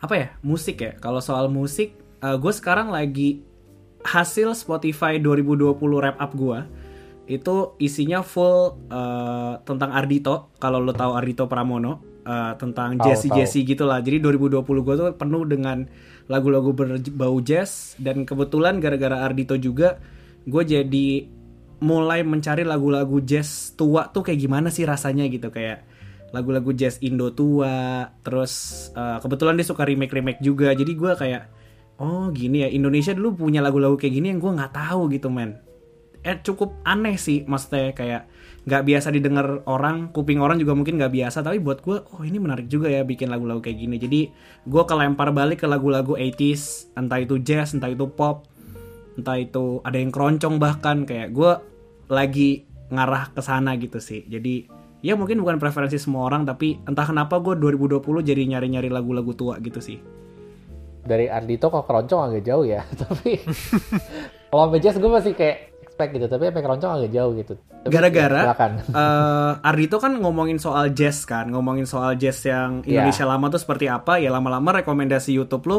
apa 0.00 0.14
ya? 0.16 0.28
Musik 0.40 0.80
ya? 0.80 0.92
Kalau 0.98 1.20
soal 1.20 1.52
musik 1.52 1.96
gue 2.20 2.52
sekarang 2.52 2.92
lagi 2.92 3.40
hasil 4.04 4.56
Spotify 4.56 5.20
2020 5.20 5.76
wrap 5.76 6.16
up 6.16 6.32
gua 6.32 6.64
itu 7.30 7.78
isinya 7.78 8.26
full 8.26 8.74
eh, 8.90 9.54
tentang 9.62 9.94
Ardito 9.94 10.50
kalau 10.58 10.82
lo 10.82 10.90
tahu 10.90 11.14
Ardito 11.14 11.46
Pramono 11.46 12.02
eh, 12.26 12.52
tentang 12.58 12.98
Jesse. 12.98 13.30
Jesse 13.30 13.62
gitulah. 13.62 14.02
Jadi 14.02 14.18
2020 14.18 14.66
gua 14.82 14.94
tuh 14.98 15.08
penuh 15.14 15.46
dengan 15.46 15.86
lagu-lagu 16.26 16.74
berbau 16.74 17.38
jazz. 17.38 17.94
Dan 18.02 18.26
kebetulan 18.26 18.82
gara-gara 18.82 19.22
Ardito 19.22 19.54
juga 19.54 20.02
gue 20.40 20.62
jadi 20.66 21.08
mulai 21.80 22.26
mencari 22.26 22.66
lagu-lagu 22.66 23.22
jazz 23.22 23.78
tua 23.78 24.10
tuh 24.10 24.26
kayak 24.26 24.40
gimana 24.50 24.68
sih 24.74 24.82
rasanya 24.82 25.30
gitu. 25.30 25.54
Kayak 25.54 25.86
lagu-lagu 26.30 26.70
jazz 26.74 27.02
Indo 27.02 27.34
tua 27.34 28.06
terus 28.22 28.86
eh, 28.94 29.18
kebetulan 29.18 29.58
dia 29.58 29.66
suka 29.66 29.82
remake 29.86 30.14
remake 30.14 30.40
juga. 30.42 30.74
Jadi 30.74 30.92
gua 30.94 31.14
kayak 31.18 31.60
oh 32.00 32.32
gini 32.32 32.64
ya 32.64 32.68
Indonesia 32.72 33.12
dulu 33.12 33.46
punya 33.46 33.60
lagu-lagu 33.60 33.94
kayak 34.00 34.14
gini 34.16 34.32
yang 34.32 34.40
gue 34.40 34.50
nggak 34.56 34.72
tahu 34.72 35.12
gitu 35.12 35.28
men. 35.28 35.60
Eh 36.24 36.36
cukup 36.40 36.80
aneh 36.84 37.16
sih 37.20 37.44
maksudnya 37.44 37.92
kayak 37.92 38.22
nggak 38.64 38.82
biasa 38.84 39.08
didengar 39.08 39.64
orang 39.64 40.12
kuping 40.12 40.40
orang 40.40 40.60
juga 40.60 40.76
mungkin 40.76 41.00
nggak 41.00 41.12
biasa 41.16 41.40
tapi 41.40 41.64
buat 41.64 41.80
gue 41.80 41.96
oh 41.96 42.22
ini 42.24 42.36
menarik 42.36 42.68
juga 42.68 42.92
ya 42.92 43.04
bikin 43.04 43.28
lagu-lagu 43.28 43.60
kayak 43.60 43.78
gini. 43.78 43.96
Jadi 44.00 44.20
gue 44.64 44.82
kelempar 44.88 45.32
balik 45.36 45.64
ke 45.64 45.66
lagu-lagu 45.68 46.16
80s 46.16 46.96
entah 46.96 47.20
itu 47.20 47.36
jazz 47.44 47.76
entah 47.76 47.92
itu 47.92 48.08
pop 48.08 48.48
entah 49.20 49.36
itu 49.36 49.84
ada 49.84 49.96
yang 50.00 50.08
keroncong 50.08 50.56
bahkan 50.56 51.04
kayak 51.04 51.36
gue 51.36 51.52
lagi 52.08 52.64
ngarah 52.88 53.32
ke 53.36 53.40
sana 53.44 53.76
gitu 53.76 54.00
sih. 54.00 54.24
Jadi 54.24 54.79
ya 55.00 55.16
mungkin 55.16 55.40
bukan 55.40 55.56
preferensi 55.56 55.96
semua 55.96 56.28
orang 56.28 56.44
tapi 56.44 56.80
entah 56.84 57.04
kenapa 57.04 57.40
gue 57.40 57.56
2020 57.56 58.00
jadi 58.20 58.42
nyari-nyari 58.56 58.88
lagu-lagu 58.92 59.32
tua 59.32 59.56
gitu 59.60 59.80
sih 59.80 59.98
dari 61.00 61.26
Ardito 61.26 61.72
ke 61.72 61.80
keroncong 61.80 62.20
agak 62.28 62.42
jauh 62.44 62.64
ya 62.64 62.84
tapi 63.02 63.40
kalau 64.52 64.76
jazz 64.76 65.00
gue 65.00 65.10
masih 65.10 65.32
kayak 65.32 65.70
expect 65.80 66.10
gitu 66.16 66.26
tapi 66.28 66.48
sampai 66.48 66.62
keroncong 66.64 66.92
agak 67.00 67.10
jauh 67.12 67.32
gitu 67.36 67.54
Tapi 67.80 67.92
Gara-gara 67.96 68.28
ya, 68.28 68.44
silakan. 68.52 68.72
eh 69.00 69.52
Ardito 69.64 69.96
kan 69.96 70.12
ngomongin 70.20 70.60
soal 70.60 70.92
jazz 70.92 71.24
kan, 71.24 71.48
ngomongin 71.48 71.88
soal 71.88 72.12
jazz 72.20 72.44
yang 72.44 72.84
Iya. 72.84 73.04
Indonesia 73.08 73.24
lama 73.24 73.48
tuh 73.48 73.56
seperti 73.56 73.88
apa, 73.88 74.20
ya 74.20 74.28
lama-lama 74.28 74.84
rekomendasi 74.84 75.32
YouTube 75.32 75.64
lo 75.64 75.78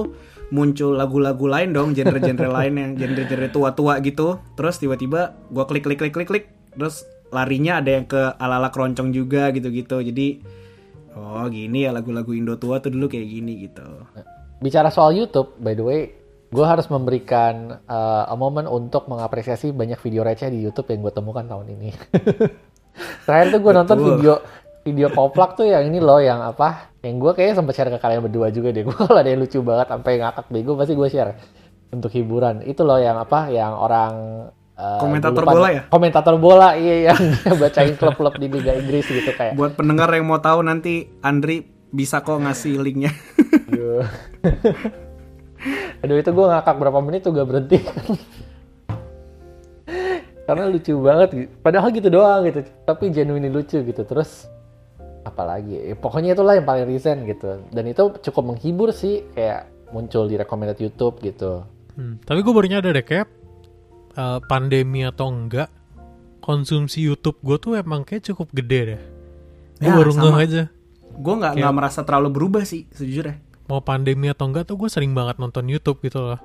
muncul 0.50 0.98
lagu-lagu 0.98 1.46
lain 1.46 1.78
dong, 1.78 1.94
genre-genre 1.94 2.50
lain 2.58 2.74
yang 2.74 2.92
genre-genre 2.98 3.54
tua-tua 3.54 4.02
gitu. 4.02 4.42
Terus 4.58 4.82
tiba-tiba 4.82 5.38
gua 5.54 5.70
klik 5.70 5.86
klik 5.86 6.02
klik 6.02 6.10
klik 6.10 6.26
klik, 6.26 6.46
terus 6.74 7.06
larinya 7.32 7.80
ada 7.80 7.90
yang 7.96 8.06
ke 8.06 8.36
ala-ala 8.38 8.70
keroncong 8.70 9.16
juga 9.16 9.50
gitu-gitu. 9.56 10.04
Jadi 10.04 10.28
oh 11.16 11.46
gini 11.52 11.88
ya 11.88 11.92
lagu-lagu 11.92 12.32
Indo 12.32 12.56
tua 12.56 12.80
tuh 12.80 12.94
dulu 12.94 13.12
kayak 13.12 13.28
gini 13.28 13.68
gitu. 13.68 13.88
bicara 14.62 14.94
soal 14.94 15.18
YouTube 15.18 15.58
by 15.58 15.74
the 15.74 15.84
way 15.84 16.02
gue 16.52 16.66
harus 16.68 16.86
memberikan 16.92 17.80
uh, 17.88 18.28
a 18.28 18.36
moment 18.36 18.68
untuk 18.68 19.08
mengapresiasi 19.08 19.72
banyak 19.72 19.98
video 20.04 20.22
receh 20.22 20.52
di 20.52 20.60
YouTube 20.60 20.92
yang 20.92 21.00
gue 21.08 21.14
temukan 21.16 21.46
tahun 21.48 21.68
ini 21.80 21.90
terakhir 23.26 23.48
tuh 23.56 23.60
gue 23.64 23.74
nonton 23.74 23.98
video 24.04 24.34
video 24.84 25.08
koplak 25.16 25.56
tuh 25.56 25.66
yang 25.66 25.88
ini 25.88 26.04
loh 26.04 26.20
yang 26.20 26.44
apa 26.44 26.92
yang 27.02 27.18
gue 27.18 27.32
kayaknya 27.34 27.64
sempat 27.64 27.74
share 27.74 27.90
ke 27.90 28.00
kalian 28.04 28.22
berdua 28.28 28.52
juga 28.52 28.76
deh 28.76 28.84
gue 28.84 28.96
kalau 29.08 29.16
ada 29.16 29.32
yang 29.32 29.42
lucu 29.42 29.64
banget 29.64 29.88
sampai 29.88 30.12
ngakak 30.20 30.46
bego 30.52 30.72
pasti 30.76 30.94
gue 30.94 31.08
share 31.10 31.34
untuk 31.92 32.12
hiburan 32.14 32.64
itu 32.68 32.84
loh 32.84 33.00
yang 33.00 33.16
apa 33.16 33.48
yang 33.48 33.72
orang 33.72 34.14
uh, 34.82 34.98
Komentator 34.98 35.46
bola 35.46 35.70
ya? 35.70 35.82
komentator 35.88 36.36
bola 36.42 36.74
iya 36.74 37.14
yang 37.14 37.22
bacain 37.62 37.94
klub-klub 37.94 38.34
di 38.42 38.50
Liga 38.50 38.74
Inggris 38.74 39.06
gitu 39.06 39.32
kayak 39.38 39.54
Buat 39.54 39.78
pendengar 39.78 40.10
yang 40.10 40.26
mau 40.26 40.42
tahu 40.42 40.66
nanti 40.66 41.06
Andri 41.22 41.62
bisa 41.92 42.24
kok 42.24 42.40
ngasih 42.40 42.82
linknya. 42.82 43.12
Aduh. 43.70 44.08
Aduh 46.02 46.18
itu 46.18 46.32
gue 46.34 46.46
ngakak 46.50 46.76
berapa 46.80 47.00
menit 47.04 47.22
tuh 47.22 47.36
gak 47.36 47.46
berhenti. 47.46 47.78
karena 50.42 50.68
lucu 50.68 50.92
banget 51.00 51.48
padahal 51.64 51.96
gitu 51.96 52.12
doang 52.12 52.44
gitu 52.44 52.66
tapi 52.84 53.08
genuine 53.08 53.48
lucu 53.48 53.80
gitu 53.88 54.04
terus 54.04 54.52
apalagi 55.24 55.80
ya, 55.80 55.96
pokoknya 55.96 56.36
itulah 56.36 56.60
yang 56.60 56.68
paling 56.68 56.92
recent 56.92 57.24
gitu 57.24 57.62
dan 57.72 57.84
itu 57.88 58.12
cukup 58.20 58.52
menghibur 58.52 58.92
sih 58.92 59.24
kayak 59.32 59.70
muncul 59.96 60.28
di 60.28 60.36
recommended 60.36 60.76
YouTube 60.82 61.24
gitu 61.24 61.64
Hmm, 61.92 62.24
tapi 62.24 62.40
gue 62.40 62.54
baru 62.56 62.68
nyadar 62.72 62.96
deh 62.96 63.04
kayak 63.04 63.28
uh, 64.14 64.40
pandemi 64.42 65.02
atau 65.02 65.28
enggak 65.28 65.70
konsumsi 66.40 67.02
YouTube 67.02 67.38
gue 67.40 67.58
tuh 67.58 67.72
emang 67.76 68.02
kayak 68.02 68.26
cukup 68.26 68.50
gede 68.52 68.80
deh. 68.88 69.02
Gue 69.78 69.84
Ya, 69.84 69.94
baru 69.94 70.12
sama. 70.12 70.24
ngeh 70.32 70.38
aja. 70.42 70.64
gue 71.12 71.34
nggak 71.36 71.54
nggak 71.56 71.74
merasa 71.74 72.02
terlalu 72.02 72.30
berubah 72.32 72.64
sih 72.64 72.88
sejujurnya 72.90 73.36
Mau 73.68 73.80
pandemi 73.80 74.26
atau 74.26 74.46
enggak 74.46 74.64
tuh 74.64 74.76
gue 74.76 74.88
sering 74.88 75.12
banget 75.12 75.36
nonton 75.38 75.66
YouTube 75.66 76.00
gitu 76.00 76.24
loh. 76.24 76.40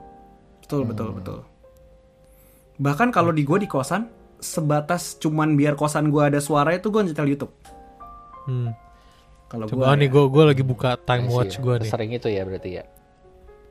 betul 0.59 0.83
betul 0.83 1.09
betul 1.13 1.39
bahkan 2.77 3.09
kalau 3.09 3.31
di 3.31 3.41
gue 3.41 3.57
di 3.57 3.65
kosan 3.65 4.11
sebatas 4.37 5.17
cuman 5.17 5.55
biar 5.55 5.73
kosan 5.73 6.09
gue 6.09 6.21
ada 6.21 6.39
suara 6.39 6.73
itu 6.73 6.89
gue 6.89 7.03
nyetel 7.03 7.29
YouTube 7.29 7.53
Hmm. 8.45 8.75
kalau 9.47 9.65
gue 9.65 9.75
Coba 9.77 9.95
nih 9.95 10.07
gue 10.07 10.25
gue 10.25 10.45
lagi 10.45 10.63
buka 10.63 10.95
time 10.99 11.25
Nice 11.25 11.33
watch 11.33 11.55
ya. 11.55 11.61
gue 11.61 11.75
nih. 11.79 11.89
sering 11.89 12.11
itu 12.13 12.29
ya 12.29 12.43
berarti 12.43 12.71
ya 12.73 12.85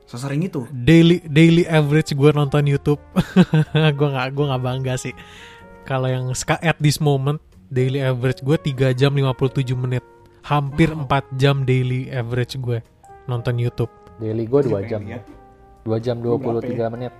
sesering 0.06 0.42
itu 0.42 0.64
Daily 0.70 1.18
daily 1.20 1.62
average 1.64 2.10
gue 2.12 2.30
nonton 2.30 2.62
YouTube. 2.62 3.02
gue 3.98 4.08
nggak 4.08 4.28
gue 4.32 4.44
nggak 4.46 4.62
bangga 4.62 4.94
sih. 4.96 5.14
Kalau 5.82 6.06
yang 6.06 6.30
ska 6.32 6.56
at 6.56 6.78
this 6.78 6.96
moment 6.96 7.38
daily 7.66 7.98
average 7.98 8.40
gue 8.40 8.54
3 8.54 8.90
jam 8.92 9.10
57 9.10 9.34
menit. 9.74 10.02
Hampir 10.42 10.90
4 10.90 11.06
jam 11.34 11.62
daily 11.62 12.06
average 12.08 12.54
gue 12.56 12.78
nonton 13.26 13.54
YouTube. 13.56 13.90
daily 14.16 14.46
gue 14.46 14.60
dua 14.62 14.80
Pengen 14.80 14.88
jam 14.88 15.00
lihat. 15.04 15.22
dua 15.82 15.98
jam 15.98 16.16
Lu 16.16 16.38
23 16.38 16.88
menit 16.88 17.12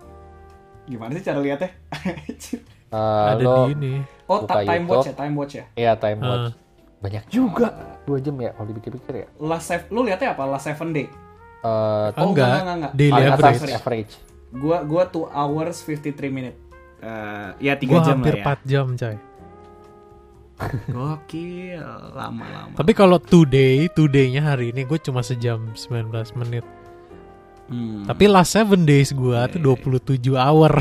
gimana 0.86 1.10
sih 1.12 1.22
cara 1.22 1.38
lihatnya 1.38 1.70
Eh, 2.86 3.26
Ada 3.28 3.42
lo 3.42 3.66
di 3.66 3.74
ini. 3.74 3.94
oh 4.30 4.40
Buka 4.40 4.46
ta- 4.48 4.62
time 4.62 4.78
YouTube. 4.80 4.94
watch 4.94 5.04
ya 5.04 5.14
time 5.16 5.34
watch 5.34 5.52
ya 5.52 5.64
Iya 5.74 5.92
time 5.96 6.20
watch. 6.20 6.54
Banyak 6.96 7.24
juga. 7.28 7.68
Dua 8.06 8.18
jam 8.18 8.38
ya 8.38 8.54
kalau 8.54 8.66
dipikir-pikir 8.70 9.12
ya. 9.12 9.26
last 9.36 9.66
sev- 9.66 9.90
lu 9.90 10.00
lihatnya 10.00 10.32
apa 10.32 10.46
last 10.46 10.64
seven 10.64 10.94
day 10.94 11.10
Eh 11.58 12.08
Oh, 12.12 12.24
enggak, 12.26 12.46
enggak, 12.46 12.60
enggak, 12.60 12.76
enggak. 12.76 12.92
daily 12.94 13.12
paling 13.12 13.30
average. 13.30 13.58
atas 13.58 13.74
average. 13.74 14.12
gua 14.52 14.78
gua 14.82 15.02
2 15.04 15.28
hours 15.30 15.76
53 15.80 16.28
minute 16.28 16.56
Eh, 16.96 17.48
ya 17.60 17.74
Gue 17.74 17.80
tiga 17.82 17.96
jam 18.02 18.16
hampir 18.18 18.34
lah 18.34 18.40
ya 18.40 18.56
4 18.56 18.60
jam 18.64 18.86
coy. 18.90 19.16
gokil 20.88 21.84
lama-lama 22.10 22.72
Tapi 22.72 22.92
kalau 22.92 23.18
today, 23.18 23.92
today-nya 23.92 24.40
hari 24.42 24.72
ini 24.72 24.82
gue 24.82 24.96
cuma 24.96 25.20
sejam 25.20 25.76
19 25.76 26.08
menit. 26.34 26.64
Hmm. 27.66 28.06
Tapi 28.06 28.24
last 28.24 28.56
7 28.56 28.72
days 28.80 29.12
gue 29.12 29.36
tuh 29.52 29.60
27 29.60 30.32
hour. 30.32 30.72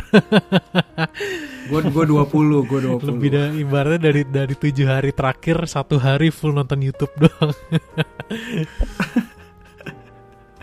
gua 1.69 1.79
gua 1.83 2.03
20 2.23 2.63
gua 2.63 2.79
20 2.95 3.09
Lebih 3.09 3.29
dari 3.29 3.53
ibaratnya 3.59 3.99
dari 3.99 4.21
dari 4.23 4.55
7 4.55 4.71
hari 4.85 5.11
terakhir 5.11 5.65
satu 5.65 5.97
hari 5.97 6.31
full 6.31 6.53
nonton 6.53 6.79
YouTube 6.79 7.11
doang. 7.17 7.51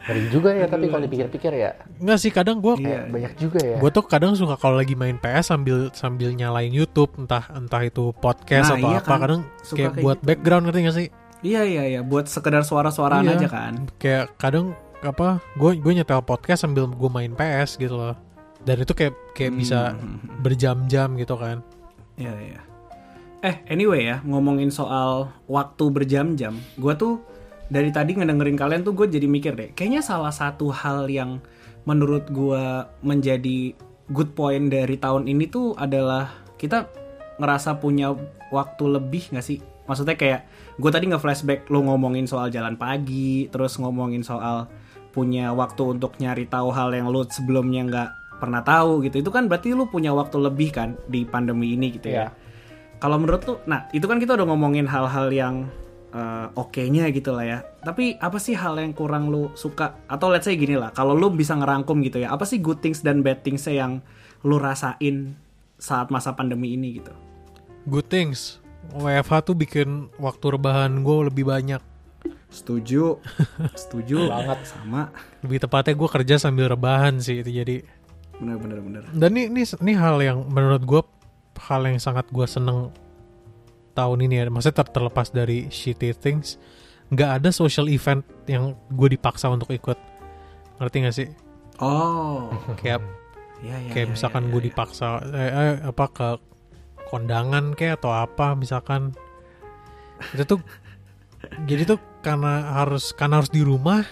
Ngeri 0.02 0.22
juga 0.28 0.50
ya 0.50 0.66
tapi 0.66 0.86
kalau 0.86 1.02
dipikir-pikir 1.02 1.52
ya. 1.52 1.70
Enggak 1.96 2.18
sih 2.18 2.28
kadang 2.28 2.58
gue 2.58 2.74
Iya. 2.76 3.06
Banyak 3.06 3.32
juga 3.36 3.58
ya. 3.58 3.76
gue 3.76 3.90
tuh 3.90 4.02
kadang 4.02 4.32
suka 4.32 4.54
kalau 4.56 4.74
lagi 4.74 4.92
main 4.92 5.14
PS 5.16 5.48
sambil 5.48 5.90
sambil 5.92 6.30
nyalain 6.30 6.68
YouTube 6.68 7.14
entah 7.16 7.46
entah 7.50 7.80
itu 7.80 8.10
podcast 8.14 8.68
Nah, 8.68 8.76
atau 8.76 8.88
iya 8.88 8.98
apa 8.98 9.06
kan. 9.08 9.18
kadang 9.20 9.40
Suka 9.60 9.76
kayak 9.76 9.90
kayak 9.92 10.02
buat 10.02 10.16
gitu. 10.16 10.26
background 10.26 10.62
ngerti 10.64 10.80
gak 10.82 10.96
sih? 10.96 11.08
iya 11.40 11.62
iya 11.62 11.82
iya 11.88 12.00
buat 12.00 12.26
sekedar 12.26 12.62
suara-suaraan 12.62 13.22
Iya. 13.24 13.34
aja 13.36 13.48
kan 13.48 13.72
Kayak 13.96 14.24
kadang 14.36 14.74
apa 15.00 15.28
gue 15.52 15.70
gue 15.76 15.92
nyetel 15.92 16.20
podcast 16.20 16.62
sambil 16.62 16.86
gue 16.86 17.08
main 17.08 17.30
PS 17.30 17.74
gitu 17.76 17.94
loh. 17.94 18.14
Dan 18.60 18.78
itu 18.78 18.92
kayak 18.92 19.14
kayak 19.32 19.52
bisa 19.52 19.92
Hmm. 19.92 20.18
berjam-jam 20.38 21.14
gitu 21.14 21.34
kan. 21.34 21.62
Iya 22.14 22.30
iya. 22.40 22.60
Eh 23.40 23.58
anyway 23.68 24.06
ya 24.06 24.22
ngomongin 24.22 24.70
soal 24.70 25.34
waktu 25.44 25.84
berjam-jam, 25.88 26.54
gue 26.72 26.94
tuh 26.94 27.18
dari 27.72 27.88
tadi 27.88 28.12
ngedengerin 28.12 28.60
kalian 28.60 28.84
tuh 28.84 28.92
gue 28.92 29.08
jadi 29.08 29.24
mikir 29.24 29.56
deh, 29.56 29.70
kayaknya 29.72 30.04
salah 30.04 30.28
satu 30.28 30.68
hal 30.68 31.08
yang 31.08 31.40
menurut 31.88 32.28
gue 32.28 32.84
menjadi 33.00 33.72
good 34.12 34.36
point 34.36 34.68
dari 34.68 35.00
tahun 35.00 35.24
ini 35.24 35.48
tuh 35.48 35.72
adalah 35.80 36.28
kita 36.60 36.84
ngerasa 37.40 37.80
punya 37.80 38.12
waktu 38.52 38.84
lebih 39.00 39.32
gak 39.32 39.40
sih? 39.40 39.64
Maksudnya 39.88 40.20
kayak 40.20 40.40
gue 40.76 40.90
tadi 40.92 41.08
nge-flashback 41.08 41.72
lo 41.72 41.80
ngomongin 41.88 42.28
soal 42.28 42.52
jalan 42.52 42.76
pagi, 42.76 43.48
terus 43.48 43.80
ngomongin 43.80 44.20
soal 44.20 44.68
punya 45.16 45.56
waktu 45.56 45.96
untuk 45.96 46.20
nyari 46.20 46.44
tahu 46.44 46.68
hal 46.76 46.92
yang 46.92 47.08
lo 47.08 47.24
sebelumnya 47.24 47.88
nggak 47.88 48.10
pernah 48.36 48.60
tahu 48.60 49.00
gitu. 49.08 49.24
Itu 49.24 49.32
kan 49.32 49.48
berarti 49.48 49.72
lo 49.72 49.88
punya 49.88 50.12
waktu 50.12 50.38
lebih 50.38 50.76
kan 50.76 50.94
di 51.08 51.24
pandemi 51.24 51.72
ini 51.72 51.96
gitu 51.96 52.12
ya. 52.12 52.28
Iya. 52.28 52.28
Kalau 53.02 53.18
menurut 53.18 53.42
tuh, 53.42 53.58
nah 53.66 53.90
itu 53.90 54.06
kan 54.06 54.22
kita 54.22 54.38
udah 54.38 54.46
ngomongin 54.46 54.86
hal-hal 54.86 55.34
yang 55.34 55.66
eh, 56.12 56.46
oke-nya 56.54 57.08
gitu 57.10 57.32
lah 57.32 57.44
ya. 57.44 57.58
Tapi 57.82 58.20
apa 58.20 58.38
sih 58.38 58.54
hal 58.54 58.78
yang 58.78 58.92
kurang 58.92 59.32
lu 59.32 59.50
suka? 59.56 59.98
Atau 60.06 60.28
let's 60.30 60.46
say 60.46 60.54
gini 60.54 60.76
lah, 60.76 60.92
kalau 60.92 61.16
lu 61.16 61.32
bisa 61.32 61.56
ngerangkum 61.56 62.04
gitu 62.04 62.22
ya, 62.22 62.30
apa 62.30 62.44
sih 62.44 62.60
good 62.60 62.78
things 62.84 63.00
dan 63.00 63.24
bad 63.24 63.40
things 63.42 63.64
yang 63.66 64.04
lu 64.44 64.60
rasain 64.60 65.34
saat 65.80 66.12
masa 66.14 66.36
pandemi 66.36 66.76
ini 66.76 67.02
gitu? 67.02 67.12
Good 67.90 68.06
things. 68.12 68.62
WFH 68.94 69.50
tuh 69.50 69.56
bikin 69.56 70.10
waktu 70.18 70.46
rebahan 70.54 71.02
gue 71.02 71.16
lebih 71.32 71.48
banyak. 71.48 71.82
Setuju, 72.52 73.18
setuju 73.82 74.28
Banget. 74.28 74.68
sama. 74.68 75.08
Lebih 75.40 75.64
tepatnya 75.64 75.94
gue 75.96 76.08
kerja 76.12 76.34
sambil 76.36 76.68
rebahan 76.68 77.16
sih 77.18 77.40
itu 77.40 77.50
jadi. 77.50 77.76
Bener 78.36 78.60
bener 78.60 78.78
bener. 78.84 79.02
Dan 79.16 79.32
ini 79.38 79.48
ini, 79.48 79.62
ini 79.64 79.92
hal 79.96 80.20
yang 80.20 80.44
menurut 80.50 80.82
gue 80.84 81.02
hal 81.62 81.82
yang 81.86 81.98
sangat 82.02 82.28
gue 82.28 82.44
seneng 82.44 82.92
tahun 83.92 84.24
ini 84.24 84.34
ya. 84.38 84.44
Maksudnya 84.48 84.82
ter- 84.82 84.92
terlepas 84.92 85.28
dari 85.28 85.68
shitty 85.68 86.12
things, 86.12 86.56
nggak 87.08 87.40
ada 87.40 87.50
social 87.50 87.86
event 87.86 88.24
yang 88.44 88.72
gue 88.90 89.08
dipaksa 89.12 89.48
untuk 89.48 89.70
ikut. 89.70 89.96
Ngerti 90.76 90.96
gak 91.00 91.14
sih? 91.14 91.28
Oh, 91.78 92.50
Kayak 92.80 93.04
ya 93.62 93.78
ya. 93.78 93.90
kayak 93.94 94.06
ya, 94.06 94.12
misalkan 94.12 94.42
ya, 94.44 94.50
gue 94.50 94.60
ya. 94.60 94.66
dipaksa 94.74 95.06
eh, 95.30 95.50
eh, 95.54 95.74
apa 95.86 96.04
ke 96.10 96.28
kondangan 97.06 97.78
kayak 97.78 98.02
atau 98.02 98.10
apa 98.10 98.58
misalkan 98.58 99.14
itu 100.34 100.42
tuh 100.42 100.58
jadi 101.70 101.86
tuh 101.86 101.98
karena 102.26 102.82
harus 102.82 103.14
karena 103.14 103.38
harus 103.38 103.54
di 103.54 103.62
rumah 103.62 104.02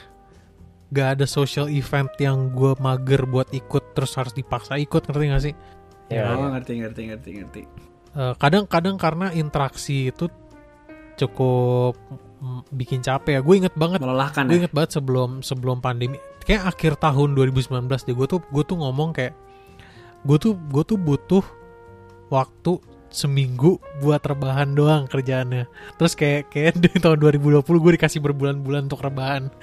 gak 0.91 1.19
ada 1.19 1.27
social 1.27 1.67
event 1.67 2.11
yang 2.23 2.55
gue 2.55 2.79
mager 2.79 3.27
buat 3.27 3.51
ikut 3.51 3.91
terus 3.91 4.15
harus 4.15 4.31
dipaksa 4.31 4.79
ikut 4.79 5.03
ngerti 5.07 5.25
gak 5.27 5.43
sih 5.43 5.55
Ya, 6.11 6.27
Oh 6.31 6.47
ya. 6.47 6.59
ngerti 6.59 6.73
ngerti 6.83 7.01
ngerti 7.07 7.31
ngerti. 7.39 7.63
Eh, 8.11 8.35
kadang-kadang 8.43 8.99
karena 8.99 9.31
interaksi 9.31 10.11
itu 10.11 10.27
cukup 11.15 11.95
mm, 12.43 12.67
bikin 12.75 13.07
capek 13.07 13.39
ya 13.39 13.41
gue 13.45 13.55
inget 13.55 13.75
banget 13.79 14.03
Melelahkan 14.03 14.51
gue 14.51 14.59
ya. 14.59 14.59
inget 14.67 14.73
banget 14.75 14.91
sebelum 14.99 15.47
sebelum 15.47 15.79
pandemi 15.79 16.19
kayak 16.43 16.75
akhir 16.75 16.99
tahun 16.99 17.39
2019 17.39 17.71
deh 17.87 18.17
gue 18.19 18.27
tuh 18.27 18.43
gue 18.43 18.65
tuh 18.67 18.77
ngomong 18.83 19.15
kayak 19.15 19.39
gue 20.27 20.39
tuh 20.43 20.59
gue 20.59 20.83
tuh 20.83 20.99
butuh 20.99 21.45
waktu 22.35 22.83
seminggu 23.15 23.79
buat 24.03 24.19
rebahan 24.27 24.75
doang 24.75 25.07
kerjaannya 25.07 25.71
terus 25.95 26.19
kayak 26.19 26.51
kayak 26.51 26.83
di 26.83 26.91
tahun 26.99 27.15
2020 27.23 27.63
gue 27.63 27.93
dikasih 27.95 28.19
berbulan-bulan 28.27 28.91
untuk 28.91 29.07
rebahan 29.07 29.55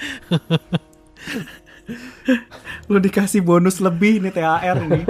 Lu 2.92 3.00
dikasih 3.00 3.48
bonus 3.48 3.80
lebih 3.80 4.20
nih 4.20 4.36
THR 4.36 4.76
ini. 4.92 5.02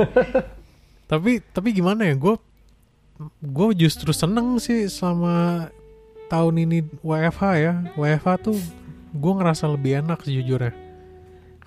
tapi 1.12 1.40
tapi 1.42 1.72
gimana 1.74 2.06
ya 2.06 2.14
gue 2.20 2.36
gue 3.42 3.68
justru 3.74 4.14
seneng 4.14 4.62
sih 4.62 4.86
sama 4.90 5.68
tahun 6.30 6.68
ini 6.68 6.78
WFH 7.02 7.44
ya 7.58 7.74
WFH 7.98 8.28
tuh 8.46 8.58
gue 9.16 9.34
ngerasa 9.34 9.66
lebih 9.74 10.06
enak 10.06 10.22
sejujurnya 10.22 10.88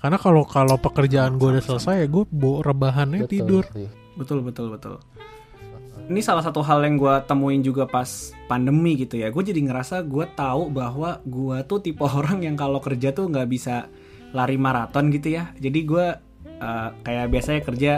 karena 0.01 0.16
kalau 0.16 0.48
kalau 0.48 0.80
pekerjaan 0.80 1.36
gue 1.36 1.61
udah 1.61 1.64
selesai 1.64 1.94
ya 2.05 2.07
gue 2.09 2.24
bawa 2.32 2.64
rebahannya 2.72 3.28
Betul 3.28 3.32
tidur 3.36 3.64
sih. 3.68 3.88
Betul 4.16 4.40
betul 4.40 4.72
betul. 4.72 4.96
Ini 6.11 6.20
salah 6.24 6.42
satu 6.42 6.64
hal 6.64 6.82
yang 6.82 6.96
gue 6.96 7.14
temuin 7.28 7.61
juga 7.61 7.84
pas 7.84 8.09
pandemi 8.48 8.96
gitu 8.96 9.20
ya. 9.20 9.28
Gue 9.28 9.44
jadi 9.44 9.61
ngerasa 9.61 10.03
gue 10.09 10.26
tahu 10.32 10.72
bahwa 10.72 11.20
gue 11.28 11.62
tuh 11.68 11.84
tipe 11.84 12.03
orang 12.18 12.40
yang 12.42 12.57
kalau 12.57 12.80
kerja 12.80 13.12
tuh 13.12 13.28
nggak 13.28 13.48
bisa 13.53 13.92
lari 14.32 14.57
maraton 14.57 15.12
gitu 15.12 15.36
ya. 15.36 15.53
Jadi 15.61 15.80
gue 15.84 16.07
eh, 16.48 16.88
kayak 17.05 17.26
biasanya 17.28 17.61
kerja 17.61 17.92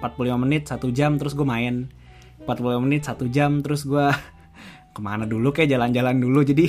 45 0.00 0.42
menit 0.48 0.62
satu 0.72 0.88
jam 0.88 1.20
terus 1.20 1.36
gue 1.36 1.44
main 1.44 1.92
45 2.44 2.84
menit 2.84 3.02
satu 3.06 3.28
jam 3.28 3.60
terus 3.60 3.86
gue 3.86 4.06
ke 4.94 5.00
mana 5.00 5.24
dulu 5.24 5.54
kayak 5.54 5.72
jalan-jalan 5.72 6.18
dulu 6.18 6.42
jadi 6.42 6.66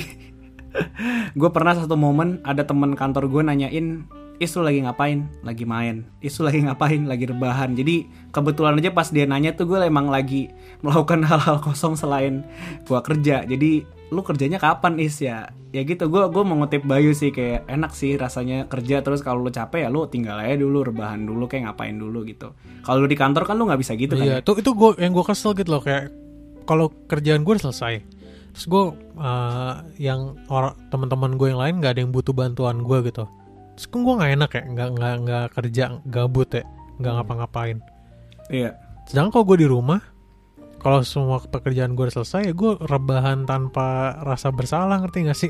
gue 1.38 1.50
pernah 1.50 1.74
satu 1.78 1.94
momen 1.94 2.42
ada 2.42 2.66
temen 2.66 2.94
kantor 2.98 3.30
gue 3.30 3.42
nanyain 3.42 4.06
Is 4.42 4.50
lu 4.58 4.66
lagi 4.66 4.82
ngapain? 4.82 5.30
Lagi 5.46 5.62
main. 5.62 6.10
Is 6.18 6.34
lu 6.42 6.50
lagi 6.50 6.58
ngapain? 6.58 7.06
Lagi 7.06 7.30
rebahan. 7.30 7.78
Jadi 7.78 8.10
kebetulan 8.34 8.82
aja 8.82 8.90
pas 8.90 9.06
dia 9.06 9.30
nanya 9.30 9.54
tuh 9.54 9.70
gue 9.70 9.78
emang 9.78 10.10
lagi 10.10 10.50
melakukan 10.82 11.22
hal-hal 11.30 11.62
kosong 11.62 11.94
selain 11.94 12.42
gue 12.82 12.98
kerja. 12.98 13.46
Jadi 13.46 13.86
lu 14.14 14.22
kerjanya 14.22 14.62
kapan 14.62 15.02
Is 15.02 15.18
ya? 15.18 15.50
Ya 15.74 15.82
gitu. 15.82 16.06
Gue 16.06 16.30
gue 16.30 16.44
mengutip 16.46 16.86
Bayu 16.86 17.10
sih 17.12 17.34
kayak 17.34 17.66
enak 17.66 17.90
sih 17.92 18.14
rasanya 18.14 18.70
kerja 18.70 19.02
terus 19.02 19.26
kalau 19.26 19.42
lu 19.42 19.50
capek 19.50 19.84
ya 19.84 19.88
lu 19.90 20.06
tinggal 20.06 20.38
aja 20.38 20.54
dulu 20.54 20.86
rebahan 20.86 21.26
dulu 21.26 21.50
kayak 21.50 21.74
ngapain 21.74 21.98
dulu 21.98 22.22
gitu. 22.22 22.54
Kalau 22.86 23.02
lu 23.02 23.10
di 23.10 23.18
kantor 23.18 23.42
kan 23.42 23.58
lu 23.58 23.66
nggak 23.66 23.82
bisa 23.82 23.98
gitu 23.98 24.14
kan? 24.14 24.22
Iya, 24.22 24.34
ya? 24.38 24.42
itu 24.46 24.52
itu 24.62 24.70
gue 24.70 24.90
yang 25.02 25.10
gue 25.10 25.24
kesel 25.26 25.52
gitu 25.58 25.74
loh 25.74 25.82
kayak 25.82 26.14
kalau 26.64 26.88
kerjaan 27.10 27.44
gue 27.44 27.60
selesai, 27.60 28.00
terus 28.56 28.66
gue 28.72 28.84
uh, 29.20 29.84
yang 30.00 30.32
orang 30.48 30.72
teman-teman 30.88 31.36
gue 31.36 31.52
yang 31.52 31.60
lain 31.60 31.74
nggak 31.76 31.92
ada 31.92 32.00
yang 32.00 32.12
butuh 32.12 32.32
bantuan 32.32 32.80
gue 32.80 32.98
gitu. 33.12 33.28
Terus 33.76 33.86
kan 33.92 34.00
gue 34.00 34.14
nggak 34.16 34.32
enak 34.40 34.50
ya, 34.56 34.62
nggak 34.72 34.88
nggak 34.96 35.14
nggak 35.28 35.46
kerja 35.60 35.84
gabut 36.08 36.48
ya, 36.48 36.64
nggak 37.02 37.12
ngapa-ngapain. 37.20 37.78
Iya. 38.48 38.80
Sedangkan 39.04 39.30
kalau 39.36 39.44
gue 39.52 39.58
di 39.60 39.68
rumah, 39.68 40.00
kalau 40.84 41.00
semua 41.00 41.40
pekerjaan 41.40 41.96
gue 41.96 42.04
udah 42.04 42.16
selesai, 42.20 42.44
ya 42.44 42.52
gue 42.52 42.76
rebahan 42.76 43.48
tanpa 43.48 44.20
rasa 44.20 44.52
bersalah 44.52 45.00
ngerti 45.00 45.18
gak 45.24 45.38
sih? 45.38 45.48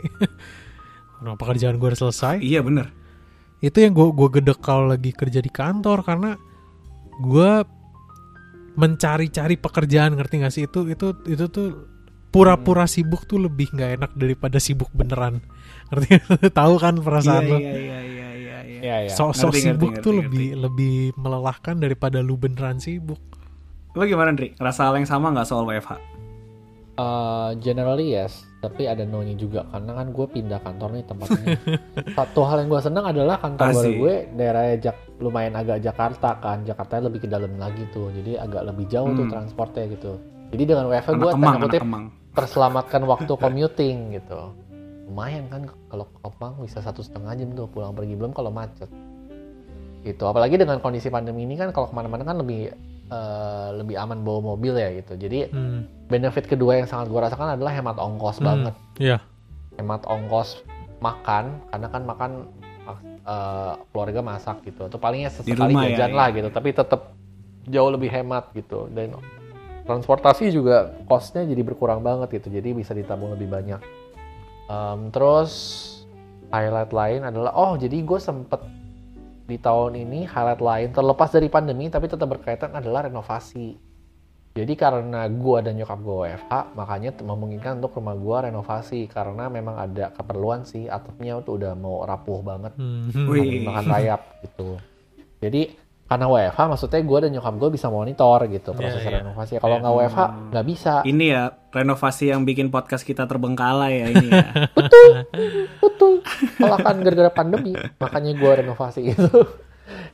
Kalau 1.19 1.35
pekerjaan 1.35 1.77
gue 1.77 1.89
udah 1.91 2.01
selesai, 2.07 2.39
Iya 2.39 2.63
bener. 2.63 2.95
itu 3.59 3.81
yang 3.81 3.91
gue 3.91 4.07
gue 4.13 4.29
gedek 4.29 4.61
kalau 4.61 4.93
lagi 4.93 5.09
kerja 5.11 5.41
di 5.41 5.49
kantor 5.49 6.05
karena 6.05 6.37
gue 7.17 7.53
mencari-cari 8.75 9.57
pekerjaan 9.57 10.19
ngerti 10.19 10.35
gak 10.43 10.53
sih 10.53 10.65
itu 10.67 10.85
itu 10.87 11.07
itu 11.25 11.45
tuh 11.49 11.69
pura-pura 12.29 12.85
sibuk 12.85 13.25
tuh 13.25 13.39
lebih 13.39 13.71
nggak 13.71 13.91
enak 14.03 14.11
daripada 14.19 14.59
sibuk 14.59 14.91
beneran 14.91 15.39
ngerti 15.89 16.19
tahu 16.59 16.75
kan 16.77 16.99
perasaan 16.99 17.41
Iya 17.41 17.51
lo 17.51 17.57
iya 17.57 17.73
iya 17.73 17.79
iya 17.79 18.01
iya. 18.03 18.29
iya. 18.37 18.59
Iya, 18.85 18.97
iya. 19.09 19.13
sok-sok 19.15 19.49
Ngerti, 19.49 19.65
ngerti, 19.65 19.73
sibuk 19.73 19.91
ngerti, 19.95 20.03
tuh 20.03 20.13
ngerti. 20.13 20.21
lebih 20.21 20.47
lebih 20.61 20.95
melelahkan 21.17 21.75
daripada 21.79 22.19
lu 22.21 22.35
beneran 22.37 22.77
sibuk 22.77 23.23
Lu 23.95 24.03
gimana 24.05 24.35
Dri? 24.35 24.51
Ngerasa 24.59 24.91
hal 24.91 24.95
yang 24.99 25.07
sama 25.07 25.31
nggak 25.31 25.47
soal 25.47 25.63
WFH? 25.65 25.95
Uh, 26.95 27.59
generally 27.59 28.15
yes, 28.15 28.47
tapi 28.63 28.87
ada 28.87 29.03
no-nya 29.03 29.35
juga 29.35 29.67
karena 29.67 29.99
kan 29.99 30.15
gue 30.15 30.27
pindah 30.31 30.63
kantor 30.63 30.95
nih 30.95 31.05
tempatnya. 31.11 31.47
Satu 32.19 32.47
hal 32.47 32.63
yang 32.63 32.71
gue 32.71 32.83
seneng 32.87 33.03
adalah 33.03 33.43
kantor 33.43 33.67
baru 33.75 33.93
gue 33.99 34.15
daerah 34.39 34.63
Jak 34.79 34.97
lumayan 35.19 35.59
agak 35.59 35.83
Jakarta 35.83 36.39
kan, 36.39 36.63
Jakarta 36.63 37.03
lebih 37.03 37.27
ke 37.27 37.29
dalam 37.31 37.59
lagi 37.59 37.83
tuh, 37.91 38.15
jadi 38.15 38.47
agak 38.47 38.63
lebih 38.71 38.87
jauh 38.87 39.11
tuh 39.11 39.27
Hmm. 39.27 39.35
transportnya 39.35 39.91
gitu. 39.91 40.23
Jadi 40.55 40.63
dengan 40.71 40.87
WFH 40.87 41.09
gue 41.19 41.31
tanda 41.35 41.59
kutip 41.67 41.83
terselamatkan 42.31 43.03
waktu 43.11 43.33
commuting 43.35 43.97
gitu. 44.15 44.41
Lumayan 45.11 45.51
kan 45.51 45.67
kalau 45.91 46.07
ke 46.07 46.19
Kemang 46.23 46.55
bisa 46.63 46.79
satu 46.79 47.03
setengah 47.03 47.35
jam 47.35 47.51
tuh 47.59 47.67
pulang 47.67 47.91
pergi 47.91 48.15
belum 48.15 48.31
kalau 48.31 48.55
macet. 48.55 48.87
Gitu. 50.07 50.23
Apalagi 50.23 50.63
dengan 50.63 50.79
kondisi 50.79 51.11
pandemi 51.11 51.43
ini 51.43 51.59
kan 51.59 51.75
kalau 51.75 51.91
ke 51.91 51.95
mana-mana 51.99 52.23
kan 52.23 52.39
lebih 52.39 52.71
eh, 53.09 53.69
lebih 53.77 53.97
aman 53.97 54.23
bawa 54.23 54.55
mobil 54.55 54.75
ya 54.75 54.93
gitu. 54.95 55.17
Jadi 55.17 55.49
hmm. 55.49 56.09
benefit 56.09 56.45
kedua 56.47 56.79
yang 56.79 56.89
sangat 56.89 57.09
gue 57.09 57.21
rasakan 57.21 57.57
adalah 57.57 57.73
hemat 57.73 57.97
ongkos 57.97 58.39
Hmm. 58.41 58.47
banget 58.47 58.75
Iya. 59.01 59.19
hemat 59.75 60.07
ongkos 60.07 60.63
makan 61.01 61.59
karena 61.69 61.89
kan 61.89 62.03
makan 62.05 62.31
eh, 63.25 63.73
keluarga 63.89 64.21
masak 64.21 64.61
gitu 64.69 64.85
atau 64.85 65.01
palingnya 65.01 65.33
sesekali 65.33 65.73
ya, 65.73 65.97
jajan 65.97 66.13
iya. 66.13 66.19
lah 66.21 66.29
gitu 66.29 66.49
tapi 66.53 66.77
tetap 66.77 67.17
jauh 67.65 67.89
lebih 67.89 68.13
hemat 68.13 68.53
gitu 68.53 68.85
dan 68.93 69.17
transportasi 69.89 70.53
juga 70.53 70.93
costnya 71.09 71.49
jadi 71.49 71.65
berkurang 71.65 72.05
banget 72.05 72.37
gitu 72.37 72.53
jadi 72.53 72.77
bisa 72.77 72.93
ditabung 72.93 73.33
lebih 73.33 73.49
banyak 73.49 73.81
Em, 74.65 75.13
terus 75.13 75.53
highlight 76.49 76.89
lain 76.89 77.21
adalah 77.25 77.53
oh 77.53 77.77
jadi 77.77 78.01
gue 78.01 78.17
sempet 78.17 78.61
di 79.45 79.57
tahun 79.61 80.01
ini 80.01 80.25
highlight 80.25 80.63
lain 80.65 80.89
terlepas 80.93 81.29
dari 81.33 81.53
pandemi 81.53 81.93
tapi 81.93 82.09
tetap 82.09 82.29
berkaitan 82.29 82.73
adalah 82.73 83.07
renovasi 83.07 83.77
jadi 84.55 84.79
karena 84.79 85.27
gua 85.35 85.67
dan 85.67 85.75
nyokap 85.75 85.99
gue 85.99 86.17
WFH, 86.31 86.79
makanya 86.79 87.11
memungkinkan 87.27 87.83
untuk 87.83 87.99
rumah 87.99 88.15
gua 88.15 88.47
renovasi 88.47 89.11
karena 89.11 89.51
memang 89.51 89.75
ada 89.75 90.15
keperluan 90.15 90.63
sih 90.63 90.87
atapnya 90.87 91.43
tuh 91.43 91.59
udah 91.59 91.75
mau 91.75 92.07
rapuh 92.07 92.39
banget, 92.39 92.71
Hmm. 92.79 93.11
Makan 93.67 93.85
rayap 93.91 94.23
gitu. 94.47 94.79
Jadi 95.43 95.75
karena 96.07 96.31
WFH 96.31 96.61
maksudnya 96.71 97.03
gua 97.03 97.19
dan 97.27 97.35
nyokap 97.35 97.55
gue 97.59 97.71
bisa 97.75 97.91
monitor 97.91 98.39
gitu 98.47 98.71
proses 98.79 99.03
Iya, 99.03 99.11
iya. 99.11 99.19
renovasi. 99.27 99.53
Kalau 99.59 99.77
nggak 99.83 99.95
WFH 99.99 100.21
nggak 100.55 100.67
bisa. 100.71 100.95
Ini 101.03 101.25
ya 101.27 101.43
renovasi 101.75 102.31
yang 102.31 102.47
bikin 102.47 102.71
podcast 102.71 103.03
kita 103.03 103.27
terbengkalai 103.27 103.93
ya 103.99 104.07
ini 104.15 104.27
ya. 104.31 104.47
Betul. 105.83 106.23
Kalau 106.57 106.79
kan 106.79 107.03
gara-gara 107.03 107.31
pandemi, 107.35 107.75
makanya 107.99 108.33
gua 108.39 108.63
renovasi 108.63 109.11
itu. 109.11 109.29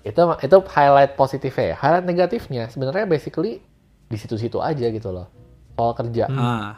itu 0.02 0.20
itu 0.40 0.56
highlight 0.72 1.14
positifnya 1.14 1.74
ya. 1.74 1.76
Highlight 1.76 2.06
negatifnya 2.08 2.62
sebenarnya 2.72 3.04
basically 3.04 3.60
di 4.08 4.16
situ-situ 4.16 4.58
aja 4.58 4.88
gitu 4.88 5.12
loh. 5.12 5.28
Soal 5.76 5.92
kerja. 5.94 6.24
ah. 6.32 6.74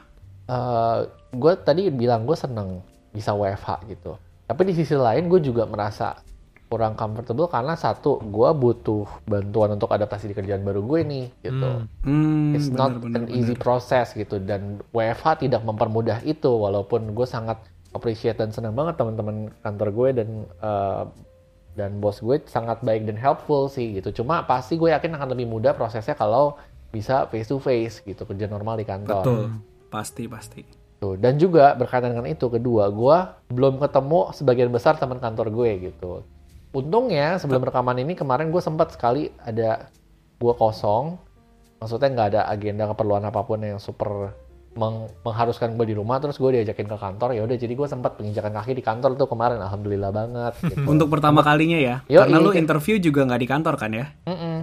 gue 1.32 1.52
tadi 1.64 1.88
bilang 1.88 2.28
gue 2.28 2.36
seneng 2.36 2.84
bisa 3.14 3.32
WFH 3.32 3.88
gitu. 3.88 4.18
Tapi 4.44 4.62
di 4.68 4.74
sisi 4.76 4.92
lain 4.92 5.30
gue 5.32 5.40
juga 5.40 5.64
merasa 5.64 6.18
kurang 6.72 6.96
comfortable 6.96 7.52
karena 7.52 7.76
satu 7.76 8.16
gue 8.24 8.50
butuh 8.56 9.04
bantuan 9.28 9.76
untuk 9.76 9.92
adaptasi 9.92 10.32
di 10.32 10.34
kerjaan 10.34 10.64
baru 10.64 10.80
gue 10.80 11.00
nih 11.04 11.26
gitu. 11.44 11.84
Hmm. 11.84 12.00
Hmm, 12.00 12.56
It's 12.56 12.72
bener, 12.72 12.80
not 12.80 12.92
bener, 13.04 13.16
an 13.20 13.24
easy 13.28 13.52
bener. 13.52 13.60
process 13.60 14.16
gitu 14.16 14.40
dan 14.40 14.80
WFH 14.96 15.44
tidak 15.44 15.60
mempermudah 15.68 16.24
itu 16.24 16.48
walaupun 16.48 17.12
gue 17.12 17.28
sangat 17.28 17.60
appreciate 17.92 18.40
dan 18.40 18.48
senang 18.48 18.72
banget 18.72 18.96
teman-teman 18.96 19.52
kantor 19.60 19.88
gue 19.92 20.08
dan 20.16 20.28
eh, 20.48 21.04
dan 21.72 22.00
bos 22.00 22.20
gue 22.20 22.40
sangat 22.48 22.80
baik 22.80 23.04
dan 23.04 23.20
helpful 23.20 23.68
sih 23.68 24.00
gitu. 24.00 24.24
Cuma 24.24 24.44
pasti 24.48 24.80
gue 24.80 24.88
yakin 24.92 25.12
akan 25.12 25.28
lebih 25.36 25.48
mudah 25.48 25.76
prosesnya 25.76 26.16
kalau 26.16 26.56
bisa 26.88 27.28
face 27.28 27.48
to 27.48 27.56
face 27.60 28.00
gitu 28.00 28.24
kerja 28.24 28.48
normal 28.48 28.80
di 28.80 28.88
kantor. 28.88 29.24
Betul. 29.24 29.44
Pasti 29.92 30.24
pasti. 30.24 30.62
Tuh, 31.02 31.18
dan 31.18 31.34
juga 31.34 31.74
berkaitan 31.74 32.14
dengan 32.14 32.30
itu 32.30 32.46
kedua, 32.46 32.86
gue 32.86 33.16
belum 33.50 33.82
ketemu 33.82 34.30
sebagian 34.38 34.70
besar 34.70 34.94
teman 34.94 35.18
kantor 35.18 35.50
gue 35.50 35.90
gitu. 35.90 36.22
Untungnya 36.72 37.36
sebelum 37.36 37.68
rekaman 37.68 38.00
ini 38.00 38.16
kemarin 38.16 38.48
gue 38.48 38.62
sempat 38.64 38.96
sekali 38.96 39.28
ada 39.44 39.92
gue 40.40 40.54
kosong, 40.56 41.20
maksudnya 41.78 42.08
nggak 42.08 42.28
ada 42.32 42.42
agenda 42.48 42.88
keperluan 42.88 43.28
apa 43.28 43.44
pun 43.44 43.60
yang 43.60 43.76
super 43.76 44.32
meng- 44.72 45.12
mengharuskan 45.20 45.76
gue 45.76 45.92
di 45.92 45.96
rumah, 45.96 46.16
terus 46.16 46.40
gue 46.40 46.48
diajakin 46.48 46.88
ke 46.88 46.96
kantor, 46.96 47.36
ya 47.36 47.44
udah 47.44 47.56
jadi 47.60 47.72
gue 47.76 47.88
sempat 47.88 48.16
penginjakan 48.16 48.56
kaki 48.56 48.72
di 48.72 48.84
kantor 48.84 49.20
tuh 49.20 49.28
kemarin, 49.28 49.60
alhamdulillah 49.60 50.10
banget. 50.10 50.52
Gitu. 50.72 50.88
Untuk 50.88 51.12
pertama 51.12 51.44
kalinya 51.44 51.76
ya. 51.76 51.96
Yoi. 52.08 52.24
Karena 52.24 52.38
lu 52.40 52.56
interview 52.56 52.96
juga 52.96 53.28
nggak 53.28 53.40
di 53.44 53.48
kantor 53.48 53.74
kan 53.76 53.90
ya? 53.92 54.06
Mm-mm. 54.24 54.58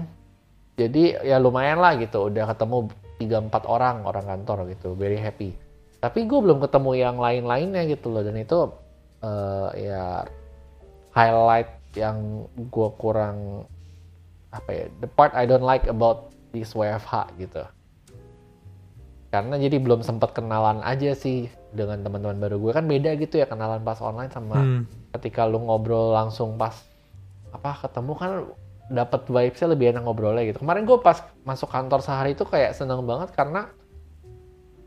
Jadi 0.80 1.03
ya 1.28 1.38
lumayan 1.38 1.78
lah 1.78 1.93
gitu, 1.99 2.32
udah 2.32 2.49
ketemu 2.49 2.89
3-4 3.20 3.68
orang 3.68 3.95
orang 4.07 4.26
kantor 4.26 4.57
gitu, 4.74 4.97
very 4.97 5.20
happy. 5.20 5.53
Tapi 5.99 6.26
gue 6.26 6.39
belum 6.39 6.64
ketemu 6.64 6.91
yang 6.95 7.16
lain-lainnya 7.20 7.86
gitu 7.86 8.10
loh, 8.10 8.24
dan 8.24 8.34
itu 8.39 8.57
eh, 9.22 9.70
ya 9.78 10.24
highlight 11.14 11.78
yang 11.97 12.45
gue 12.55 12.89
kurang 13.01 13.65
apa 14.49 14.69
ya, 14.73 14.85
the 15.01 15.09
part 15.09 15.33
I 15.37 15.45
don't 15.45 15.65
like 15.65 15.85
about 15.85 16.33
this 16.53 16.73
WFH 16.73 17.37
gitu. 17.37 17.63
Karena 19.29 19.61
jadi 19.61 19.77
belum 19.77 20.01
sempat 20.01 20.33
kenalan 20.33 20.81
aja 20.81 21.13
sih 21.13 21.53
dengan 21.69 22.01
teman-teman 22.01 22.41
baru 22.41 22.57
gue 22.57 22.71
kan 22.73 22.85
beda 22.89 23.13
gitu 23.21 23.37
ya 23.37 23.45
kenalan 23.45 23.85
pas 23.85 24.01
online 24.01 24.33
sama 24.33 24.57
Hmm. 24.57 24.89
ketika 25.13 25.45
lu 25.45 25.61
ngobrol 25.61 26.17
langsung 26.17 26.57
pas 26.57 26.73
apa 27.53 27.77
ketemu 27.85 28.13
kan 28.17 28.31
dapat 28.89 29.29
vibesnya 29.29 29.69
lebih 29.69 29.93
enak 29.93 30.01
ngobrolnya 30.01 30.49
gitu. 30.49 30.65
Kemarin 30.65 30.89
gue 30.89 30.97
pas 30.97 31.21
masuk 31.45 31.69
kantor 31.69 32.01
sehari 32.01 32.33
itu 32.33 32.41
kayak 32.41 32.73
seneng 32.73 33.05
banget 33.05 33.29
karena 33.37 33.69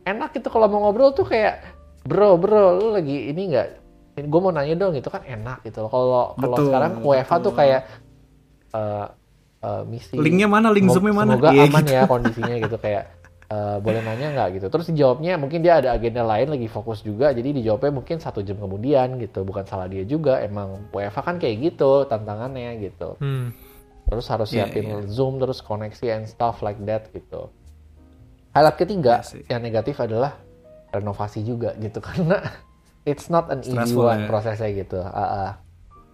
enak 0.02 0.34
gitu 0.34 0.50
kalau 0.50 0.66
mau 0.66 0.90
ngobrol 0.90 1.14
tuh 1.14 1.22
kayak 1.22 1.62
bro 2.02 2.34
bro 2.34 2.82
lu 2.82 2.86
lagi 2.98 3.30
ini 3.30 3.54
nggak? 3.54 3.68
Gue 4.12 4.40
mau 4.44 4.52
nanya 4.52 4.76
dong 4.76 4.92
gitu 4.92 5.08
kan 5.08 5.24
enak 5.24 5.64
gitu 5.64 5.80
loh. 5.84 5.90
Kalau 5.90 6.08
kalau 6.36 6.56
sekarang 6.68 6.92
WFH 7.00 7.32
tuh 7.40 7.52
kayak 7.56 7.80
eh 8.72 9.06
eh, 9.62 9.82
misi. 9.88 10.14
Linknya 10.18 10.48
mana? 10.50 10.68
Link 10.68 10.92
Zoom-nya 10.92 11.14
mana? 11.16 11.32
Semoga 11.38 11.50
Iya, 11.54 11.64
aman 11.70 11.82
gitu. 11.86 11.94
ya 11.96 12.02
kondisinya 12.04 12.56
gitu 12.60 12.76
kayak 12.76 13.04
eh, 13.48 13.76
boleh 13.80 14.00
nanya 14.04 14.26
nggak 14.36 14.48
gitu. 14.60 14.66
Terus 14.68 14.86
dijawabnya 14.92 15.32
mungkin 15.40 15.60
dia 15.64 15.80
ada 15.80 15.96
agenda 15.96 16.24
lain 16.24 16.52
lagi 16.52 16.68
fokus 16.68 17.00
juga, 17.00 17.32
jadi 17.32 17.52
dijawabnya 17.56 17.92
mungkin 17.92 18.16
satu 18.20 18.44
jam 18.44 18.60
kemudian 18.60 19.16
gitu. 19.16 19.44
Bukan 19.48 19.64
salah 19.64 19.88
dia 19.88 20.04
juga, 20.04 20.40
emang 20.44 20.88
WFH 20.92 21.18
kan 21.24 21.36
kayak 21.40 21.72
gitu 21.72 22.04
tantangannya 22.04 22.80
gitu. 22.84 23.16
Hmm. 23.16 23.52
Terus 24.12 24.26
harus 24.28 24.48
Iya, 24.52 24.68
siapin 24.68 24.84
iya. 24.88 24.98
Zoom, 25.08 25.40
terus 25.40 25.64
koneksi 25.64 26.06
and 26.10 26.24
stuff 26.28 26.60
like 26.60 26.80
that 26.84 27.08
gitu. 27.16 27.48
Highlight 28.52 28.76
ketiga 28.76 29.24
Iya 29.24 29.56
yang 29.56 29.62
negatif 29.64 29.96
adalah 29.96 30.36
renovasi 30.92 31.40
juga 31.40 31.72
gitu 31.80 32.02
karena 32.08 32.44
it's 33.02 33.26
not 33.30 33.50
an 33.50 33.60
easy 33.66 33.94
one 33.94 34.26
ya. 34.26 34.28
prosesnya 34.30 34.70
gitu. 34.72 34.98
Ah, 35.02 35.22
ah. 35.22 35.50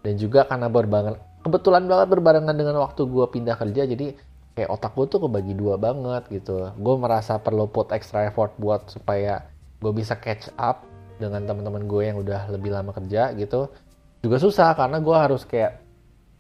Dan 0.04 0.16
juga 0.16 0.48
karena 0.48 0.72
berbarengan 0.72 1.20
kebetulan 1.44 1.84
banget 1.86 2.06
berbarengan 2.12 2.56
dengan 2.56 2.82
waktu 2.82 3.06
gue 3.06 3.26
pindah 3.30 3.56
kerja 3.56 3.86
jadi 3.88 4.16
kayak 4.58 4.70
otak 4.74 4.92
gue 4.98 5.06
tuh 5.06 5.20
kebagi 5.28 5.54
dua 5.54 5.78
banget 5.78 6.26
gitu. 6.32 6.72
Gue 6.76 6.94
merasa 6.98 7.38
perlu 7.38 7.68
put 7.70 7.92
extra 7.94 8.26
effort 8.26 8.56
buat 8.58 8.90
supaya 8.90 9.46
gue 9.78 9.92
bisa 9.94 10.18
catch 10.18 10.50
up 10.58 10.82
dengan 11.18 11.46
teman-teman 11.46 11.86
gue 11.86 12.02
yang 12.10 12.18
udah 12.18 12.50
lebih 12.50 12.74
lama 12.74 12.90
kerja 12.90 13.34
gitu. 13.38 13.70
Juga 14.18 14.36
susah 14.42 14.74
karena 14.74 14.98
gue 14.98 15.16
harus 15.16 15.46
kayak 15.46 15.78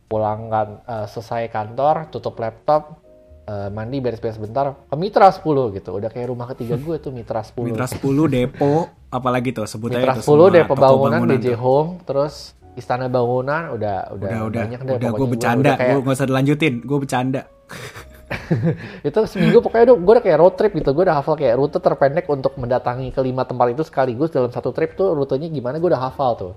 pulang 0.08 0.48
kan 0.48 0.68
uh, 0.88 1.06
selesai 1.06 1.52
kantor 1.52 2.08
tutup 2.08 2.40
laptop 2.40 2.96
uh, 3.48 3.68
mandi 3.72 3.98
beres-beres 4.04 4.36
bentar 4.36 4.76
ke 4.86 4.96
Mitra 5.00 5.32
10 5.32 5.40
gitu. 5.80 5.90
Udah 5.96 6.12
kayak 6.12 6.28
rumah 6.28 6.46
ketiga 6.52 6.76
gue 6.76 6.96
tuh 7.00 7.10
Mitra 7.10 7.40
10 7.40 7.56
Mitra 7.64 7.88
10 7.88 8.04
Depo 8.28 8.92
apalagi 9.08 9.56
tuh 9.56 9.64
sebutnya 9.64 10.04
Mitra 10.04 10.14
itu 10.20 10.22
10 10.22 10.28
semua 10.28 10.48
Depo 10.52 10.72
toko 10.76 10.84
Bangunan 11.08 11.20
DJ 11.32 11.56
tuh. 11.56 11.56
Home 11.64 11.90
terus 12.04 12.52
Istana 12.76 13.08
Bangunan 13.08 13.74
udah 13.74 14.12
udah, 14.14 14.28
udah 14.28 14.40
udah 14.52 14.62
banyak 14.62 14.80
deh 14.84 14.94
udah 15.00 15.10
gue 15.10 15.28
bercanda 15.32 15.64
udah 15.64 15.74
kayak, 15.80 15.94
gue 15.96 16.02
nggak 16.04 16.18
usah 16.20 16.28
dilanjutin 16.28 16.74
gue 16.84 16.98
bercanda. 17.00 17.42
Itu 19.08 19.24
seminggu 19.24 19.64
pokoknya 19.64 19.84
gue 19.96 20.12
udah 20.14 20.24
kayak 20.24 20.38
road 20.38 20.54
trip 20.60 20.72
gitu 20.76 20.92
gue 20.92 21.04
udah 21.08 21.16
hafal 21.24 21.34
kayak 21.34 21.56
rute 21.56 21.80
terpendek 21.80 22.28
untuk 22.28 22.54
mendatangi 22.60 23.08
kelima 23.16 23.48
tempat 23.48 23.72
itu 23.72 23.82
sekaligus 23.88 24.28
dalam 24.28 24.52
satu 24.52 24.68
trip 24.76 25.00
tuh 25.00 25.16
rutenya 25.16 25.48
gimana 25.48 25.80
gue 25.80 25.88
udah 25.88 26.12
hafal 26.12 26.36
tuh. 26.36 26.52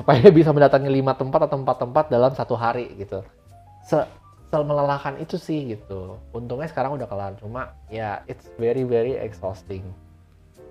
Supaya 0.00 0.24
bisa 0.36 0.50
mendatangi 0.50 0.88
lima 0.88 1.12
tempat 1.12 1.44
atau 1.44 1.60
empat 1.60 1.76
tempat 1.84 2.04
dalam 2.08 2.32
satu 2.32 2.56
hari 2.56 2.88
gitu. 2.96 3.20
Se 3.84 4.00
melelahkan 4.60 5.16
itu 5.16 5.40
sih 5.40 5.72
gitu. 5.72 6.20
Untungnya 6.36 6.68
sekarang 6.68 7.00
udah 7.00 7.08
kelar. 7.08 7.32
Cuma 7.40 7.72
ya 7.88 8.20
it's 8.28 8.52
very 8.60 8.84
very 8.84 9.16
exhausting. 9.16 9.80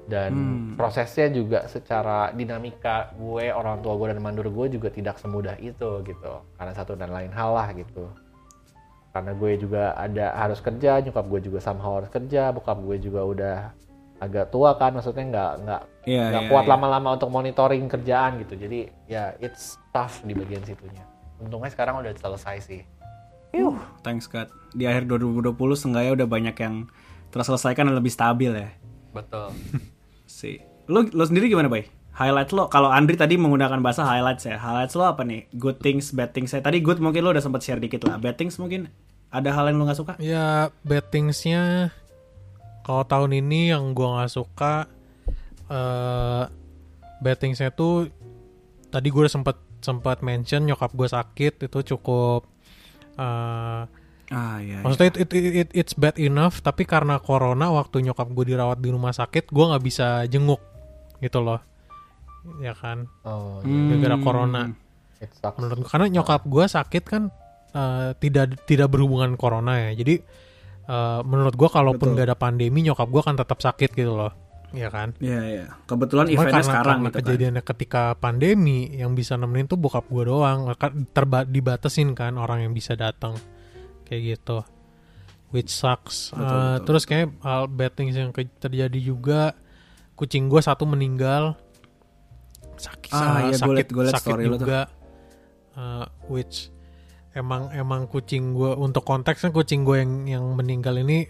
Dan 0.06 0.32
Hmm. 0.34 0.70
prosesnya 0.78 1.30
juga 1.34 1.66
secara 1.66 2.30
dinamika 2.30 3.10
gue 3.18 3.50
orang 3.50 3.82
tua 3.82 3.98
gue 3.98 4.14
dan 4.14 4.22
mandur 4.22 4.50
gue 4.54 4.78
juga 4.78 4.94
tidak 4.94 5.18
semudah 5.18 5.58
itu 5.58 6.06
gitu. 6.06 6.34
Karena 6.54 6.74
satu 6.78 6.94
dan 6.94 7.10
lain 7.10 7.34
hal 7.34 7.58
lah 7.58 7.74
gitu. 7.74 8.06
Karena 9.10 9.34
gue 9.34 9.52
juga 9.58 9.98
ada 9.98 10.38
harus 10.38 10.62
kerja 10.62 11.02
nyokap 11.02 11.26
gue 11.26 11.42
juga 11.50 11.60
somehow 11.60 11.98
harus 11.98 12.14
kerja 12.14 12.54
bokap 12.54 12.78
gue 12.86 12.98
juga 13.02 13.22
udah 13.26 13.58
agak 14.22 14.54
tua 14.54 14.78
kan 14.78 14.94
maksudnya 14.94 15.26
nggak 15.26 15.52
nggak 15.66 15.82
Iya, 16.06 16.24
nggak 16.30 16.44
iya, 16.46 16.50
kuat 16.54 16.66
iya. 16.66 16.72
lama-lama 16.78 17.10
untuk 17.18 17.30
monitoring 17.34 17.86
kerjaan 17.90 18.32
gitu. 18.46 18.54
Jadi 18.58 18.80
ya 19.10 19.34
it's 19.42 19.78
tough 19.90 20.22
di 20.22 20.34
bagian 20.38 20.62
situnya. 20.62 21.02
Untungnya 21.42 21.74
sekarang 21.74 22.02
udah 22.06 22.14
selesai 22.18 22.58
sih 22.62 22.82
Yuh, 23.52 23.76
thanks 24.04 24.28
God. 24.32 24.48
Di 24.72 24.88
akhir 24.88 25.08
2020 25.12 25.52
seenggaknya 25.76 26.12
udah 26.16 26.28
banyak 26.28 26.56
yang 26.56 26.88
terselesaikan 27.32 27.88
dan 27.88 27.96
lebih 27.96 28.12
stabil 28.12 28.52
ya. 28.52 28.70
betul 29.12 29.52
Si. 30.28 30.64
Lo, 30.88 31.04
lo 31.12 31.24
sendiri 31.28 31.52
gimana, 31.52 31.68
Bay? 31.68 31.92
Highlight 32.16 32.52
lo, 32.56 32.68
kalau 32.72 32.88
Andri 32.92 33.20
tadi 33.20 33.36
menggunakan 33.36 33.80
bahasa 33.84 34.08
highlights 34.08 34.48
ya. 34.48 34.56
Highlights 34.60 34.96
lo 34.96 35.08
apa 35.08 35.24
nih? 35.28 35.48
Good 35.56 35.84
things, 35.84 36.16
bad 36.16 36.32
things. 36.32 36.52
Tadi 36.56 36.80
good 36.80 37.04
mungkin 37.04 37.24
lo 37.24 37.36
udah 37.36 37.44
sempat 37.44 37.64
share 37.64 37.80
dikit 37.80 38.08
lah. 38.08 38.20
Bad 38.20 38.40
things 38.40 38.56
mungkin 38.56 38.88
ada 39.32 39.52
hal 39.52 39.72
yang 39.72 39.80
lo 39.80 39.88
gak 39.88 40.00
suka? 40.00 40.14
Ya 40.20 40.72
bad 40.84 41.08
things-nya 41.12 41.92
kalau 42.84 43.08
tahun 43.08 43.40
ini 43.40 43.72
yang 43.72 43.96
gua 43.96 44.20
nggak 44.20 44.32
suka 44.32 44.92
eh 45.72 46.44
bad 47.24 47.38
things-nya 47.40 47.72
tuh 47.72 48.12
tadi 48.92 49.08
gue 49.08 49.22
udah 49.24 49.32
sempet 49.32 49.56
sempat 49.80 50.20
mention 50.20 50.68
nyokap 50.68 50.92
gue 50.92 51.08
sakit 51.08 51.54
itu 51.64 51.80
cukup 51.96 52.51
eh 53.22 53.82
Ah, 54.32 54.58
iya. 54.58 54.80
iya. 54.80 54.82
maksudnya 54.82 55.12
it, 55.12 55.18
it, 55.20 55.30
it- 55.30 55.56
it- 55.62 55.74
it's 55.78 55.94
bad 55.94 56.16
enough 56.16 56.60
tapi 56.60 56.84
karena 56.84 57.20
corona 57.20 57.68
waktu 57.70 58.00
nyokap 58.02 58.32
gue 58.32 58.48
dirawat 58.48 58.80
di 58.80 58.88
rumah 58.88 59.12
sakit 59.12 59.52
gue 59.52 59.66
nggak 59.68 59.84
bisa 59.84 60.24
jenguk 60.26 60.64
gitu 61.20 61.40
loh 61.40 61.60
ya 62.58 62.72
kan 62.72 63.12
oh 63.22 63.60
Hmm. 63.60 63.92
gara-gara 63.92 64.18
corona 64.18 64.62
it 65.20 65.30
sucks 65.32 65.60
menurut 65.60 65.78
gue 65.78 65.90
karena 65.90 66.08
nyokap 66.10 66.42
gue 66.44 66.64
sakit 66.66 67.04
kan 67.04 67.28
eh, 67.72 68.16
tidak 68.18 68.56
tidak 68.64 68.88
berhubungan 68.88 69.36
corona 69.36 69.84
ya 69.84 69.92
jadi 69.94 70.24
eh, 70.88 71.20
menurut 71.22 71.54
gue 71.54 71.68
kalaupun 71.68 72.16
Betul. 72.16 72.18
gak 72.18 72.28
ada 72.28 72.38
pandemi 72.40 72.80
nyokap 72.82 73.06
gue 73.06 73.22
akan 73.22 73.36
tetap 73.36 73.60
sakit 73.60 73.92
gitu 73.92 74.16
loh 74.16 74.32
ya 74.72 74.88
kan? 74.88 75.14
Iya, 75.18 75.40
iya. 75.44 75.66
Kebetulan 75.84 76.26
Cuma 76.26 76.36
eventnya 76.36 76.52
karena, 76.54 76.68
sekarang 76.68 76.86
karena 76.86 77.02
gitu 77.02 77.12
kan. 77.14 77.24
kejadiannya 77.24 77.64
ketika 77.64 78.04
pandemi 78.16 78.80
yang 78.94 79.12
bisa 79.12 79.36
nemenin 79.36 79.66
tuh 79.66 79.76
bokap 79.76 80.06
gue 80.06 80.24
doang. 80.26 80.72
Kan 80.76 81.06
terba 81.10 81.44
dibatasin 81.44 82.12
kan 82.12 82.36
orang 82.36 82.64
yang 82.64 82.74
bisa 82.74 82.94
datang. 82.94 83.36
Kayak 84.04 84.22
gitu. 84.36 84.58
Which 85.50 85.68
sucks. 85.70 86.32
Betul, 86.32 86.42
Eh, 86.42 86.48
betul, 86.48 86.86
terus 86.86 87.04
kayak 87.04 87.28
hal 87.40 87.62
bad 87.68 87.92
things 87.94 88.14
yang 88.14 88.32
terjadi 88.32 88.96
juga 88.98 89.52
kucing 90.16 90.48
gue 90.48 90.60
satu 90.60 90.84
meninggal. 90.84 91.60
Sakit 92.76 93.12
Ah, 93.12 93.46
iya, 93.46 93.54
sakit 93.54 93.62
gua 93.62 93.76
liat- 93.76 93.92
gua 93.92 94.04
liat 94.08 94.14
sakit 94.16 94.32
story 94.32 94.44
juga. 94.48 94.80
Eh, 95.72 96.06
which 96.28 96.68
emang 97.32 97.72
emang 97.72 98.06
kucing 98.06 98.52
gue 98.52 98.72
untuk 98.74 99.04
konteksnya 99.04 99.50
kucing 99.50 99.84
gue 99.84 99.98
yang 99.98 100.12
yang 100.26 100.46
meninggal 100.52 100.96
ini 100.98 101.28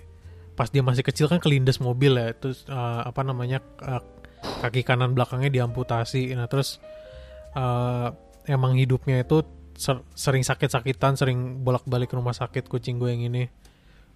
pas 0.62 0.70
dia 0.70 0.86
masih 0.86 1.02
kecil 1.02 1.26
kan 1.26 1.42
kelindes 1.42 1.82
mobil 1.82 2.14
ya 2.14 2.38
terus 2.38 2.70
eh, 2.70 3.02
apa 3.02 3.26
namanya 3.26 3.66
eh, 3.82 4.04
kaki 4.62 4.86
kanan 4.86 5.18
belakangnya 5.18 5.50
diamputasi. 5.50 6.38
Nah 6.38 6.46
terus 6.46 6.78
eh, 7.58 8.08
emang 8.46 8.78
hidupnya 8.78 9.26
itu 9.26 9.42
ser- 9.74 10.06
sering 10.14 10.46
sakit-sakitan 10.46 11.18
sering 11.18 11.66
bolak-balik 11.66 12.14
ke 12.14 12.16
rumah 12.16 12.38
sakit 12.38 12.70
kucing 12.70 13.02
gue 13.02 13.10
yang 13.10 13.26
ini. 13.26 13.50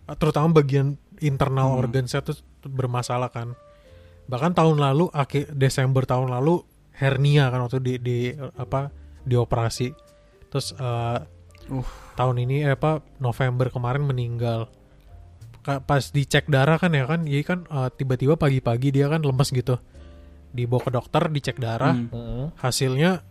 Terutama 0.06 0.62
bagian 0.62 1.02
internal 1.18 1.74
Hmm. 1.74 1.82
organsnya 1.82 2.22
tuh 2.22 2.38
bermasalah 2.62 3.34
kan. 3.34 3.58
Bahkan 4.30 4.54
tahun 4.54 4.78
lalu 4.78 5.10
akhir 5.10 5.50
Desember 5.58 6.06
tahun 6.06 6.30
lalu 6.30 6.62
hernia 6.94 7.50
kan 7.50 7.66
waktu 7.66 7.82
di 7.82 7.94
di 7.98 8.18
apa 8.38 8.94
dioperasi. 9.26 9.90
Terus 10.54 10.78
eh, 10.78 11.20
Uh. 11.66 11.82
tahun 12.14 12.46
ini 12.46 12.62
eh, 12.62 12.78
apa 12.78 13.02
November 13.18 13.74
kemarin 13.74 14.06
meninggal 14.06 14.70
pas 15.66 16.04
dicek 16.14 16.46
darah 16.46 16.78
kan 16.78 16.94
ya 16.94 17.10
kan 17.10 17.26
iya 17.26 17.42
kan 17.42 17.66
eh, 17.66 17.90
tiba-tiba 17.98 18.38
pagi-pagi 18.38 18.94
dia 18.94 19.10
kan 19.10 19.26
lemes 19.26 19.50
gitu. 19.50 19.82
Dibawa 20.54 20.82
ke 20.86 20.92
dokter 20.94 21.24
dicek 21.34 21.58
darah. 21.58 21.98
Hmm. 21.98 22.54
Hasilnya 22.62 23.26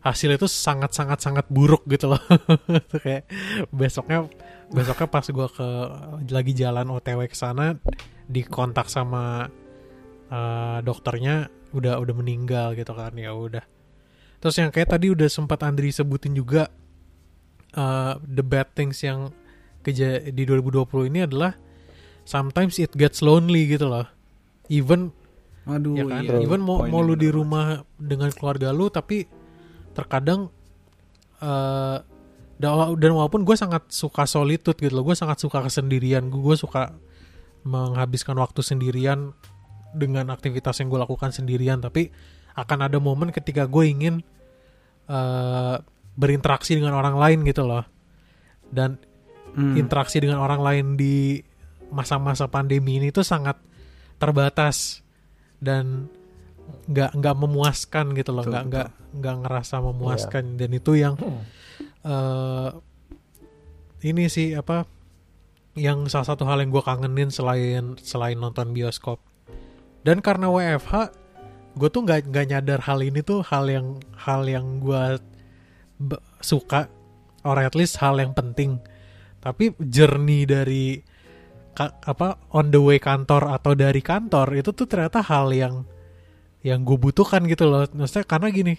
hasilnya 0.00 0.40
itu 0.40 0.48
sangat 0.48 0.96
sangat 0.96 1.20
sangat 1.20 1.46
buruk 1.52 1.84
gitu 1.84 2.16
loh. 2.16 2.22
Itu 2.66 2.96
kayak 3.04 3.28
besoknya 3.68 4.24
besoknya 4.72 5.08
pas 5.12 5.26
gua 5.28 5.48
ke 5.52 5.68
lagi 6.32 6.52
jalan 6.56 6.88
OTW 6.88 7.28
ke 7.28 7.36
sana 7.36 7.76
dikontak 8.24 8.88
sama 8.88 9.52
eh, 10.32 10.78
dokternya 10.80 11.52
udah 11.76 12.00
udah 12.00 12.14
meninggal 12.16 12.72
gitu 12.72 12.96
kan 12.96 13.12
ya 13.20 13.36
udah. 13.36 13.62
Terus 14.40 14.56
yang 14.56 14.72
kayak 14.72 14.96
tadi 14.96 15.12
udah 15.12 15.28
sempat 15.28 15.60
Andri 15.60 15.92
sebutin 15.92 16.32
juga 16.32 16.72
eh, 17.76 18.14
the 18.24 18.40
bad 18.40 18.72
things 18.72 19.04
yang 19.04 19.28
keja 19.80 20.20
di 20.28 20.42
2020 20.44 21.10
ini 21.10 21.24
adalah 21.24 21.56
sometimes 22.28 22.76
it 22.78 22.92
gets 22.96 23.24
lonely 23.24 23.66
gitu 23.70 23.88
loh. 23.88 24.06
Even 24.70 25.10
Aduh, 25.68 25.94
ya 25.96 26.04
kan? 26.08 26.22
iya. 26.24 26.40
even 26.40 26.62
mau 26.64 26.82
mau 26.88 27.04
lu 27.04 27.14
di 27.14 27.28
rumah 27.28 27.84
dengan 28.00 28.32
keluarga 28.32 28.72
lu 28.72 28.88
tapi 28.88 29.28
terkadang 29.92 30.48
eh 31.40 31.98
dan, 32.60 33.16
walaupun 33.16 33.48
gue 33.48 33.56
sangat 33.56 33.88
suka 33.88 34.28
solitude 34.28 34.76
gitu 34.76 34.92
loh 34.92 35.00
gue 35.00 35.16
sangat 35.16 35.40
suka 35.40 35.64
kesendirian 35.64 36.28
gue 36.28 36.56
suka 36.60 36.92
menghabiskan 37.64 38.36
waktu 38.36 38.60
sendirian 38.60 39.32
dengan 39.96 40.28
aktivitas 40.28 40.76
yang 40.84 40.92
gue 40.92 41.00
lakukan 41.00 41.32
sendirian 41.32 41.80
tapi 41.80 42.12
akan 42.52 42.84
ada 42.84 43.00
momen 43.00 43.32
ketika 43.32 43.64
gue 43.64 43.84
ingin 43.88 44.20
eh 45.08 45.76
berinteraksi 46.20 46.76
dengan 46.76 47.00
orang 47.00 47.16
lain 47.16 47.38
gitu 47.48 47.64
loh. 47.64 47.88
Dan 48.68 49.00
Hmm. 49.50 49.74
interaksi 49.74 50.22
dengan 50.22 50.38
orang 50.38 50.62
lain 50.62 50.86
di 50.94 51.42
masa-masa 51.90 52.46
pandemi 52.46 53.02
ini 53.02 53.10
tuh 53.10 53.26
sangat 53.26 53.58
terbatas 54.22 55.02
dan 55.58 56.06
nggak 56.86 57.18
nggak 57.18 57.36
memuaskan 57.36 58.14
gitu 58.14 58.30
loh. 58.30 58.46
Nggak 58.46 58.64
nggak 58.70 58.88
nggak 59.20 59.36
ngerasa 59.46 59.76
memuaskan. 59.82 60.54
Dan 60.54 60.70
itu 60.74 60.94
yang 60.94 61.14
eh 62.06 62.70
ini 64.00 64.30
sih 64.32 64.56
apa 64.56 64.88
yang 65.76 66.08
salah 66.08 66.34
satu 66.34 66.48
hal 66.48 66.64
yang 66.64 66.72
gue 66.72 66.82
kangenin 66.82 67.30
selain 67.30 67.98
selain 68.00 68.38
nonton 68.38 68.70
bioskop. 68.70 69.20
Dan 70.06 70.24
karena 70.24 70.48
WFH 70.48 71.12
gue 71.76 71.88
tuh 71.92 72.02
nggak 72.02 72.30
nggak 72.32 72.46
nyadar 72.50 72.80
hal 72.82 72.98
ini 73.04 73.20
tuh 73.22 73.44
hal 73.46 73.68
yang 73.68 73.98
hal 74.16 74.46
yang 74.46 74.80
gue 74.80 75.20
suka. 76.40 76.88
Or 77.40 77.56
at 77.56 77.72
least 77.72 77.96
hal 78.04 78.20
yang 78.20 78.36
penting 78.36 78.76
tapi 79.40 79.72
journey 79.80 80.44
dari 80.44 81.00
ka- 81.72 81.96
apa 82.00 82.52
on 82.52 82.68
the 82.68 82.78
way 82.78 82.96
kantor 82.96 83.48
atau 83.48 83.72
dari 83.72 84.00
kantor 84.00 84.52
itu 84.54 84.70
tuh 84.70 84.84
ternyata 84.84 85.20
hal 85.20 85.48
yang 85.50 85.84
yang 86.60 86.84
gue 86.84 86.94
butuhkan 86.94 87.44
gitu 87.44 87.64
loh 87.64 87.88
maksudnya 87.90 88.24
karena 88.24 88.48
gini 88.48 88.74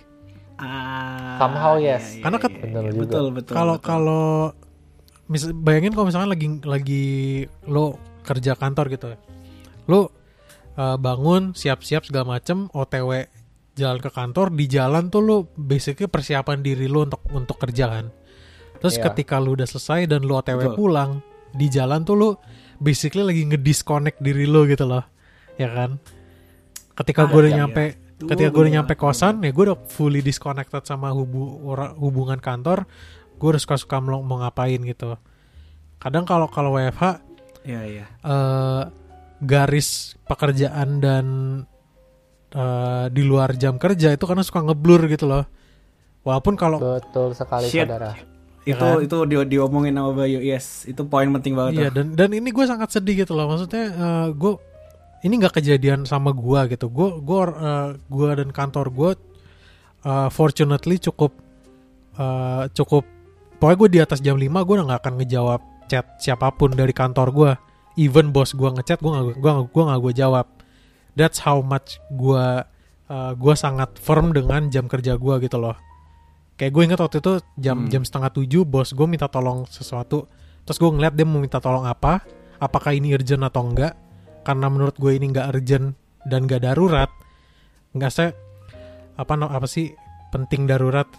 Ah, 0.62 1.42
Somehow, 1.42 1.74
iya, 1.74 1.98
yes. 1.98 2.06
iya, 2.14 2.22
Karena 2.22 2.38
ket- 2.38 2.54
iya, 2.54 2.82
iya. 2.86 2.94
betul 2.94 3.26
betul. 3.34 3.54
kalau 3.58 3.82
kalau 3.82 4.54
mis 5.26 5.42
bayangin 5.50 5.90
kalau 5.90 6.06
misalkan 6.06 6.30
lagi 6.30 6.48
lagi 6.62 7.06
lo 7.66 7.98
kerja 8.22 8.54
kantor 8.54 8.86
gitu 8.94 9.18
lo 9.90 10.14
uh, 10.78 10.98
bangun 11.02 11.58
siap-siap 11.58 12.06
segala 12.06 12.38
macem 12.38 12.70
OTW 12.70 13.26
jalan 13.74 13.98
ke 13.98 14.12
kantor 14.12 14.54
di 14.54 14.70
jalan 14.70 15.10
tuh 15.10 15.24
lo 15.24 15.38
basically 15.58 16.06
persiapan 16.06 16.62
diri 16.62 16.86
lo 16.86 17.10
untuk 17.10 17.26
untuk 17.34 17.58
kerja 17.58 17.90
kan 17.90 18.06
terus 18.82 18.98
Iya. 18.98 19.04
ketika 19.08 19.38
lo 19.38 19.54
udah 19.54 19.64
selesai 19.64 20.10
dan 20.10 20.26
lo 20.26 20.36
OTW 20.36 20.60
Betul. 20.66 20.76
pulang 20.76 21.12
di 21.54 21.70
jalan 21.70 22.02
tuh 22.02 22.16
lo 22.16 22.30
basically 22.78 23.22
lagi 23.22 23.46
ngedisconnect 23.46 24.18
diri 24.20 24.44
lo 24.44 24.66
gitu 24.66 24.84
loh 24.84 25.06
ya 25.56 25.70
kan 25.70 26.02
ketika 26.92 27.24
Ah, 27.24 27.30
gue 27.30 27.40
udah 27.40 27.54
iya, 27.54 27.60
nyampe 27.62 27.84
Tuh, 28.18 28.28
ketika 28.28 28.50
gue 28.50 28.62
udah 28.62 28.74
nyampe 28.76 28.94
kosan 28.96 29.40
ya 29.40 29.50
gue 29.50 29.64
udah 29.64 29.78
fully 29.86 30.20
disconnected 30.20 30.82
sama 30.84 31.10
hubu 31.10 31.62
hubungan 31.98 32.38
kantor 32.38 32.90
gue 33.36 33.48
udah 33.48 33.62
suka 33.62 33.78
suka 33.78 33.98
mau, 33.98 34.22
mau 34.22 34.38
ngapain 34.40 34.82
gitu 34.82 35.14
kadang 35.98 36.26
kalau 36.26 36.50
kalau 36.50 36.74
WFH 36.74 37.22
Iya 37.62 37.82
iya. 37.86 38.06
eh, 38.18 38.84
garis 39.40 40.18
pekerjaan 40.26 40.98
dan 40.98 41.26
eh, 42.52 43.06
di 43.10 43.22
luar 43.22 43.54
jam 43.54 43.78
kerja 43.78 44.10
itu 44.10 44.26
karena 44.26 44.42
suka 44.42 44.62
ngeblur 44.64 45.06
gitu 45.06 45.26
loh 45.26 45.46
walaupun 46.22 46.54
kalau 46.54 46.78
Betul 46.78 47.34
sekali 47.34 47.66
Shit. 47.66 47.86
saudara. 47.86 48.14
Ya 48.62 48.78
itu 48.78 48.86
kan? 48.86 48.98
itu 49.02 49.18
di, 49.26 49.36
diomongin 49.58 49.98
sama 49.98 50.12
Bayu. 50.14 50.38
Yes, 50.38 50.86
itu 50.86 51.02
poin 51.10 51.26
penting 51.34 51.58
banget. 51.58 51.72
Iya 51.82 51.90
tuh. 51.90 51.94
dan 51.98 52.06
dan 52.14 52.30
ini 52.38 52.50
gue 52.54 52.66
sangat 52.70 52.94
sedih 52.94 53.26
gitu 53.26 53.34
loh 53.34 53.50
maksudnya 53.50 53.86
eh, 53.90 54.28
gue 54.38 54.54
ini 55.22 55.34
nggak 55.38 55.62
kejadian 55.62 56.06
sama 56.06 56.34
gue 56.34 56.78
gitu 56.78 56.90
gue 56.90 57.10
gue 57.22 57.42
eh, 57.58 57.90
gue 57.98 58.30
dan 58.38 58.50
kantor 58.54 58.88
gue 58.94 59.12
eh, 60.06 60.30
fortunately 60.30 60.98
cukup 60.98 61.34
eh, 62.18 62.64
cukup 62.74 63.06
pokoknya 63.62 63.78
gue 63.78 63.90
di 63.90 64.00
atas 64.02 64.20
jam 64.22 64.38
5 64.38 64.46
gue 64.46 64.76
udah 64.78 64.88
nggak 64.94 65.02
akan 65.06 65.14
ngejawab 65.22 65.62
chat 65.86 66.06
siapa 66.18 66.50
pun 66.54 66.74
dari 66.74 66.94
kantor 66.94 67.28
gue 67.30 67.52
even 68.02 68.34
bos 68.34 68.54
gue 68.58 68.70
ngechat 68.70 68.98
gue 69.02 69.12
nggak 69.12 69.26
gue 69.38 69.52
gue 69.70 69.84
nggak 69.86 70.00
gue 70.02 70.14
jawab 70.18 70.48
that's 71.14 71.44
how 71.44 71.62
much 71.62 72.02
gue 72.10 72.46
eh, 73.12 73.32
gue 73.38 73.54
sangat 73.54 73.94
firm 74.02 74.34
dengan 74.34 74.72
jam 74.74 74.90
kerja 74.90 75.18
gue 75.18 75.36
gitu 75.46 75.62
loh 75.62 75.78
kayak 76.62 76.72
gue 76.72 76.84
inget 76.86 77.00
waktu 77.02 77.18
itu 77.18 77.34
jam 77.58 77.78
Hmm. 77.82 77.90
jam 77.90 78.04
setengah 78.06 78.30
tujuh 78.30 78.62
bos 78.64 78.94
gue 78.94 79.08
minta 79.10 79.26
tolong 79.26 79.66
sesuatu. 79.66 80.30
Terus 80.62 80.78
gue 80.78 80.90
ngeliat 80.94 81.18
dia 81.18 81.26
mau 81.26 81.42
minta 81.42 81.58
tolong 81.58 81.90
apa 81.90 82.22
apakah 82.56 82.94
ini 82.94 83.18
urgent 83.18 83.42
atau 83.42 83.66
enggak. 83.66 83.98
Karena 84.42 84.70
menurut 84.70 84.94
gue 84.94 85.10
ini 85.12 85.26
nggak 85.28 85.48
urgent 85.50 85.98
dan 86.22 86.46
gak 86.46 86.62
darurat 86.62 87.10
nggak 87.92 88.12
saya 88.14 88.30
apa 89.18 89.34
no- 89.34 89.50
apa 89.50 89.66
sih 89.66 89.90
penting 90.30 90.70
darurat. 90.70 91.10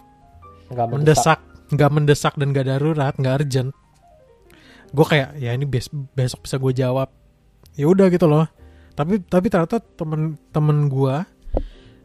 Nggak 0.71 0.87
mendesak. 0.87 1.39
nggak 1.69 1.91
mendesak 1.91 2.33
dan 2.37 2.53
gak 2.53 2.69
darurat 2.69 3.11
nggak 3.13 3.35
urgent. 3.41 3.75
Gue 4.89 5.03
kayak 5.03 5.35
ya 5.35 5.51
ini 5.51 5.65
bes- 5.65 5.89
besok 6.13 6.45
bisa 6.45 6.55
gue 6.55 6.71
jawab. 6.71 7.09
Ya 7.73 7.89
udah 7.89 8.07
gitu 8.07 8.29
loh. 8.29 8.45
Tapi 8.93 9.19
tapi 9.25 9.49
ternyata 9.49 9.81
temen-temen 9.81 10.77
gue 10.87 11.15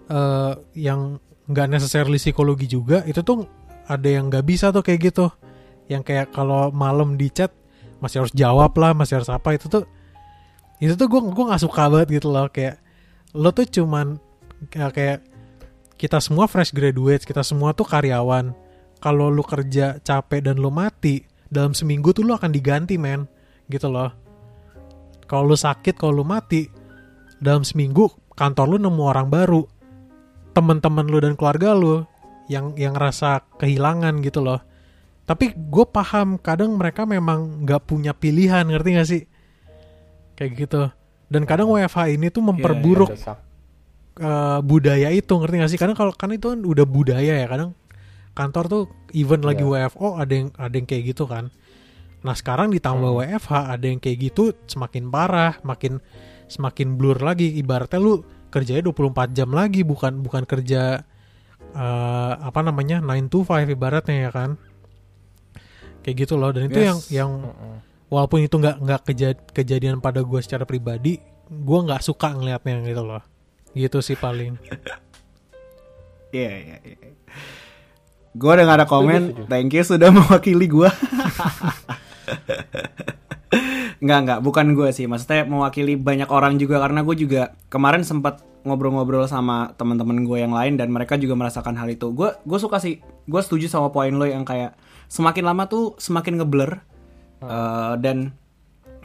eh 0.08 0.52
yang 0.74 1.20
nggak 1.48 1.66
necessarily 1.72 2.20
psikologi 2.20 2.68
juga 2.68 3.02
itu 3.08 3.24
tuh 3.24 3.48
ada 3.88 4.04
yang 4.04 4.28
nggak 4.28 4.44
bisa 4.44 4.68
tuh 4.68 4.84
kayak 4.84 5.12
gitu. 5.12 5.32
Yang 5.88 6.02
kayak 6.12 6.26
kalau 6.36 6.68
malam 6.68 7.16
di 7.16 7.32
chat 7.32 7.48
masih 7.98 8.22
harus 8.22 8.34
jawab 8.36 8.76
lah 8.76 8.92
masih 8.92 9.18
harus 9.18 9.32
apa 9.32 9.56
itu 9.56 9.66
tuh 9.66 9.88
itu 10.78 10.94
tuh 10.94 11.08
gue 11.10 11.20
gue 11.24 11.44
nggak 11.48 11.62
suka 11.64 11.88
banget 11.88 12.20
gitu 12.20 12.28
loh. 12.28 12.46
Kayak 12.52 12.84
lo 13.32 13.48
tuh 13.50 13.64
cuman 13.64 14.20
kayak, 14.68 14.92
kayak 14.92 15.18
kita 15.98 16.20
semua 16.20 16.46
fresh 16.46 16.70
graduates 16.76 17.24
kita 17.24 17.40
semua 17.40 17.72
tuh 17.72 17.88
karyawan. 17.88 18.52
Kalau 19.00 19.30
lu 19.32 19.46
kerja 19.46 19.96
capek 20.04 20.44
dan 20.44 20.60
lu 20.60 20.68
mati 20.68 21.24
dalam 21.48 21.72
seminggu 21.72 22.12
tuh 22.12 22.28
lu 22.28 22.36
akan 22.36 22.52
diganti 22.52 23.00
men 23.00 23.24
gitu 23.72 23.88
loh. 23.88 24.12
Kalau 25.24 25.48
lu 25.48 25.56
sakit 25.56 25.96
kalau 25.96 26.20
lu 26.20 26.24
mati 26.28 26.68
dalam 27.40 27.64
seminggu 27.64 28.10
kantor 28.36 28.76
lu 28.76 28.78
nemu 28.84 29.02
orang 29.02 29.32
baru 29.32 29.77
teman-teman 30.58 31.06
lu 31.06 31.22
dan 31.22 31.38
keluarga 31.38 31.70
lu 31.72 32.02
yang 32.50 32.74
yang 32.74 32.98
rasa 32.98 33.46
kehilangan 33.56 34.18
gitu 34.20 34.42
loh 34.42 34.58
tapi 35.22 35.54
gue 35.54 35.86
paham 35.86 36.34
kadang 36.36 36.74
mereka 36.74 37.06
memang 37.06 37.62
nggak 37.62 37.86
punya 37.86 38.10
pilihan 38.10 38.66
ngerti 38.66 38.88
gak 38.96 39.06
sih 39.06 39.22
kayak 40.34 40.52
gitu 40.56 40.88
dan 41.28 41.42
kadang 41.44 41.68
WFH 41.68 42.08
ini 42.10 42.26
tuh 42.28 42.40
memperburuk 42.40 43.12
Mendesak. 43.12 43.38
eh, 44.18 44.58
budaya 44.64 45.08
itu 45.12 45.28
ngerti 45.28 45.54
gak 45.60 45.70
sih? 45.70 45.76
Karena 45.76 45.92
kalau 45.92 46.10
kan 46.10 46.32
itu 46.32 46.48
kan 46.48 46.64
udah 46.64 46.86
budaya 46.88 47.36
ya 47.36 47.46
kadang 47.46 47.76
kantor 48.32 48.64
tuh 48.66 48.82
even 49.12 49.44
lagi 49.44 49.60
Iya. 49.60 49.92
WFO 49.92 50.16
ada 50.16 50.32
yang 50.32 50.48
ada 50.56 50.72
yang 50.72 50.88
kayak 50.88 51.04
gitu 51.12 51.28
kan. 51.28 51.52
Nah 52.24 52.32
sekarang 52.32 52.72
ditambah 52.72 53.12
Hmm. 53.12 53.20
WFH 53.28 53.52
ada 53.68 53.84
yang 53.84 54.00
kayak 54.00 54.18
gitu 54.24 54.56
semakin 54.64 55.12
parah, 55.12 55.60
makin 55.60 56.00
semakin 56.46 56.96
blur 56.96 57.20
lagi. 57.20 57.52
Ibaratnya 57.52 58.00
lu 58.00 58.24
kerjanya 58.48 58.82
24 58.84 58.98
jam 59.32 59.50
lagi 59.50 59.80
bukan 59.82 60.20
bukan 60.20 60.42
kerja 60.42 61.04
eh, 61.70 62.32
apa 62.38 62.60
namanya 62.60 62.98
9 62.98 63.28
to 63.28 63.42
5 63.42 63.68
ibaratnya 63.68 64.26
ya 64.26 64.30
kan. 64.30 64.50
Kayak 66.00 66.16
gitu 66.24 66.34
loh 66.34 66.50
dan 66.50 66.66
itu 66.66 66.78
Yes. 66.78 66.86
yang 66.86 66.98
yang 67.10 67.30
walaupun 68.08 68.40
itu 68.40 68.54
nggak 68.54 68.76
nggak 68.80 69.00
keja- 69.04 69.46
kejadian 69.50 69.98
pada 69.98 70.20
gue 70.20 70.40
secara 70.40 70.64
pribadi, 70.64 71.20
gue 71.46 71.78
nggak 71.78 72.00
suka 72.00 72.32
ngelihatnya 72.32 72.80
gitu 72.82 73.02
loh. 73.02 73.20
Gitu 73.70 73.98
sih 74.00 74.14
paling. 74.14 74.56
Iya 76.28 76.52
iya. 76.52 76.76
iya. 76.84 76.96
Gue 78.36 78.50
udah 78.52 78.60
gak 78.62 78.78
ada 78.78 78.86
komen. 78.86 79.48
Thank 79.48 79.72
you 79.72 79.80
sudah 79.80 80.12
mewakili 80.14 80.68
gue. 80.68 80.84
Nggak 83.98 84.18
nggak, 84.24 84.38
bukan 84.46 84.66
gue 84.78 84.88
sih. 84.94 85.06
Maksudnya 85.10 85.46
mewakili 85.48 85.98
banyak 85.98 86.30
orang 86.30 86.56
juga 86.56 86.78
karena 86.78 87.02
gue 87.02 87.16
juga 87.18 87.54
kemarin 87.72 88.06
sempat 88.06 88.46
ngobrol-ngobrol 88.66 89.24
sama 89.30 89.72
teman-teman 89.78 90.26
gue 90.26 90.38
yang 90.42 90.52
lain 90.52 90.76
dan 90.76 90.90
mereka 90.90 91.18
juga 91.18 91.34
merasakan 91.34 91.74
hal 91.78 91.88
itu. 91.90 92.14
Gue 92.14 92.34
gue 92.46 92.58
suka 92.58 92.78
sih. 92.78 93.02
Gue 93.26 93.40
setuju 93.42 93.66
sama 93.66 93.90
poin 93.90 94.14
lo 94.14 94.26
yang 94.26 94.46
kayak 94.46 94.78
semakin 95.10 95.44
lama 95.46 95.66
tuh 95.66 95.98
semakin 95.98 96.42
ngeblur. 96.42 96.78
Eh, 97.38 97.94
dan 98.02 98.34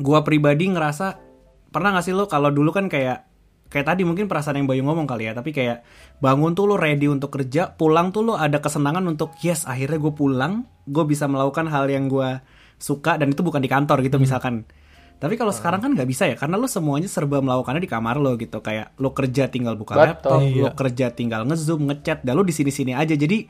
gue 0.02 0.20
pribadi 0.26 0.74
ngerasa 0.74 1.22
pernah 1.70 1.94
gak 1.94 2.06
sih 2.06 2.14
lo 2.18 2.26
kalau 2.26 2.50
dulu 2.50 2.74
kan 2.74 2.90
kayak 2.90 3.30
kayak 3.70 3.90
tadi 3.90 4.06
mungkin 4.06 4.30
perasaan 4.30 4.62
yang 4.62 4.70
Bayu 4.70 4.86
ngomong 4.86 5.10
kali 5.10 5.30
ya 5.30 5.34
tapi 5.34 5.50
kayak 5.50 5.82
bangun 6.22 6.54
tuh 6.54 6.70
lo 6.70 6.78
ready 6.78 7.10
untuk 7.10 7.34
kerja 7.34 7.74
pulang 7.74 8.14
tuh 8.14 8.22
lo 8.22 8.34
ada 8.38 8.62
kesenangan 8.62 9.02
untuk 9.10 9.34
yes 9.42 9.66
akhirnya 9.66 9.98
gue 9.98 10.14
pulang 10.14 10.66
gue 10.86 11.04
bisa 11.10 11.26
melakukan 11.26 11.70
hal 11.70 11.90
yang 11.90 12.06
gue 12.06 12.42
suka 12.78 13.18
dan 13.18 13.34
itu 13.34 13.42
bukan 13.42 13.62
di 13.62 13.70
kantor 13.70 14.06
gitu 14.06 14.22
misalkan 14.22 14.66
tapi 15.24 15.34
kalau 15.34 15.50
sekarang 15.50 15.80
kan 15.80 15.90
nggak 15.90 16.04
bisa 16.06 16.28
ya 16.28 16.36
karena 16.36 16.56
lo 16.56 16.68
semuanya 16.68 17.08
serba 17.08 17.40
melakukannya 17.40 17.80
di 17.80 17.88
kamar 17.88 18.20
lo 18.20 18.36
gitu 18.36 18.60
kayak 18.60 18.92
lo 18.98 19.10
kerja 19.10 19.48
tinggal 19.48 19.74
buka 19.74 19.96
Betul. 19.96 20.04
laptop 20.06 20.40
lo 20.42 20.44
Iya. 20.44 20.72
kerja 20.74 21.06
tinggal 21.10 21.42
ngezoom 21.44 21.82
ngechat 21.86 22.22
dan 22.22 22.34
lo 22.34 22.44
di 22.44 22.52
sini 22.52 22.70
sini 22.70 22.92
aja 22.92 23.16
jadi 23.16 23.48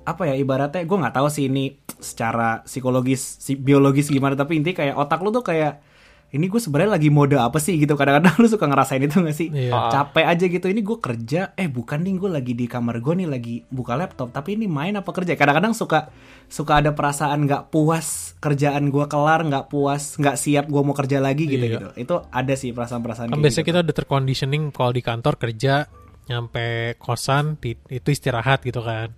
apa 0.00 0.24
ya 0.24 0.34
ibaratnya 0.34 0.80
gue 0.80 0.96
nggak 0.96 1.12
tahu 1.12 1.26
sih 1.26 1.44
ini 1.44 1.74
secara 1.98 2.62
psikologis 2.62 3.20
si- 3.36 3.58
biologis 3.58 4.06
gimana 4.06 4.32
tapi 4.32 4.56
intinya 4.56 4.78
kayak 4.78 4.94
otak 4.96 5.18
lo 5.18 5.28
tuh 5.30 5.42
kayak 5.42 5.82
ini 6.28 6.44
gue 6.44 6.56
sebenarnya 6.56 6.92
lagi 6.92 7.08
mode 7.08 7.34
apa 7.34 7.56
sih 7.56 7.76
gitu 7.76 7.92
kadang-kadang 7.92 8.36
lu 8.38 8.46
suka 8.46 8.64
ngerasain 8.64 9.00
itu 9.00 9.16
gak 9.16 9.32
sih 9.32 9.48
Iya. 9.48 9.72
Ah. 9.72 9.88
capek 9.90 10.24
aja 10.26 10.44
gitu 10.46 10.66
ini 10.66 10.80
gue 10.80 10.98
kerja 10.98 11.40
eh 11.52 11.66
bukan 11.66 11.98
nih 11.98 12.14
gue 12.16 12.30
lagi 12.30 12.52
di 12.52 12.66
kamar 12.66 12.98
gue 12.98 13.14
nih 13.14 13.26
lagi 13.26 13.54
buka 13.66 13.94
laptop 13.94 14.28
tapi 14.30 14.54
ini 14.54 14.66
main 14.66 14.92
apa 14.92 15.08
kerja 15.08 15.32
kadang-kadang 15.34 15.72
suka 15.72 16.12
suka 16.46 16.78
ada 16.78 16.90
perasaan 16.90 17.42
nggak 17.42 17.68
puas 17.68 18.36
kerjaan 18.38 18.88
gue 18.88 19.04
kelar 19.04 19.40
nggak 19.42 19.66
puas 19.66 20.14
nggak 20.14 20.36
siap 20.36 20.64
gue 20.66 20.82
mau 20.82 20.92
kerja 20.92 21.16
lagi 21.18 21.44
gitu 21.44 21.64
Iya. 21.66 21.72
gitu 21.74 21.88
itu 21.96 22.14
ada 22.28 22.54
sih 22.54 22.70
perasaan-perasaan 22.70 23.28
Kan 23.28 23.38
biasanya 23.38 23.48
gitu. 23.58 23.70
kita 23.70 23.80
udah 23.80 23.94
terconditioning 23.94 24.62
kalau 24.68 24.90
di 24.90 25.00
kantor 25.00 25.34
kerja 25.38 25.88
nyampe 26.26 26.66
kosan 26.96 27.56
ti- 27.56 27.80
itu 27.88 28.08
istirahat 28.08 28.60
gitu 28.60 28.80
kan. 28.80 29.08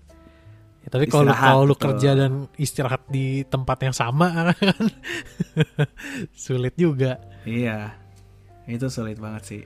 Ya, 0.80 0.88
tapi 0.88 1.12
kalau 1.12 1.68
lu 1.68 1.76
kerja 1.76 2.16
dan 2.16 2.48
istirahat 2.56 3.04
di 3.12 3.44
tempat 3.44 3.84
yang 3.84 3.92
sama 3.92 4.32
kan 4.48 4.88
sulit 6.32 6.72
juga. 6.80 7.20
Iya, 7.44 7.92
itu 8.64 8.88
sulit 8.88 9.20
banget 9.20 9.42
sih. 9.44 9.62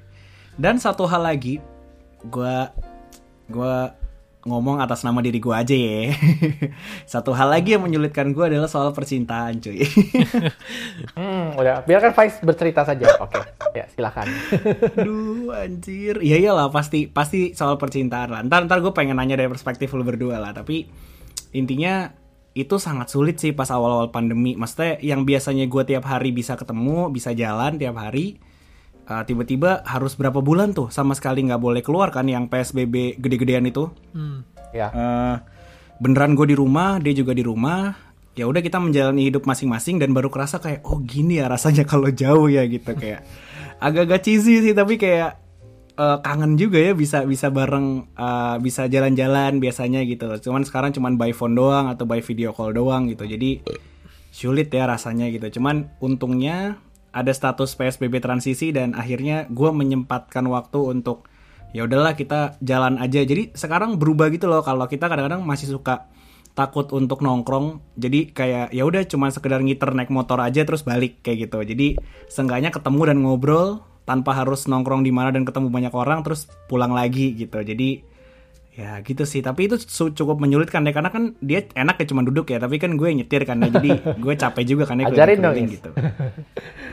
Dan 0.58 0.82
satu 0.82 1.06
hal 1.06 1.22
lagi, 1.22 1.62
gua 2.26 2.74
gua 3.46 3.94
ngomong 4.44 4.80
atas 4.80 5.02
nama 5.02 5.24
diri 5.24 5.40
gua 5.40 5.64
aja 5.64 5.72
ya. 5.72 6.12
satu 7.12 7.32
hal 7.32 7.48
lagi 7.48 7.76
yang 7.76 7.82
menyulitkan 7.84 8.36
gua 8.36 8.52
adalah 8.52 8.68
soal 8.68 8.92
percintaan, 8.92 9.60
cuy. 9.60 9.80
Hmm, 11.18 11.56
udah. 11.56 11.82
Biarkan 11.84 12.12
Faiz 12.12 12.38
bercerita 12.44 12.84
saja. 12.84 13.06
Oke. 13.24 13.40
Ya, 13.74 13.88
silakan. 13.90 14.28
Aduh, 15.00 15.50
anjir. 15.50 16.20
Iya 16.20 16.36
iyalah 16.38 16.68
pasti 16.70 17.08
pasti 17.08 17.56
soal 17.56 17.80
percintaan 17.80 18.30
lah. 18.30 18.40
Ntar 18.44 18.68
ntar 18.68 18.84
gue 18.84 18.92
pengen 18.92 19.18
nanya 19.18 19.40
dari 19.40 19.50
perspektif 19.50 19.92
lu 19.96 20.04
berdua 20.04 20.38
lah. 20.38 20.52
Tapi 20.52 20.86
intinya 21.56 22.12
itu 22.54 22.78
sangat 22.78 23.10
sulit 23.10 23.42
sih 23.42 23.50
pas 23.50 23.70
awal-awal 23.72 24.14
pandemi. 24.14 24.54
Maksudnya 24.54 25.02
yang 25.02 25.26
biasanya 25.26 25.66
gue 25.66 25.82
tiap 25.86 26.04
hari 26.06 26.30
bisa 26.30 26.54
ketemu, 26.54 27.10
bisa 27.10 27.34
jalan 27.34 27.80
tiap 27.80 27.96
hari. 27.98 28.38
Uh, 29.08 29.22
tiba-tiba 29.24 29.84
harus 29.84 30.16
berapa 30.16 30.40
bulan 30.40 30.72
tuh 30.72 30.88
sama 30.88 31.12
sekali 31.16 31.44
nggak 31.44 31.60
boleh 31.60 31.82
keluar 31.84 32.08
kan 32.12 32.24
yang 32.28 32.48
PSBB 32.48 33.20
gede-gedean 33.20 33.68
itu. 33.68 33.92
Hmm. 34.16 34.44
Ya. 34.74 34.90
Eh, 34.90 35.36
beneran 36.02 36.34
gue 36.34 36.50
di 36.50 36.56
rumah, 36.58 36.98
dia 36.98 37.14
juga 37.14 37.30
di 37.32 37.46
rumah. 37.46 37.94
Ya 38.34 38.50
udah 38.50 38.58
kita 38.58 38.82
menjalani 38.82 39.30
hidup 39.30 39.46
masing-masing 39.46 40.02
dan 40.02 40.10
baru 40.10 40.26
kerasa 40.26 40.58
kayak 40.58 40.82
oh 40.82 40.98
gini 40.98 41.38
ya 41.38 41.46
rasanya 41.46 41.86
kalau 41.92 42.10
jauh 42.10 42.50
ya 42.50 42.66
gitu 42.66 42.90
kayak 42.98 43.22
agak-agak 43.78 44.26
cheesy 44.26 44.58
sih 44.58 44.74
tapi 44.74 44.98
kayak 44.98 45.38
eh, 45.94 46.18
kangen 46.18 46.58
juga 46.58 46.82
ya 46.82 46.98
bisa 46.98 47.22
bisa 47.22 47.54
bareng 47.54 48.10
eh, 48.10 48.56
bisa 48.58 48.90
jalan-jalan 48.90 49.62
biasanya 49.62 50.02
gitu. 50.02 50.26
Cuman 50.50 50.66
sekarang 50.66 50.90
cuman 50.90 51.14
by 51.14 51.30
phone 51.30 51.54
doang 51.54 51.86
atau 51.86 52.10
by 52.10 52.18
video 52.18 52.50
call 52.50 52.74
doang 52.74 53.06
gitu. 53.06 53.22
Jadi 53.22 53.62
sulit 54.34 54.66
ya 54.74 54.90
rasanya 54.90 55.30
gitu. 55.30 55.62
Cuman 55.62 55.94
untungnya 56.02 56.82
ada 57.14 57.30
status 57.30 57.78
PSBB 57.78 58.18
transisi 58.18 58.74
dan 58.74 58.98
akhirnya 58.98 59.46
gue 59.46 59.70
menyempatkan 59.70 60.42
waktu 60.50 60.98
untuk 60.98 61.30
ya 61.70 61.86
udahlah 61.86 62.18
kita 62.18 62.58
jalan 62.58 62.98
aja. 62.98 63.22
Jadi 63.22 63.54
sekarang 63.54 64.02
berubah 64.02 64.34
gitu 64.34 64.50
loh 64.50 64.66
kalau 64.66 64.90
kita 64.90 65.06
kadang-kadang 65.06 65.46
masih 65.46 65.70
suka 65.70 66.10
takut 66.58 66.90
untuk 66.94 67.22
nongkrong. 67.22 67.82
Jadi 67.98 68.30
kayak 68.30 68.74
ya 68.74 68.82
udah 68.86 69.06
cuma 69.06 69.30
sekedar 69.30 69.62
ngiter 69.62 69.94
naik 69.94 70.10
motor 70.10 70.42
aja 70.42 70.66
terus 70.66 70.82
balik 70.82 71.22
kayak 71.22 71.50
gitu. 71.50 71.62
Jadi 71.62 71.98
seenggaknya 72.26 72.74
ketemu 72.74 73.14
dan 73.14 73.18
ngobrol 73.22 73.82
tanpa 74.06 74.36
harus 74.36 74.70
nongkrong 74.70 75.02
di 75.02 75.10
mana 75.10 75.34
dan 75.34 75.42
ketemu 75.42 75.70
banyak 75.70 75.94
orang 75.94 76.22
terus 76.22 76.46
pulang 76.70 76.94
lagi 76.94 77.34
gitu. 77.34 77.62
Jadi 77.62 78.13
ya 78.74 78.98
gitu 79.06 79.22
sih. 79.22 79.40
Tapi 79.40 79.70
itu 79.70 79.78
cukup 80.12 80.42
menyulitkan 80.42 80.82
deh 80.82 80.90
karena 80.90 81.10
kan 81.14 81.38
dia 81.38 81.64
enak 81.72 82.02
ya 82.02 82.06
cuma 82.10 82.26
duduk 82.26 82.50
ya 82.50 82.58
tapi 82.58 82.82
kan 82.82 82.98
gue 82.98 83.08
nyetir 83.14 83.46
kan 83.46 83.62
ya. 83.62 83.70
Jadi 83.70 83.90
gue 84.24 84.34
capek 84.34 84.64
juga 84.66 84.84
kan 84.90 85.00
ya 85.00 85.08
Ajarin 85.08 85.38
dong, 85.40 85.54
gitu. 85.70 85.90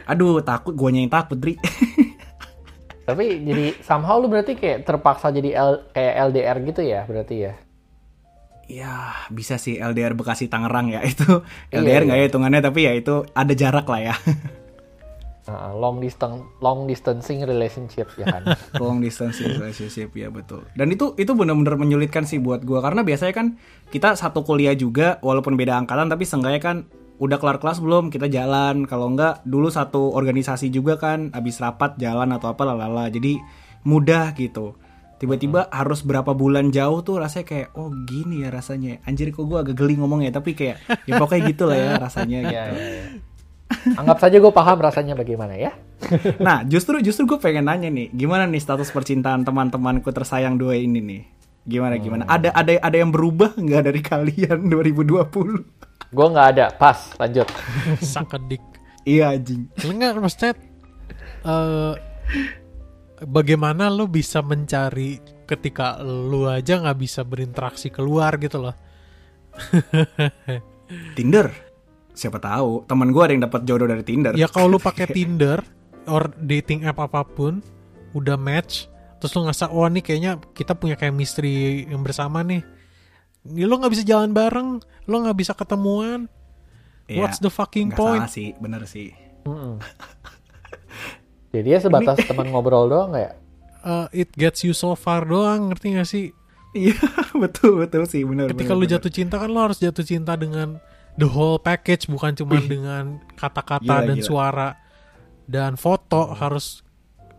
Aduh 0.05 0.39
takut 0.45 0.77
gue 0.77 0.89
yang 0.93 1.11
takut 1.11 1.37
Dri. 1.37 1.57
Tapi 3.01 3.43
jadi 3.43 3.81
somehow 3.81 4.21
lu 4.21 4.29
berarti 4.29 4.55
kayak 4.55 4.85
terpaksa 4.85 5.33
jadi 5.33 5.57
L, 5.57 5.89
kayak 5.91 6.13
LDR 6.31 6.57
gitu 6.63 6.81
ya 6.85 7.01
berarti 7.09 7.35
ya. 7.49 7.53
ya 8.71 8.93
bisa 9.27 9.59
sih 9.59 9.81
LDR 9.81 10.15
Bekasi 10.15 10.47
Tangerang 10.47 10.95
ya 10.95 11.03
itu. 11.03 11.43
Iya, 11.73 11.81
LDR 11.81 12.03
nggak 12.07 12.17
iya. 12.21 12.23
ya 12.23 12.29
hitungannya 12.29 12.61
tapi 12.63 12.79
ya 12.87 12.93
itu 12.95 13.25
ada 13.35 13.51
jarak 13.57 13.89
lah 13.89 14.13
ya 14.13 14.15
Nah, 15.41 15.73
long 15.73 15.97
distance 15.97 16.45
long 16.61 16.85
distancing 16.85 17.41
relationship 17.41 18.13
ya 18.13 18.29
kan. 18.29 18.53
long 18.81 19.01
distance 19.01 19.41
relationship 19.41 20.13
ya 20.13 20.29
betul. 20.29 20.61
Dan 20.77 20.93
itu 20.93 21.17
itu 21.17 21.33
benar-benar 21.33 21.81
menyulitkan 21.81 22.29
sih 22.29 22.37
buat 22.37 22.61
gua. 22.61 22.85
Karena 22.85 23.01
biasanya 23.01 23.33
kan 23.33 23.47
kita 23.89 24.13
satu 24.13 24.45
kuliah 24.45 24.77
juga 24.77 25.17
walaupun 25.25 25.57
beda 25.57 25.81
angkatan 25.81 26.13
tapi 26.13 26.29
seenggaknya 26.29 26.61
kan 26.61 26.77
udah 27.17 27.37
kelar 27.41 27.57
kelas 27.57 27.81
belum 27.81 28.13
kita 28.13 28.29
jalan. 28.29 28.85
Kalau 28.85 29.09
enggak 29.09 29.41
dulu 29.41 29.73
satu 29.73 30.13
organisasi 30.13 30.69
juga 30.69 31.01
kan 31.01 31.33
habis 31.33 31.57
rapat 31.57 31.97
jalan 31.97 32.37
atau 32.37 32.53
apa 32.53 32.61
lalala. 32.61 33.09
Jadi 33.09 33.41
mudah 33.81 34.37
gitu. 34.37 34.77
Tiba-tiba 35.21 35.69
harus 35.69 36.01
berapa 36.01 36.33
bulan 36.33 36.73
jauh 36.73 37.05
tuh 37.05 37.21
rasanya 37.21 37.45
kayak 37.45 37.69
oh 37.77 37.89
gini 38.05 38.45
ya 38.45 38.53
rasanya. 38.53 39.01
Anjir 39.09 39.33
kok 39.33 39.45
gua 39.49 39.65
agak 39.65 39.77
geli 39.77 39.97
ngomongnya 39.97 40.37
tapi 40.37 40.53
kayak 40.53 40.81
ya 41.09 41.17
pokoknya 41.17 41.41
gitu 41.49 41.63
lah 41.65 41.77
ya 41.77 41.89
rasanya 42.05 42.39
gitu. 42.45 42.53
Iya, 42.53 42.77
iya, 42.77 42.93
iya. 43.09 43.30
Anggap 43.95 44.19
saja 44.19 44.37
gue 44.37 44.51
paham 44.53 44.77
rasanya 44.83 45.13
bagaimana 45.15 45.55
ya. 45.55 45.71
Nah, 46.45 46.65
justru 46.65 46.99
justru 46.99 47.23
gue 47.29 47.39
pengen 47.39 47.69
nanya 47.69 47.87
nih, 47.87 48.11
gimana 48.11 48.43
nih 48.49 48.59
status 48.59 48.89
percintaan 48.89 49.45
teman-temanku 49.45 50.09
tersayang 50.11 50.57
dua 50.57 50.75
ini 50.75 50.99
nih? 50.99 51.21
Gimana 51.61 51.95
gimana? 52.01 52.23
Ada 52.25 52.51
ada 52.57 52.73
ada 52.81 52.97
yang 52.97 53.13
berubah 53.13 53.53
nggak 53.53 53.83
dari 53.85 54.01
kalian 54.01 54.65
2020? 54.73 56.11
Gue 56.11 56.27
nggak 56.33 56.47
ada. 56.57 56.65
Pas. 56.73 57.15
Lanjut. 57.21 57.47
Sakedik. 58.01 58.59
iya 59.07 59.33
anjing. 59.33 59.69
Enggak, 59.81 60.17
maksudnya 60.19 60.53
eh 61.41 61.93
bagaimana 63.23 63.89
lo 63.93 64.09
bisa 64.09 64.41
mencari 64.41 65.21
ketika 65.45 66.01
lu 66.01 66.49
aja 66.49 66.81
nggak 66.81 66.97
bisa 66.97 67.21
berinteraksi 67.21 67.93
keluar 67.93 68.35
gitu 68.41 68.57
loh. 68.57 68.75
Tinder. 71.15 71.70
Siapa 72.21 72.37
tahu 72.37 72.85
teman 72.85 73.09
gue 73.09 73.21
ada 73.25 73.33
yang 73.33 73.43
dapat 73.49 73.65
jodoh 73.65 73.89
dari 73.89 74.05
Tinder. 74.05 74.37
Ya 74.37 74.45
kalau 74.45 74.77
lu 74.77 74.79
pakai 74.93 75.09
Tinder 75.09 75.65
or 76.05 76.29
dating 76.37 76.85
app 76.85 77.01
apa 77.01 77.25
pun 77.25 77.65
udah 78.13 78.37
match 78.37 78.85
terus 79.17 79.33
lu 79.37 79.45
ngerasa 79.45 79.69
oh 79.69 79.85
nih 79.85 80.01
kayaknya 80.01 80.31
kita 80.53 80.77
punya 80.77 80.93
chemistry 80.97 81.85
yang 81.89 82.05
bersama 82.05 82.45
nih. 82.45 82.61
Ya, 83.41 83.65
lo 83.65 83.81
nggak 83.81 83.93
bisa 83.97 84.05
jalan 84.05 84.37
bareng, 84.37 84.81
lo 85.09 85.15
nggak 85.25 85.37
bisa 85.37 85.57
ketemuan. 85.57 86.29
Iya, 87.09 87.25
What's 87.25 87.41
the 87.41 87.49
fucking 87.49 87.89
point? 87.93 88.21
salah 88.21 88.29
sih, 88.29 88.53
bener 88.61 88.85
sih. 88.85 89.09
Mm-mm. 89.49 89.81
Jadi 91.57 91.67
ya 91.67 91.79
sebatas 91.81 92.21
teman 92.29 92.53
ngobrol 92.53 92.85
doang 92.85 93.17
ya? 93.17 93.33
Uh, 93.81 94.05
it 94.13 94.29
gets 94.37 94.61
you 94.61 94.77
so 94.77 94.93
far 94.93 95.25
doang, 95.25 95.73
ngerti 95.73 95.97
gak 95.97 96.05
sih? 96.05 96.25
Iya, 96.71 96.95
betul 97.33 97.81
betul 97.81 98.05
sih, 98.05 98.21
bener. 98.23 98.47
Ketika 98.53 98.77
bener, 98.77 98.79
lu 98.79 98.85
bener. 98.85 98.93
jatuh 98.97 99.11
cinta 99.11 99.35
kan 99.41 99.49
lo 99.49 99.59
harus 99.59 99.81
jatuh 99.81 100.05
cinta 100.05 100.37
dengan 100.37 100.77
the 101.19 101.27
whole 101.27 101.59
package 101.59 102.07
bukan 102.07 102.35
cuma 102.35 102.59
dengan 102.63 103.19
kata-kata 103.35 104.07
dan 104.07 104.17
gila. 104.19 104.25
suara 104.25 104.69
dan 105.45 105.75
foto 105.75 106.31
harus 106.31 106.85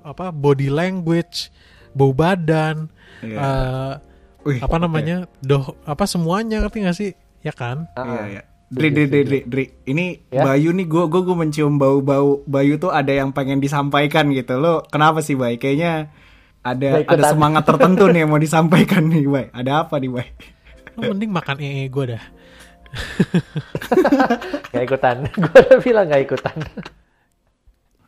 apa 0.03 0.35
body 0.35 0.69
language, 0.69 1.49
bau 1.95 2.11
badan, 2.11 2.91
Iya. 3.23 3.39
eh, 3.39 3.93
Wih, 4.43 4.59
apa 4.59 4.77
namanya, 4.83 5.31
doh 5.39 5.79
apa 5.87 6.05
semuanya 6.11 6.59
ngerti 6.59 6.79
gak 6.83 6.97
sih? 6.99 7.11
Ya 7.47 7.55
kan? 7.55 7.87
Iya, 7.95 8.23
iya. 8.27 8.43
Dri, 8.73 8.89
Dri, 8.89 9.05
Dri, 9.05 9.23
Dri, 9.23 9.39
Dri. 9.45 9.65
Ini 9.85 10.33
Ya. 10.33 10.43
Bayu 10.43 10.73
nih, 10.73 10.89
gue 10.89 11.05
gue 11.07 11.21
gue 11.21 11.37
mencium 11.37 11.77
bau-bau 11.77 12.41
Bayu 12.49 12.81
tuh 12.81 12.89
ada 12.89 13.13
yang 13.13 13.29
pengen 13.31 13.61
disampaikan 13.61 14.33
gitu. 14.33 14.57
Lo 14.57 14.81
kenapa 14.89 15.21
sih, 15.21 15.37
Bay? 15.37 15.61
Kayaknya 15.61 16.09
ada 16.65 17.05
ada 17.05 17.23
semangat 17.31 17.69
tertentu 17.69 18.09
nih 18.09 18.25
yang 18.25 18.33
mau 18.33 18.41
disampaikan 18.41 19.05
nih, 19.07 19.29
Bay. 19.29 19.47
Ada 19.53 19.85
apa 19.87 20.01
nih, 20.01 20.09
Bay? 20.09 20.27
Lo 20.97 21.13
mending 21.13 21.29
makan 21.31 21.57
ee 21.61 21.85
gue 21.87 22.05
dah. 22.17 22.25
Nggak 24.73 24.85
ikutan. 24.85 25.17
gue 25.43 25.61
udah 25.63 25.79
bilang 25.81 26.07
nggak 26.09 26.23
ikutan. 26.25 26.57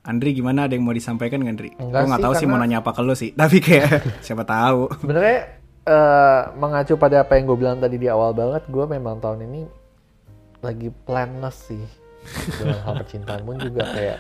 Andri 0.05 0.37
gimana? 0.37 0.69
Ada 0.69 0.77
yang 0.77 0.85
mau 0.85 0.93
disampaikan 0.93 1.41
nggak, 1.41 1.53
Andri? 1.57 1.71
Enggak 1.81 2.03
Gue 2.05 2.13
sih, 2.13 2.23
tahu 2.23 2.33
sih 2.37 2.47
mau 2.47 2.59
nanya 2.61 2.85
apa 2.85 2.91
ke 2.93 3.01
lo 3.01 3.15
sih. 3.17 3.31
Tapi 3.41 3.57
kayak 3.59 3.89
siapa 4.21 4.45
tahu. 4.45 4.93
Sebenarnya 5.01 5.39
eh, 5.83 6.41
mengacu 6.55 6.95
pada 6.95 7.25
apa 7.25 7.37
yang 7.37 7.45
gue 7.47 7.59
bilang 7.59 7.79
tadi 7.81 7.97
di 7.97 8.09
awal 8.09 8.37
banget, 8.37 8.69
gue 8.69 8.85
memang 8.85 9.19
tahun 9.19 9.49
ini 9.49 9.61
lagi 10.61 10.89
planless 11.05 11.73
sih. 11.73 11.85
Dengan 12.57 12.81
hal 12.81 12.95
percintaan 13.01 13.43
pun 13.45 13.57
juga 13.61 13.85
kayak 13.85 14.17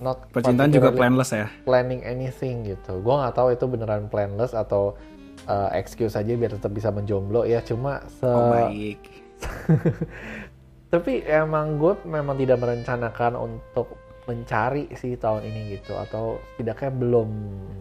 not 0.00 0.24
Percintaan 0.32 0.72
juga 0.72 0.88
planless 0.88 1.32
ya. 1.32 1.46
planning 1.64 2.00
anything 2.02 2.64
gitu. 2.64 3.00
Gue 3.00 3.14
nggak 3.14 3.32
tahu 3.32 3.52
itu 3.52 3.64
beneran 3.64 4.08
planless 4.08 4.52
atau 4.52 4.96
eh, 5.44 5.68
excuse 5.76 6.12
aja 6.12 6.28
biar 6.28 6.52
tetap 6.52 6.72
bisa 6.72 6.88
menjomblo 6.88 7.44
ya. 7.44 7.60
Cuma 7.60 8.04
se 8.08 8.24
Oh, 8.24 8.52
baik. 8.52 9.00
tapi 10.92 11.24
emang 11.24 11.80
gue 11.80 11.96
memang 12.04 12.36
tidak 12.36 12.58
merencanakan 12.60 13.32
untuk 13.36 13.96
mencari 14.22 14.86
sih 14.94 15.18
tahun 15.18 15.42
ini 15.42 15.80
gitu 15.80 15.98
atau 15.98 16.38
tidaknya 16.54 16.90
belum 16.94 17.28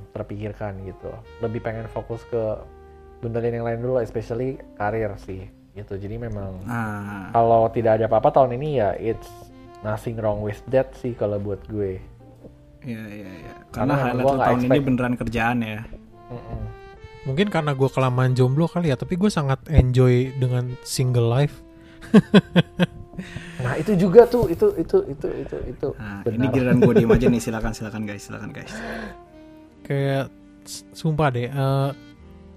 terpikirkan 0.09 0.81
gitu 0.89 1.11
lebih 1.43 1.61
pengen 1.61 1.85
fokus 1.85 2.25
ke 2.25 2.57
benerin 3.21 3.61
yang 3.61 3.67
lain 3.67 3.79
dulu 3.85 4.01
especially 4.01 4.57
karir 4.73 5.13
sih 5.21 5.45
gitu 5.77 5.95
jadi 5.95 6.17
memang 6.17 6.57
Ah, 6.65 7.29
kalau 7.31 7.69
tidak 7.69 8.01
ada 8.01 8.09
apa-apa 8.09 8.33
tahun 8.33 8.57
ini 8.57 8.81
ya 8.81 8.89
it's 8.97 9.29
nothing 9.85 10.17
wrong 10.17 10.41
with 10.41 10.57
that 10.73 10.89
sih 10.97 11.13
kalau 11.13 11.37
buat 11.37 11.61
gue 11.69 12.01
iya 12.81 13.03
iya 13.05 13.29
iya. 13.29 13.53
Karena 13.69 13.93
Karena 13.93 13.95
highlight 14.01 14.41
tahun 14.41 14.59
ini 14.59 14.67
expect. 14.67 14.85
beneran 14.89 15.13
kerjaan 15.15 15.57
ya. 15.61 15.79
Mm-mm. 16.33 16.61
Mungkin 17.21 17.53
karena 17.53 17.77
gue 17.77 17.89
kelamaan 17.89 18.33
jomblo 18.33 18.65
kali 18.65 18.89
ya, 18.89 18.97
tapi 18.97 19.13
gue 19.13 19.29
sangat 19.29 19.61
enjoy 19.69 20.33
dengan 20.41 20.73
single 20.81 21.29
life. 21.29 21.61
nah 23.61 23.77
itu 23.77 23.93
juga 23.93 24.25
tuh 24.25 24.49
itu 24.49 24.73
itu 24.81 24.97
itu 25.05 25.27
itu 25.29 25.57
itu 25.69 25.87
Nah, 25.93 26.25
benar 26.25 26.33
ini 26.33 26.45
giliran 26.49 26.77
gue 26.81 26.93
diem 26.97 27.11
aja 27.13 27.27
nih. 27.29 27.41
Silakan 27.45 27.71
silakan 27.77 28.01
guys, 28.09 28.25
silakan 28.25 28.49
guys. 28.49 28.73
Kayak 29.85 30.33
sumpah 30.97 31.29
deh, 31.29 31.49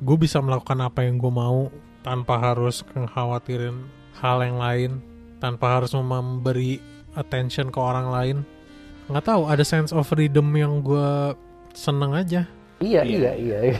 gue 0.00 0.16
bisa 0.16 0.40
melakukan 0.40 0.80
apa 0.80 1.04
yang 1.04 1.20
gue 1.20 1.32
mau 1.32 1.68
tanpa 2.00 2.40
harus 2.40 2.80
khawatirin 2.88 3.84
hal 4.20 4.40
yang 4.40 4.56
lain, 4.56 4.90
tanpa 5.44 5.80
harus 5.80 5.92
memberi 5.92 6.80
attention 7.16 7.68
ke 7.68 7.76
orang 7.80 8.08
lain. 8.08 8.36
Nggak 9.12 9.28
tahu, 9.28 9.42
ada 9.44 9.64
sense 9.64 9.92
of 9.92 10.08
freedom 10.08 10.48
yang 10.56 10.80
gue 10.80 11.36
seneng 11.76 12.16
aja. 12.16 12.48
Iya, 12.84 13.00
Iya. 13.02 13.32
iya, 13.34 13.58
iya. 13.66 13.78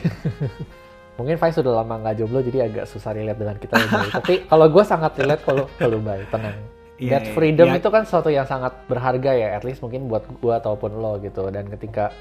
Mungkin 1.17 1.37
Faiz 1.37 1.55
sudah 1.55 1.77
lama 1.77 1.95
nggak 1.97 2.15
jomblo 2.17 2.41
jadi 2.41 2.65
agak 2.65 2.85
susah 2.85 3.11
relate 3.11 3.37
dengan 3.37 3.55
kita 3.55 3.73
ya. 3.77 3.87
Tapi 4.17 4.33
kalau 4.43 4.67
gue 4.67 4.83
sangat 4.83 5.15
relate 5.15 5.43
kalau 5.43 5.69
kalau 5.73 5.99
Bay, 5.99 6.25
tenang. 6.27 6.57
Iya, 6.95 7.11
That 7.13 7.23
iya. 7.23 7.31
freedom 7.31 7.67
Iya. 7.69 7.77
itu 7.77 7.87
kan 7.89 8.03
sesuatu 8.03 8.29
yang 8.29 8.43
sangat 8.43 8.73
berharga 8.85 9.31
ya, 9.31 9.47
at 9.51 9.63
least 9.63 9.79
mungkin 9.79 10.07
buat 10.07 10.23
gue 10.27 10.53
ataupun 10.53 10.91
lo 10.93 11.19
gitu. 11.19 11.47
Dan 11.47 11.67
ketika, 11.69 12.11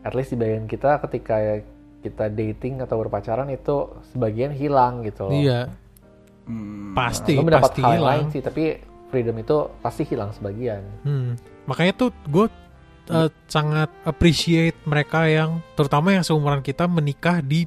at 0.00 0.12
least 0.12 0.30
di 0.30 0.38
bagian 0.38 0.64
kita 0.64 1.00
ketika 1.02 1.60
kita 2.00 2.26
dating 2.28 2.80
atau 2.80 2.96
berpacaran 2.96 3.48
itu 3.48 3.76
sebagian 4.06 4.50
hilang 4.50 5.02
gitu 5.02 5.26
loh. 5.26 5.34
Iya, 5.34 5.60
Hmm, 6.42 6.92
pasti, 6.92 7.32
lo 7.32 7.44
mendapat 7.44 7.70
pasti 7.70 7.80
hal 7.80 7.92
hilang. 7.94 8.08
lain 8.08 8.24
sih, 8.28 8.40
tapi 8.40 8.64
freedom 9.06 9.36
itu 9.36 9.56
pasti 9.78 10.02
hilang 10.02 10.32
sebagian. 10.32 10.80
Hmm. 11.02 11.36
Makanya 11.64 11.92
tuh 11.94 12.08
gue 12.24 12.48
uh, 13.10 13.28
sangat 13.50 13.90
appreciate 14.06 14.78
mereka 14.86 15.26
yang 15.26 15.58
terutama 15.74 16.14
yang 16.14 16.24
seumuran 16.24 16.62
kita 16.62 16.86
menikah 16.86 17.42
di 17.42 17.66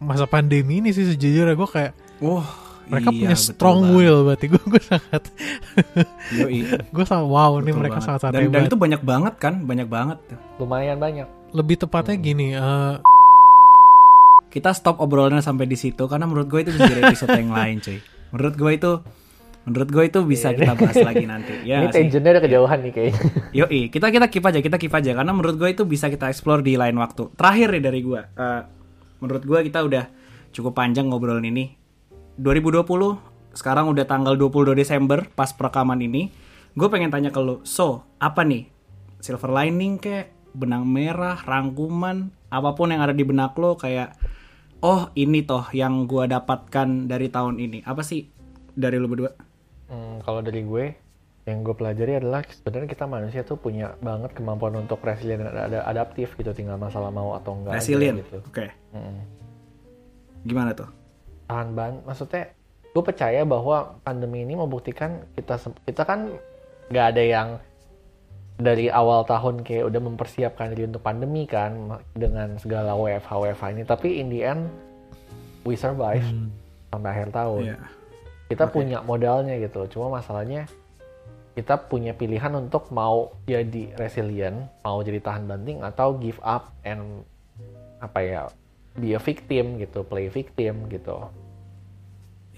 masa 0.00 0.26
pandemi 0.26 0.82
ini 0.82 0.90
sih 0.90 1.06
sejujurnya 1.06 1.54
gue 1.54 1.68
kayak 1.68 1.92
Wah, 2.20 2.48
mereka 2.90 3.14
iya, 3.14 3.20
punya 3.22 3.36
strong 3.38 3.80
banget. 3.86 3.96
will 3.96 4.18
berarti 4.26 4.46
gue 4.50 4.62
gue 4.66 4.82
sangat 4.82 5.22
gue 6.96 7.04
sangat 7.06 7.26
wow 7.28 7.60
ini 7.60 7.70
betul 7.70 7.78
mereka 7.78 7.98
banget. 8.00 8.06
sangat 8.08 8.20
sangat 8.26 8.34
dan, 8.34 8.50
dan 8.50 8.62
itu 8.66 8.76
banyak 8.76 9.02
banget 9.06 9.34
kan, 9.38 9.54
banyak 9.62 9.88
banget. 9.88 10.18
Lumayan 10.58 10.98
banyak. 10.98 11.28
lebih 11.50 11.82
tepatnya 11.82 12.14
gini 12.14 12.54
uh, 12.54 13.02
Kita 14.50 14.74
stop 14.74 14.98
obrolannya 14.98 15.42
sampai 15.42 15.66
di 15.66 15.78
situ 15.78 16.10
karena 16.10 16.26
menurut 16.26 16.50
gue 16.50 16.66
itu 16.66 16.74
bisa 16.74 16.90
jadi 16.90 17.06
episode 17.06 17.30
yang 17.38 17.54
lain, 17.54 17.78
cuy. 17.78 17.98
Menurut 18.34 18.54
gue 18.58 18.70
itu, 18.74 18.92
menurut 19.70 19.88
gue 19.94 20.04
itu 20.10 20.20
bisa 20.26 20.50
kita 20.50 20.74
bahas 20.74 20.98
lagi 20.98 21.24
nanti. 21.30 21.54
Ya, 21.62 21.78
Iya. 21.78 21.86
Ini 21.86 21.88
tangentnya 21.94 22.30
udah 22.34 22.42
kejauhan 22.42 22.78
nih 22.82 22.92
kayaknya. 22.92 23.20
Yoi, 23.62 23.80
kita 23.94 24.06
kita 24.10 24.26
keep 24.26 24.42
aja, 24.42 24.58
kita 24.58 24.76
keep 24.82 24.90
aja 24.90 25.10
karena 25.14 25.30
menurut 25.30 25.54
gue 25.54 25.70
itu 25.70 25.86
bisa 25.86 26.10
kita 26.10 26.26
explore 26.26 26.66
di 26.66 26.74
lain 26.74 26.98
waktu. 26.98 27.30
Terakhir 27.38 27.78
nih 27.78 27.82
dari 27.86 28.00
gue, 28.02 28.20
eh, 28.20 28.62
menurut 29.22 29.42
gue 29.46 29.58
kita 29.70 29.86
udah 29.86 30.04
cukup 30.50 30.74
panjang 30.74 31.06
ngobrolin 31.06 31.46
ini. 31.46 31.78
2020 32.40 32.82
sekarang 33.54 33.86
udah 33.94 34.02
tanggal 34.08 34.34
22 34.34 34.74
Desember 34.74 35.22
pas 35.30 35.54
perekaman 35.54 36.02
ini. 36.02 36.34
Gue 36.74 36.90
pengen 36.90 37.14
tanya 37.14 37.30
ke 37.30 37.38
lo, 37.38 37.62
so 37.62 38.02
apa 38.18 38.42
nih 38.42 38.66
silver 39.22 39.50
lining 39.54 40.00
kayak 40.00 40.34
benang 40.50 40.86
merah, 40.86 41.38
rangkuman, 41.38 42.34
apa 42.50 42.74
pun 42.74 42.90
yang 42.90 43.02
ada 43.06 43.14
di 43.14 43.22
benak 43.22 43.54
lo 43.54 43.78
kayak 43.78 44.18
oh 44.82 45.12
ini 45.14 45.46
toh 45.46 45.66
yang 45.70 46.08
gue 46.08 46.26
dapatkan 46.26 47.06
dari 47.06 47.30
tahun 47.30 47.62
ini. 47.62 47.78
Apa 47.86 48.02
sih 48.02 48.26
dari 48.74 48.98
lo 48.98 49.06
berdua? 49.06 49.49
Hmm, 49.90 50.22
kalau 50.22 50.40
dari 50.40 50.62
gue, 50.62 50.84
yang 51.50 51.66
gue 51.66 51.74
pelajari 51.74 52.22
adalah 52.22 52.46
sebenarnya 52.46 52.88
kita 52.88 53.04
manusia 53.10 53.42
tuh 53.42 53.58
punya 53.58 53.98
banget 53.98 54.32
kemampuan 54.38 54.78
untuk 54.78 55.02
resilient 55.02 55.50
dan 55.50 55.66
ada 55.66 55.82
adaptif 55.84 56.38
gitu, 56.38 56.54
tinggal 56.54 56.78
masalah 56.78 57.10
mau 57.10 57.34
atau 57.34 57.58
enggak. 57.58 57.82
Resilient, 57.82 58.22
gitu. 58.22 58.38
oke. 58.38 58.66
Mm-mm. 58.94 59.18
Gimana 60.46 60.72
tuh? 60.72 61.00
tahan 61.50 61.68
ban 61.74 61.98
maksudnya 62.06 62.54
gue 62.94 63.02
percaya 63.02 63.42
bahwa 63.42 63.98
pandemi 64.06 64.46
ini 64.46 64.54
membuktikan 64.54 65.26
kita 65.34 65.58
kita 65.82 66.06
kan 66.06 66.30
nggak 66.94 67.06
ada 67.10 67.22
yang 67.26 67.48
dari 68.60 68.86
awal 68.86 69.26
tahun 69.26 69.66
kayak 69.66 69.90
udah 69.90 70.00
mempersiapkan 70.04 70.70
diri 70.70 70.86
untuk 70.86 71.02
pandemi 71.02 71.50
kan 71.50 71.98
dengan 72.14 72.54
segala 72.62 72.94
WFH 72.94 73.30
WFH 73.30 73.64
ini 73.74 73.82
tapi 73.82 74.08
in 74.22 74.30
the 74.30 74.46
end 74.46 74.70
we 75.66 75.74
survive 75.74 76.22
sampai 76.94 77.10
akhir 77.10 77.28
tahun 77.34 77.74
Iya. 77.74 77.78
Kita 78.50 78.66
Oke. 78.66 78.82
punya 78.82 78.98
modalnya 79.00 79.54
gitu 79.62 79.86
cuma 79.94 80.18
masalahnya 80.18 80.66
kita 81.54 81.78
punya 81.86 82.14
pilihan 82.14 82.50
untuk 82.58 82.90
mau 82.90 83.34
jadi 83.46 83.94
resilient 83.94 84.66
mau 84.82 84.98
jadi 85.00 85.22
tahan 85.22 85.46
banting 85.46 85.78
atau 85.86 86.18
give 86.18 86.38
up 86.42 86.74
and 86.82 87.22
apa 88.02 88.18
ya 88.20 88.42
be 88.98 89.14
a 89.14 89.20
victim 89.22 89.78
gitu 89.78 90.02
play 90.02 90.26
victim 90.26 90.90
gitu 90.90 91.30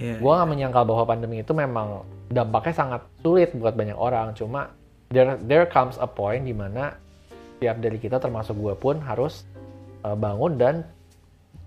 Iya. 0.01 0.19
gue 0.19 0.33
gak 0.33 0.51
menyangkal 0.51 0.83
bahwa 0.89 1.05
pandemi 1.05 1.45
itu 1.45 1.53
memang 1.53 2.03
dampaknya 2.33 2.75
sangat 2.75 3.03
sulit 3.21 3.53
buat 3.53 3.77
banyak 3.77 3.95
orang 3.95 4.33
cuma 4.33 4.73
there 5.13 5.37
there 5.45 5.69
comes 5.69 6.01
a 6.01 6.09
point 6.09 6.49
di 6.49 6.57
mana 6.57 6.97
tiap 7.61 7.79
dari 7.79 8.01
kita 8.01 8.17
termasuk 8.17 8.57
gue 8.57 8.75
pun 8.75 8.99
harus 9.05 9.45
uh, 10.03 10.17
bangun 10.17 10.57
dan 10.57 10.75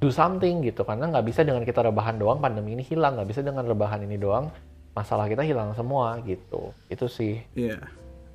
do 0.06 0.14
something 0.14 0.61
gitu 0.61 0.86
karena 0.86 1.10
nggak 1.10 1.26
bisa 1.26 1.41
dengan 1.41 1.65
kita 1.65 1.82
rebahan 1.82 2.22
doang 2.22 2.38
pandemi 2.38 2.77
ini 2.77 2.86
hilang 2.86 3.18
nggak 3.18 3.26
bisa 3.26 3.41
dengan 3.41 3.65
rebahan 3.65 4.06
ini 4.06 4.22
doang 4.22 4.53
masalah 4.94 5.26
kita 5.26 5.41
hilang 5.41 5.73
semua 5.73 6.22
gitu 6.22 6.69
itu 6.88 7.10
sih 7.10 7.41
Iya. 7.57 7.82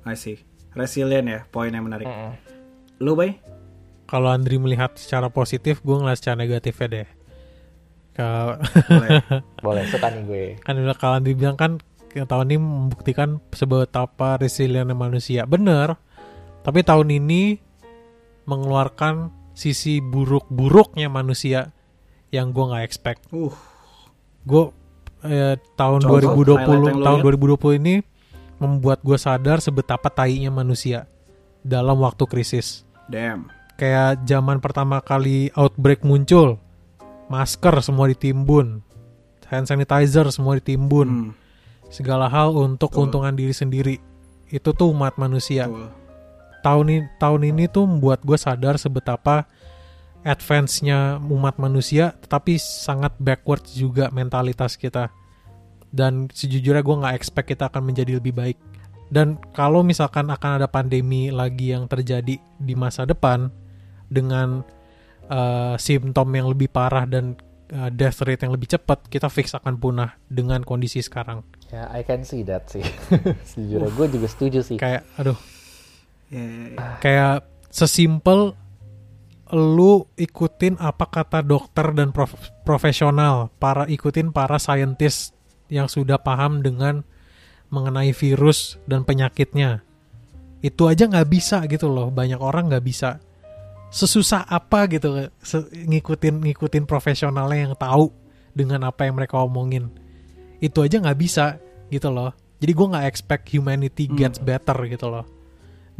I 0.01 0.17
see. 0.17 0.41
Resilient 0.73 1.27
ya, 1.29 1.39
poin 1.53 1.69
yang 1.69 1.85
menarik. 1.85 2.09
Mm-mm. 2.09 2.33
Lu, 3.05 3.13
Bay? 3.13 3.37
Kalau 4.09 4.33
Andri 4.33 4.57
melihat 4.57 4.97
secara 4.97 5.29
positif, 5.29 5.77
gue 5.85 5.93
ngeliat 5.93 6.17
secara 6.17 6.41
negatifnya 6.41 6.87
deh. 6.89 7.07
Ke- 8.11 8.57
Boleh. 8.89 9.09
boleh 9.65 9.83
suka 9.87 10.11
nih 10.11 10.23
gue 10.27 10.45
kan 10.67 10.75
udah 10.75 10.97
kalau 10.99 11.15
Andri 11.21 11.31
bilang 11.31 11.55
kan 11.55 11.79
tahun 12.11 12.51
ini 12.51 12.57
membuktikan 12.59 13.39
seberapa 13.53 14.27
resilient 14.41 14.91
manusia. 14.91 15.47
Bener. 15.47 15.95
Tapi 16.65 16.83
tahun 16.83 17.07
ini 17.13 17.61
mengeluarkan 18.43 19.29
sisi 19.61 20.01
buruk-buruknya 20.01 21.05
manusia 21.05 21.69
yang 22.33 22.49
gue 22.49 22.65
nggak 22.65 22.81
expect. 22.81 23.29
uh, 23.29 23.53
Gue 24.41 24.73
eh, 25.21 25.53
tahun 25.77 26.01
Contoh, 26.01 26.17
2020 26.17 26.57
highlight 26.57 26.65
yang 26.65 26.97
lo 26.97 27.05
tahun 27.05 27.19
lihat? 27.21 27.61
2020 27.61 27.81
ini 27.85 27.95
membuat 28.57 28.99
gue 29.01 29.17
sadar 29.17 29.61
sebetapa 29.61 30.09
tainya 30.09 30.49
manusia 30.49 31.05
dalam 31.61 32.01
waktu 32.01 32.25
krisis. 32.25 32.81
damn. 33.05 33.53
Kayak 33.77 34.21
zaman 34.29 34.61
pertama 34.61 35.01
kali 35.01 35.49
outbreak 35.57 36.05
muncul, 36.05 36.61
masker 37.25 37.81
semua 37.81 38.05
ditimbun, 38.05 38.85
hand 39.49 39.65
sanitizer 39.65 40.29
semua 40.29 40.61
ditimbun, 40.61 41.09
Hmm, 41.09 41.31
segala 41.89 42.29
hal 42.29 42.53
untuk 42.53 42.93
Betul. 42.93 43.09
keuntungan 43.09 43.33
diri 43.33 43.49
sendiri. 43.51 43.95
Itu 44.47 44.77
tuh 44.77 44.93
umat 44.93 45.17
manusia. 45.17 45.65
betul. 45.65 45.89
Tahun 46.61 46.85
ini 46.85 47.05
tahun 47.17 47.41
ini 47.53 47.65
tuh 47.69 47.89
membuat 47.89 48.21
gue 48.21 48.37
sadar 48.37 48.77
sebetapa 48.77 49.49
advance-nya 50.21 51.17
umat 51.17 51.57
manusia, 51.57 52.13
tetapi 52.21 52.61
sangat 52.61 53.17
backward 53.17 53.65
juga 53.73 54.13
mentalitas 54.13 54.77
kita. 54.77 55.09
Dan 55.89 56.29
sejujurnya 56.29 56.85
gue 56.85 56.95
nggak 57.01 57.15
expect 57.17 57.51
kita 57.51 57.67
akan 57.67 57.89
menjadi 57.89 58.21
lebih 58.21 58.33
baik. 58.37 58.57
Dan 59.11 59.35
kalau 59.51 59.83
misalkan 59.83 60.31
akan 60.31 60.61
ada 60.61 60.71
pandemi 60.71 61.33
lagi 61.33 61.75
yang 61.75 61.83
terjadi 61.89 62.39
di 62.39 62.73
masa 62.79 63.03
depan 63.03 63.51
dengan 64.07 64.63
uh, 65.27 65.75
simptom 65.75 66.31
yang 66.31 66.47
lebih 66.47 66.71
parah 66.71 67.03
dan 67.03 67.35
uh, 67.75 67.91
death 67.91 68.23
rate 68.23 68.47
yang 68.47 68.55
lebih 68.55 68.71
cepat, 68.71 69.11
kita 69.11 69.27
fix 69.27 69.51
akan 69.51 69.75
punah 69.75 70.15
dengan 70.31 70.63
kondisi 70.63 71.03
sekarang. 71.03 71.43
ya 71.71 71.87
I 71.91 72.03
can 72.03 72.27
see 72.27 72.43
that 72.43 72.67
sih 72.67 72.83
sejujurnya 73.55 73.91
gue 73.95 74.07
juga 74.11 74.27
setuju 74.27 74.59
sih 74.59 74.75
Kayak, 74.75 75.07
aduh, 75.15 75.39
Ya, 76.31 76.39
ya, 76.39 76.65
ya. 76.79 76.87
kayak 77.03 77.37
sesimpel 77.67 78.55
lu 79.51 80.07
ikutin 80.15 80.79
apa 80.79 81.03
kata 81.11 81.43
dokter 81.43 81.91
dan 81.91 82.15
prof- 82.15 82.55
profesional, 82.63 83.51
para 83.59 83.83
ikutin 83.83 84.31
para 84.31 84.55
saintis 84.55 85.35
yang 85.67 85.91
sudah 85.91 86.15
paham 86.23 86.63
dengan 86.63 87.03
mengenai 87.67 88.15
virus 88.15 88.79
dan 88.87 89.03
penyakitnya. 89.03 89.83
Itu 90.63 90.87
aja 90.87 91.03
nggak 91.03 91.27
bisa 91.27 91.67
gitu 91.67 91.91
loh, 91.91 92.07
banyak 92.07 92.39
orang 92.39 92.71
nggak 92.71 92.85
bisa. 92.87 93.19
Sesusah 93.91 94.47
apa 94.47 94.87
gitu 94.87 95.27
se- 95.43 95.67
ngikutin 95.67 96.47
ngikutin 96.47 96.87
profesionalnya 96.87 97.67
yang 97.67 97.75
tahu 97.75 98.07
dengan 98.55 98.87
apa 98.87 99.03
yang 99.03 99.19
mereka 99.19 99.35
omongin. 99.43 99.91
Itu 100.63 100.79
aja 100.79 100.95
nggak 100.95 101.19
bisa 101.19 101.59
gitu 101.91 102.07
loh. 102.07 102.31
Jadi 102.63 102.71
gue 102.71 102.87
nggak 102.87 103.07
expect 103.11 103.51
humanity 103.51 104.07
gets 104.07 104.39
better 104.39 104.79
gitu 104.87 105.11
loh 105.11 105.40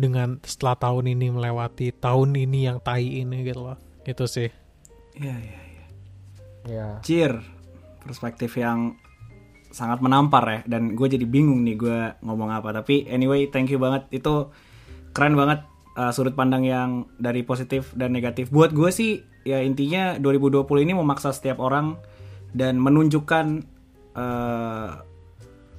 dengan 0.02 0.42
setelah 0.42 0.76
tahun 0.82 1.14
ini 1.14 1.30
melewati 1.30 1.94
tahun 1.94 2.34
ini 2.34 2.66
yang 2.66 2.82
tai 2.82 3.22
ini 3.22 3.46
gitu 3.46 3.62
loh. 3.62 3.78
Gitu 4.02 4.26
sih. 4.26 4.50
Iya, 5.14 5.36
iya, 5.38 5.62
iya. 5.70 5.86
ya. 6.66 6.88
Cheer. 7.06 7.38
Perspektif 8.02 8.58
yang 8.58 8.98
sangat 9.70 10.02
menampar 10.02 10.44
ya. 10.50 10.60
Dan 10.66 10.98
gue 10.98 11.06
jadi 11.06 11.24
bingung 11.30 11.62
nih 11.62 11.78
gue 11.78 12.00
ngomong 12.26 12.50
apa. 12.50 12.74
Tapi 12.74 13.06
anyway 13.06 13.46
thank 13.54 13.70
you 13.70 13.78
banget. 13.78 14.10
Itu 14.10 14.50
keren 15.14 15.38
banget 15.38 15.62
uh, 15.96 16.10
sudut 16.10 16.34
pandang 16.34 16.66
yang 16.66 17.06
dari 17.22 17.46
positif 17.46 17.94
dan 17.94 18.12
negatif. 18.12 18.50
Buat 18.50 18.74
gue 18.74 18.90
sih 18.90 19.22
ya 19.46 19.62
intinya 19.62 20.18
2020 20.18 20.66
ini 20.86 20.94
memaksa 20.98 21.34
setiap 21.34 21.62
orang 21.62 21.98
dan 22.52 22.78
menunjukkan 22.78 23.64
uh, 24.18 25.11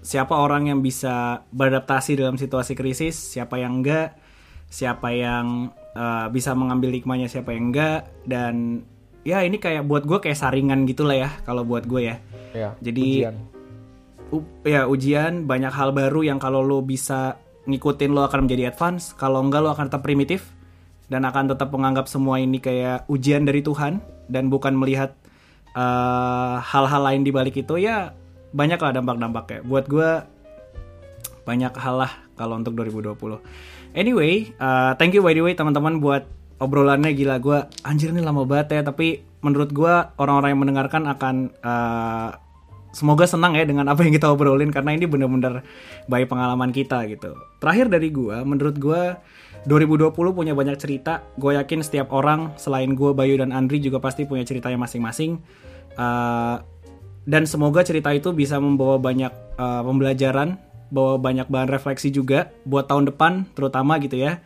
siapa 0.02 0.34
orang 0.34 0.66
yang 0.68 0.82
bisa 0.82 1.46
beradaptasi 1.54 2.18
dalam 2.18 2.34
situasi 2.34 2.74
krisis 2.74 3.14
siapa 3.14 3.56
yang 3.56 3.80
enggak 3.80 4.18
siapa 4.66 5.14
yang 5.14 5.70
uh, 5.94 6.26
bisa 6.28 6.52
mengambil 6.58 6.90
hikmahnya 6.90 7.30
siapa 7.30 7.54
yang 7.54 7.70
enggak 7.70 8.10
dan 8.26 8.82
ya 9.22 9.46
ini 9.46 9.62
kayak 9.62 9.86
buat 9.86 10.02
gue 10.02 10.18
kayak 10.18 10.38
saringan 10.38 10.82
gitulah 10.88 11.14
ya 11.14 11.30
kalau 11.46 11.62
buat 11.62 11.86
gue 11.86 12.10
ya. 12.10 12.16
Ya 12.52 12.70
Jadi- 12.82 13.22
ujian. 13.22 13.36
U- 14.32 14.48
ya 14.64 14.88
ujian 14.88 15.44
banyak 15.44 15.68
hal 15.70 15.92
baru 15.92 16.24
yang 16.24 16.40
kalau 16.40 16.64
lo 16.64 16.80
bisa 16.80 17.36
ngikutin 17.68 18.16
lo 18.16 18.24
akan 18.26 18.48
menjadi 18.48 18.72
advance. 18.72 19.12
Kalau 19.12 19.44
enggak 19.44 19.60
lo 19.60 19.70
akan 19.76 19.92
tetap 19.92 20.02
primitif 20.02 20.56
dan 21.12 21.28
akan 21.28 21.52
tetap 21.52 21.68
menganggap 21.68 22.08
semua 22.08 22.40
ini 22.40 22.56
kayak 22.56 23.04
ujian 23.12 23.44
dari 23.44 23.60
Tuhan 23.60 24.00
dan 24.32 24.48
bukan 24.48 24.72
melihat 24.72 25.12
eh, 25.76 26.54
hal-hal 26.64 27.02
lain 27.12 27.22
di 27.22 27.30
balik 27.30 27.60
itu. 27.60 27.76
Ya 27.76 28.16
banyak 28.52 28.78
lah 28.78 28.92
dampak-dampaknya 28.92 29.60
buat 29.64 29.84
gue 29.88 30.10
banyak 31.42 31.72
hal 31.74 31.96
lah 32.06 32.12
kalau 32.38 32.60
untuk 32.60 32.76
2020 32.76 33.16
anyway 33.96 34.48
eh, 34.48 34.92
thank 34.96 35.16
you 35.16 35.24
by 35.24 35.34
the 35.34 35.42
way 35.42 35.56
teman-teman 35.56 35.98
buat 35.98 36.28
obrolannya 36.62 37.10
gila 37.16 37.42
gue 37.42 37.58
anjir 37.82 38.14
ini 38.14 38.22
lama 38.22 38.46
banget 38.46 38.78
ya 38.78 38.82
tapi 38.86 39.24
menurut 39.42 39.74
gue 39.74 39.94
orang-orang 40.20 40.54
yang 40.54 40.62
mendengarkan 40.62 41.02
akan 41.10 41.34
eh, 41.50 42.30
semoga 42.92 43.24
senang 43.24 43.56
ya 43.56 43.64
dengan 43.64 43.88
apa 43.88 44.04
yang 44.04 44.12
kita 44.12 44.28
obrolin 44.28 44.68
karena 44.68 44.92
ini 44.92 45.08
bener-bener 45.08 45.64
baik 46.06 46.28
pengalaman 46.28 46.70
kita 46.70 47.08
gitu. 47.08 47.34
Terakhir 47.58 47.88
dari 47.88 48.12
gua, 48.12 48.44
menurut 48.44 48.76
gua 48.76 49.18
2020 49.64 50.12
punya 50.12 50.52
banyak 50.52 50.76
cerita. 50.76 51.24
Gue 51.40 51.56
yakin 51.56 51.80
setiap 51.80 52.12
orang 52.12 52.54
selain 52.60 52.92
gua, 52.92 53.16
Bayu 53.16 53.40
dan 53.40 53.50
Andri 53.50 53.80
juga 53.80 53.98
pasti 53.98 54.28
punya 54.28 54.44
ceritanya 54.44 54.76
masing-masing. 54.76 55.40
Uh, 55.96 56.60
dan 57.22 57.46
semoga 57.46 57.86
cerita 57.86 58.10
itu 58.10 58.34
bisa 58.34 58.58
membawa 58.58 58.98
banyak 58.98 59.30
uh, 59.54 59.82
pembelajaran, 59.86 60.58
bawa 60.90 61.22
banyak 61.22 61.46
bahan 61.46 61.70
refleksi 61.70 62.10
juga 62.10 62.50
buat 62.66 62.90
tahun 62.90 63.14
depan 63.14 63.46
terutama 63.54 64.02
gitu 64.02 64.18
ya. 64.18 64.42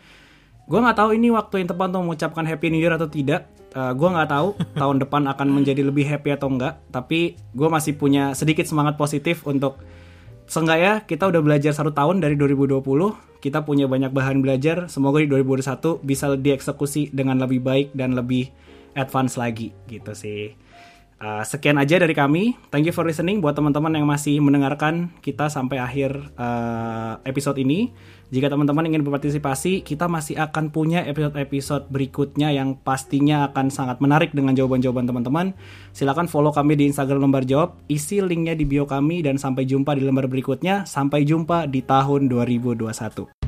Gue 0.67 0.83
nggak 0.83 0.99
tahu 0.99 1.11
ini 1.17 1.33
waktu 1.33 1.63
yang 1.65 1.69
tepat 1.73 1.95
untuk 1.95 2.03
mengucapkan 2.11 2.45
Happy 2.45 2.69
New 2.69 2.83
Year 2.83 2.93
atau 2.93 3.09
tidak. 3.09 3.49
Uh, 3.73 3.93
gue 3.97 4.09
nggak 4.09 4.29
tahu 4.29 4.49
tahun 4.81 4.97
depan 5.01 5.23
akan 5.25 5.49
menjadi 5.53 5.83
lebih 5.89 6.05
happy 6.05 6.37
atau 6.37 6.53
enggak. 6.53 6.77
Tapi 6.93 7.39
gue 7.57 7.69
masih 7.69 7.97
punya 7.97 8.37
sedikit 8.37 8.69
semangat 8.69 9.01
positif 9.01 9.47
untuk 9.49 9.81
seenggaknya 10.45 11.03
kita 11.09 11.33
udah 11.33 11.41
belajar 11.41 11.73
satu 11.73 11.97
tahun 11.97 12.21
dari 12.21 12.37
2020. 12.37 12.83
Kita 13.41 13.63
punya 13.65 13.89
banyak 13.89 14.13
bahan 14.13 14.45
belajar. 14.45 14.91
Semoga 14.93 15.23
di 15.23 15.31
2021 15.33 16.03
bisa 16.05 16.35
dieksekusi 16.35 17.15
dengan 17.15 17.41
lebih 17.41 17.63
baik 17.63 17.97
dan 17.97 18.13
lebih 18.13 18.53
advance 18.97 19.39
lagi 19.39 19.71
gitu 19.87 20.13
sih. 20.13 20.66
Uh, 21.17 21.41
sekian 21.49 21.81
aja 21.81 21.97
dari 21.97 22.13
kami. 22.13 22.61
Thank 22.69 22.93
you 22.93 22.93
for 22.93 23.01
listening 23.09 23.41
buat 23.41 23.57
teman-teman 23.57 23.89
yang 23.97 24.05
masih 24.05 24.37
mendengarkan 24.45 25.09
kita 25.25 25.49
sampai 25.49 25.81
akhir 25.81 26.13
uh, 26.37 27.17
episode 27.25 27.57
ini. 27.57 27.97
Jika 28.29 28.53
teman-teman 28.53 28.85
ingin 28.85 29.01
berpartisipasi, 29.01 29.81
kita 29.81 30.13
masih 30.13 30.37
akan 30.37 30.69
punya 30.69 31.09
episode-episode 31.09 31.89
berikutnya 31.89 32.53
yang 32.53 32.77
pastinya 32.77 33.49
akan 33.49 33.73
sangat 33.73 33.97
menarik 34.05 34.37
dengan 34.37 34.53
jawaban-jawaban 34.53 35.09
teman-teman. 35.09 35.47
Silahkan 35.97 36.29
follow 36.29 36.53
kami 36.53 36.77
di 36.77 36.85
Instagram 36.91 37.25
Lembar 37.25 37.49
Jawab, 37.49 37.81
isi 37.89 38.21
linknya 38.21 38.53
di 38.53 38.69
bio 38.69 38.85
kami, 38.85 39.25
dan 39.25 39.41
sampai 39.41 39.65
jumpa 39.65 39.97
di 39.97 40.05
lembar 40.05 40.29
berikutnya. 40.29 40.85
Sampai 40.85 41.25
jumpa 41.25 41.65
di 41.71 41.81
tahun 41.81 42.29
2021. 42.29 43.46